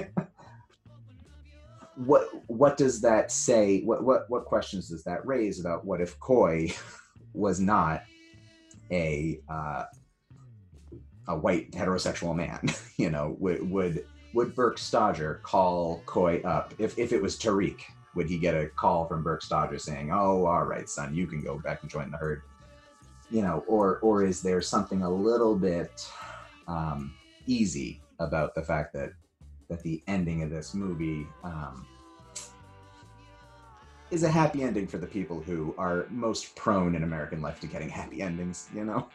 what 1.96 2.28
what 2.46 2.76
does 2.76 3.00
that 3.00 3.32
say? 3.32 3.82
What 3.82 4.04
what 4.04 4.28
what 4.30 4.44
questions 4.44 4.90
does 4.90 5.02
that 5.04 5.26
raise 5.26 5.58
about 5.58 5.84
what 5.84 6.00
if 6.00 6.18
Coy 6.20 6.72
was 7.36 7.60
not 7.60 8.04
a 8.90 9.40
uh, 9.48 9.84
a 11.28 11.36
white 11.36 11.70
heterosexual 11.72 12.34
man? 12.34 12.68
you 12.96 13.10
know, 13.10 13.36
would 13.38 13.68
would 13.70 14.04
would 14.34 14.54
Burke 14.54 14.78
Stodger 14.78 15.42
call 15.42 16.02
Coy 16.06 16.40
up 16.44 16.74
if 16.78 16.98
if 16.98 17.12
it 17.12 17.22
was 17.22 17.38
Tariq? 17.38 17.80
Would 18.14 18.28
he 18.28 18.38
get 18.38 18.54
a 18.54 18.68
call 18.68 19.06
from 19.06 19.22
Burke 19.22 19.42
Stodger 19.42 19.80
saying, 19.80 20.10
"Oh, 20.10 20.46
all 20.46 20.64
right, 20.64 20.88
son, 20.88 21.14
you 21.14 21.26
can 21.26 21.42
go 21.42 21.58
back 21.58 21.82
and 21.82 21.90
join 21.90 22.10
the 22.10 22.16
herd"? 22.16 22.42
You 23.30 23.42
know, 23.42 23.64
or 23.66 23.98
or 24.00 24.24
is 24.24 24.42
there 24.42 24.62
something 24.62 25.02
a 25.02 25.10
little 25.10 25.56
bit 25.56 26.08
um, 26.66 27.14
easy 27.46 28.00
about 28.18 28.54
the 28.54 28.62
fact 28.62 28.92
that 28.94 29.12
that 29.68 29.82
the 29.82 30.02
ending 30.06 30.42
of 30.42 30.50
this 30.50 30.74
movie 30.74 31.26
um, 31.42 31.86
is 34.10 34.22
a 34.22 34.30
happy 34.30 34.62
ending 34.62 34.86
for 34.86 34.98
the 34.98 35.06
people 35.06 35.40
who 35.40 35.74
are 35.78 36.06
most 36.10 36.54
prone 36.54 36.94
in 36.94 37.02
American 37.02 37.42
life 37.42 37.60
to 37.60 37.66
getting 37.66 37.88
happy 37.88 38.22
endings? 38.22 38.68
You 38.74 38.84
know. 38.84 39.08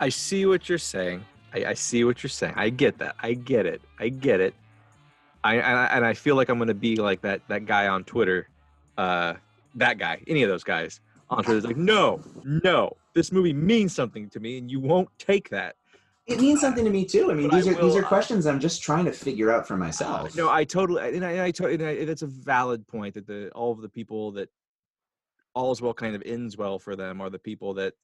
I 0.00 0.08
see 0.08 0.46
what 0.46 0.68
you're 0.68 0.78
saying. 0.78 1.24
I, 1.54 1.66
I 1.66 1.74
see 1.74 2.04
what 2.04 2.22
you're 2.22 2.30
saying. 2.30 2.54
I 2.56 2.68
get 2.68 2.98
that. 2.98 3.14
I 3.22 3.34
get 3.34 3.64
it. 3.66 3.80
I 3.98 4.08
get 4.08 4.40
it. 4.40 4.54
I, 5.44 5.56
and 5.56 5.78
I 5.78 5.84
and 5.86 6.04
I 6.04 6.14
feel 6.14 6.36
like 6.36 6.48
I'm 6.48 6.58
gonna 6.58 6.74
be 6.74 6.96
like 6.96 7.20
that 7.20 7.42
that 7.48 7.66
guy 7.66 7.86
on 7.86 8.04
Twitter, 8.04 8.48
uh, 8.96 9.34
that 9.74 9.98
guy, 9.98 10.22
any 10.26 10.42
of 10.42 10.48
those 10.48 10.64
guys 10.64 11.00
on 11.28 11.44
Twitter 11.44 11.58
is 11.58 11.64
like, 11.64 11.76
no, 11.76 12.22
no, 12.44 12.96
this 13.14 13.30
movie 13.30 13.52
means 13.52 13.94
something 13.94 14.28
to 14.30 14.40
me, 14.40 14.58
and 14.58 14.70
you 14.70 14.80
won't 14.80 15.08
take 15.18 15.50
that. 15.50 15.76
It 16.26 16.40
means 16.40 16.60
something 16.60 16.84
to 16.84 16.90
me 16.90 17.04
too. 17.04 17.30
I 17.30 17.34
mean, 17.34 17.48
But 17.48 17.56
I 17.56 17.60
these 17.60 17.68
are 17.68 17.74
these 17.74 17.82
will, 17.82 17.98
are 17.98 18.04
uh, 18.04 18.08
questions 18.08 18.46
I'm 18.46 18.60
just 18.60 18.82
trying 18.82 19.04
to 19.04 19.12
figure 19.12 19.52
out 19.52 19.68
for 19.68 19.76
myself. 19.76 20.34
No, 20.34 20.48
I 20.48 20.64
totally, 20.64 21.16
and 21.16 21.24
I, 21.24 21.32
and 21.32 21.40
I, 21.60 21.68
and 21.68 21.82
I 21.82 22.04
that's 22.04 22.22
a 22.22 22.26
valid 22.26 22.86
point 22.86 23.14
that 23.14 23.26
the 23.26 23.50
all 23.50 23.72
of 23.72 23.82
the 23.82 23.90
people 23.90 24.32
that 24.32 24.48
all's 25.54 25.82
well 25.82 25.94
kind 25.94 26.16
of 26.16 26.22
ends 26.24 26.56
well 26.56 26.78
for 26.78 26.96
them 26.96 27.20
are 27.20 27.30
the 27.30 27.38
people 27.38 27.74
that 27.74 27.94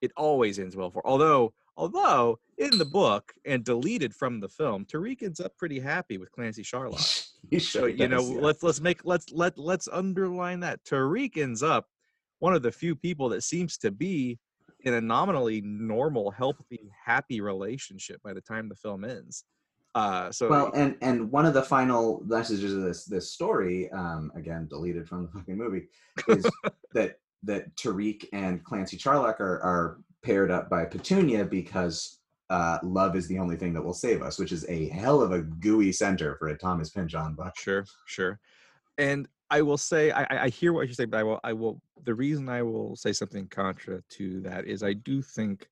it 0.00 0.12
always 0.16 0.58
ends 0.58 0.76
well 0.76 0.90
for. 0.90 1.06
Although, 1.06 1.52
although 1.76 2.38
in 2.58 2.78
the 2.78 2.84
book 2.84 3.32
and 3.44 3.64
deleted 3.64 4.14
from 4.14 4.40
the 4.40 4.48
film, 4.48 4.84
Tariq 4.84 5.22
ends 5.22 5.40
up 5.40 5.56
pretty 5.56 5.78
happy 5.78 6.18
with 6.18 6.32
Clancy 6.32 6.62
Charlock. 6.62 7.00
He 7.50 7.60
So 7.60 7.80
sure 7.80 7.88
you 7.88 8.08
know, 8.08 8.20
yeah. 8.20 8.40
let's 8.40 8.64
let's 8.64 8.80
make 8.80 9.02
let's 9.04 9.30
let 9.30 9.56
let's 9.56 9.88
underline 9.92 10.58
that 10.60 10.82
Tariq 10.84 11.36
ends 11.38 11.62
up 11.62 11.86
one 12.40 12.52
of 12.52 12.62
the 12.62 12.72
few 12.72 12.96
people 12.96 13.28
that 13.28 13.44
seems 13.44 13.78
to 13.78 13.92
be 13.92 14.40
in 14.80 14.94
a 14.94 15.00
nominally 15.00 15.60
normal, 15.62 16.30
healthy, 16.30 16.90
happy 17.04 17.40
relationship 17.40 18.22
by 18.22 18.32
the 18.32 18.40
time 18.40 18.68
the 18.68 18.76
film 18.76 19.04
ends. 19.04 19.44
Uh, 19.94 20.30
so 20.30 20.48
well, 20.48 20.70
and 20.74 20.96
and 21.00 21.30
one 21.30 21.46
of 21.46 21.54
the 21.54 21.62
final 21.62 22.22
messages 22.24 22.74
of 22.74 22.82
this 22.82 23.04
this 23.04 23.32
story, 23.32 23.90
um, 23.90 24.30
again 24.36 24.68
deleted 24.68 25.08
from 25.08 25.22
the 25.22 25.28
fucking 25.28 25.56
movie, 25.56 25.88
is 26.28 26.48
that 26.92 27.18
that 27.42 27.74
Tariq 27.76 28.26
and 28.32 28.62
Clancy 28.62 28.96
Charlock 28.96 29.40
are 29.40 29.60
are 29.62 29.98
paired 30.22 30.50
up 30.50 30.68
by 30.68 30.84
Petunia 30.84 31.44
because 31.44 32.18
uh, 32.50 32.78
love 32.82 33.16
is 33.16 33.26
the 33.28 33.38
only 33.38 33.56
thing 33.56 33.72
that 33.74 33.82
will 33.82 33.94
save 33.94 34.22
us, 34.22 34.38
which 34.38 34.52
is 34.52 34.64
a 34.68 34.88
hell 34.88 35.20
of 35.22 35.32
a 35.32 35.40
gooey 35.40 35.92
center 35.92 36.36
for 36.36 36.48
a 36.48 36.56
Thomas 36.56 36.90
Pynchon 36.90 37.34
book. 37.34 37.54
Sure, 37.56 37.84
sure. 38.06 38.38
And 38.98 39.28
I 39.50 39.62
will 39.62 39.78
say, 39.78 40.10
I, 40.10 40.44
I- 40.44 40.48
hear 40.48 40.72
what 40.72 40.88
you 40.88 40.94
say, 40.94 41.04
but 41.06 41.18
I 41.18 41.22
will, 41.22 41.40
I 41.44 41.52
will. 41.52 41.80
The 42.04 42.14
reason 42.14 42.48
I 42.48 42.62
will 42.62 42.96
say 42.96 43.12
something 43.12 43.48
contra 43.48 44.02
to 44.10 44.40
that 44.42 44.66
is, 44.66 44.82
I 44.82 44.92
do 44.92 45.22
think, 45.22 45.68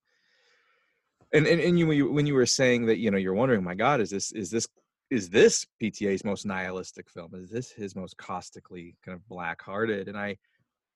and 1.32 1.46
and, 1.46 1.60
and 1.60 1.78
you, 1.78 1.86
when 1.86 1.96
you 1.96 2.10
when 2.10 2.26
you 2.26 2.34
were 2.34 2.46
saying 2.46 2.86
that, 2.86 2.98
you 2.98 3.10
know, 3.10 3.18
you're 3.18 3.34
wondering, 3.34 3.62
my 3.62 3.74
God, 3.74 4.00
is 4.00 4.10
this 4.10 4.32
is 4.32 4.50
this 4.50 4.66
is 5.10 5.28
this 5.28 5.66
PTA's 5.80 6.24
most 6.24 6.46
nihilistic 6.46 7.08
film? 7.08 7.34
Is 7.34 7.50
this 7.50 7.70
his 7.70 7.94
most 7.94 8.16
caustically 8.16 8.96
kind 9.04 9.14
of 9.14 9.28
black-hearted? 9.28 10.08
And 10.08 10.18
I, 10.18 10.36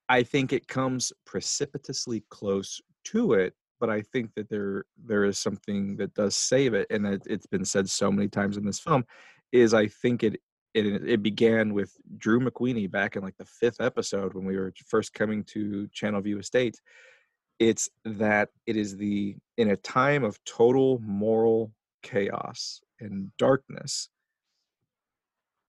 I 0.09 0.25
think 0.25 0.53
it 0.53 0.67
comes 0.67 1.13
precipitously 1.25 2.25
close 2.29 2.81
to 3.05 3.35
it, 3.35 3.55
but 3.79 3.89
I 3.89 4.03
think 4.03 4.35
that 4.35 4.49
there 4.49 4.85
there 5.05 5.25
is 5.25 5.39
something 5.39 5.97
that 5.97 6.15
does 6.15 6.37
save 6.37 6.75
it, 6.75 6.87
and 6.91 7.07
it, 7.07 7.23
it's 7.27 7.47
been 7.47 7.65
said 7.65 7.89
so 7.89 8.11
many 8.11 8.29
times 8.29 8.57
in 8.57 8.65
this 8.65 8.81
film. 8.81 9.05
Is 9.53 9.75
I 9.75 9.87
think 9.89 10.23
it 10.23 10.41
it 10.75 10.87
it 10.87 11.23
began 11.23 11.75
with 11.75 11.93
Drew 12.19 12.41
McWeeny 12.41 12.91
back 12.91 13.17
in 13.17 13.23
like 13.23 13.37
the 13.37 13.45
fifth 13.45 13.81
episode 13.81 14.35
when 14.35 14.45
we 14.45 14.57
were 14.57 14.73
first 14.87 15.13
coming 15.15 15.45
to 15.45 15.89
Channel 15.89 16.21
View 16.21 16.39
Estates. 16.39 16.81
It's 17.59 17.91
that 18.05 18.49
it 18.67 18.77
is 18.77 18.97
the 18.97 19.37
in 19.57 19.71
a 19.71 19.77
time 19.77 20.25
of 20.25 20.43
total 20.45 20.99
moral 21.01 21.73
chaos 22.03 22.81
and 23.01 23.31
darkness 23.39 24.09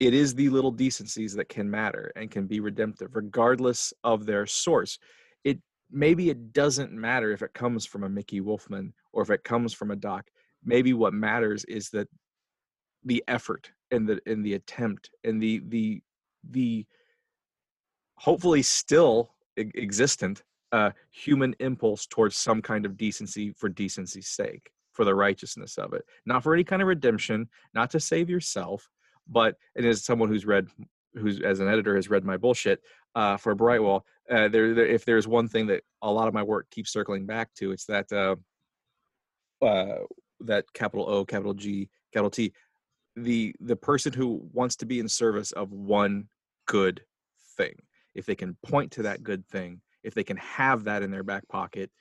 it 0.02 0.16
is 0.16 0.34
the 0.34 0.50
little 0.50 0.72
decencies 0.72 1.36
that 1.36 1.48
can 1.48 1.70
matter 1.70 2.12
and 2.16 2.32
can 2.32 2.48
be 2.48 2.60
redemptive 2.60 3.16
regardless 3.16 3.94
of 4.04 4.26
their 4.26 4.46
source 4.48 4.98
it 5.44 5.60
maybe 5.92 6.30
it 6.30 6.54
doesn't 6.54 6.92
matter 6.92 7.32
if 7.32 7.42
it 7.42 7.54
comes 7.54 7.86
from 7.86 8.04
a 8.04 8.10
mickey 8.10 8.42
wolfmann 8.42 8.92
or 9.14 9.22
if 9.22 9.30
it 9.30 9.44
comes 9.44 9.74
from 9.74 9.92
a 9.92 9.96
doc 9.96 10.28
maybe 10.64 10.94
what 10.94 11.14
matters 11.14 11.64
is 11.66 11.90
that 11.90 12.08
the 13.06 13.24
effort 13.28 13.72
and 13.92 14.08
the 14.08 14.20
and 14.26 14.46
the 14.46 14.54
attempt 14.54 15.10
and 15.24 15.42
the 15.42 15.62
the 15.68 16.02
the 16.50 16.86
hopefully 18.16 18.62
still 18.62 19.34
existent 19.58 20.44
uh, 20.72 20.92
human 21.12 21.56
impulse 21.60 22.06
towards 22.06 22.36
some 22.36 22.62
kind 22.62 22.86
of 22.86 22.96
decency 22.96 23.52
for 23.52 23.70
decency's 23.70 24.30
sake 24.30 24.72
for 24.94 25.06
the 25.06 25.16
righteousness 25.16 25.78
of 25.78 25.94
it, 25.94 26.04
not 26.26 26.44
for 26.44 26.54
any 26.54 26.64
kind 26.64 26.82
of 26.82 26.88
redemption, 26.88 27.48
not 27.74 27.90
to 27.90 28.00
save 28.00 28.30
yourself, 28.30 28.90
but 29.28 29.56
and 29.76 29.86
as 29.86 30.04
someone 30.04 30.30
who's 30.30 30.46
read, 30.46 30.68
who's 31.16 31.42
as 31.42 31.60
an 31.60 31.68
editor 31.68 31.96
has 31.96 32.10
read 32.10 32.24
my 32.24 32.38
bullshit 32.38 32.82
uh, 33.16 33.38
for 33.38 33.56
Brightwall, 33.56 34.02
uh, 34.30 34.48
there, 34.48 34.74
there, 34.74 34.86
if 34.86 35.04
there's 35.06 35.28
one 35.28 35.48
thing 35.48 35.68
that 35.68 35.84
a 36.02 36.12
lot 36.12 36.28
of 36.28 36.34
my 36.34 36.44
work 36.44 36.70
keeps 36.70 36.92
circling 36.92 37.26
back 37.26 37.54
to, 37.56 37.72
it's 37.72 37.86
that 37.86 38.12
uh, 38.12 38.36
uh, 39.66 40.00
that 40.42 40.66
capital 40.74 41.10
O, 41.10 41.26
capital 41.26 41.54
G, 41.54 41.90
capital 42.14 42.32
T, 42.32 42.54
the 43.16 43.54
the 43.60 43.76
person 43.76 44.14
who 44.14 44.48
wants 44.54 44.76
to 44.78 44.86
be 44.86 45.00
in 45.00 45.08
service 45.08 45.52
of 45.52 45.72
one 45.72 46.28
good 46.68 47.02
thing. 47.58 47.76
If 48.16 48.26
they 48.26 48.36
can 48.36 48.58
point 48.64 48.92
to 48.94 49.04
that 49.04 49.24
good 49.24 49.46
thing, 49.48 49.82
if 50.04 50.14
they 50.14 50.24
can 50.24 50.38
have 50.38 50.84
that 50.86 51.04
in 51.04 51.12
their 51.12 51.24
back 51.24 51.48
pocket, 51.48 51.92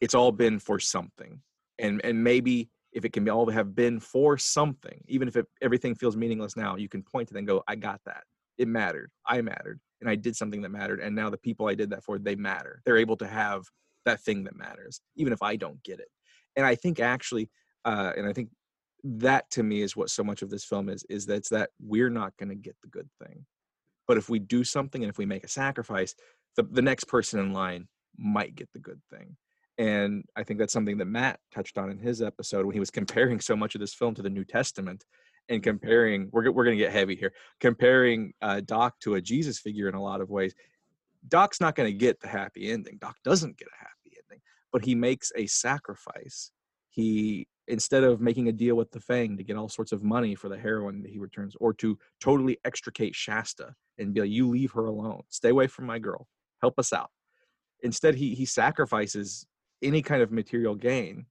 it's 0.00 0.14
all 0.14 0.32
been 0.32 0.58
for 0.58 0.78
something. 0.78 1.40
And 1.78 2.00
and 2.04 2.22
maybe 2.22 2.70
if 2.92 3.04
it 3.04 3.12
can 3.12 3.24
be 3.24 3.30
all 3.30 3.48
have 3.48 3.74
been 3.74 4.00
for 4.00 4.36
something 4.36 5.00
even 5.06 5.28
if 5.28 5.36
it, 5.36 5.46
everything 5.62 5.94
feels 5.94 6.16
meaningless 6.16 6.56
now 6.56 6.74
you 6.74 6.88
can 6.88 7.04
point 7.04 7.28
to 7.28 7.34
them 7.34 7.40
and 7.40 7.48
go 7.48 7.62
i 7.68 7.74
got 7.74 8.00
that. 8.04 8.24
It 8.58 8.68
mattered. 8.68 9.10
I 9.26 9.40
mattered. 9.40 9.80
And 10.00 10.10
i 10.10 10.16
did 10.16 10.36
something 10.36 10.62
that 10.62 10.70
mattered. 10.70 11.00
And 11.00 11.14
now 11.14 11.30
the 11.30 11.38
people 11.38 11.68
i 11.68 11.74
did 11.74 11.90
that 11.90 12.04
for 12.04 12.18
they 12.18 12.34
matter. 12.34 12.82
They're 12.84 12.96
able 12.96 13.16
to 13.18 13.26
have 13.26 13.62
that 14.06 14.20
thing 14.22 14.44
that 14.44 14.56
matters 14.56 15.00
even 15.16 15.32
if 15.32 15.42
i 15.42 15.56
don't 15.56 15.82
get 15.84 16.00
it. 16.00 16.08
And 16.56 16.66
i 16.66 16.74
think 16.74 17.00
actually 17.00 17.48
uh, 17.84 18.12
and 18.16 18.26
i 18.26 18.32
think 18.32 18.50
that 19.04 19.50
to 19.50 19.62
me 19.62 19.82
is 19.82 19.96
what 19.96 20.10
so 20.10 20.22
much 20.22 20.42
of 20.42 20.50
this 20.50 20.64
film 20.64 20.88
is 20.88 21.04
is 21.08 21.26
that 21.26 21.36
it's 21.36 21.48
that 21.48 21.70
we're 21.80 22.10
not 22.10 22.36
going 22.38 22.48
to 22.48 22.54
get 22.54 22.76
the 22.82 22.88
good 22.88 23.08
thing. 23.22 23.44
But 24.06 24.16
if 24.16 24.28
we 24.28 24.38
do 24.38 24.64
something 24.64 25.02
and 25.02 25.10
if 25.10 25.18
we 25.18 25.26
make 25.26 25.44
a 25.44 25.48
sacrifice 25.48 26.14
the, 26.56 26.64
the 26.64 26.82
next 26.82 27.04
person 27.04 27.38
in 27.40 27.52
line 27.52 27.86
might 28.18 28.56
get 28.56 28.68
the 28.72 28.80
good 28.80 29.00
thing. 29.10 29.36
And 29.78 30.24
i 30.36 30.42
think 30.42 30.58
that's 30.58 30.72
something 30.72 30.98
that 30.98 31.06
matt 31.06 31.40
touched 31.54 31.78
on 31.78 31.90
in 31.90 31.98
his 31.98 32.20
episode 32.20 32.66
when 32.66 32.74
he 32.74 32.80
was 32.80 32.90
comparing 32.90 33.40
so 33.40 33.56
much 33.56 33.74
of 33.74 33.80
this 33.80 33.94
film 33.94 34.14
to 34.14 34.22
the 34.22 34.30
new 34.30 34.44
testament 34.44 35.04
and 35.48 35.62
comparing 35.62 36.28
we're, 36.32 36.50
we're 36.50 36.64
going 36.64 36.76
to 36.76 36.84
get 36.84 36.92
heavy 36.92 37.16
here 37.16 37.32
comparing 37.60 38.32
uh, 38.42 38.60
doc 38.60 38.94
to 39.00 39.14
a 39.14 39.20
jesus 39.20 39.58
figure 39.58 39.88
in 39.88 39.94
a 39.94 40.02
lot 40.02 40.20
of 40.20 40.28
ways 40.28 40.54
doc's 41.28 41.60
not 41.60 41.74
going 41.74 41.90
to 41.90 41.96
get 41.96 42.20
the 42.20 42.28
happy 42.28 42.70
ending. 42.70 42.98
Doc 43.00 43.16
doesn't 43.24 43.58
get 43.58 43.68
a 43.68 43.78
happy 43.78 44.16
ending 44.22 44.42
but 44.72 44.84
he 44.84 44.94
makes 44.94 45.32
a 45.36 45.46
sacrifice 45.46 46.50
he 46.90 47.46
instead 47.68 48.02
of 48.02 48.20
making 48.20 48.48
a 48.48 48.52
deal 48.52 48.74
with 48.74 48.90
the 48.90 49.00
fang 49.00 49.36
to 49.36 49.44
get 49.44 49.56
all 49.56 49.68
sorts 49.68 49.92
of 49.92 50.02
money 50.02 50.34
for 50.34 50.48
the 50.48 50.58
heroin 50.58 51.02
that 51.02 51.10
he 51.10 51.18
returns 51.18 51.54
or 51.60 51.72
to 51.72 51.96
totally 52.20 52.58
extricate 52.64 53.14
shasta 53.14 53.72
and 53.98 54.12
be 54.12 54.20
like 54.20 54.30
you 54.30 54.48
leave 54.48 54.72
her 54.72 54.86
alone. 54.86 55.22
Stay 55.28 55.50
away 55.50 55.68
from 55.68 55.86
my 55.86 55.98
girl. 55.98 56.26
Help 56.60 56.78
us 56.78 56.92
out. 56.92 57.10
Instead 57.82 58.16
he 58.16 58.34
he 58.34 58.44
sacrifices 58.44 59.46
any 59.82 60.02
kind 60.02 60.20
of 60.20 60.32
material 60.32 60.74
gain 60.74 61.26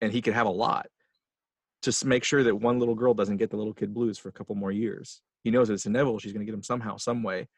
and 0.00 0.12
he 0.12 0.22
could 0.22 0.34
have 0.34 0.46
a 0.46 0.50
lot 0.50 0.86
to 1.82 2.06
make 2.06 2.22
sure 2.22 2.44
that 2.44 2.54
one 2.54 2.78
little 2.78 2.94
girl 2.94 3.12
doesn't 3.12 3.36
get 3.38 3.50
the 3.50 3.56
little 3.56 3.74
kid 3.74 3.92
blues 3.92 4.16
for 4.16 4.28
a 4.28 4.32
couple 4.32 4.54
more 4.54 4.72
years. 4.72 5.20
He 5.42 5.50
knows 5.50 5.66
that 5.68 5.74
it's 5.74 5.86
inevitable 5.86 6.20
she's 6.20 6.32
going 6.32 6.46
to 6.46 6.50
get 6.50 6.56
him 6.56 6.62
somehow 6.62 6.96
some 6.96 7.24
way 7.24 7.48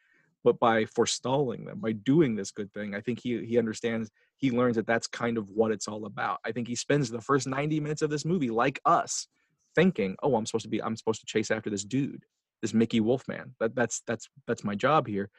but 0.45 0.59
by 0.59 0.85
forestalling 0.85 1.65
them 1.65 1.79
by 1.79 1.91
doing 1.91 2.35
this 2.35 2.51
good 2.51 2.71
thing 2.71 2.95
i 2.95 3.01
think 3.01 3.19
he 3.19 3.43
he 3.45 3.57
understands 3.57 4.09
he 4.37 4.51
learns 4.51 4.77
that 4.77 4.87
that's 4.87 5.07
kind 5.07 5.37
of 5.37 5.49
what 5.49 5.71
it's 5.71 5.87
all 5.87 6.05
about 6.05 6.39
i 6.45 6.51
think 6.51 6.67
he 6.67 6.75
spends 6.75 7.09
the 7.09 7.19
first 7.19 7.47
90 7.47 7.79
minutes 7.81 8.01
of 8.01 8.09
this 8.09 8.23
movie 8.23 8.49
like 8.49 8.79
us 8.85 9.27
thinking 9.75 10.15
oh 10.23 10.35
i'm 10.35 10.45
supposed 10.45 10.63
to 10.63 10.69
be 10.69 10.81
i'm 10.81 10.95
supposed 10.95 11.19
to 11.19 11.27
chase 11.27 11.51
after 11.51 11.69
this 11.69 11.83
dude 11.83 12.23
this 12.61 12.73
mickey 12.73 13.01
wolfmann 13.01 13.51
that 13.59 13.75
that's 13.75 14.01
that's 14.07 14.29
that's 14.47 14.63
my 14.63 14.75
job 14.75 15.07
here 15.07 15.29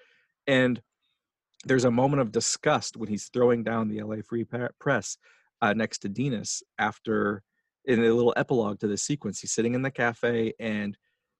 and 0.46 0.82
there's 1.64 1.84
a 1.84 1.90
moment 1.90 2.20
of 2.20 2.32
disgust 2.32 2.96
when 2.96 3.08
he's 3.08 3.28
throwing 3.32 3.64
down 3.64 3.88
the 3.88 4.02
LA 4.02 4.16
Free 4.24 4.44
Press 4.78 5.16
uh, 5.62 5.72
next 5.72 5.98
to 5.98 6.08
Denis 6.08 6.62
after 6.78 7.42
in 7.84 8.04
a 8.04 8.12
little 8.12 8.34
epilogue 8.36 8.80
to 8.80 8.86
this 8.86 9.02
sequence. 9.02 9.40
He's 9.40 9.52
sitting 9.52 9.74
in 9.74 9.82
the 9.82 9.90
cafe 9.90 10.52
and 10.60 10.96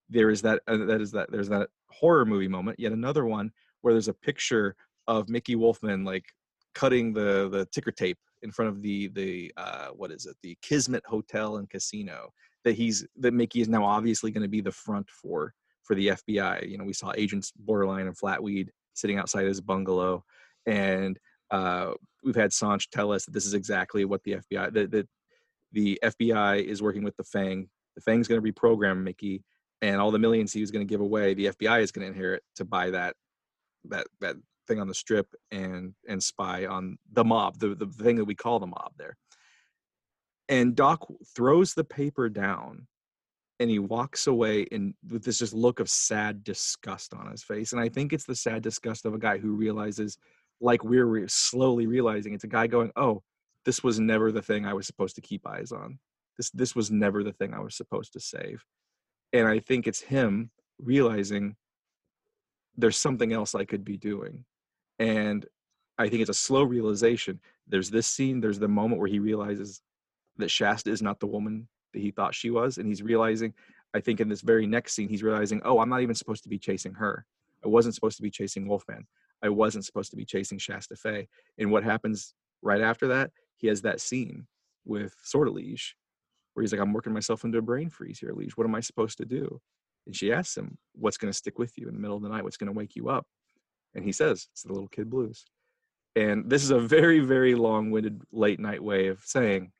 there 0.09 0.30
is 0.30 0.43
that 0.43 0.62
uh, 0.68 0.76
that 0.76 1.01
is 1.01 1.10
that 1.12 1.30
there's 1.30 1.48
that 1.48 1.68
horror 1.90 2.24
movie 2.24 2.48
moment. 2.48 2.78
Yet 2.78 2.92
another 2.92 3.24
one 3.24 3.50
where 3.80 3.94
there's 3.94 4.08
a 4.08 4.14
picture 4.14 4.74
of 5.06 5.28
Mickey 5.28 5.56
Wolfmann 5.56 6.04
like 6.04 6.24
cutting 6.74 7.12
the 7.12 7.48
the 7.48 7.66
ticker 7.72 7.90
tape 7.90 8.18
in 8.42 8.50
front 8.50 8.70
of 8.70 8.82
the 8.82 9.08
the 9.08 9.52
uh, 9.56 9.88
what 9.88 10.10
is 10.10 10.26
it 10.26 10.36
the 10.42 10.56
Kismet 10.62 11.04
Hotel 11.06 11.56
and 11.56 11.70
Casino 11.70 12.32
that 12.64 12.74
he's 12.74 13.06
that 13.16 13.32
Mickey 13.32 13.60
is 13.60 13.68
now 13.68 13.84
obviously 13.84 14.30
going 14.30 14.42
to 14.42 14.48
be 14.48 14.60
the 14.60 14.72
front 14.72 15.08
for 15.10 15.54
for 15.84 15.94
the 15.94 16.08
FBI. 16.08 16.68
You 16.68 16.78
know, 16.78 16.84
we 16.84 16.92
saw 16.92 17.12
agents 17.16 17.52
Borderline 17.56 18.08
and 18.08 18.18
Flatweed 18.18 18.68
sitting 18.94 19.18
outside 19.18 19.46
his 19.46 19.60
bungalow, 19.60 20.24
and 20.66 21.18
uh, 21.50 21.92
we've 22.24 22.34
had 22.34 22.52
Sanch 22.52 22.90
tell 22.90 23.12
us 23.12 23.24
that 23.24 23.32
this 23.32 23.46
is 23.46 23.54
exactly 23.54 24.04
what 24.04 24.22
the 24.24 24.38
FBI 24.50 24.72
that 24.74 24.90
the, 24.90 25.06
the 25.72 25.98
FBI 26.02 26.64
is 26.64 26.82
working 26.82 27.04
with 27.04 27.16
the 27.16 27.24
Fang. 27.24 27.68
The 27.94 28.02
Fang's 28.02 28.28
going 28.28 28.42
to 28.42 28.52
reprogram 28.52 29.02
Mickey, 29.02 29.42
and 29.82 30.00
all 30.00 30.10
the 30.10 30.18
millions 30.18 30.52
he 30.52 30.60
was 30.60 30.70
going 30.70 30.86
to 30.86 30.90
give 30.90 31.00
away, 31.00 31.34
the 31.34 31.46
FBI 31.46 31.82
is 31.82 31.92
going 31.92 32.06
to 32.06 32.12
inherit 32.12 32.42
to 32.56 32.64
buy 32.64 32.90
that 32.90 33.14
that 33.88 34.06
that 34.20 34.36
thing 34.66 34.80
on 34.80 34.88
the 34.88 34.94
strip 34.94 35.28
and 35.50 35.94
and 36.08 36.22
spy 36.22 36.66
on 36.66 36.98
the 37.12 37.24
mob, 37.24 37.58
the 37.58 37.74
the 37.74 37.86
thing 37.86 38.16
that 38.16 38.24
we 38.24 38.34
call 38.34 38.58
the 38.58 38.66
mob 38.66 38.92
there. 38.96 39.16
And 40.48 40.74
Doc 40.76 41.06
throws 41.34 41.74
the 41.74 41.84
paper 41.84 42.28
down 42.28 42.86
and 43.58 43.70
he 43.70 43.78
walks 43.78 44.26
away 44.26 44.62
in 44.62 44.94
with 45.10 45.24
this 45.24 45.38
just 45.38 45.54
look 45.54 45.80
of 45.80 45.88
sad 45.88 46.44
disgust 46.44 47.14
on 47.14 47.30
his 47.30 47.42
face. 47.42 47.72
And 47.72 47.80
i 47.80 47.88
think 47.88 48.12
it's 48.12 48.26
the 48.26 48.34
sad 48.34 48.62
disgust 48.62 49.06
of 49.06 49.14
a 49.14 49.18
guy 49.18 49.38
who 49.38 49.52
realizes 49.52 50.18
like 50.60 50.84
we're 50.84 51.06
re- 51.06 51.24
slowly 51.28 51.86
realizing 51.86 52.32
it's 52.32 52.44
a 52.44 52.48
guy 52.48 52.66
going 52.66 52.90
oh 52.96 53.22
this 53.64 53.82
was 53.82 54.00
never 54.00 54.32
the 54.32 54.42
thing 54.42 54.64
i 54.64 54.72
was 54.72 54.86
supposed 54.86 55.16
to 55.16 55.20
keep 55.20 55.46
eyes 55.46 55.72
on. 55.72 55.98
This 56.36 56.50
this 56.50 56.74
was 56.76 56.90
never 56.90 57.22
the 57.22 57.32
thing 57.32 57.54
i 57.54 57.60
was 57.60 57.76
supposed 57.76 58.12
to 58.14 58.20
save 58.20 58.64
and 59.32 59.46
i 59.46 59.58
think 59.58 59.86
it's 59.86 60.00
him 60.00 60.50
realizing 60.78 61.56
there's 62.76 62.98
something 62.98 63.32
else 63.32 63.54
i 63.54 63.64
could 63.64 63.84
be 63.84 63.96
doing. 63.96 64.44
And 64.98 65.46
i 65.98 66.08
think 66.08 66.20
it's 66.20 66.30
a 66.30 66.34
slow 66.34 66.62
realization. 66.62 67.40
There's 67.66 67.90
this 67.90 68.06
scene 68.06 68.40
there's 68.40 68.58
the 68.58 68.68
moment 68.68 69.00
where 69.00 69.08
he 69.08 69.18
realizes 69.18 69.82
that 70.36 70.50
shasta 70.50 70.90
is 70.90 71.02
not 71.02 71.18
the 71.20 71.26
woman 71.26 71.68
that 71.92 72.00
he 72.00 72.10
thought 72.10 72.34
she 72.34 72.50
was 72.50 72.78
and 72.78 72.86
he's 72.86 73.02
realizing 73.02 73.54
i 73.94 74.00
think 74.00 74.20
in 74.20 74.28
this 74.28 74.42
very 74.42 74.66
next 74.66 74.94
scene 74.94 75.08
he's 75.08 75.22
realizing 75.22 75.60
oh 75.64 75.78
i'm 75.80 75.88
not 75.88 76.02
even 76.02 76.14
supposed 76.14 76.42
to 76.42 76.48
be 76.48 76.58
chasing 76.58 76.94
her. 76.94 77.24
I 77.64 77.68
wasn't 77.68 77.94
supposed 77.94 78.18
to 78.18 78.22
be 78.22 78.30
chasing 78.30 78.66
wolfmann. 78.68 79.06
I 79.42 79.48
wasn't 79.48 79.84
supposed 79.84 80.10
to 80.10 80.16
be 80.16 80.24
chasing 80.24 80.58
shasta 80.58 80.96
Fay. 80.96 81.28
and 81.58 81.70
what 81.72 81.84
happens 81.84 82.34
right 82.62 82.80
after 82.80 83.08
that 83.08 83.30
he 83.56 83.66
has 83.68 83.82
that 83.82 84.00
scene 84.00 84.46
with 84.84 85.14
sort 85.22 85.48
of 85.48 85.54
Sortilege 85.54 85.96
where 86.56 86.62
he's 86.62 86.72
like 86.72 86.80
i'm 86.80 86.92
working 86.92 87.12
myself 87.12 87.44
into 87.44 87.58
a 87.58 87.62
brain 87.62 87.90
freeze 87.90 88.18
here 88.18 88.32
Lige 88.32 88.56
what 88.56 88.66
am 88.66 88.74
i 88.74 88.80
supposed 88.80 89.18
to 89.18 89.24
do? 89.24 89.60
And 90.06 90.14
she 90.14 90.32
asks 90.32 90.56
him 90.56 90.78
what's 90.94 91.16
going 91.16 91.32
to 91.32 91.36
stick 91.36 91.58
with 91.58 91.76
you 91.76 91.88
in 91.88 91.94
the 91.94 92.00
middle 92.00 92.16
of 92.16 92.22
the 92.22 92.28
night? 92.28 92.44
What's 92.44 92.56
going 92.56 92.72
to 92.72 92.78
wake 92.78 92.94
you 92.94 93.08
up? 93.08 93.26
And 93.94 94.04
he 94.04 94.12
says 94.12 94.48
it's 94.52 94.62
the 94.62 94.72
little 94.72 94.88
kid 94.88 95.10
blues. 95.10 95.44
And 96.14 96.48
this 96.48 96.62
is 96.62 96.70
a 96.70 96.78
very 96.78 97.20
very 97.20 97.54
long-winded 97.54 98.22
late 98.32 98.60
night 98.60 98.82
way 98.82 99.08
of 99.08 99.20
saying 99.24 99.72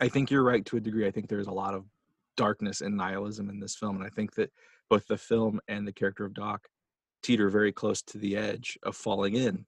I 0.00 0.08
think 0.08 0.30
you're 0.30 0.42
right 0.42 0.64
to 0.66 0.76
a 0.76 0.80
degree. 0.80 1.06
I 1.06 1.10
think 1.10 1.28
there's 1.28 1.46
a 1.46 1.52
lot 1.52 1.74
of 1.74 1.84
darkness 2.36 2.80
and 2.80 2.96
nihilism 2.96 3.50
in 3.50 3.60
this 3.60 3.76
film, 3.76 3.96
and 3.96 4.04
I 4.04 4.08
think 4.08 4.34
that 4.36 4.50
both 4.88 5.06
the 5.06 5.18
film 5.18 5.60
and 5.68 5.86
the 5.86 5.92
character 5.92 6.24
of 6.24 6.32
Doc 6.32 6.68
teeter 7.22 7.50
very 7.50 7.70
close 7.70 8.00
to 8.02 8.18
the 8.18 8.36
edge 8.36 8.78
of 8.82 8.96
falling 8.96 9.34
in 9.34 9.66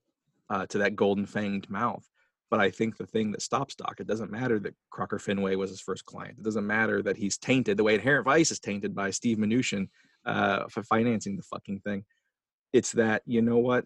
uh, 0.49 0.65
to 0.67 0.79
that 0.79 0.95
golden 0.95 1.27
fanged 1.27 1.69
mouth. 1.69 2.09
But 2.53 2.61
I 2.61 2.69
think 2.69 2.97
the 2.97 3.07
thing 3.07 3.31
that 3.31 3.41
stops 3.41 3.73
Doc, 3.73 3.95
it 3.99 4.05
doesn't 4.05 4.29
matter 4.29 4.59
that 4.59 4.75
Crocker 4.91 5.17
Fenway 5.17 5.55
was 5.55 5.71
his 5.71 5.81
first 5.81 6.05
client. 6.05 6.35
It 6.37 6.43
doesn't 6.43 6.67
matter 6.67 7.01
that 7.01 7.17
he's 7.17 7.35
tainted 7.35 7.77
the 7.77 7.83
way 7.83 7.95
Inherent 7.95 8.25
Vice 8.25 8.51
is 8.51 8.59
tainted 8.59 8.93
by 8.93 9.09
Steve 9.09 9.39
Mnuchin 9.39 9.87
uh, 10.23 10.65
for 10.69 10.83
financing 10.83 11.35
the 11.35 11.41
fucking 11.41 11.79
thing. 11.79 12.05
It's 12.71 12.91
that 12.91 13.23
you 13.25 13.41
know 13.41 13.57
what, 13.57 13.85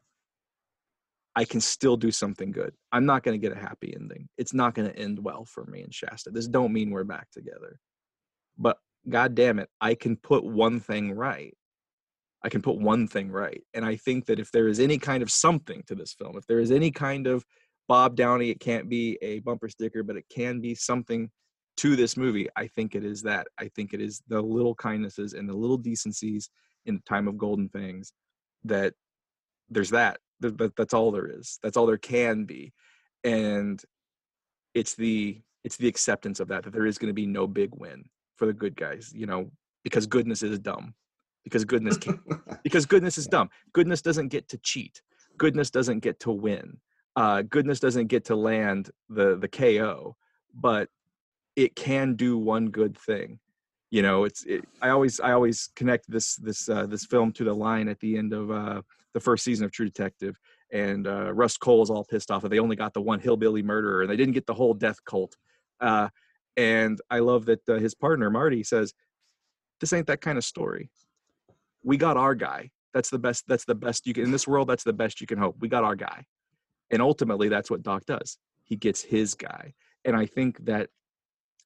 I 1.34 1.46
can 1.46 1.62
still 1.62 1.96
do 1.96 2.12
something 2.12 2.52
good. 2.52 2.74
I'm 2.92 3.06
not 3.06 3.24
going 3.24 3.40
to 3.40 3.48
get 3.48 3.58
a 3.58 3.60
happy 3.62 3.96
ending. 3.96 4.28
It's 4.38 4.54
not 4.54 4.74
going 4.74 4.92
to 4.92 5.00
end 5.00 5.24
well 5.24 5.46
for 5.46 5.64
me 5.64 5.82
and 5.84 5.96
Shasta. 5.96 6.32
This 6.32 6.50
don't 6.50 6.74
mean 6.74 6.90
we're 6.90 7.06
back 7.06 7.32
together. 7.32 7.80
But 8.58 8.80
god 9.08 9.34
damn 9.34 9.60
it, 9.60 9.70
I 9.80 9.96
can 9.96 10.18
put 10.18 10.44
one 10.44 10.82
thing 10.82 11.14
right. 11.14 11.56
I 12.44 12.50
can 12.50 12.62
put 12.62 12.80
one 12.82 13.08
thing 13.08 13.32
right. 13.32 13.64
And 13.74 13.86
I 13.86 13.96
think 13.96 14.26
that 14.26 14.40
if 14.40 14.52
there 14.52 14.68
is 14.68 14.82
any 14.82 14.98
kind 14.98 15.24
of 15.24 15.32
something 15.32 15.84
to 15.88 15.96
this 15.96 16.12
film, 16.12 16.38
if 16.38 16.46
there 16.48 16.60
is 16.60 16.72
any 16.72 16.92
kind 16.92 17.28
of 17.28 17.46
Bob 17.88 18.16
Downey, 18.16 18.50
it 18.50 18.60
can't 18.60 18.90
be 18.90 19.18
a 19.22 19.40
bumper 19.40 19.70
sticker, 19.70 20.04
but 20.04 20.18
it 20.18 20.26
can 20.30 20.60
be 20.60 20.76
something 20.76 21.30
to 21.78 21.96
this 21.96 22.18
movie. 22.18 22.48
I 22.56 22.68
think 22.68 22.96
it 22.96 23.06
is 23.06 23.22
that. 23.24 23.48
I 23.60 23.70
think 23.70 23.94
it 23.94 24.02
is 24.02 24.22
the 24.28 24.42
little 24.42 24.76
kindnesses 24.76 25.34
and 25.34 25.48
the 25.48 25.56
little 25.56 25.78
decencies 25.78 26.50
in 26.86 26.96
the 26.96 27.02
time 27.02 27.28
of 27.28 27.38
Golden 27.38 27.70
Fangs 27.70 28.12
that 28.66 28.94
there's 29.70 29.92
that. 29.92 30.20
that 30.42 30.76
that's 30.76 30.94
all 30.94 31.12
there 31.12 31.28
is. 31.28 31.60
That's 31.64 31.78
all 31.78 31.86
there 31.86 31.98
can 31.98 32.46
be. 32.46 32.74
And 33.24 33.82
it's 34.74 34.96
the 34.96 35.42
it's 35.64 35.78
the 35.78 35.88
acceptance 35.88 36.40
of 36.40 36.48
that 36.50 36.64
that 36.64 36.74
there 36.74 36.86
is 36.86 36.98
going 36.98 37.10
to 37.10 37.14
be 37.14 37.26
no 37.26 37.48
big 37.48 37.70
win 37.74 38.06
for 38.36 38.46
the 38.46 38.54
good 38.54 38.76
guys, 38.76 39.12
you 39.16 39.26
know, 39.26 39.50
because 39.84 40.08
goodness 40.08 40.44
is 40.44 40.60
dumb. 40.60 40.94
Because 41.44 41.64
goodness 41.64 41.98
can't 41.98 42.20
because 42.64 42.86
goodness 42.86 43.18
is 43.18 43.28
dumb. 43.28 43.50
Goodness 43.74 44.02
doesn't 44.02 44.30
get 44.30 44.50
to 44.50 44.58
cheat. 44.58 45.02
Goodness 45.38 45.70
doesn't 45.70 46.00
get 46.00 46.20
to 46.22 46.32
win 46.32 46.78
uh, 47.18 47.42
goodness 47.42 47.80
doesn't 47.80 48.08
get 48.08 48.26
to 48.26 48.36
land 48.36 48.92
the 49.10 49.36
the 49.38 49.48
KO, 49.48 50.16
but 50.54 50.88
it 51.56 51.76
can 51.76 52.14
do 52.14 52.38
one 52.38 52.70
good 52.70 52.96
thing. 52.96 53.40
You 53.90 54.04
know, 54.04 54.24
it's 54.24 54.44
it, 54.46 54.64
I 54.84 54.90
always 54.90 55.20
I 55.20 55.32
always 55.32 55.72
connect 55.76 56.10
this 56.10 56.36
this 56.36 56.70
uh, 56.70 56.86
this 56.86 57.06
film 57.06 57.32
to 57.34 57.44
the 57.44 57.54
line 57.54 57.88
at 57.88 58.00
the 58.02 58.18
end 58.18 58.34
of 58.34 58.52
uh, 58.52 58.84
the 59.16 59.20
first 59.20 59.44
season 59.44 59.66
of 59.66 59.72
True 59.72 59.88
Detective, 59.88 60.38
and 60.72 61.08
uh, 61.08 61.34
Rust 61.34 61.60
Cole 61.60 61.82
is 61.82 61.90
all 61.90 62.06
pissed 62.06 62.30
off 62.30 62.44
that 62.44 62.50
they 62.50 62.60
only 62.60 62.76
got 62.76 62.94
the 62.94 63.02
one 63.02 63.20
hillbilly 63.20 63.64
murderer 63.64 64.04
and 64.04 64.12
they 64.12 64.16
didn't 64.16 64.36
get 64.36 64.46
the 64.46 64.54
whole 64.54 64.76
death 64.76 65.04
cult. 65.04 65.36
Uh, 65.82 66.10
and 66.56 67.02
I 67.10 67.20
love 67.20 67.46
that 67.46 67.68
uh, 67.68 67.80
his 67.80 67.96
partner 67.96 68.30
Marty 68.30 68.64
says, 68.64 68.94
"This 69.82 69.92
ain't 69.92 70.08
that 70.08 70.22
kind 70.22 70.38
of 70.38 70.46
story. 70.46 70.92
We 71.84 71.98
got 71.98 72.16
our 72.16 72.36
guy. 72.36 72.70
That's 72.94 73.10
the 73.10 73.20
best. 73.20 73.46
That's 73.48 73.66
the 73.66 73.74
best 73.74 74.06
you 74.06 74.14
can 74.14 74.26
in 74.26 74.32
this 74.32 74.48
world. 74.48 74.70
That's 74.70 74.84
the 74.84 74.94
best 74.94 75.20
you 75.20 75.26
can 75.26 75.40
hope. 75.40 75.56
We 75.60 75.68
got 75.68 75.84
our 75.84 75.96
guy." 75.96 76.28
And 76.92 77.02
ultimately, 77.02 77.50
that's 77.50 77.70
what 77.70 77.84
Doc 77.84 78.06
does. 78.06 78.38
He 78.64 78.76
gets 78.76 79.02
his 79.02 79.36
guy. 79.36 79.74
And 80.06 80.16
I 80.16 80.26
think 80.26 80.66
that 80.66 80.90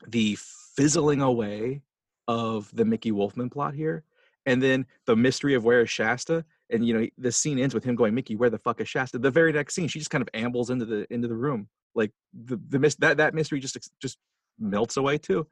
the 0.07 0.38
fizzling 0.76 1.22
away 1.22 1.81
of 2.27 2.69
the 2.73 2.85
Mickey 2.85 3.11
Wolfmann 3.11 3.52
plot 3.52 3.73
here, 3.73 4.03
and 4.45 4.61
then 4.61 4.88
the 5.06 5.15
mystery 5.15 5.53
of 5.53 5.64
where 5.64 5.81
is 5.81 5.89
Shasta, 5.89 6.43
and 6.72 6.85
you 6.85 6.93
know 6.93 7.07
the 7.18 7.31
scene 7.31 7.60
ends 7.60 7.76
with 7.76 7.84
him 7.84 7.95
going, 7.95 8.15
"Mickey, 8.15 8.35
where 8.35 8.49
the 8.49 8.57
fuck 8.57 8.81
is 8.81 8.89
Shasta?" 8.89 9.19
The 9.19 9.30
very 9.30 9.52
next 9.52 9.76
scene, 9.76 9.88
she 9.88 9.99
just 9.99 10.10
kind 10.10 10.22
of 10.22 10.30
ambles 10.34 10.72
into 10.72 10.85
the 10.85 11.11
into 11.14 11.27
the 11.27 11.35
room, 11.35 11.68
like 11.93 12.11
the 12.34 12.60
the 12.69 12.95
that 12.99 13.18
that 13.18 13.35
mystery 13.35 13.60
just 13.60 13.77
just 14.02 14.18
melts 14.60 14.98
away 14.98 15.18
too. 15.18 15.45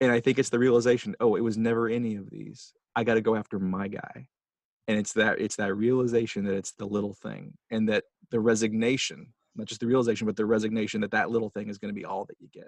And 0.00 0.10
I 0.10 0.20
think 0.20 0.38
it's 0.38 0.50
the 0.50 0.58
realization, 0.58 1.14
oh, 1.20 1.36
it 1.36 1.40
was 1.40 1.56
never 1.56 1.88
any 1.88 2.16
of 2.16 2.30
these. 2.30 2.72
I 2.96 3.04
got 3.04 3.14
to 3.14 3.20
go 3.20 3.36
after 3.36 3.58
my 3.58 3.88
guy 3.88 4.28
and 4.88 4.98
it's 4.98 5.12
that 5.14 5.40
it's 5.40 5.56
that 5.56 5.74
realization 5.74 6.44
that 6.44 6.54
it's 6.54 6.72
the 6.72 6.86
little 6.86 7.14
thing 7.14 7.54
and 7.70 7.88
that 7.88 8.04
the 8.34 8.40
resignation 8.40 9.28
not 9.54 9.68
just 9.68 9.80
the 9.80 9.86
realization 9.86 10.26
but 10.26 10.34
the 10.34 10.44
resignation 10.44 11.00
that 11.00 11.12
that 11.12 11.30
little 11.30 11.50
thing 11.50 11.68
is 11.68 11.78
going 11.78 11.94
to 11.94 11.98
be 11.98 12.04
all 12.04 12.24
that 12.24 12.36
you 12.40 12.48
get. 12.52 12.66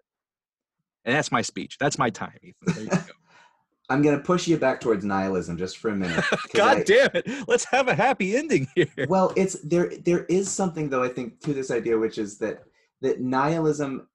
And 1.04 1.12
that's 1.14 1.32
my 1.32 1.42
speech. 1.42 1.76
That's 1.80 1.98
my 1.98 2.08
time 2.08 2.38
ethan. 2.40 2.54
There 2.66 2.84
you 2.84 2.88
go. 2.88 3.12
I'm 3.88 4.00
going 4.00 4.16
to 4.16 4.22
push 4.22 4.46
you 4.46 4.56
back 4.58 4.80
towards 4.80 5.04
nihilism 5.04 5.56
just 5.56 5.78
for 5.78 5.90
a 5.90 5.96
minute 5.96 6.24
god 6.54 6.78
I, 6.78 6.82
damn 6.84 7.10
it. 7.14 7.26
Let's 7.48 7.64
have 7.64 7.88
a 7.88 7.94
happy 7.96 8.36
ending 8.36 8.68
here. 8.76 8.86
Well 9.08 9.32
it's 9.34 9.54
there 9.62 9.90
there 10.04 10.24
is 10.26 10.48
something 10.48 10.88
though 10.88 11.02
i 11.02 11.08
think 11.08 11.40
to 11.40 11.52
this 11.52 11.72
idea 11.72 11.98
which 11.98 12.18
is 12.18 12.38
that 12.38 12.62
that 13.02 13.20
nihilism 13.20 14.06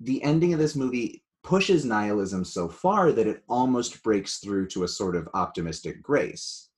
the 0.00 0.22
ending 0.24 0.52
of 0.52 0.58
this 0.58 0.74
movie 0.74 1.24
pushes 1.44 1.84
nihilism 1.84 2.44
so 2.44 2.68
far 2.68 3.12
that 3.12 3.28
it 3.28 3.44
almost 3.48 4.02
breaks 4.02 4.38
through 4.38 4.66
to 4.66 4.82
a 4.82 4.88
sort 4.88 5.14
of 5.14 5.28
optimistic 5.34 6.02
grace, 6.02 6.70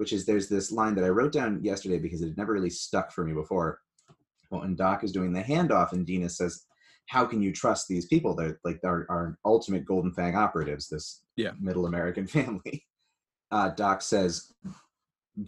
which 0.00 0.14
is 0.14 0.24
there's 0.24 0.48
this 0.48 0.72
line 0.72 0.94
that 0.94 1.04
I 1.04 1.10
wrote 1.10 1.30
down 1.30 1.62
yesterday 1.62 1.98
because 1.98 2.22
it 2.22 2.28
had 2.28 2.38
never 2.38 2.54
really 2.54 2.70
stuck 2.70 3.12
for 3.12 3.22
me 3.22 3.34
before. 3.34 3.80
Well, 4.50 4.62
when 4.62 4.74
Doc 4.74 5.04
is 5.04 5.12
doing 5.12 5.30
the 5.30 5.42
handoff, 5.42 5.92
and 5.92 6.06
Dina 6.06 6.30
says, 6.30 6.64
"How 7.04 7.26
can 7.26 7.42
you 7.42 7.52
trust 7.52 7.86
these 7.86 8.06
people? 8.06 8.34
They're 8.34 8.58
like 8.64 8.80
our, 8.82 9.04
our 9.10 9.36
ultimate 9.44 9.84
Golden 9.84 10.10
Fang 10.14 10.34
operatives. 10.34 10.88
This 10.88 11.22
yeah. 11.36 11.50
middle 11.60 11.84
American 11.84 12.26
family." 12.38 12.86
Uh, 13.50 13.68
Doc 13.68 14.00
says, 14.00 14.50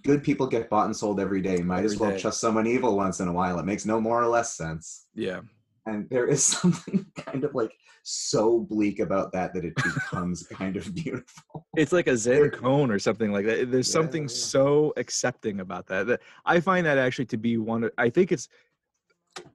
"Good 0.03 0.23
people 0.23 0.47
get 0.47 0.69
bought 0.69 0.85
and 0.85 0.95
sold 0.95 1.19
every 1.19 1.41
day. 1.41 1.57
Might 1.63 1.79
every 1.79 1.95
as 1.95 1.97
well 1.97 2.11
day. 2.11 2.19
trust 2.19 2.39
someone 2.39 2.67
evil 2.67 2.95
once 2.95 3.21
in 3.21 3.29
a 3.29 3.33
while. 3.33 3.59
It 3.59 3.65
makes 3.65 3.87
no 3.87 4.03
more 4.03 4.23
or 4.23 4.29
less 4.29 4.55
sense." 4.55 5.07
Yeah. 5.15 5.41
And 5.87 6.09
there 6.11 6.27
is 6.27 6.45
something 6.59 7.07
kind 7.17 7.45
of 7.45 7.55
like 7.55 7.73
so 8.05 8.61
bleak 8.61 8.99
about 8.99 9.33
that 9.33 9.55
that 9.55 9.65
it 9.65 9.75
becomes 9.77 10.43
kind 10.53 10.77
of 10.77 10.95
beautiful. 10.95 11.67
It's 11.77 11.93
like 11.93 12.07
a 12.07 12.17
Zen 12.17 12.51
koan 12.51 12.91
or 12.91 12.99
something 12.99 13.33
like 13.33 13.47
that. 13.47 13.71
There's 13.71 13.89
yeah, 13.89 13.93
something 13.93 14.23
yeah. 14.23 14.29
so 14.29 14.93
accepting 14.97 15.61
about 15.61 15.87
that. 15.89 16.07
That 16.07 16.21
I 16.45 16.61
find 16.61 16.87
that 16.87 16.99
actually 16.99 17.27
to 17.27 17.37
be 17.37 17.59
one. 17.59 17.89
I 17.99 18.11
think 18.11 18.33
it's. 18.33 18.49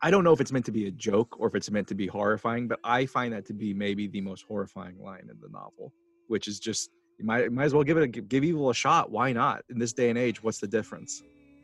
I 0.02 0.10
don't 0.10 0.24
know 0.24 0.34
if 0.34 0.42
it's 0.42 0.52
meant 0.52 0.66
to 0.66 0.72
be 0.72 0.88
a 0.88 0.92
joke 0.92 1.40
or 1.40 1.48
if 1.48 1.54
it's 1.54 1.70
meant 1.70 1.88
to 1.90 1.96
be 1.96 2.08
horrifying, 2.08 2.68
but 2.68 2.80
I 2.84 3.06
find 3.06 3.32
that 3.34 3.46
to 3.46 3.54
be 3.54 3.76
maybe 3.76 4.08
the 4.08 4.22
most 4.22 4.44
horrifying 4.48 5.00
line 5.00 5.30
in 5.30 5.40
the 5.40 5.50
novel, 5.50 5.94
which 6.30 6.48
is 6.48 6.60
just 6.60 6.90
you 7.20 7.26
might 7.26 7.52
might 7.52 7.66
as 7.66 7.74
well 7.74 7.84
give 7.84 7.98
it 7.98 8.04
a 8.04 8.08
give 8.08 8.44
evil 8.44 8.70
a 8.70 8.74
shot. 8.74 9.12
Why 9.12 9.34
not? 9.34 9.64
In 9.70 9.78
this 9.78 9.94
day 9.94 10.10
and 10.10 10.18
age, 10.18 10.42
what's 10.42 10.60
the 10.60 10.68
difference? 10.68 11.22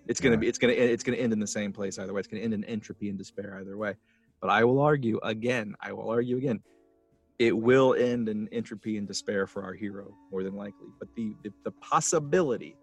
It's 0.07 0.19
gonna 0.19 0.35
yeah. 0.35 0.41
be 0.41 0.47
it's 0.47 0.57
gonna 0.57 0.73
it's 0.73 1.03
gonna 1.03 1.17
end 1.17 1.33
in 1.33 1.39
the 1.39 1.47
same 1.47 1.71
place 1.71 1.97
either 1.97 2.13
way. 2.13 2.19
It's 2.19 2.27
gonna 2.27 2.43
end 2.43 2.53
in 2.53 2.63
entropy 2.65 3.09
and 3.09 3.17
despair 3.17 3.57
either 3.59 3.77
way. 3.77 3.95
But 4.43 4.51
I 4.51 4.63
will 4.65 4.81
argue 4.81 5.19
again. 5.23 5.73
I 5.81 5.93
will 5.93 6.09
argue 6.09 6.37
again 6.37 6.61
it 7.39 7.57
will 7.57 7.95
end 7.95 8.29
in 8.29 8.47
entropy 8.51 8.97
and 8.97 9.07
despair 9.07 9.47
for 9.47 9.63
our 9.63 9.73
hero 9.73 10.15
more 10.31 10.43
than 10.43 10.55
likely 10.55 10.87
but 10.99 11.07
the 11.15 11.35
the, 11.43 11.51
the 11.63 11.71
possibility 11.71 12.75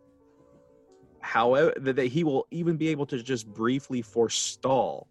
however 1.20 1.72
that 1.76 1.98
he 1.98 2.24
will 2.24 2.46
even 2.50 2.76
be 2.76 2.88
able 2.88 3.06
to 3.06 3.22
just 3.22 3.46
briefly 3.46 4.02
forestall 4.02 5.06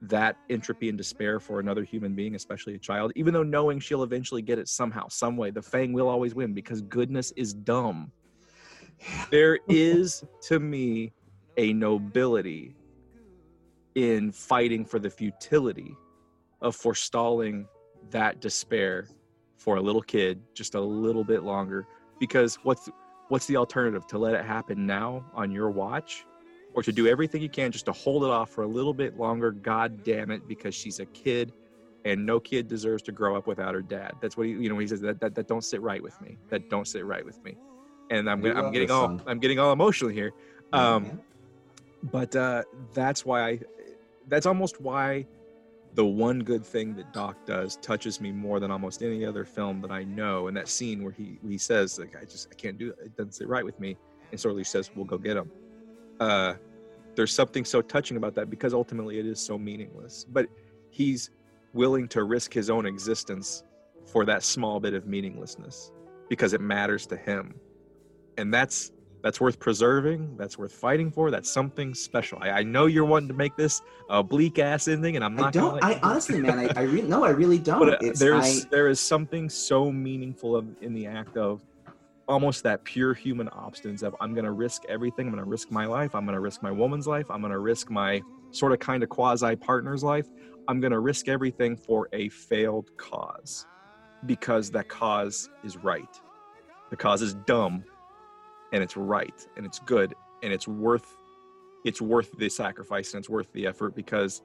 that 0.00 0.36
entropy 0.50 0.88
and 0.88 0.98
despair 0.98 1.40
for 1.40 1.60
another 1.60 1.84
human 1.84 2.14
being 2.14 2.34
especially 2.34 2.74
a 2.74 2.78
child 2.78 3.12
even 3.14 3.32
though 3.32 3.42
knowing 3.42 3.78
she'll 3.78 4.02
eventually 4.02 4.42
get 4.42 4.58
it 4.58 4.68
somehow 4.68 5.06
some 5.08 5.36
way 5.36 5.50
the 5.50 5.62
fang 5.62 5.92
will 5.92 6.08
always 6.08 6.34
win 6.34 6.52
because 6.52 6.82
goodness 6.82 7.32
is 7.36 7.54
dumb 7.54 8.10
there 9.30 9.58
is 9.68 10.24
to 10.42 10.58
me 10.58 11.12
a 11.56 11.72
nobility 11.72 12.74
in 13.94 14.32
fighting 14.32 14.84
for 14.84 14.98
the 14.98 15.10
futility 15.10 15.96
of 16.60 16.74
forestalling 16.74 17.66
that 18.10 18.40
despair 18.40 19.06
for 19.56 19.76
a 19.76 19.80
little 19.80 20.02
kid 20.02 20.40
just 20.54 20.74
a 20.74 20.80
little 20.80 21.24
bit 21.24 21.42
longer. 21.42 21.86
Because 22.18 22.56
what's 22.56 22.88
what's 23.28 23.46
the 23.46 23.56
alternative? 23.56 24.06
To 24.08 24.18
let 24.18 24.34
it 24.34 24.44
happen 24.44 24.86
now 24.86 25.24
on 25.34 25.50
your 25.50 25.70
watch 25.70 26.26
or 26.74 26.82
to 26.82 26.92
do 26.92 27.06
everything 27.06 27.40
you 27.40 27.48
can 27.48 27.70
just 27.70 27.86
to 27.86 27.92
hold 27.92 28.24
it 28.24 28.30
off 28.30 28.50
for 28.50 28.62
a 28.62 28.66
little 28.66 28.94
bit 28.94 29.18
longer? 29.18 29.52
God 29.52 30.04
damn 30.04 30.30
it 30.30 30.46
because 30.48 30.74
she's 30.74 31.00
a 31.00 31.06
kid 31.06 31.52
and 32.04 32.24
no 32.24 32.38
kid 32.38 32.68
deserves 32.68 33.02
to 33.04 33.12
grow 33.12 33.36
up 33.36 33.46
without 33.46 33.74
her 33.74 33.82
dad. 33.82 34.12
That's 34.20 34.36
what 34.36 34.46
he 34.46 34.52
you 34.52 34.68
know 34.68 34.78
he 34.78 34.86
says 34.86 35.00
that 35.02 35.20
that, 35.20 35.34
that 35.34 35.48
don't 35.48 35.64
sit 35.64 35.80
right 35.80 36.02
with 36.02 36.20
me. 36.20 36.38
That 36.48 36.68
don't 36.68 36.86
sit 36.86 37.04
right 37.04 37.24
with 37.24 37.42
me. 37.44 37.56
And 38.10 38.28
i'm, 38.28 38.44
I'm 38.44 38.70
getting 38.72 38.90
all 38.90 39.20
i'm 39.26 39.38
getting 39.38 39.58
all 39.58 39.72
emotional 39.72 40.10
here. 40.10 40.32
Um 40.72 41.04
mm-hmm. 41.04 41.16
but 42.12 42.36
uh 42.36 42.62
that's 42.92 43.24
why 43.24 43.48
i 43.48 43.60
that's 44.28 44.46
almost 44.46 44.80
why 44.80 45.26
the 45.94 46.04
one 46.04 46.40
good 46.40 46.66
thing 46.66 46.94
that 46.96 47.12
Doc 47.12 47.36
does 47.46 47.76
touches 47.76 48.20
me 48.20 48.32
more 48.32 48.58
than 48.58 48.70
almost 48.70 49.02
any 49.02 49.24
other 49.24 49.44
film 49.44 49.80
that 49.80 49.92
I 49.92 50.04
know. 50.04 50.48
And 50.48 50.56
that 50.56 50.68
scene 50.68 51.02
where 51.02 51.12
he 51.12 51.38
he 51.46 51.58
says, 51.58 51.98
like, 51.98 52.16
I 52.20 52.24
just 52.24 52.48
I 52.50 52.54
can't 52.54 52.78
do 52.78 52.90
it. 52.90 52.98
It 53.04 53.16
doesn't 53.16 53.32
sit 53.32 53.48
right 53.48 53.64
with 53.64 53.78
me. 53.78 53.96
And 54.30 54.40
Sorley 54.40 54.64
says, 54.64 54.90
We'll 54.94 55.04
go 55.04 55.18
get 55.18 55.36
him. 55.36 55.50
Uh, 56.18 56.54
there's 57.14 57.32
something 57.32 57.64
so 57.64 57.80
touching 57.80 58.16
about 58.16 58.34
that 58.34 58.50
because 58.50 58.74
ultimately 58.74 59.18
it 59.18 59.26
is 59.26 59.38
so 59.38 59.56
meaningless. 59.56 60.26
But 60.28 60.48
he's 60.90 61.30
willing 61.72 62.08
to 62.08 62.24
risk 62.24 62.52
his 62.52 62.70
own 62.70 62.86
existence 62.86 63.62
for 64.06 64.24
that 64.24 64.42
small 64.42 64.80
bit 64.80 64.94
of 64.94 65.06
meaninglessness 65.06 65.92
because 66.28 66.52
it 66.52 66.60
matters 66.60 67.06
to 67.06 67.16
him. 67.16 67.54
And 68.36 68.52
that's 68.52 68.90
that's 69.24 69.40
worth 69.40 69.58
preserving. 69.58 70.36
That's 70.36 70.58
worth 70.58 70.72
fighting 70.72 71.10
for. 71.10 71.30
That's 71.30 71.50
something 71.50 71.94
special. 71.94 72.38
I, 72.40 72.50
I 72.50 72.62
know 72.62 72.86
you're 72.86 73.06
wanting 73.06 73.28
to 73.28 73.34
make 73.34 73.56
this 73.56 73.80
a 74.10 74.22
bleak 74.22 74.58
ass 74.58 74.86
ending, 74.86 75.16
and 75.16 75.24
I'm 75.24 75.34
not. 75.34 75.46
I 75.46 75.50
don't. 75.50 75.82
I 75.82 75.98
honestly, 76.02 76.40
man, 76.40 76.58
I, 76.58 76.68
I 76.76 76.82
really 76.82 77.08
no, 77.08 77.24
I 77.24 77.30
really 77.30 77.58
don't. 77.70 77.80
But 77.80 78.04
uh, 78.04 78.12
there's 78.14 78.66
I, 78.66 78.68
there 78.70 78.86
is 78.88 79.00
something 79.00 79.48
so 79.48 79.90
meaningful 79.90 80.54
of, 80.54 80.66
in 80.82 80.92
the 80.92 81.06
act 81.06 81.38
of 81.38 81.62
almost 82.28 82.62
that 82.64 82.84
pure 82.84 83.14
human 83.14 83.48
obstinance 83.48 84.02
of 84.02 84.14
I'm 84.20 84.34
going 84.34 84.44
to 84.44 84.52
risk 84.52 84.82
everything. 84.90 85.26
I'm 85.26 85.32
going 85.32 85.44
to 85.44 85.50
risk 85.50 85.70
my 85.70 85.86
life. 85.86 86.14
I'm 86.14 86.26
going 86.26 86.34
to 86.34 86.40
risk 86.40 86.62
my 86.62 86.70
woman's 86.70 87.06
life. 87.06 87.30
I'm 87.30 87.40
going 87.40 87.52
to 87.52 87.58
risk 87.58 87.90
my 87.90 88.20
sort 88.50 88.72
of 88.72 88.78
kind 88.78 89.02
of 89.02 89.08
quasi 89.08 89.56
partner's 89.56 90.04
life, 90.04 90.28
I'm 90.68 90.80
going 90.80 90.92
to 90.92 91.00
risk 91.00 91.28
everything 91.28 91.76
for 91.76 92.08
a 92.12 92.28
failed 92.28 92.96
cause 92.96 93.66
because 94.26 94.70
that 94.70 94.88
cause 94.88 95.48
is 95.64 95.76
right. 95.76 96.20
The 96.90 96.96
cause 96.96 97.22
is 97.22 97.34
dumb 97.46 97.84
and 98.74 98.82
it's 98.82 98.96
right 98.96 99.46
and 99.56 99.64
it's 99.64 99.78
good 99.78 100.14
and 100.42 100.52
it's 100.52 100.66
worth 100.66 101.16
it's 101.84 102.00
worth 102.00 102.36
the 102.38 102.48
sacrifice 102.48 103.14
and 103.14 103.20
it's 103.20 103.30
worth 103.30 103.50
the 103.52 103.66
effort 103.66 103.94
because 103.94 104.42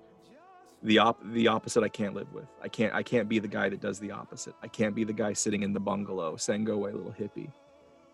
the 0.83 0.99
op 0.99 1.19
the 1.33 1.47
opposite 1.47 1.83
I 1.83 1.89
can't 1.89 2.13
live 2.13 2.31
with. 2.31 2.47
I 2.61 2.69
can't 2.69 2.93
I 2.93 3.01
can't 3.03 3.27
be 3.27 3.39
the 3.39 3.47
guy 3.47 3.67
that 3.69 3.81
does 3.81 3.99
the 3.99 4.11
opposite. 4.11 4.53
I 4.61 4.67
can't 4.67 4.95
be 4.95 5.03
the 5.03 5.13
guy 5.13 5.33
sitting 5.33 5.63
in 5.63 5.73
the 5.73 5.79
bungalow 5.79 6.37
saying 6.37 6.63
go 6.63 6.73
away 6.73 6.91
little 6.93 7.11
hippie. 7.11 7.51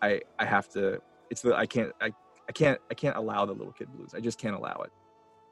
I 0.00 0.22
I 0.38 0.46
have 0.46 0.68
to 0.70 1.00
it's 1.30 1.42
the 1.42 1.54
I 1.54 1.66
can't 1.66 1.92
I 2.00 2.12
I 2.48 2.52
can't 2.52 2.80
I 2.90 2.94
can't 2.94 3.16
allow 3.16 3.44
the 3.44 3.52
little 3.52 3.72
kid 3.72 3.88
blues. 3.94 4.14
I 4.14 4.20
just 4.20 4.38
can't 4.38 4.56
allow 4.56 4.82
it. 4.84 4.92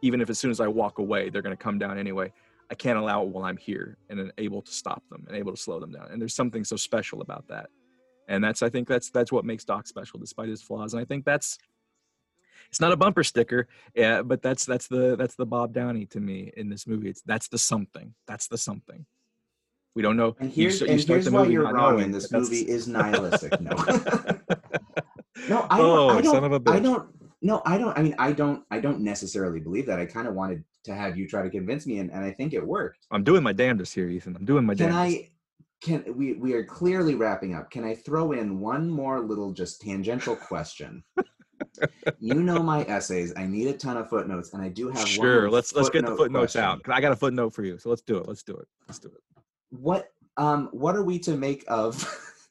Even 0.00 0.22
if 0.22 0.30
as 0.30 0.38
soon 0.38 0.50
as 0.50 0.60
I 0.60 0.66
walk 0.66 0.98
away 0.98 1.28
they're 1.28 1.42
going 1.42 1.56
to 1.56 1.62
come 1.62 1.78
down 1.78 1.98
anyway. 1.98 2.32
I 2.70 2.74
can't 2.74 2.98
allow 2.98 3.22
it 3.22 3.28
while 3.28 3.44
I'm 3.44 3.58
here 3.58 3.98
and 4.08 4.32
able 4.38 4.62
to 4.62 4.72
stop 4.72 5.02
them 5.10 5.26
and 5.28 5.36
able 5.36 5.52
to 5.52 5.60
slow 5.60 5.78
them 5.78 5.92
down. 5.92 6.08
And 6.10 6.18
there's 6.18 6.34
something 6.34 6.64
so 6.64 6.76
special 6.76 7.20
about 7.20 7.46
that. 7.48 7.68
And 8.28 8.42
that's 8.42 8.62
I 8.62 8.68
think 8.70 8.88
that's 8.88 9.10
that's 9.10 9.30
what 9.32 9.44
makes 9.44 9.64
Doc 9.64 9.86
special 9.86 10.18
despite 10.18 10.48
his 10.48 10.62
flaws. 10.62 10.94
And 10.94 11.00
I 11.00 11.04
think 11.04 11.24
that's 11.24 11.58
it's 12.70 12.80
not 12.80 12.92
a 12.92 12.96
bumper 12.96 13.22
sticker 13.22 13.68
yeah 13.94 14.22
but 14.22 14.42
that's 14.42 14.64
that's 14.64 14.88
the 14.88 15.14
that's 15.16 15.34
the 15.36 15.44
bob 15.46 15.72
downey 15.74 16.06
to 16.06 16.18
me 16.18 16.50
in 16.56 16.68
this 16.68 16.86
movie 16.86 17.08
it's 17.10 17.20
that's 17.22 17.46
the 17.46 17.58
something 17.58 18.14
that's 18.26 18.48
the 18.48 18.56
something 18.58 19.04
we 19.94 20.02
don't 20.02 20.16
know 20.16 20.34
And 20.40 20.50
here's, 20.50 20.80
you, 20.80 20.86
and 20.88 20.98
here's 21.00 21.26
the 21.26 21.30
why 21.30 21.44
you're 21.46 21.64
wrong. 21.64 21.76
knowing 21.76 22.10
this 22.10 22.32
movie 22.32 22.66
is 22.68 22.88
nihilistic. 22.88 23.60
No, 23.60 23.70
no, 25.48 25.66
I 25.70 25.78
don't. 25.78 25.80
oh 25.80 26.08
I 26.08 26.20
don't, 26.20 26.32
son 26.34 26.44
of 26.44 26.52
a 26.52 26.58
bitch 26.58 26.74
I 26.74 26.80
don't. 26.80 27.08
No, 27.42 27.60
I 27.66 27.76
don't. 27.78 27.96
I 27.98 28.02
mean, 28.02 28.14
I 28.18 28.32
don't. 28.32 28.64
I 28.70 28.80
don't 28.80 29.00
necessarily 29.00 29.60
believe 29.60 29.86
that. 29.86 30.00
I 30.00 30.06
kind 30.06 30.26
of 30.26 30.34
wanted 30.34 30.64
to 30.84 30.94
have 30.94 31.16
you 31.18 31.28
try 31.28 31.42
to 31.42 31.50
convince 31.50 31.86
me, 31.86 31.98
and, 31.98 32.10
and 32.10 32.24
I 32.24 32.30
think 32.32 32.54
it 32.54 32.66
worked. 32.66 33.06
i'm 33.10 33.22
doing 33.24 33.42
my 33.42 33.52
damnedest 33.52 33.94
here 33.94 34.08
ethan 34.08 34.34
i'm 34.36 34.44
doing 34.44 34.64
my 34.66 34.74
Can 34.74 34.88
damnedest 34.90 35.18
I? 35.24 35.28
Can 35.84 36.02
we? 36.16 36.32
We 36.32 36.54
are 36.54 36.64
clearly 36.64 37.14
wrapping 37.14 37.54
up. 37.54 37.70
Can 37.70 37.84
I 37.84 37.94
throw 37.94 38.32
in 38.32 38.58
one 38.58 38.88
more 38.88 39.20
little, 39.20 39.52
just 39.52 39.82
tangential 39.82 40.34
question? 40.34 41.04
you 42.18 42.42
know 42.42 42.62
my 42.62 42.84
essays. 42.84 43.34
I 43.36 43.44
need 43.44 43.66
a 43.66 43.74
ton 43.74 43.98
of 43.98 44.08
footnotes, 44.08 44.54
and 44.54 44.62
I 44.62 44.70
do 44.70 44.88
have. 44.88 45.06
sure 45.06 45.50
let's 45.50 45.74
let's 45.74 45.90
get 45.90 46.06
the 46.06 46.16
footnotes 46.16 46.54
question. 46.54 46.62
out 46.62 46.80
i 46.88 47.02
got 47.02 47.12
a 47.12 47.16
footnote 47.16 47.50
for 47.50 47.64
you 47.64 47.78
so 47.78 47.90
let's 47.90 48.00
do 48.00 48.16
it 48.16 48.26
let's 48.26 48.42
do 48.42 48.56
it 48.56 48.66
let's 48.88 48.98
do 48.98 49.08
it 49.08 49.42
What 49.70 50.08
um 50.38 50.70
what 50.72 50.96
are 50.96 51.04
we 51.04 51.18
to 51.18 51.36
make 51.36 51.64
of 51.68 51.94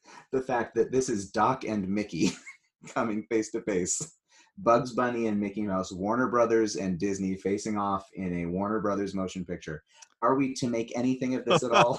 the 0.32 0.40
fact 0.40 0.76
that 0.76 0.92
this 0.92 1.08
is 1.08 1.32
Doc 1.32 1.64
and 1.64 1.88
Mickey 1.88 2.30
coming 2.88 3.24
face 3.24 3.50
to 3.50 3.62
face? 3.62 4.16
Bugs 4.58 4.92
Bunny 4.92 5.26
and 5.26 5.40
Mickey 5.40 5.62
Mouse, 5.62 5.90
Warner 5.90 6.28
Brothers 6.28 6.76
and 6.76 7.00
Disney 7.00 7.34
facing 7.34 7.76
off 7.76 8.08
in 8.14 8.42
a 8.42 8.46
Warner 8.46 8.78
Brothers 8.78 9.12
motion 9.12 9.44
picture. 9.44 9.82
Are 10.22 10.36
we 10.36 10.54
to 10.54 10.68
make 10.68 10.96
anything 10.96 11.34
of 11.34 11.44
this 11.44 11.64
at 11.64 11.72
all? 11.72 11.98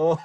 Oh, 0.00 0.16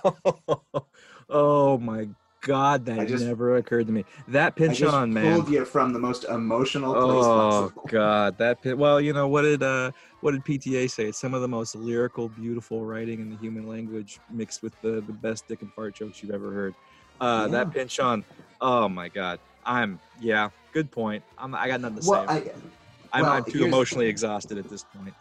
oh 1.30 1.78
my 1.80 2.08
god 2.46 2.86
that 2.86 3.08
just- 3.08 3.26
never 3.26 3.56
occurred 3.56 3.88
to 3.88 3.94
me 3.94 4.04
that 4.28 4.48
I 4.48 4.50
pinch 4.52 4.78
just 4.78 4.94
on 4.94 5.12
man 5.14 5.36
pulled 5.42 5.50
you 5.50 5.64
from 5.66 5.94
the 5.94 6.00
most 6.00 6.26
emotional 6.26 6.94
place 6.94 7.26
Oh 7.26 7.72
possible. 7.72 7.88
God, 7.90 8.38
that. 8.38 8.58
Well, 8.78 9.00
you 9.02 9.14
know 9.14 9.28
what 9.28 9.44
did 9.44 9.64
uh 9.64 9.92
what 10.20 10.32
did 10.34 10.44
PTA 10.44 10.90
say? 10.92 11.06
It's 11.06 11.20
some 11.20 11.34
of 11.34 11.42
the 11.42 11.48
most 11.48 11.74
lyrical, 11.76 12.30
beautiful 12.30 12.86
writing 12.86 13.20
in 13.22 13.30
the 13.30 13.36
human 13.38 13.68
language, 13.68 14.20
mixed 14.30 14.62
with 14.62 14.74
the 14.82 15.02
the 15.02 15.14
best 15.14 15.48
dick 15.48 15.62
and 15.62 15.74
fart 15.74 15.96
jokes 15.96 16.22
you've 16.22 16.34
ever 16.36 16.52
heard. 16.52 16.76
Uh, 17.20 17.48
Yeah. 17.50 17.52
that 17.58 17.72
Pynchon. 17.72 18.26
Oh 18.62 18.88
my 18.90 19.08
God, 19.10 19.40
I'm 19.66 20.00
yeah. 20.20 20.50
Good 20.74 20.92
point. 20.92 21.24
I'm 21.38 21.56
I 21.56 21.68
got 21.68 21.82
nothing 21.82 22.02
to 22.02 22.10
Well, 22.10 22.28
say. 22.28 22.34
I, 22.34 23.18
I'm, 23.18 23.24
well, 23.24 23.32
I'm 23.34 23.44
too 23.46 23.64
emotionally 23.66 24.08
exhausted 24.08 24.58
at 24.58 24.68
this 24.70 24.84
point. 24.84 25.14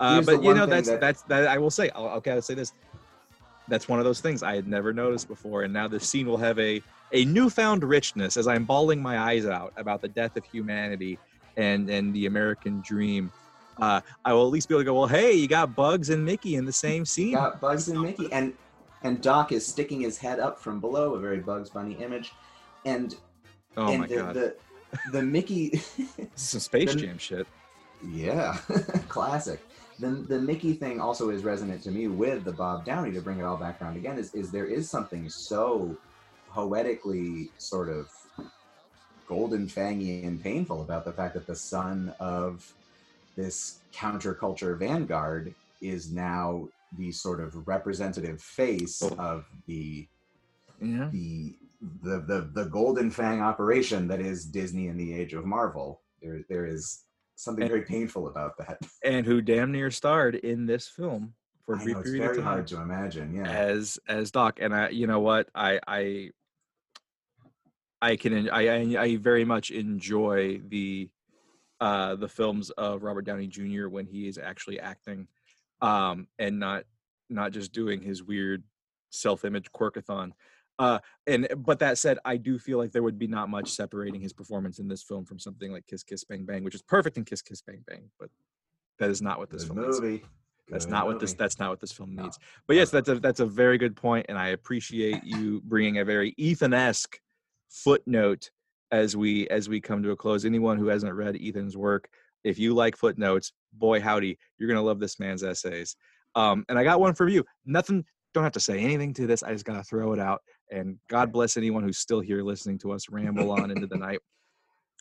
Uh, 0.00 0.22
but 0.22 0.42
you 0.44 0.54
know 0.54 0.64
that's 0.66 0.88
that- 0.88 1.00
that's 1.00 1.22
that 1.22 1.48
I 1.48 1.58
will 1.58 1.70
say. 1.70 1.90
I'll, 1.90 2.08
I'll 2.08 2.20
gotta 2.20 2.42
say 2.42 2.54
this. 2.54 2.72
That's 3.68 3.88
one 3.88 3.98
of 3.98 4.04
those 4.04 4.20
things 4.20 4.42
I 4.42 4.54
had 4.54 4.66
never 4.66 4.92
noticed 4.92 5.28
before, 5.28 5.62
and 5.62 5.72
now 5.72 5.88
this 5.88 6.08
scene 6.08 6.26
will 6.26 6.38
have 6.38 6.58
a 6.58 6.82
a 7.12 7.24
newfound 7.24 7.84
richness 7.84 8.36
as 8.36 8.46
I'm 8.46 8.64
bawling 8.64 9.00
my 9.00 9.18
eyes 9.18 9.46
out 9.46 9.72
about 9.76 10.02
the 10.02 10.08
death 10.08 10.36
of 10.36 10.44
humanity 10.44 11.18
and 11.56 11.88
and 11.90 12.14
the 12.14 12.26
American 12.26 12.80
dream. 12.80 13.32
Uh, 13.80 14.00
I 14.24 14.32
will 14.32 14.44
at 14.44 14.50
least 14.52 14.68
be 14.68 14.74
able 14.74 14.80
to 14.80 14.84
go. 14.86 14.94
Well, 14.98 15.06
hey, 15.06 15.32
you 15.32 15.46
got 15.46 15.76
Bugs 15.76 16.10
and 16.10 16.24
Mickey 16.24 16.56
in 16.56 16.64
the 16.64 16.72
same 16.72 17.04
scene. 17.04 17.34
got 17.34 17.60
Bugs 17.60 17.88
and 17.88 18.00
Mickey, 18.00 18.32
and 18.32 18.54
and 19.02 19.20
Doc 19.20 19.52
is 19.52 19.66
sticking 19.66 20.00
his 20.00 20.18
head 20.18 20.40
up 20.40 20.58
from 20.58 20.80
below, 20.80 21.14
a 21.14 21.20
very 21.20 21.38
Bugs 21.38 21.70
Bunny 21.70 21.94
image, 21.94 22.32
and 22.84 23.14
oh 23.76 23.88
and 23.92 24.00
my 24.00 24.06
the, 24.06 24.16
God, 24.16 24.34
the 24.34 24.56
the 25.12 25.22
Mickey 25.22 25.68
this 25.68 26.18
is 26.34 26.42
some 26.42 26.60
Space 26.60 26.92
the- 26.94 27.00
Jam 27.00 27.18
shit. 27.18 27.46
Yeah, 28.04 28.54
classic. 29.08 29.60
The 29.98 30.10
the 30.10 30.40
Mickey 30.40 30.74
thing 30.74 31.00
also 31.00 31.30
is 31.30 31.42
resonant 31.42 31.82
to 31.82 31.90
me 31.90 32.06
with 32.08 32.44
the 32.44 32.52
Bob 32.52 32.84
Downey 32.84 33.10
to 33.12 33.20
bring 33.20 33.40
it 33.40 33.44
all 33.44 33.56
back 33.56 33.80
around 33.82 33.96
again. 33.96 34.18
Is 34.18 34.32
is 34.34 34.50
there 34.50 34.66
is 34.66 34.88
something 34.88 35.28
so 35.28 35.96
poetically 36.50 37.50
sort 37.58 37.88
of 37.88 38.10
golden 39.26 39.66
fangy 39.66 40.26
and 40.26 40.42
painful 40.42 40.82
about 40.82 41.04
the 41.04 41.12
fact 41.12 41.34
that 41.34 41.46
the 41.46 41.54
son 41.54 42.14
of 42.18 42.72
this 43.36 43.80
counterculture 43.92 44.78
vanguard 44.78 45.54
is 45.80 46.10
now 46.12 46.68
the 46.96 47.12
sort 47.12 47.40
of 47.40 47.66
representative 47.68 48.40
face 48.40 49.02
Oh. 49.02 49.14
of 49.18 49.44
the 49.66 50.06
Yeah. 50.80 51.08
the 51.10 51.56
the 52.02 52.20
the 52.20 52.50
the 52.54 52.64
golden 52.66 53.10
fang 53.10 53.40
operation 53.40 54.08
that 54.08 54.20
is 54.20 54.44
Disney 54.44 54.86
in 54.86 54.96
the 54.96 55.12
age 55.12 55.34
of 55.34 55.44
Marvel. 55.44 56.00
There 56.22 56.44
there 56.48 56.66
is 56.66 57.02
something 57.38 57.62
And- 57.62 57.70
very 57.70 57.82
painful 57.84 58.26
about 58.28 58.58
that. 58.58 58.78
And 59.04 59.24
who 59.24 59.40
damn 59.40 59.70
near 59.72 59.90
starred 59.90 60.34
in 60.34 60.66
this 60.66 60.88
film 60.88 61.34
for 61.64 61.74
a 61.74 61.78
brief 61.78 61.96
know 61.96 62.02
period 62.02 62.30
of 62.30 62.36
time. 62.36 62.44
hard 62.44 62.66
to 62.66 62.80
imagine. 62.82 63.32
Yeah, 63.34 63.48
as 63.48 63.98
as 64.08 64.30
Doc, 64.30 64.58
and 64.60 64.74
I, 64.74 64.88
you 64.90 65.06
know 65.06 65.20
what, 65.20 65.48
I 65.54 65.80
I 65.86 66.30
I 68.02 68.16
can 68.16 68.48
I 68.50 68.68
I, 68.68 69.02
I 69.02 69.16
very 69.16 69.44
much 69.44 69.70
enjoy 69.70 70.60
the 70.68 71.08
uh 71.80 72.16
the 72.16 72.28
films 72.28 72.70
of 72.70 73.02
Robert 73.02 73.22
Downey 73.22 73.46
Jr. 73.46 73.88
when 73.88 74.06
he 74.06 74.26
is 74.28 74.36
actually 74.38 74.80
acting, 74.80 75.28
um, 75.80 76.26
and 76.38 76.58
not 76.58 76.84
not 77.30 77.52
just 77.52 77.72
doing 77.72 78.00
his 78.02 78.22
weird 78.22 78.62
self-image 79.10 79.70
quirkathon. 79.72 80.32
Uh, 80.78 80.98
and 81.26 81.48
but 81.58 81.78
that 81.80 81.98
said, 81.98 82.18
I 82.24 82.36
do 82.36 82.58
feel 82.58 82.78
like 82.78 82.92
there 82.92 83.02
would 83.02 83.18
be 83.18 83.26
not 83.26 83.48
much 83.48 83.70
separating 83.70 84.20
his 84.20 84.32
performance 84.32 84.78
in 84.78 84.86
this 84.88 85.02
film 85.02 85.24
from 85.24 85.38
something 85.38 85.72
like 85.72 85.86
Kiss 85.86 86.02
Kiss 86.02 86.24
Bang 86.24 86.44
Bang, 86.44 86.62
which 86.62 86.74
is 86.74 86.82
perfect 86.82 87.16
in 87.18 87.24
Kiss 87.24 87.42
Kiss 87.42 87.62
Bang 87.62 87.82
Bang, 87.86 88.10
but 88.20 88.30
that 88.98 89.10
is 89.10 89.20
not 89.20 89.38
what 89.38 89.50
this 89.50 89.64
Good 89.64 89.74
film 89.74 89.86
needs. 89.86 90.00
movie. 90.00 90.24
That's 90.68 90.84
Good 90.84 90.92
not 90.92 91.06
what 91.06 91.18
this. 91.18 91.34
That's 91.34 91.58
not 91.58 91.70
what 91.70 91.80
this 91.80 91.92
film 91.92 92.14
No. 92.14 92.24
needs. 92.24 92.38
But 92.66 92.76
yes, 92.76 92.90
that's 92.90 93.08
a 93.08 93.18
that's 93.18 93.40
a 93.40 93.46
very 93.46 93.78
good 93.78 93.96
point, 93.96 94.26
and 94.28 94.38
I 94.38 94.48
appreciate 94.48 95.24
you 95.24 95.60
bringing 95.64 95.98
a 95.98 96.04
very 96.04 96.34
Ethan-esque 96.36 97.18
footnote 97.70 98.50
as 98.90 99.16
we 99.16 99.48
as 99.48 99.68
we 99.68 99.80
come 99.80 100.02
to 100.02 100.10
a 100.12 100.16
close. 100.16 100.44
Anyone 100.44 100.78
who 100.78 100.86
hasn't 100.86 101.12
read 101.14 101.36
Ethan's 101.40 101.76
work, 101.76 102.08
if 102.44 102.58
you 102.58 102.74
like 102.74 102.96
footnotes, 102.96 103.52
boy 103.72 104.00
howdy, 104.00 104.38
you're 104.58 104.68
gonna 104.68 104.82
love 104.82 105.00
this 105.00 105.18
man's 105.18 105.42
essays. 105.42 105.96
Um, 106.34 106.64
and 106.68 106.78
I 106.78 106.84
got 106.84 107.00
one 107.00 107.14
for 107.14 107.28
you. 107.28 107.44
Nothing. 107.66 108.04
Don't 108.34 108.44
have 108.44 108.52
to 108.52 108.60
say 108.60 108.78
anything 108.78 109.14
to 109.14 109.26
this. 109.26 109.42
I 109.42 109.52
just 109.52 109.64
gotta 109.64 109.82
throw 109.82 110.12
it 110.12 110.20
out. 110.20 110.42
And 110.70 110.98
God 111.08 111.32
bless 111.32 111.56
anyone 111.56 111.82
who's 111.82 111.98
still 111.98 112.20
here 112.20 112.42
listening 112.42 112.78
to 112.80 112.92
us 112.92 113.08
ramble 113.08 113.50
on 113.50 113.70
into 113.70 113.86
the 113.86 113.96
night. 114.08 114.18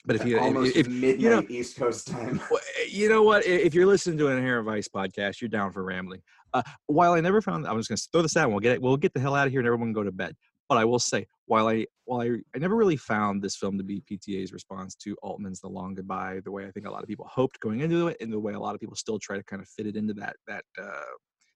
But 0.06 0.16
if 0.16 0.26
you 0.26 0.40
almost 0.40 0.76
if, 0.78 0.88
midnight 0.88 1.20
you 1.20 1.30
know- 1.30 1.46
East 1.50 1.76
Coast 1.78 2.08
time. 2.08 2.40
eh, 2.52 2.86
you 2.90 3.10
know 3.10 3.24
what? 3.24 3.46
If 3.46 3.74
you're 3.74 3.86
listening 3.86 4.18
to 4.20 4.28
an 4.28 4.38
Inherent 4.38 4.66
Vice 4.66 4.88
podcast, 4.88 5.42
you're 5.42 5.50
down 5.50 5.74
for 5.74 5.84
rambling. 5.84 6.22
Uh, 6.54 6.62
while 6.86 7.14
I 7.14 7.20
never 7.20 7.42
found, 7.42 7.68
I 7.68 7.74
was 7.74 7.88
going 7.90 7.98
to 7.98 8.08
throw 8.14 8.22
this 8.22 8.38
out. 8.38 8.44
and 8.46 8.52
We'll 8.54 8.62
get 8.62 8.74
it. 8.74 8.82
We'll 8.82 8.96
get 8.96 9.14
the 9.14 9.20
hell 9.20 9.36
out 9.36 9.48
of 9.48 9.52
here, 9.52 9.60
and 9.60 9.68
everyone 9.68 9.92
go 9.92 10.04
to 10.04 10.12
bed. 10.12 10.34
But 10.70 10.78
I 10.78 10.86
will 10.86 11.00
say, 11.00 11.26
while 11.46 11.68
I 11.68 11.86
while 12.06 12.22
I, 12.22 12.38
I 12.56 12.58
never 12.60 12.76
really 12.76 12.96
found 12.98 13.42
this 13.42 13.58
film 13.58 13.78
to 13.78 13.84
be 13.84 14.02
PTA's 14.10 14.54
response 14.54 14.96
to 14.96 15.16
Altman's 15.24 15.60
The 15.60 15.68
Long 15.68 15.94
Goodbye, 15.96 16.40
the 16.46 16.52
way 16.52 16.66
I 16.66 16.72
think 16.72 16.86
a 16.86 16.92
lot 16.92 17.04
of 17.04 17.08
people 17.10 17.28
hoped 17.30 17.60
going 17.60 17.82
into 17.82 18.08
it, 18.08 18.18
and 18.22 18.32
the 18.32 18.40
way 18.40 18.54
a 18.54 18.60
lot 18.60 18.76
of 18.76 18.80
people 18.82 18.96
still 18.96 19.20
try 19.20 19.36
to 19.36 19.44
kind 19.44 19.62
of 19.62 19.68
fit 19.68 19.88
it 19.88 19.98
into 19.98 20.14
that 20.16 20.36
that 20.48 20.64
uh, 20.82 21.02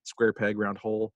square 0.04 0.34
peg 0.34 0.58
round 0.58 0.78
hole. 0.78 1.14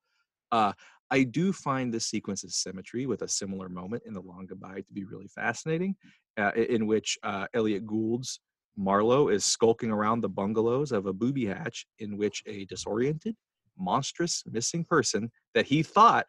Uh, 0.51 0.73
I 1.11 1.23
do 1.23 1.53
find 1.53 1.93
this 1.93 2.07
sequence 2.07 2.43
of 2.43 2.51
symmetry 2.51 3.05
with 3.05 3.21
a 3.21 3.27
similar 3.27 3.69
moment 3.69 4.03
in 4.05 4.13
The 4.13 4.21
Long 4.21 4.45
Goodbye 4.47 4.81
to 4.81 4.93
be 4.93 5.03
really 5.03 5.27
fascinating, 5.27 5.95
uh, 6.37 6.51
in 6.55 6.87
which 6.87 7.17
uh, 7.23 7.47
Elliott 7.53 7.85
Gould's 7.85 8.39
Marlowe 8.77 9.29
is 9.29 9.45
skulking 9.45 9.91
around 9.91 10.21
the 10.21 10.29
bungalows 10.29 10.91
of 10.91 11.05
a 11.05 11.13
booby 11.13 11.45
hatch 11.45 11.85
in 11.99 12.17
which 12.17 12.43
a 12.45 12.65
disoriented, 12.65 13.35
monstrous 13.77 14.43
missing 14.51 14.83
person 14.83 15.31
that 15.53 15.65
he 15.65 15.83
thought 15.83 16.25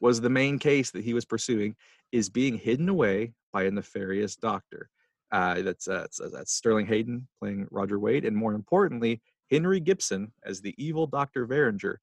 was 0.00 0.20
the 0.20 0.30
main 0.30 0.58
case 0.58 0.90
that 0.90 1.04
he 1.04 1.14
was 1.14 1.24
pursuing 1.24 1.74
is 2.12 2.28
being 2.28 2.56
hidden 2.56 2.88
away 2.88 3.32
by 3.52 3.64
a 3.64 3.70
nefarious 3.70 4.36
doctor. 4.36 4.88
Uh, 5.30 5.62
that's, 5.62 5.88
uh, 5.88 6.00
that's 6.00 6.20
that's 6.32 6.52
Sterling 6.52 6.86
Hayden 6.86 7.26
playing 7.40 7.66
Roger 7.70 7.98
Wade, 7.98 8.26
and 8.26 8.36
more 8.36 8.52
importantly, 8.52 9.22
Henry 9.50 9.80
Gibson 9.80 10.32
as 10.44 10.60
the 10.60 10.74
evil 10.76 11.06
Doctor 11.06 11.46
Verringer. 11.46 11.96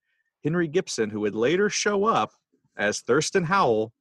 Henry 0.44 0.68
Gibson, 0.68 1.10
who 1.10 1.22
would 1.22 1.36
later 1.36 1.70
show 1.70 2.06
up 2.06 2.32
as 2.78 3.02
Thurston 3.02 3.44
Howell, 3.44 3.92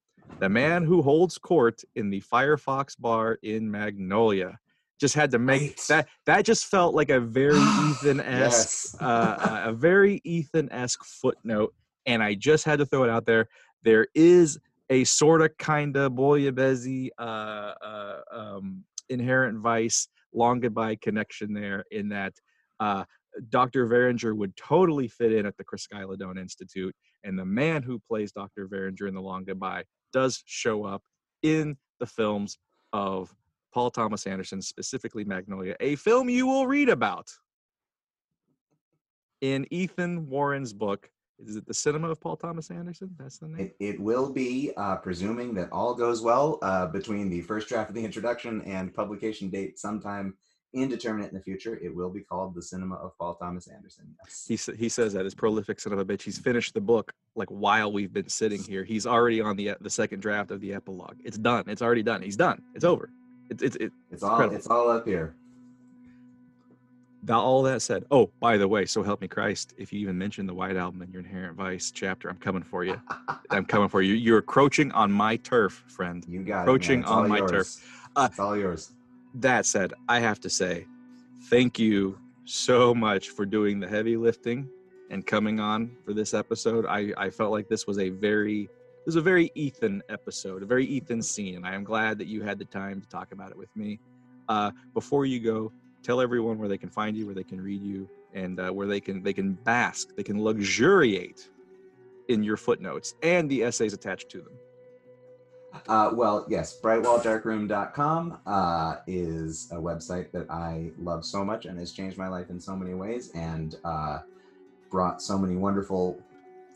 the 0.40 0.48
man 0.48 0.84
who 0.84 1.02
holds 1.02 1.36
court 1.38 1.82
in 1.96 2.10
the 2.10 2.20
Firefox 2.20 2.94
bar 2.98 3.38
in 3.42 3.70
Magnolia. 3.70 4.58
just 5.00 5.14
had 5.14 5.30
to 5.30 5.38
make 5.38 5.62
Right. 5.62 5.80
that 5.88 6.08
that 6.26 6.44
just 6.44 6.66
felt 6.66 6.92
like 6.94 7.08
a 7.10 7.20
very 7.20 7.58
ethan-esque 7.90 8.24
Yes. 8.30 8.96
uh, 9.00 9.62
a 9.66 9.72
very 9.72 10.20
ethan-esque 10.24 11.04
footnote 11.04 11.72
and 12.06 12.20
i 12.20 12.34
just 12.34 12.64
had 12.64 12.80
to 12.80 12.86
throw 12.86 13.04
it 13.04 13.10
out 13.10 13.24
there 13.24 13.46
there 13.84 14.08
is 14.16 14.58
a 14.90 15.04
sort 15.04 15.40
of 15.42 15.56
kind 15.58 15.96
of 15.96 16.12
Boyabezi, 16.12 17.10
uh, 17.18 17.22
uh, 17.22 18.20
um, 18.32 18.82
inherent 19.08 19.58
vice 19.60 20.08
long 20.34 20.58
goodbye 20.60 20.96
connection 20.96 21.52
there 21.52 21.84
in 21.92 22.08
that 22.08 22.32
uh, 22.80 23.04
dr 23.48 23.86
Verringer 23.86 24.36
would 24.36 24.56
totally 24.56 25.08
fit 25.08 25.32
in 25.32 25.46
at 25.46 25.56
the 25.56 25.64
Chryskylodon 25.64 26.38
institute 26.38 26.94
and 27.24 27.38
the 27.38 27.44
man 27.44 27.82
who 27.82 27.98
plays 27.98 28.32
dr 28.32 28.68
Verringer 28.68 29.08
in 29.08 29.14
the 29.14 29.22
long 29.22 29.44
goodbye 29.44 29.84
does 30.12 30.42
show 30.46 30.84
up 30.84 31.02
in 31.42 31.76
the 32.00 32.06
films 32.06 32.58
of 32.92 33.34
Paul 33.72 33.90
Thomas 33.90 34.26
Anderson, 34.26 34.62
specifically 34.62 35.24
Magnolia, 35.24 35.76
a 35.80 35.96
film 35.96 36.28
you 36.28 36.46
will 36.46 36.66
read 36.66 36.88
about 36.88 37.28
in 39.40 39.66
Ethan 39.70 40.28
Warren's 40.28 40.72
book. 40.72 41.10
Is 41.38 41.54
it 41.54 41.66
The 41.66 41.74
Cinema 41.74 42.10
of 42.10 42.20
Paul 42.20 42.36
Thomas 42.36 42.70
Anderson? 42.70 43.14
That's 43.16 43.38
the 43.38 43.46
name? 43.46 43.60
It, 43.60 43.76
it 43.78 44.00
will 44.00 44.32
be, 44.32 44.72
uh, 44.76 44.96
presuming 44.96 45.54
that 45.54 45.70
all 45.70 45.94
goes 45.94 46.20
well, 46.20 46.58
uh, 46.62 46.86
between 46.86 47.30
the 47.30 47.42
first 47.42 47.68
draft 47.68 47.90
of 47.90 47.94
the 47.94 48.04
introduction 48.04 48.62
and 48.62 48.92
publication 48.92 49.48
date 49.48 49.78
sometime 49.78 50.34
indeterminate 50.74 51.30
in 51.30 51.36
the 51.36 51.42
future. 51.42 51.78
It 51.82 51.94
will 51.94 52.10
be 52.10 52.20
called 52.20 52.54
The 52.54 52.62
Cinema 52.62 52.96
of 52.96 53.16
Paul 53.18 53.34
Thomas 53.36 53.66
Anderson. 53.68 54.14
Yes. 54.24 54.44
He, 54.66 54.74
he 54.76 54.88
says 54.88 55.12
that 55.14 55.24
his 55.24 55.34
prolific 55.34 55.80
son 55.80 55.92
of 55.92 55.98
a 55.98 56.04
bitch. 56.04 56.22
He's 56.22 56.38
finished 56.38 56.74
the 56.74 56.80
book 56.80 57.12
like 57.34 57.48
while 57.48 57.90
we've 57.92 58.12
been 58.12 58.28
sitting 58.28 58.62
here. 58.62 58.84
He's 58.84 59.06
already 59.06 59.40
on 59.40 59.56
the 59.56 59.74
the 59.80 59.90
second 59.90 60.20
draft 60.20 60.50
of 60.50 60.60
the 60.60 60.74
epilogue. 60.74 61.16
It's 61.24 61.38
done. 61.38 61.64
It's 61.68 61.82
already 61.82 62.02
done. 62.02 62.22
He's 62.22 62.36
done. 62.36 62.62
It's 62.74 62.84
over. 62.84 63.10
It's 63.50 63.62
it's 63.62 63.76
it, 63.76 63.92
It's 64.10 64.22
all 64.22 64.30
incredible. 64.32 64.56
it's 64.56 64.66
all 64.66 64.90
up 64.90 65.06
here. 65.06 65.34
Now, 67.26 67.40
all 67.40 67.62
that 67.64 67.82
said, 67.82 68.04
oh, 68.12 68.30
by 68.40 68.56
the 68.56 68.68
way, 68.68 68.86
so 68.86 69.02
help 69.02 69.20
me 69.20 69.28
Christ, 69.28 69.74
if 69.76 69.92
you 69.92 69.98
even 70.00 70.16
mention 70.16 70.46
the 70.46 70.54
White 70.54 70.76
Album 70.76 71.02
in 71.02 71.10
your 71.10 71.20
Inherent 71.20 71.56
Vice 71.56 71.90
chapter, 71.90 72.30
I'm 72.30 72.36
coming 72.36 72.62
for 72.62 72.84
you. 72.84 72.98
I'm 73.50 73.64
coming 73.66 73.88
for 73.88 74.02
you. 74.02 74.14
You're 74.14 74.38
encroaching 74.38 74.92
on 74.92 75.10
my 75.10 75.36
turf, 75.36 75.82
friend. 75.88 76.24
You 76.28 76.42
got 76.44 76.60
Encroaching 76.60 77.00
it. 77.00 77.06
On 77.06 77.28
my 77.28 77.38
yours. 77.38 77.50
turf. 77.50 78.08
Uh, 78.16 78.28
it's 78.30 78.38
all 78.38 78.56
yours. 78.56 78.92
That 79.38 79.66
said, 79.66 79.92
I 80.08 80.18
have 80.18 80.40
to 80.40 80.50
say, 80.50 80.84
thank 81.44 81.78
you 81.78 82.18
so 82.44 82.92
much 82.92 83.30
for 83.30 83.46
doing 83.46 83.78
the 83.78 83.86
heavy 83.86 84.16
lifting 84.16 84.68
and 85.10 85.24
coming 85.24 85.60
on 85.60 85.96
for 86.04 86.12
this 86.12 86.34
episode. 86.34 86.86
I, 86.86 87.12
I 87.16 87.30
felt 87.30 87.52
like 87.52 87.68
this 87.68 87.86
was 87.86 87.98
a 87.98 88.08
very 88.10 88.68
this 89.06 89.14
was 89.14 89.16
a 89.16 89.22
very 89.22 89.50
Ethan 89.54 90.02
episode, 90.08 90.62
a 90.62 90.66
very 90.66 90.84
Ethan 90.84 91.22
scene, 91.22 91.54
and 91.54 91.64
I 91.64 91.74
am 91.74 91.84
glad 91.84 92.18
that 92.18 92.26
you 92.26 92.42
had 92.42 92.58
the 92.58 92.64
time 92.64 93.00
to 93.00 93.08
talk 93.08 93.32
about 93.32 93.50
it 93.50 93.56
with 93.56 93.74
me. 93.74 94.00
Uh, 94.48 94.72
before 94.92 95.24
you 95.24 95.40
go, 95.40 95.72
tell 96.02 96.20
everyone 96.20 96.58
where 96.58 96.68
they 96.68 96.76
can 96.76 96.90
find 96.90 97.16
you, 97.16 97.24
where 97.24 97.34
they 97.34 97.44
can 97.44 97.60
read 97.60 97.80
you, 97.80 98.08
and 98.34 98.58
uh, 98.58 98.70
where 98.70 98.88
they 98.88 99.00
can 99.00 99.22
they 99.22 99.32
can 99.32 99.52
bask, 99.52 100.14
they 100.16 100.24
can 100.24 100.42
luxuriate 100.42 101.48
in 102.28 102.42
your 102.42 102.56
footnotes 102.56 103.14
and 103.22 103.48
the 103.48 103.62
essays 103.62 103.92
attached 103.92 104.28
to 104.30 104.38
them. 104.38 104.52
Uh, 105.88 106.10
well, 106.14 106.44
yes, 106.48 106.78
brightwalldarkroom.com 106.82 108.38
uh, 108.46 108.96
is 109.06 109.68
a 109.72 109.76
website 109.76 110.30
that 110.32 110.50
I 110.50 110.90
love 110.98 111.24
so 111.24 111.44
much 111.44 111.66
and 111.66 111.78
has 111.78 111.92
changed 111.92 112.16
my 112.18 112.28
life 112.28 112.50
in 112.50 112.58
so 112.60 112.74
many 112.76 112.94
ways 112.94 113.30
and 113.34 113.76
uh, 113.84 114.20
brought 114.90 115.20
so 115.22 115.38
many 115.38 115.56
wonderful 115.56 116.20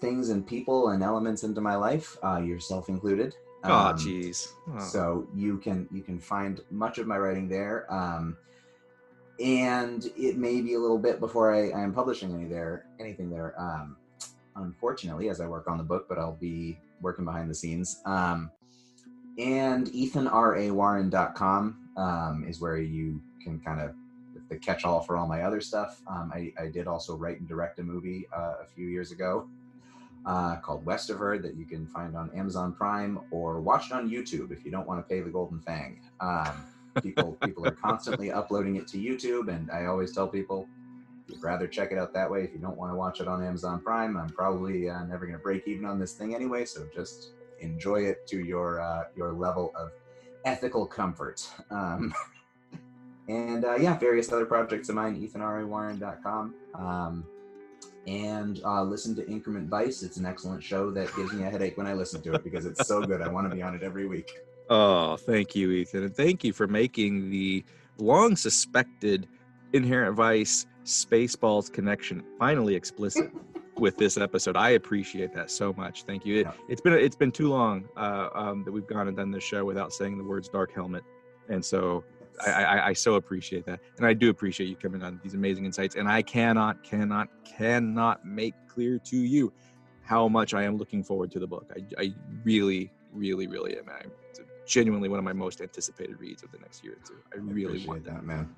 things 0.01 0.31
and 0.31 0.47
people 0.47 0.89
and 0.91 1.03
elements 1.03 1.45
into 1.45 1.61
my 1.61 1.75
life, 1.77 2.17
uh, 2.25 2.39
yourself 2.39 2.89
included. 2.89 3.35
Oh, 3.65 3.73
Um, 3.73 3.97
jeez. 3.97 4.49
Oh. 4.75 4.79
so 4.81 5.29
you 5.37 5.59
can 5.59 5.87
you 5.93 6.03
can 6.03 6.19
find 6.19 6.61
much 6.73 6.99
of 6.99 7.07
my 7.07 7.17
writing 7.17 7.49
there 7.49 7.87
um, 7.93 8.37
and 9.39 10.11
it 10.17 10.37
may 10.37 10.61
be 10.61 10.75
a 10.75 10.79
little 10.81 10.99
bit 10.99 11.21
before 11.21 11.55
I, 11.55 11.69
I 11.71 11.81
am 11.81 11.93
publishing 11.95 12.35
any 12.35 12.47
there 12.47 12.87
anything 12.99 13.31
there 13.31 13.55
um, 13.57 13.97
unfortunately 14.57 15.29
as 15.31 15.41
i 15.41 15.47
work 15.47 15.69
on 15.69 15.79
the 15.79 15.85
book 15.85 16.07
but 16.09 16.19
i'll 16.19 16.37
be 16.41 16.77
working 17.01 17.25
behind 17.25 17.49
the 17.49 17.55
scenes 17.55 18.03
um, 18.05 18.51
and 19.39 19.89
ethanrawarren.com 19.89 21.79
um, 21.97 22.45
is 22.49 22.61
where 22.61 22.79
you 22.79 23.21
can 23.43 23.59
kind 23.61 23.81
of 23.81 23.95
the 24.49 24.57
catch-all 24.57 25.01
for 25.01 25.17
all 25.17 25.27
my 25.27 25.43
other 25.43 25.61
stuff 25.61 26.03
um, 26.07 26.31
I, 26.35 26.53
I 26.59 26.69
did 26.69 26.87
also 26.87 27.17
write 27.17 27.41
and 27.41 27.49
direct 27.49 27.79
a 27.79 27.83
movie 27.83 28.27
uh, 28.37 28.55
a 28.63 28.67
few 28.67 28.87
years 28.87 29.13
ago 29.13 29.47
uh, 30.25 30.57
called 30.57 30.85
Westiver 30.85 31.39
that 31.39 31.57
you 31.57 31.65
can 31.65 31.87
find 31.87 32.17
on 32.17 32.31
Amazon 32.35 32.73
Prime 32.73 33.21
or 33.31 33.61
watch 33.61 33.87
it 33.87 33.93
on 33.93 34.09
YouTube 34.09 34.53
if 34.53 34.65
you 34.65 34.71
don't 34.71 34.87
want 34.87 35.01
to 35.01 35.09
pay 35.09 35.21
the 35.21 35.31
Golden 35.31 35.61
Fang. 35.61 36.01
Um, 36.21 36.65
people 37.03 37.37
people 37.45 37.67
are 37.67 37.73
constantly 37.73 38.31
uploading 38.31 38.77
it 38.77 38.87
to 38.89 38.99
YouTube, 38.99 39.49
and 39.49 39.71
I 39.71 39.87
always 39.87 40.13
tell 40.13 40.29
people 40.29 40.69
you'd 41.29 41.43
rather 41.43 41.67
check 41.67 41.93
it 41.93 41.99
out 41.99 42.13
that 42.15 42.31
way 42.31 42.43
if 42.43 42.53
you 42.53 42.59
don't 42.59 42.77
want 42.77 42.93
to 42.93 42.97
watch 42.97 43.21
it 43.21 43.29
on 43.29 43.43
Amazon 43.43 43.81
Prime. 43.81 44.17
I'm 44.17 44.29
probably 44.29 44.89
uh, 44.89 45.05
never 45.05 45.27
going 45.27 45.39
to 45.39 45.43
break 45.43 45.67
even 45.67 45.85
on 45.85 45.99
this 45.99 46.13
thing 46.13 46.35
anyway, 46.35 46.65
so 46.65 46.87
just 46.95 47.31
enjoy 47.63 48.03
it 48.03 48.27
to 48.29 48.41
your 48.41 48.81
uh, 48.81 49.05
your 49.17 49.33
level 49.33 49.73
of 49.77 49.93
ethical 50.45 50.87
comfort. 50.87 51.49
Um, 51.71 52.15
and 53.29 53.65
uh, 53.65 53.77
yeah, 53.77 53.99
various 53.99 54.33
other 54.33 54.47
projects 54.47 54.89
of 54.89 54.97
mine, 54.97 55.21
ethanrawarren.com. 55.21 56.55
Um, 56.75 57.25
and 58.07 58.61
uh, 58.65 58.83
listen 58.83 59.15
to 59.17 59.27
Increment 59.29 59.69
Vice. 59.69 60.03
It's 60.03 60.17
an 60.17 60.27
excellent 60.27 60.63
show 60.63 60.91
that 60.91 61.15
gives 61.15 61.33
me 61.33 61.45
a 61.45 61.51
headache 61.51 61.79
when 61.79 61.87
I 61.87 61.95
listen 61.95 62.21
to 62.23 62.35
it 62.35 62.43
because 62.43 62.67
it's 62.67 62.87
so 62.87 63.01
good. 63.03 63.23
I 63.23 63.29
want 63.29 63.49
to 63.49 63.55
be 63.55 63.63
on 63.63 63.75
it 63.75 63.83
every 63.83 64.07
week. 64.07 64.31
Oh, 64.71 65.17
thank 65.17 65.55
you, 65.55 65.71
Ethan. 65.73 66.05
And 66.05 66.17
thank 66.17 66.45
you 66.45 66.53
for 66.55 66.67
making 66.67 67.29
the 67.29 67.63
long 67.99 68.37
suspected 68.37 69.29
Inherent 69.75 70.17
Vice 70.17 70.67
Spaceballs 70.85 71.71
connection 71.71 72.23
finally 72.39 72.75
explicit 72.75 73.31
with 73.79 73.97
this 73.97 74.17
episode. 74.17 74.57
I 74.57 74.71
appreciate 74.71 75.33
that 75.35 75.51
so 75.51 75.73
much. 75.73 76.05
Thank 76.05 76.27
you. 76.27 76.41
It, 76.41 76.47
it's 76.69 76.81
been 76.81 76.93
it's 76.93 77.17
been 77.17 77.33
too 77.33 77.49
long 77.49 77.89
uh, 77.97 78.29
um, 78.35 78.65
that 78.65 78.73
we've 78.73 78.87
gone 78.87 79.09
and 79.09 79.17
done 79.17 79.31
this 79.31 79.45
show 79.45 79.65
without 79.65 79.93
saying 79.93 80.19
the 80.19 80.25
words 80.25 80.49
Dark 80.49 80.73
Helmet. 80.73 81.05
And 81.49 81.65
so 81.65 82.05
I, 82.47 82.51
I, 82.51 82.87
I 82.89 82.93
so 82.93 83.15
appreciate 83.15 83.67
that. 83.67 83.81
And 83.99 84.07
I 84.07 84.15
do 84.15 84.31
appreciate 84.31 84.69
you 84.69 84.77
coming 84.77 85.03
on 85.03 85.21
these 85.23 85.35
amazing 85.35 85.65
insights. 85.65 85.97
And 85.97 86.09
I 86.09 86.23
cannot, 86.23 86.83
cannot, 86.83 87.29
cannot 87.45 88.25
make 88.25 88.55
clear 88.69 88.99
to 88.99 89.17
you 89.17 89.53
how 90.03 90.29
much 90.29 90.55
I 90.55 90.63
am 90.63 90.77
looking 90.77 91.03
forward 91.03 91.31
to 91.33 91.39
the 91.39 91.47
book. 91.47 91.71
I, 91.77 92.03
I 92.03 92.15
really, 92.45 92.93
really, 93.13 93.47
really 93.47 93.77
am. 93.77 93.89
I, 93.89 94.03
it's 94.31 94.41
genuinely 94.67 95.09
one 95.09 95.19
of 95.19 95.25
my 95.25 95.33
most 95.33 95.61
anticipated 95.61 96.19
reads 96.21 96.43
of 96.43 96.51
the 96.53 96.59
next 96.59 96.83
year 96.83 96.95
or 96.95 97.07
two. 97.07 97.19
I 97.33 97.39
really 97.39 97.87
want 97.87 98.05
that, 98.05 98.25
man. 98.25 98.55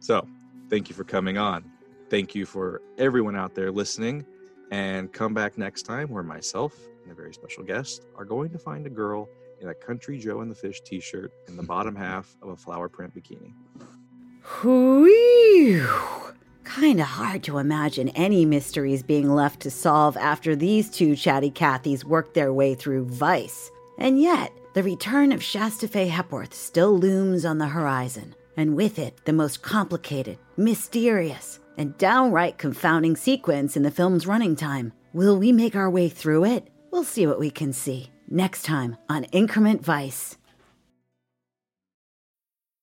So, 0.00 0.28
thank 0.70 0.88
you 0.88 0.94
for 0.94 1.04
coming 1.04 1.38
on. 1.38 1.64
Thank 2.10 2.34
you 2.34 2.46
for 2.46 2.80
everyone 2.96 3.36
out 3.36 3.54
there 3.54 3.72
listening. 3.72 4.24
And 4.70 5.12
come 5.12 5.34
back 5.34 5.56
next 5.56 5.82
time 5.82 6.08
where 6.08 6.22
myself 6.22 6.74
and 7.02 7.12
a 7.12 7.14
very 7.14 7.32
special 7.32 7.62
guest 7.64 8.04
are 8.16 8.24
going 8.24 8.50
to 8.50 8.58
find 8.58 8.86
a 8.86 8.90
girl 8.90 9.28
in 9.60 9.68
a 9.68 9.74
Country 9.74 10.18
Joe 10.18 10.40
and 10.40 10.50
the 10.50 10.54
Fish 10.54 10.80
t 10.82 11.00
shirt 11.00 11.32
in 11.48 11.56
the 11.56 11.62
bottom 11.62 11.96
half 12.06 12.36
of 12.42 12.50
a 12.50 12.56
flower 12.56 12.88
print 12.88 13.14
bikini. 13.14 13.52
Whew. 14.60 15.86
Kinda 16.64 17.04
hard 17.04 17.42
to 17.44 17.58
imagine 17.58 18.10
any 18.10 18.44
mysteries 18.44 19.02
being 19.02 19.30
left 19.30 19.60
to 19.60 19.70
solve 19.70 20.16
after 20.16 20.54
these 20.54 20.90
two 20.90 21.16
chatty 21.16 21.50
Cathys 21.50 22.04
work 22.04 22.34
their 22.34 22.52
way 22.52 22.74
through 22.74 23.06
Vice. 23.06 23.70
And 23.98 24.20
yet, 24.20 24.52
the 24.74 24.82
return 24.82 25.32
of 25.32 25.42
Shasta 25.42 25.88
Fay 25.88 26.08
Hepworth 26.08 26.54
still 26.54 26.96
looms 26.96 27.44
on 27.44 27.58
the 27.58 27.68
horizon, 27.68 28.34
and 28.56 28.76
with 28.76 28.98
it, 28.98 29.18
the 29.24 29.32
most 29.32 29.62
complicated, 29.62 30.38
mysterious, 30.56 31.58
and 31.78 31.96
downright 31.98 32.58
confounding 32.58 33.16
sequence 33.16 33.76
in 33.76 33.84
the 33.84 33.90
film's 33.90 34.26
running 34.26 34.56
time. 34.56 34.92
Will 35.12 35.38
we 35.38 35.52
make 35.52 35.76
our 35.76 35.88
way 35.88 36.08
through 36.08 36.44
it? 36.44 36.68
We'll 36.90 37.04
see 37.04 37.26
what 37.26 37.38
we 37.38 37.50
can 37.50 37.72
see 37.72 38.10
next 38.28 38.64
time 38.64 38.96
on 39.08 39.24
Increment 39.24 39.84
Vice. 39.84 40.37